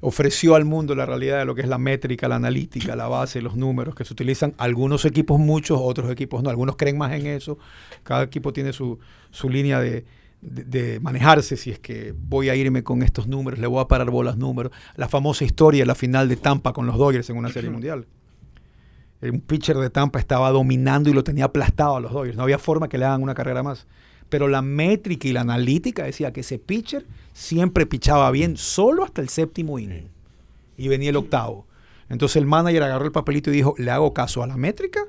ofreció 0.01 0.55
al 0.55 0.65
mundo 0.65 0.95
la 0.95 1.05
realidad 1.05 1.39
de 1.39 1.45
lo 1.45 1.55
que 1.55 1.61
es 1.61 1.67
la 1.69 1.77
métrica, 1.77 2.27
la 2.27 2.35
analítica, 2.35 2.95
la 2.95 3.07
base, 3.07 3.41
los 3.41 3.55
números 3.55 3.95
que 3.95 4.03
se 4.03 4.11
utilizan. 4.13 4.53
Algunos 4.57 5.05
equipos 5.05 5.39
muchos, 5.39 5.79
otros 5.81 6.11
equipos 6.11 6.43
no. 6.43 6.49
Algunos 6.49 6.75
creen 6.75 6.97
más 6.97 7.13
en 7.13 7.25
eso. 7.27 7.57
Cada 8.03 8.23
equipo 8.23 8.51
tiene 8.51 8.73
su, 8.73 8.99
su 9.31 9.49
línea 9.49 9.79
de, 9.79 10.03
de- 10.41 10.63
de 10.65 10.99
manejarse. 10.99 11.55
Si 11.55 11.71
es 11.71 11.79
que 11.79 12.13
voy 12.17 12.49
a 12.49 12.55
irme 12.55 12.83
con 12.83 13.01
estos 13.01 13.27
números, 13.27 13.59
le 13.59 13.67
voy 13.67 13.79
a 13.81 13.87
parar 13.87 14.09
bolas 14.11 14.35
números. 14.35 14.73
La 14.97 15.07
famosa 15.07 15.45
historia, 15.45 15.85
la 15.85 15.95
final 15.95 16.27
de 16.27 16.35
Tampa 16.35 16.73
con 16.73 16.85
los 16.85 16.97
Dodgers 16.97 17.29
en 17.29 17.37
una 17.37 17.49
serie 17.49 17.69
mundial. 17.77 18.05
Un 19.29 19.41
pitcher 19.41 19.77
de 19.77 19.89
Tampa 19.89 20.19
estaba 20.19 20.51
dominando 20.51 21.09
y 21.09 21.13
lo 21.13 21.23
tenía 21.23 21.45
aplastado 21.45 21.95
a 21.95 21.99
los 21.99 22.11
Dodgers. 22.11 22.35
No 22.35 22.43
había 22.43 22.59
forma 22.59 22.89
que 22.89 22.97
le 22.97 23.05
hagan 23.05 23.23
una 23.23 23.33
carrera 23.33 23.63
más. 23.63 23.87
Pero 24.29 24.47
la 24.47 24.61
métrica 24.61 25.27
y 25.27 25.33
la 25.33 25.41
analítica 25.41 26.03
decía 26.03 26.33
que 26.33 26.41
ese 26.41 26.59
pitcher 26.59 27.05
siempre 27.33 27.85
pichaba 27.85 28.29
bien 28.31 28.57
solo 28.57 29.03
hasta 29.03 29.21
el 29.21 29.29
séptimo 29.29 29.79
inning. 29.79 30.09
Y 30.77 30.87
venía 30.87 31.11
el 31.11 31.15
octavo. 31.15 31.67
Entonces 32.09 32.37
el 32.37 32.45
manager 32.45 32.83
agarró 32.83 33.05
el 33.05 33.11
papelito 33.11 33.49
y 33.49 33.53
dijo, 33.53 33.75
¿le 33.77 33.91
hago 33.91 34.13
caso 34.13 34.43
a 34.43 34.47
la 34.47 34.57
métrica 34.57 35.05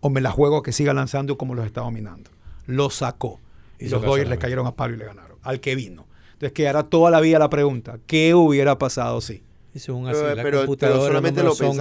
o 0.00 0.10
me 0.10 0.20
la 0.20 0.30
juego 0.30 0.58
a 0.58 0.62
que 0.62 0.72
siga 0.72 0.94
lanzando 0.94 1.36
como 1.36 1.54
los 1.54 1.66
está 1.66 1.80
dominando? 1.80 2.30
Lo 2.66 2.90
sacó. 2.90 3.40
Y 3.78 3.88
los 3.88 4.02
Dodgers 4.02 4.30
le 4.30 4.38
cayeron 4.38 4.66
a 4.66 4.76
palo 4.76 4.94
y 4.94 4.98
le 4.98 5.06
ganaron. 5.06 5.38
Al 5.42 5.60
que 5.60 5.74
vino. 5.74 6.06
Entonces 6.34 6.52
quedará 6.52 6.82
toda 6.82 7.10
la 7.10 7.20
vida 7.20 7.38
la 7.38 7.48
pregunta, 7.48 7.98
¿qué 8.06 8.34
hubiera 8.34 8.78
pasado 8.78 9.22
si? 9.22 9.42
Eso 9.76 9.92
es 9.92 9.98
un 9.98 10.04
Pero- 10.06 10.16
así, 10.18 10.24
la 10.24 10.42
pero- 10.42 10.42
pero 10.42 10.58
computadora 10.60 11.06
solamente 11.06 11.42
no 11.42 11.48
lo 11.48 11.54
son 11.54 11.66
el 11.72 11.76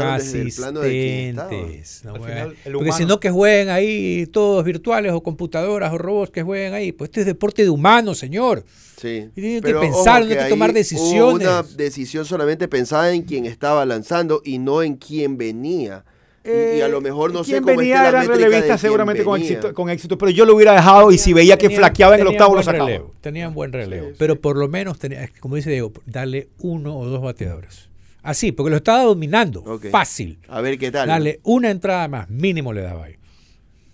plano 0.54 0.80
de 0.82 0.89
quien 0.89 1.39
asistentes. 1.39 2.02
no 2.04 2.12
Al 2.14 2.20
juegan. 2.20 2.38
final, 2.50 2.58
el 2.66 2.74
Porque 2.74 2.91
si 2.91 3.06
no 3.06 3.20
que 3.22 3.30
jueguen 3.32 3.70
ahí 3.70 4.28
todos 4.34 4.66
virtuales 4.66 5.14
o 5.14 5.24
computadoras 5.24 5.93
o 5.93 5.98
robots 5.98 6.32
que 6.32 6.43
jueguen 6.43 6.74
ahí. 6.74 6.91
Pues 6.91 7.10
este 7.10 7.22
es 7.22 7.26
deporte 7.26 7.64
de 7.64 7.70
humanos, 7.70 8.18
señor. 8.18 8.66
Sí. 8.98 9.30
Y 9.36 9.41
tienen 9.41 9.62
que 9.62 9.68
Pero, 9.68 9.80
pensar, 9.82 10.20
ojo, 10.22 10.28
tienen 10.28 10.43
que 10.46 10.50
tomar 10.50 10.70
hubo 10.72 10.78
decisiones. 10.78 11.48
Una 11.48 11.64
decisión 11.64 12.26
solamente 12.26 12.68
pensada 12.68 13.14
en 13.14 13.22
quien 13.24 13.46
estaba 13.46 13.86
lanzando 13.86 14.41
y 14.43 14.58
no 14.58 14.82
en 14.84 14.96
quién 14.96 15.38
venía. 15.38 16.04
Y- 16.46 16.78
y, 16.78 16.82
a 16.82 16.88
lo 16.88 17.02
mejor 17.02 17.34
no 17.34 17.43
sé 17.43 17.60
cómo 17.62 17.76
venía 17.78 18.12
la 18.12 18.22
de 18.22 18.28
relevistas 18.28 18.66
quién 18.66 18.78
seguramente 18.78 19.24
con 19.24 19.41
éxito, 19.41 19.74
con 19.74 19.89
éxito, 19.89 20.18
pero 20.18 20.30
yo 20.32 20.46
lo 20.46 20.56
hubiera 20.56 20.74
dejado 20.74 21.12
y 21.12 21.18
si 21.18 21.34
veía 21.34 21.58
que 21.58 21.70
flaqueaba 21.72 22.16
en 22.16 22.22
el 22.22 22.28
octavo 22.28 22.56
lo 22.56 22.62
sacaba. 22.64 22.86
relevo, 22.86 23.14
Tenían 23.22 23.54
buen 23.54 23.74
relevo. 23.74 24.10
Sí, 24.10 24.16
pero 24.20 24.39
por 24.39 24.56
lo 24.58 24.68
menos, 24.68 25.00
tenía, 25.00 25.28
como 25.39 25.56
dice 25.56 25.72
Diego, 25.72 25.91
darle 26.06 26.50
uno 26.60 26.98
o 26.98 27.06
dos 27.06 27.22
bateadores. 27.22 27.89
Así, 28.22 28.52
porque 28.52 28.70
lo 28.72 28.78
estaba 28.78 29.04
dominando. 29.04 29.64
Fácil. 29.91 30.38
A 30.48 30.62
ver 30.62 30.78
qué 30.78 30.91
tal. 30.91 31.08
Darle 31.08 31.39
una 31.43 31.70
entrada 31.72 32.08
más, 32.08 32.30
mínimo 32.30 32.74
le 32.74 32.82
daba 32.82 33.06
ahí. 33.06 33.16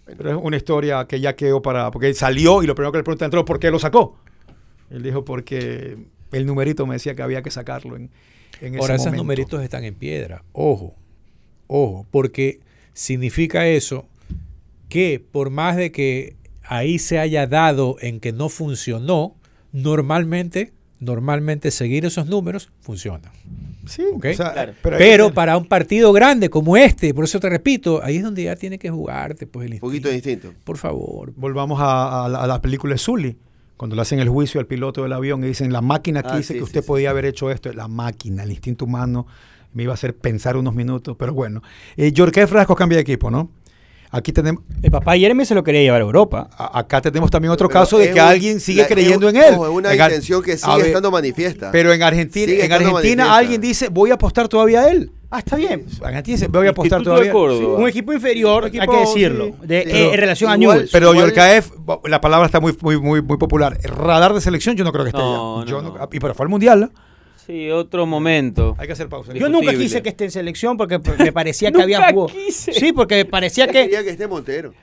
Pero 0.06 0.32
es 0.32 0.38
una 0.42 0.58
historia 0.58 1.06
que 1.06 1.20
ya 1.22 1.36
quedó 1.36 1.62
para. 1.62 1.90
Porque 1.92 2.08
él 2.08 2.16
salió 2.16 2.64
y 2.64 2.68
lo 2.68 2.76
primero 2.76 2.92
que 2.92 2.98
le 2.98 3.04
pregunté 3.04 3.26
entró, 3.26 3.46
¿por 3.46 3.60
qué 3.60 3.72
lo 3.72 3.80
sacó? 3.80 4.18
Él 4.90 5.04
dijo, 5.04 5.24
porque 5.24 5.98
el 6.34 6.46
numerito 6.46 6.86
me 6.86 6.96
decía 6.96 7.16
que 7.16 7.22
había 7.22 7.42
que 7.42 7.52
sacarlo 7.52 7.96
en, 7.96 8.10
en 8.60 8.74
ese 8.76 8.80
Ahora, 8.82 8.96
esos 8.96 9.06
momento. 9.08 9.24
numeritos 9.24 9.64
están 9.64 9.84
en 9.86 9.96
piedra. 9.96 10.44
Ojo, 10.54 10.96
ojo, 11.72 12.06
porque 12.12 12.60
significa 12.94 13.68
eso 13.68 14.06
que 14.90 15.24
por 15.32 15.50
más 15.50 15.78
de 15.78 15.92
que 15.92 16.36
ahí 16.64 17.00
se 17.00 17.18
haya 17.20 17.48
dado 17.48 17.96
en 18.02 18.20
que 18.20 18.34
no 18.34 18.50
funcionó, 18.50 19.36
normalmente, 19.72 20.74
normalmente 21.00 21.72
seguir 21.72 22.06
esos 22.06 22.28
números 22.28 22.70
funciona. 22.82 23.32
Sí, 23.88 24.04
Ok. 24.14 24.26
o 24.32 24.34
sea, 24.34 24.54
Claro. 24.54 24.74
pero, 24.84 25.34
para 25.34 25.58
un 25.58 25.66
partido 25.66 26.14
grande 26.14 26.50
como 26.50 26.78
este, 26.78 27.14
por 27.14 27.24
eso 27.24 27.40
te 27.40 27.50
repito, 27.50 28.04
ahí 28.04 28.18
es 28.18 28.24
donde 28.24 28.44
ya 28.44 28.56
tiene 28.56 28.78
que 28.78 28.90
jugarte 28.90 29.48
pues 29.48 29.68
el 29.68 29.74
Un 29.76 29.80
poquito 29.80 30.12
instinto. 30.12 30.48
distinto. 30.50 30.64
Por 30.66 30.78
favor. 30.78 31.34
volvamos 31.36 31.80
a, 31.82 32.26
a 32.26 32.30
la, 32.30 32.40
a 32.44 32.48
la 32.48 32.62
película 32.62 32.94
de 32.94 33.00
Zully, 33.00 33.38
cuando 33.78 33.96
le 33.96 34.04
hacen 34.04 34.20
el 34.20 34.30
juicio 34.30 34.60
al 34.60 34.68
piloto 34.68 35.02
del 35.04 35.14
avión 35.14 35.44
y 35.44 35.48
dicen, 35.48 35.74
la 35.74 35.82
máquina 35.82 36.22
que 36.22 36.30
Ah, 36.32 36.38
dice 36.38 36.50
sí, 36.50 36.54
que 36.56 36.60
sí, 36.60 36.64
usted 36.66 36.82
sí. 36.82 36.88
podía 36.88 37.10
haber 37.10 37.26
hecho 37.26 37.50
esto, 37.50 37.74
la 37.74 37.88
máquina, 37.88 38.44
el 38.44 38.52
instinto 38.52 38.86
humano, 38.86 39.26
me 39.74 39.84
iba 39.84 39.94
a 39.94 39.96
hacer 39.96 40.16
pensar 40.16 40.58
unos 40.58 40.74
minutos, 40.76 41.16
pero 41.18 41.34
bueno. 41.34 41.62
Eh, 41.98 42.12
Yorke 42.12 42.46
Frasco 42.48 42.76
cambia 42.76 42.98
de 42.98 43.02
equipo, 43.04 43.30
¿no? 43.32 43.52
Aquí 44.14 44.34
tenemos, 44.34 44.64
El 44.82 44.92
papá 44.92 45.16
Jeremy 45.16 45.46
se 45.46 45.56
lo 45.56 45.64
quería 45.64 45.80
llevar 45.82 46.02
a 46.02 46.04
Europa. 46.04 46.50
a- 46.58 46.80
acá 46.80 47.00
tenemos 47.00 47.32
también 47.32 47.50
otro 47.54 47.70
Pero 47.70 47.80
caso 47.80 47.98
de 47.98 48.08
que 48.08 48.20
un- 48.20 48.28
alguien 48.28 48.60
sigue 48.60 48.82
la- 48.82 48.88
creyendo 48.90 49.30
es- 49.30 49.36
en 49.36 49.42
él. 49.42 49.54
es 49.54 49.58
una 49.58 49.94
En 49.94 50.02
intención 50.02 50.44
que 50.44 50.58
sigue 50.58 50.76
ver, 50.78 50.86
estando 50.88 51.12
manifiesta. 51.12 51.72
Pero 51.72 51.94
en 51.94 52.04
Argentina, 52.04 52.52
en 52.52 52.72
Argentina 52.74 52.94
manifiesta. 52.94 53.36
alguien 53.38 53.62
dice, 53.62 53.88
voy 53.88 54.12
a 54.12 54.16
apostar 54.16 54.50
todavía 54.50 54.82
a 54.82 54.92
él. 54.92 55.14
Ah, 55.30 55.40
está 55.40 55.56
bien. 55.56 55.86
En 56.02 56.06
Argentina 56.06 56.36
dice, 56.36 56.48
voy 56.50 56.68
a 56.68 56.72
apostar 56.72 57.02
todavía. 57.04 57.34
Un 57.34 57.88
equipo 57.88 58.12
inferior, 58.12 58.66
Un 58.66 58.82
hay 58.82 58.86
que 58.86 58.98
decirlo, 58.98 59.46
sí. 59.46 59.54
de, 59.66 59.84
Pero 59.86 59.98
eh, 59.98 60.14
en 60.14 60.20
relación 60.20 60.52
a 60.52 60.58
Newell's. 60.58 60.92
Pero 60.92 61.14
la 62.10 62.20
palabra 62.20 62.48
está 62.48 62.60
muy, 62.60 62.76
muy, 62.82 63.00
muy, 63.00 63.22
muy 63.22 63.38
popular. 63.38 63.78
Radar 63.82 64.34
de 64.34 64.42
selección, 64.42 64.76
yo 64.76 64.84
no 64.84 64.92
creo 64.92 65.06
que 65.06 65.10
esté 65.12 65.22
No, 65.22 65.64
no, 65.64 65.82
no. 65.82 66.10
y 66.12 66.20
pero 66.20 66.34
fue 66.36 66.44
al 66.44 66.50
mundial, 66.50 66.82
¿no? 66.82 66.90
Sí, 67.46 67.70
otro 67.72 68.06
momento. 68.06 68.76
Hay 68.78 68.88
que 68.88 68.94
hacer 68.94 69.10
pausa. 69.10 69.34
Yo 69.34 69.50
nunca 69.50 69.72
quise 69.74 70.02
que 70.02 70.10
esté 70.10 70.26
en 70.26 70.32
selección 70.32 70.78
porque 70.78 71.00
me 71.18 71.32
parecía 71.32 71.72
que 71.72 71.82
había 71.82 72.00
Nunca 72.00 72.12
jugado. 72.14 72.38
quise. 72.38 72.74
Sí, 72.74 72.94
porque 72.94 73.26
parecía 73.26 73.68
que 73.68 73.74
quería 73.84 74.04
que 74.04 74.12
esté 74.12 74.28
Montero. 74.28 74.74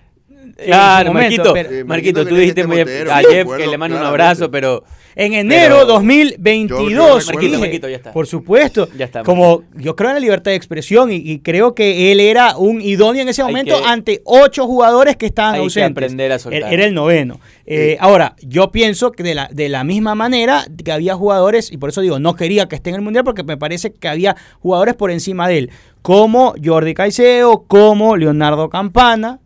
Claro, 0.65 1.09
su 1.11 1.13
momento, 1.15 1.37
Marquito, 1.37 1.53
pero- 1.55 1.69
Eh, 1.71 1.85
Marquito, 1.85 1.87
Marquito 2.21 2.27
tú 2.27 2.35
dijiste 2.35 2.67
muy 2.67 2.77
Montero, 2.79 3.13
a 3.13 3.19
Jeff 3.21 3.49
que 3.57 3.67
le 3.67 3.79
mando 3.79 3.97
un 3.97 4.03
abrazo, 4.05 4.51
pero 4.51 4.83
En 5.21 5.33
enero 5.35 5.79
Pero- 5.81 5.87
2022, 5.87 7.27
Yo-. 7.27 7.33
Marquito, 7.33 7.59
Marquito, 7.59 7.89
ya 7.89 7.97
está. 7.97 8.13
por 8.13 8.27
supuesto, 8.29 8.89
Ya 8.97 9.07
está, 9.07 9.25
como 9.25 9.65
yo 9.75 9.97
creo 9.97 10.11
en 10.11 10.15
la 10.15 10.21
libertad 10.21 10.53
de 10.53 10.57
expresión 10.57 11.11
y, 11.11 11.17
y 11.17 11.41
creo 11.41 11.75
que 11.75 12.13
él 12.13 12.21
era 12.21 12.57
un 12.57 12.81
idóneo 12.81 13.23
en 13.23 13.29
ese 13.29 13.43
momento 13.43 13.77
que- 13.79 13.85
ante 13.85 14.23
ocho 14.25 14.67
jugadores 14.67 15.17
que 15.17 15.27
estaban 15.27 15.55
hay 15.55 15.61
que 15.61 15.65
ausentes. 15.65 15.91
aprender 15.91 16.31
a 16.33 16.39
soltar. 16.39 16.73
Era- 16.73 16.85
el 16.87 16.95
noveno. 16.95 17.41
Eh, 17.67 17.97
Ahora, 17.99 18.37
yo 18.43 18.71
pienso 18.71 19.11
que 19.11 19.25
de 19.25 19.35
la, 19.35 19.49
de 19.53 19.69
la 19.69 19.83
misma 19.83 20.15
manera 20.15 20.65
que 20.85 20.93
había 20.93 21.15
jugadores, 21.17 21.73
y 21.73 21.79
por 21.79 21.89
eso 21.91 22.01
digo, 22.01 22.21
no 22.21 22.35
quería 22.37 22.67
que 22.69 22.77
esté 22.77 22.91
en 22.91 22.97
el 22.97 23.03
Mundial 23.03 23.25
porque 23.25 23.43
me 23.43 23.57
parece 23.57 23.93
que 23.93 24.07
había 24.09 24.37
jugadores 24.61 24.95
por 24.95 25.11
encima 25.11 25.49
de 25.49 25.59
él, 25.59 25.71
como 26.01 26.55
Jordi 26.65 26.95
Caicedo, 26.95 27.65
como 27.67 28.17
Leonardo 28.17 28.71
Campana, 28.71 29.41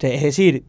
es 0.00 0.22
decir, 0.22 0.64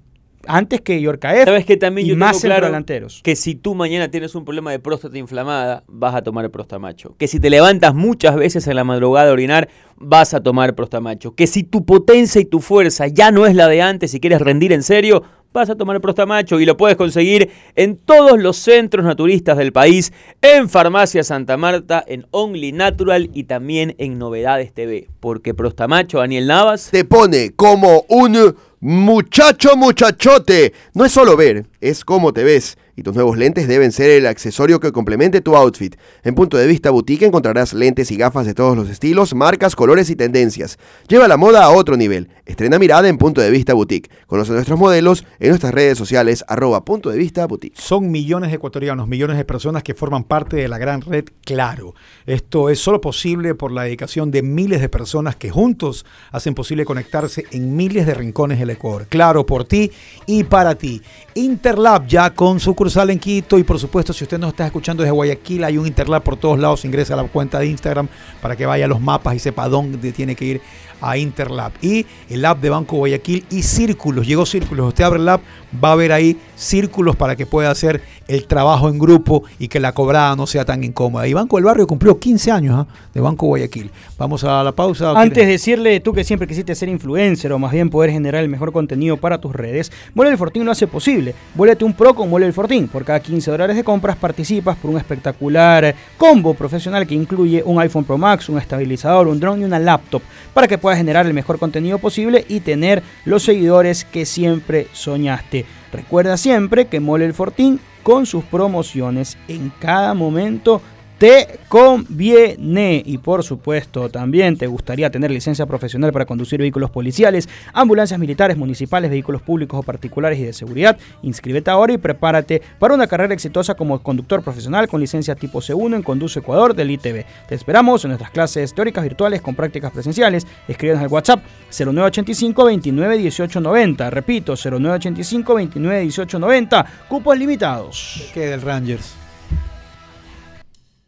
antes 0.48 0.82
que 0.82 1.02
Yorkaev 1.02 1.46
sabes 1.46 1.66
que 1.66 1.78
también 1.78 2.08
y 2.08 2.12
yo 2.12 2.16
más 2.16 2.32
tengo 2.32 2.42
claro 2.42 2.56
centrodelanteros. 2.56 3.22
que 3.24 3.36
si 3.36 3.56
tú 3.56 3.76
mañana 3.76 4.10
tienes 4.10 4.34
un 4.36 4.46
problema 4.46 4.72
de 4.72 4.80
próstata 4.80 5.18
inflamada, 5.18 5.84
vas 5.88 6.16
a 6.16 6.22
tomar 6.22 6.50
prostamacho. 6.50 7.16
Que 7.18 7.28
si 7.28 7.40
te 7.40 7.50
levantas 7.50 7.94
muchas 7.94 8.36
veces 8.36 8.68
en 8.68 8.76
la 8.76 8.84
madrugada 8.84 9.30
a 9.30 9.34
orinar, 9.34 9.70
vas 9.98 10.34
a 10.34 10.42
tomar 10.42 10.76
prostamacho. 10.76 11.36
Que 11.36 11.48
si 11.48 11.64
tu 11.64 11.86
potencia 11.86 12.40
y 12.40 12.46
tu 12.46 12.60
fuerza 12.60 13.08
ya 13.08 13.32
no 13.32 13.46
es 13.46 13.56
la 13.56 13.68
de 13.68 13.82
antes 13.82 14.14
y 14.14 14.20
quieres 14.20 14.40
rendir 14.42 14.72
en 14.72 14.84
serio, 14.84 15.24
vas 15.54 15.70
a 15.70 15.76
tomar 15.76 16.00
prostamacho 16.02 16.60
y 16.60 16.66
lo 16.66 16.78
puedes 16.78 16.98
conseguir 16.98 17.50
en 17.76 17.98
todos 17.98 18.40
los 18.40 18.58
centros 18.58 19.06
naturistas 19.06 19.58
del 19.58 19.72
país, 19.72 20.14
en 20.42 20.70
Farmacia 20.70 21.24
Santa 21.24 21.58
Marta, 21.58 22.04
en 22.08 22.28
Only 22.32 22.72
Natural 22.74 23.30
y 23.34 23.46
también 23.46 23.96
en 23.98 24.20
Novedades 24.20 24.74
TV. 24.74 25.08
Porque 25.20 25.54
prostamacho, 25.54 26.20
Daniel 26.20 26.48
Navas, 26.48 26.90
Te 26.92 27.06
pone 27.06 27.54
como 27.56 28.06
un 28.08 28.56
muchacho 28.80 29.76
muchachote. 29.76 30.74
No 30.94 31.06
es 31.06 31.12
solo 31.12 31.36
ver, 31.36 31.66
es 31.82 32.04
cómo 32.06 32.34
te 32.34 32.44
ves. 32.44 32.78
Y 32.98 33.04
tus 33.04 33.16
nuevos 33.16 33.38
lentes 33.38 33.68
deben 33.68 33.92
ser 33.92 34.10
el 34.10 34.26
accesorio 34.26 34.80
que 34.80 34.92
complemente 34.92 35.40
tu 35.40 35.56
outfit. 35.56 35.96
En 36.24 36.34
Punto 36.34 36.58
de 36.58 36.66
Vista 36.66 36.90
Boutique 36.90 37.28
encontrarás 37.28 37.74
lentes 37.74 38.12
y 38.12 38.18
gafas 38.18 38.48
de 38.48 38.56
todos 38.56 38.76
los 38.76 38.90
estilos, 38.90 39.36
marcas, 39.36 39.76
colores 39.76 40.10
y 40.10 40.16
tendencias. 40.16 40.80
Lleva 41.08 41.28
la 41.28 41.38
moda 41.38 41.64
a 41.64 41.70
otro 41.70 41.96
nivel. 41.96 42.30
Estrena 42.48 42.80
mirada 42.80 43.08
en 43.08 43.20
Punto 43.20 43.40
de 43.40 43.52
Vista 43.52 43.76
Boutique. 43.76 44.10
Conoce 44.26 44.52
nuestros 44.52 44.80
modelos 44.80 45.26
en 45.40 45.50
nuestras 45.50 45.76
redes 45.76 45.96
sociales 45.96 46.44
arroba 46.48 46.84
Punto 46.84 47.12
de 47.12 47.20
Vista 47.20 47.46
Boutique. 47.46 47.80
Son 47.80 48.10
millones 48.10 48.50
de 48.50 48.56
ecuatorianos, 48.56 49.08
millones 49.08 49.38
de 49.38 49.46
personas 49.46 49.84
que 49.84 49.94
forman 49.94 50.24
parte 50.24 50.58
de 50.58 50.68
la 50.68 50.80
gran 50.80 51.02
red 51.02 51.26
Claro. 51.46 51.94
Esto 52.26 52.70
es 52.70 52.80
solo 52.80 53.00
posible 53.00 53.54
por 53.54 53.72
la 53.72 53.84
dedicación 53.84 54.32
de 54.32 54.42
miles 54.42 54.82
de 54.82 54.90
personas 54.90 55.36
que 55.36 55.50
juntos 55.50 56.06
hacen 56.32 56.56
posible 56.56 56.84
conectarse 56.84 57.46
en 57.52 57.76
miles 57.76 58.08
de 58.08 58.16
rincones 58.16 58.60
del 58.60 58.72
Ecuador. 58.72 59.06
Claro, 59.08 59.46
por 59.46 59.66
ti 59.66 59.92
y 60.26 60.44
para 60.44 60.76
ti. 60.76 61.02
Interlab 61.36 62.08
ya 62.08 62.34
con 62.34 62.60
sucursal 62.88 63.10
en 63.10 63.20
Quito 63.20 63.60
y 63.60 63.64
por 63.66 63.78
supuesto 63.80 64.14
si 64.14 64.24
usted 64.24 64.40
nos 64.40 64.52
está 64.52 64.66
escuchando 64.66 65.04
desde 65.04 65.12
Guayaquil 65.12 65.62
hay 65.66 65.78
un 65.78 65.88
Interlab 65.88 66.24
por 66.24 66.38
todos 66.38 66.58
lados, 66.58 66.86
ingresa 66.86 67.16
a 67.16 67.18
la 67.18 67.24
cuenta 67.24 67.60
de 67.60 67.68
Instagram 67.68 68.08
para 68.42 68.56
que 68.56 68.66
vaya 68.66 68.86
a 68.86 68.88
los 68.88 69.02
mapas 69.02 69.36
y 69.36 69.40
sepa 69.40 69.68
dónde 69.68 70.14
tiene 70.14 70.38
que 70.38 70.46
ir 70.46 70.62
a 71.02 71.18
Interlab. 71.18 71.72
Y 71.82 72.06
el 72.30 72.46
app 72.46 72.60
de 72.60 72.70
Banco 72.70 72.98
Guayaquil 72.98 73.46
y 73.50 73.64
Círculos, 73.64 74.26
llegó 74.26 74.46
Círculos, 74.46 74.88
usted 74.88 75.04
abre 75.04 75.20
el 75.20 75.30
app, 75.30 75.42
va 75.84 75.92
a 75.92 75.96
ver 75.96 76.12
ahí 76.12 76.38
círculos 76.56 77.16
para 77.16 77.36
que 77.36 77.46
pueda 77.46 77.70
hacer 77.70 78.02
el 78.28 78.48
trabajo 78.48 78.90
en 78.90 79.00
grupo 79.00 79.44
y 79.60 79.68
que 79.68 79.80
la 79.80 79.94
cobrada 79.94 80.36
no 80.36 80.48
sea 80.48 80.66
tan 80.66 80.84
incómoda. 80.84 81.28
Y 81.28 81.34
Banco 81.34 81.58
del 81.58 81.66
Barrio 81.66 81.88
cumplió 81.88 82.20
15 82.20 82.52
años 82.52 82.76
¿ah? 82.78 82.88
de 83.14 83.22
Banco 83.22 83.46
Guayaquil. 83.48 83.92
Vamos 84.18 84.44
a 84.44 84.64
la 84.64 84.72
pausa. 84.72 85.12
Antes 85.12 85.46
de 85.46 85.52
decirle 85.52 86.00
tú 86.00 86.14
que 86.14 86.24
siempre 86.24 86.48
quisiste 86.48 86.74
ser 86.76 86.90
influencer 86.90 87.52
o 87.52 87.60
más 87.60 87.72
bien 87.72 87.90
poder 87.90 88.12
generar 88.12 88.44
el 88.44 88.50
mejor 88.50 88.72
contenido 88.72 89.18
para 89.18 89.40
tus 89.40 89.54
redes, 89.54 89.92
Mole 90.14 90.30
del 90.30 90.38
Fortín 90.38 90.66
lo 90.66 90.72
hace 90.72 90.88
posible. 90.88 91.36
Vuélvete 91.56 91.86
un 91.86 91.94
pro 91.94 92.14
con 92.14 92.30
Mole 92.30 92.46
del 92.46 92.54
Fortín. 92.54 92.77
Por 92.86 93.04
cada 93.04 93.20
15 93.20 93.50
dólares 93.50 93.76
de 93.76 93.84
compras 93.84 94.16
participas 94.16 94.78
por 94.78 94.92
un 94.92 94.98
espectacular 94.98 95.96
combo 96.16 96.54
profesional 96.54 97.08
que 97.08 97.16
incluye 97.16 97.64
un 97.66 97.80
iPhone 97.80 98.04
Pro 98.04 98.20
Max, 98.20 98.50
un 98.50 98.60
estabilizador, 98.60 99.28
un 99.28 99.40
drone 99.40 99.64
y 99.64 99.66
una 99.66 99.80
laptop 99.80 100.22
para 100.54 100.68
que 100.68 100.78
puedas 100.78 101.00
generar 101.00 101.26
el 101.26 101.34
mejor 101.34 101.58
contenido 101.58 101.98
posible 101.98 102.46
y 102.48 102.60
tener 102.60 103.02
los 103.26 103.42
seguidores 103.44 104.06
que 104.06 104.28
siempre 104.28 104.88
soñaste. 104.94 105.66
Recuerda 105.92 106.38
siempre 106.38 106.86
que 106.86 107.00
Mole 107.00 107.26
el 107.26 107.34
Fortín 107.34 107.80
con 108.04 108.28
sus 108.28 108.44
promociones 108.44 109.38
en 109.48 109.72
cada 109.80 110.14
momento 110.14 110.82
te 111.18 111.60
conviene. 111.68 113.02
Y 113.06 113.18
por 113.18 113.44
supuesto, 113.44 114.10
también 114.10 114.58
te 114.58 114.68
gustaría 114.68 115.10
tener 115.10 115.32
licencia 115.32 115.66
profesional 115.66 116.12
para 116.14 116.26
conducir 116.26 116.60
vehículos 116.60 116.90
policiales, 116.90 117.50
ambulancias 117.74 118.20
militares, 118.20 118.58
municipales, 118.58 119.10
vehículos 119.10 119.42
públicos 119.42 119.80
o 119.80 119.84
particulares 119.84 120.40
y 120.40 120.44
de 120.44 120.54
seguridad. 120.54 120.98
Inscríbete 121.22 121.72
ahora 121.72 121.94
y 121.94 121.98
prepárate 121.98 122.62
para 122.80 122.94
una 122.94 123.08
carrera 123.08 123.34
exitosa 123.34 123.76
como 123.76 124.02
conductor 124.02 124.44
profesional 124.44 124.88
con 124.88 125.02
licencia 125.02 125.36
tipo 125.36 125.60
C1 125.60 125.96
en 125.96 126.04
Conduce 126.04 126.40
Ecuador 126.40 126.74
del 126.74 126.92
ITV. 126.92 127.26
Te 127.48 127.56
esperamos 127.56 128.04
en 128.06 128.10
nuestras 128.10 128.32
clases 128.32 128.74
teóricas 128.74 129.04
virtuales 129.04 129.42
con 129.42 129.56
prácticas 129.56 129.92
presenciales. 129.92 130.46
Escríbenos 130.68 131.04
al 131.04 131.10
WhatsApp 131.10 131.44
0985 131.72 132.66
29 132.66 133.18
18 133.18 133.62
90. 133.62 134.10
Repito, 134.10 134.56
0985 134.56 135.56
29 135.56 136.02
18 136.02 136.40
90. 136.40 136.86
Cupos 137.08 137.38
limitados. 137.38 138.30
¿Qué 138.34 138.48
del 138.48 138.62
Rangers? 138.62 139.27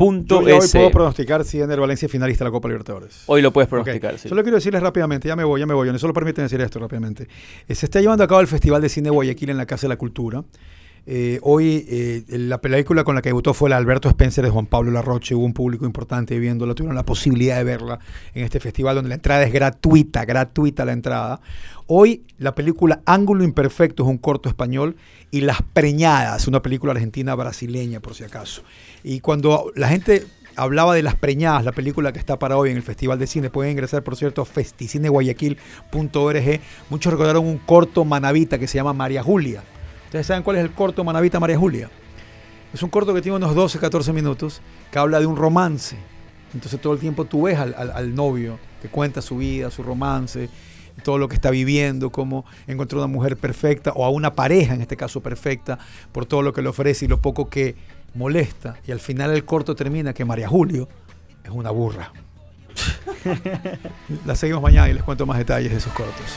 Hoy 0.00 0.68
puedo 0.72 0.90
pronosticar 0.90 1.44
si 1.44 1.60
Ener 1.60 1.78
Valencia 1.78 2.06
es 2.06 2.12
finalista 2.12 2.44
de 2.44 2.50
la 2.50 2.52
Copa 2.52 2.68
Libertadores. 2.68 3.24
Hoy 3.26 3.42
lo 3.42 3.52
puedes 3.52 3.68
pronosticar, 3.68 4.18
sí. 4.18 4.28
Solo 4.28 4.42
quiero 4.42 4.56
decirles 4.56 4.82
rápidamente, 4.82 5.28
ya 5.28 5.36
me 5.36 5.44
voy, 5.44 5.60
ya 5.60 5.66
me 5.66 5.74
voy, 5.74 5.92
no 5.92 5.98
solo 5.98 6.12
permiten 6.12 6.44
decir 6.44 6.60
esto 6.60 6.78
rápidamente. 6.78 7.28
Eh, 7.68 7.74
se 7.74 7.86
está 7.86 8.00
llevando 8.00 8.24
a 8.24 8.28
cabo 8.28 8.40
el 8.40 8.48
Festival 8.48 8.82
de 8.82 8.88
Cine 8.88 9.10
Guayaquil 9.10 9.50
en 9.50 9.56
la 9.56 9.66
Casa 9.66 9.82
de 9.82 9.90
la 9.90 9.96
Cultura. 9.96 10.42
Eh, 11.06 11.38
hoy 11.42 11.84
eh, 11.88 12.24
la 12.28 12.62
película 12.62 13.04
con 13.04 13.14
la 13.14 13.20
que 13.20 13.28
debutó 13.28 13.52
fue 13.52 13.68
la 13.68 13.76
Alberto 13.76 14.08
Spencer 14.08 14.42
de 14.44 14.50
Juan 14.50 14.66
Pablo 14.66 14.90
Larroche. 14.90 15.34
Hubo 15.34 15.44
un 15.44 15.52
público 15.52 15.84
importante 15.84 16.38
viéndola, 16.38 16.74
tuvieron 16.74 16.96
la 16.96 17.04
posibilidad 17.04 17.58
de 17.58 17.64
verla 17.64 17.98
en 18.34 18.44
este 18.44 18.60
festival 18.60 18.96
donde 18.96 19.10
la 19.10 19.16
entrada 19.16 19.42
es 19.42 19.52
gratuita, 19.52 20.24
gratuita 20.24 20.84
la 20.84 20.92
entrada. 20.92 21.40
Hoy 21.86 22.22
la 22.38 22.54
película 22.54 23.02
Ángulo 23.04 23.44
Imperfecto 23.44 24.04
es 24.04 24.08
un 24.08 24.18
corto 24.18 24.48
español 24.48 24.96
y 25.30 25.42
Las 25.42 25.60
Preñadas, 25.60 26.48
una 26.48 26.62
película 26.62 26.92
argentina 26.92 27.34
brasileña 27.34 28.00
por 28.00 28.14
si 28.14 28.24
acaso. 28.24 28.62
Y 29.02 29.20
cuando 29.20 29.70
la 29.76 29.88
gente 29.88 30.24
hablaba 30.56 30.94
de 30.94 31.02
Las 31.02 31.16
Preñadas, 31.16 31.62
la 31.64 31.72
película 31.72 32.12
que 32.12 32.18
está 32.18 32.38
para 32.38 32.56
hoy 32.56 32.70
en 32.70 32.76
el 32.76 32.82
Festival 32.82 33.18
de 33.18 33.26
Cine. 33.26 33.50
Pueden 33.50 33.72
ingresar, 33.72 34.02
por 34.02 34.16
cierto, 34.16 34.40
a 34.42 34.46
festicineguayaquil.org. 34.46 36.60
Muchos 36.88 37.12
recordaron 37.12 37.46
un 37.46 37.58
corto 37.58 38.06
manavita 38.06 38.58
que 38.58 38.66
se 38.66 38.76
llama 38.76 38.94
María 38.94 39.22
Julia. 39.22 39.62
¿Ustedes 40.14 40.28
saben 40.28 40.44
cuál 40.44 40.58
es 40.58 40.62
el 40.62 40.70
corto 40.70 41.02
manavita 41.02 41.40
María 41.40 41.58
Julia? 41.58 41.90
Es 42.72 42.80
un 42.84 42.88
corto 42.88 43.12
que 43.12 43.20
tiene 43.20 43.34
unos 43.36 43.52
12, 43.52 43.80
14 43.80 44.12
minutos 44.12 44.60
que 44.92 44.98
habla 45.00 45.18
de 45.18 45.26
un 45.26 45.34
romance. 45.36 45.96
Entonces 46.54 46.80
todo 46.80 46.92
el 46.92 47.00
tiempo 47.00 47.24
tú 47.24 47.42
ves 47.42 47.58
al, 47.58 47.74
al- 47.76 47.90
al 47.90 48.14
novio 48.14 48.60
que 48.80 48.86
cuenta 48.88 49.20
su 49.20 49.38
vida, 49.38 49.72
su 49.72 49.82
romance, 49.82 50.48
todo 51.02 51.18
lo 51.18 51.26
que 51.28 51.34
está 51.34 51.50
viviendo, 51.50 52.10
cómo 52.10 52.44
encontró 52.68 52.98
una 53.00 53.08
mujer 53.08 53.36
perfecta 53.36 53.90
o 53.92 54.04
a 54.04 54.10
una 54.10 54.34
pareja, 54.34 54.74
en 54.74 54.82
este 54.82 54.96
caso 54.96 55.20
perfecta, 55.20 55.80
por 56.12 56.26
todo 56.26 56.42
lo 56.42 56.52
que 56.52 56.62
le 56.62 56.68
ofrece 56.68 57.06
y 57.06 57.08
lo 57.08 57.20
poco 57.20 57.50
que 57.50 57.74
molesta. 58.14 58.76
Y 58.86 58.92
al 58.92 59.00
final 59.00 59.32
el 59.32 59.44
corto 59.44 59.74
termina 59.74 60.12
que 60.14 60.24
María 60.24 60.46
Julio 60.46 60.88
es 61.42 61.50
una 61.50 61.72
burra. 61.72 62.12
La 64.24 64.36
seguimos 64.36 64.62
mañana 64.62 64.88
y 64.90 64.92
les 64.94 65.02
cuento 65.02 65.26
más 65.26 65.38
detalles 65.38 65.72
de 65.72 65.78
esos 65.78 65.92
cortos. 65.92 66.36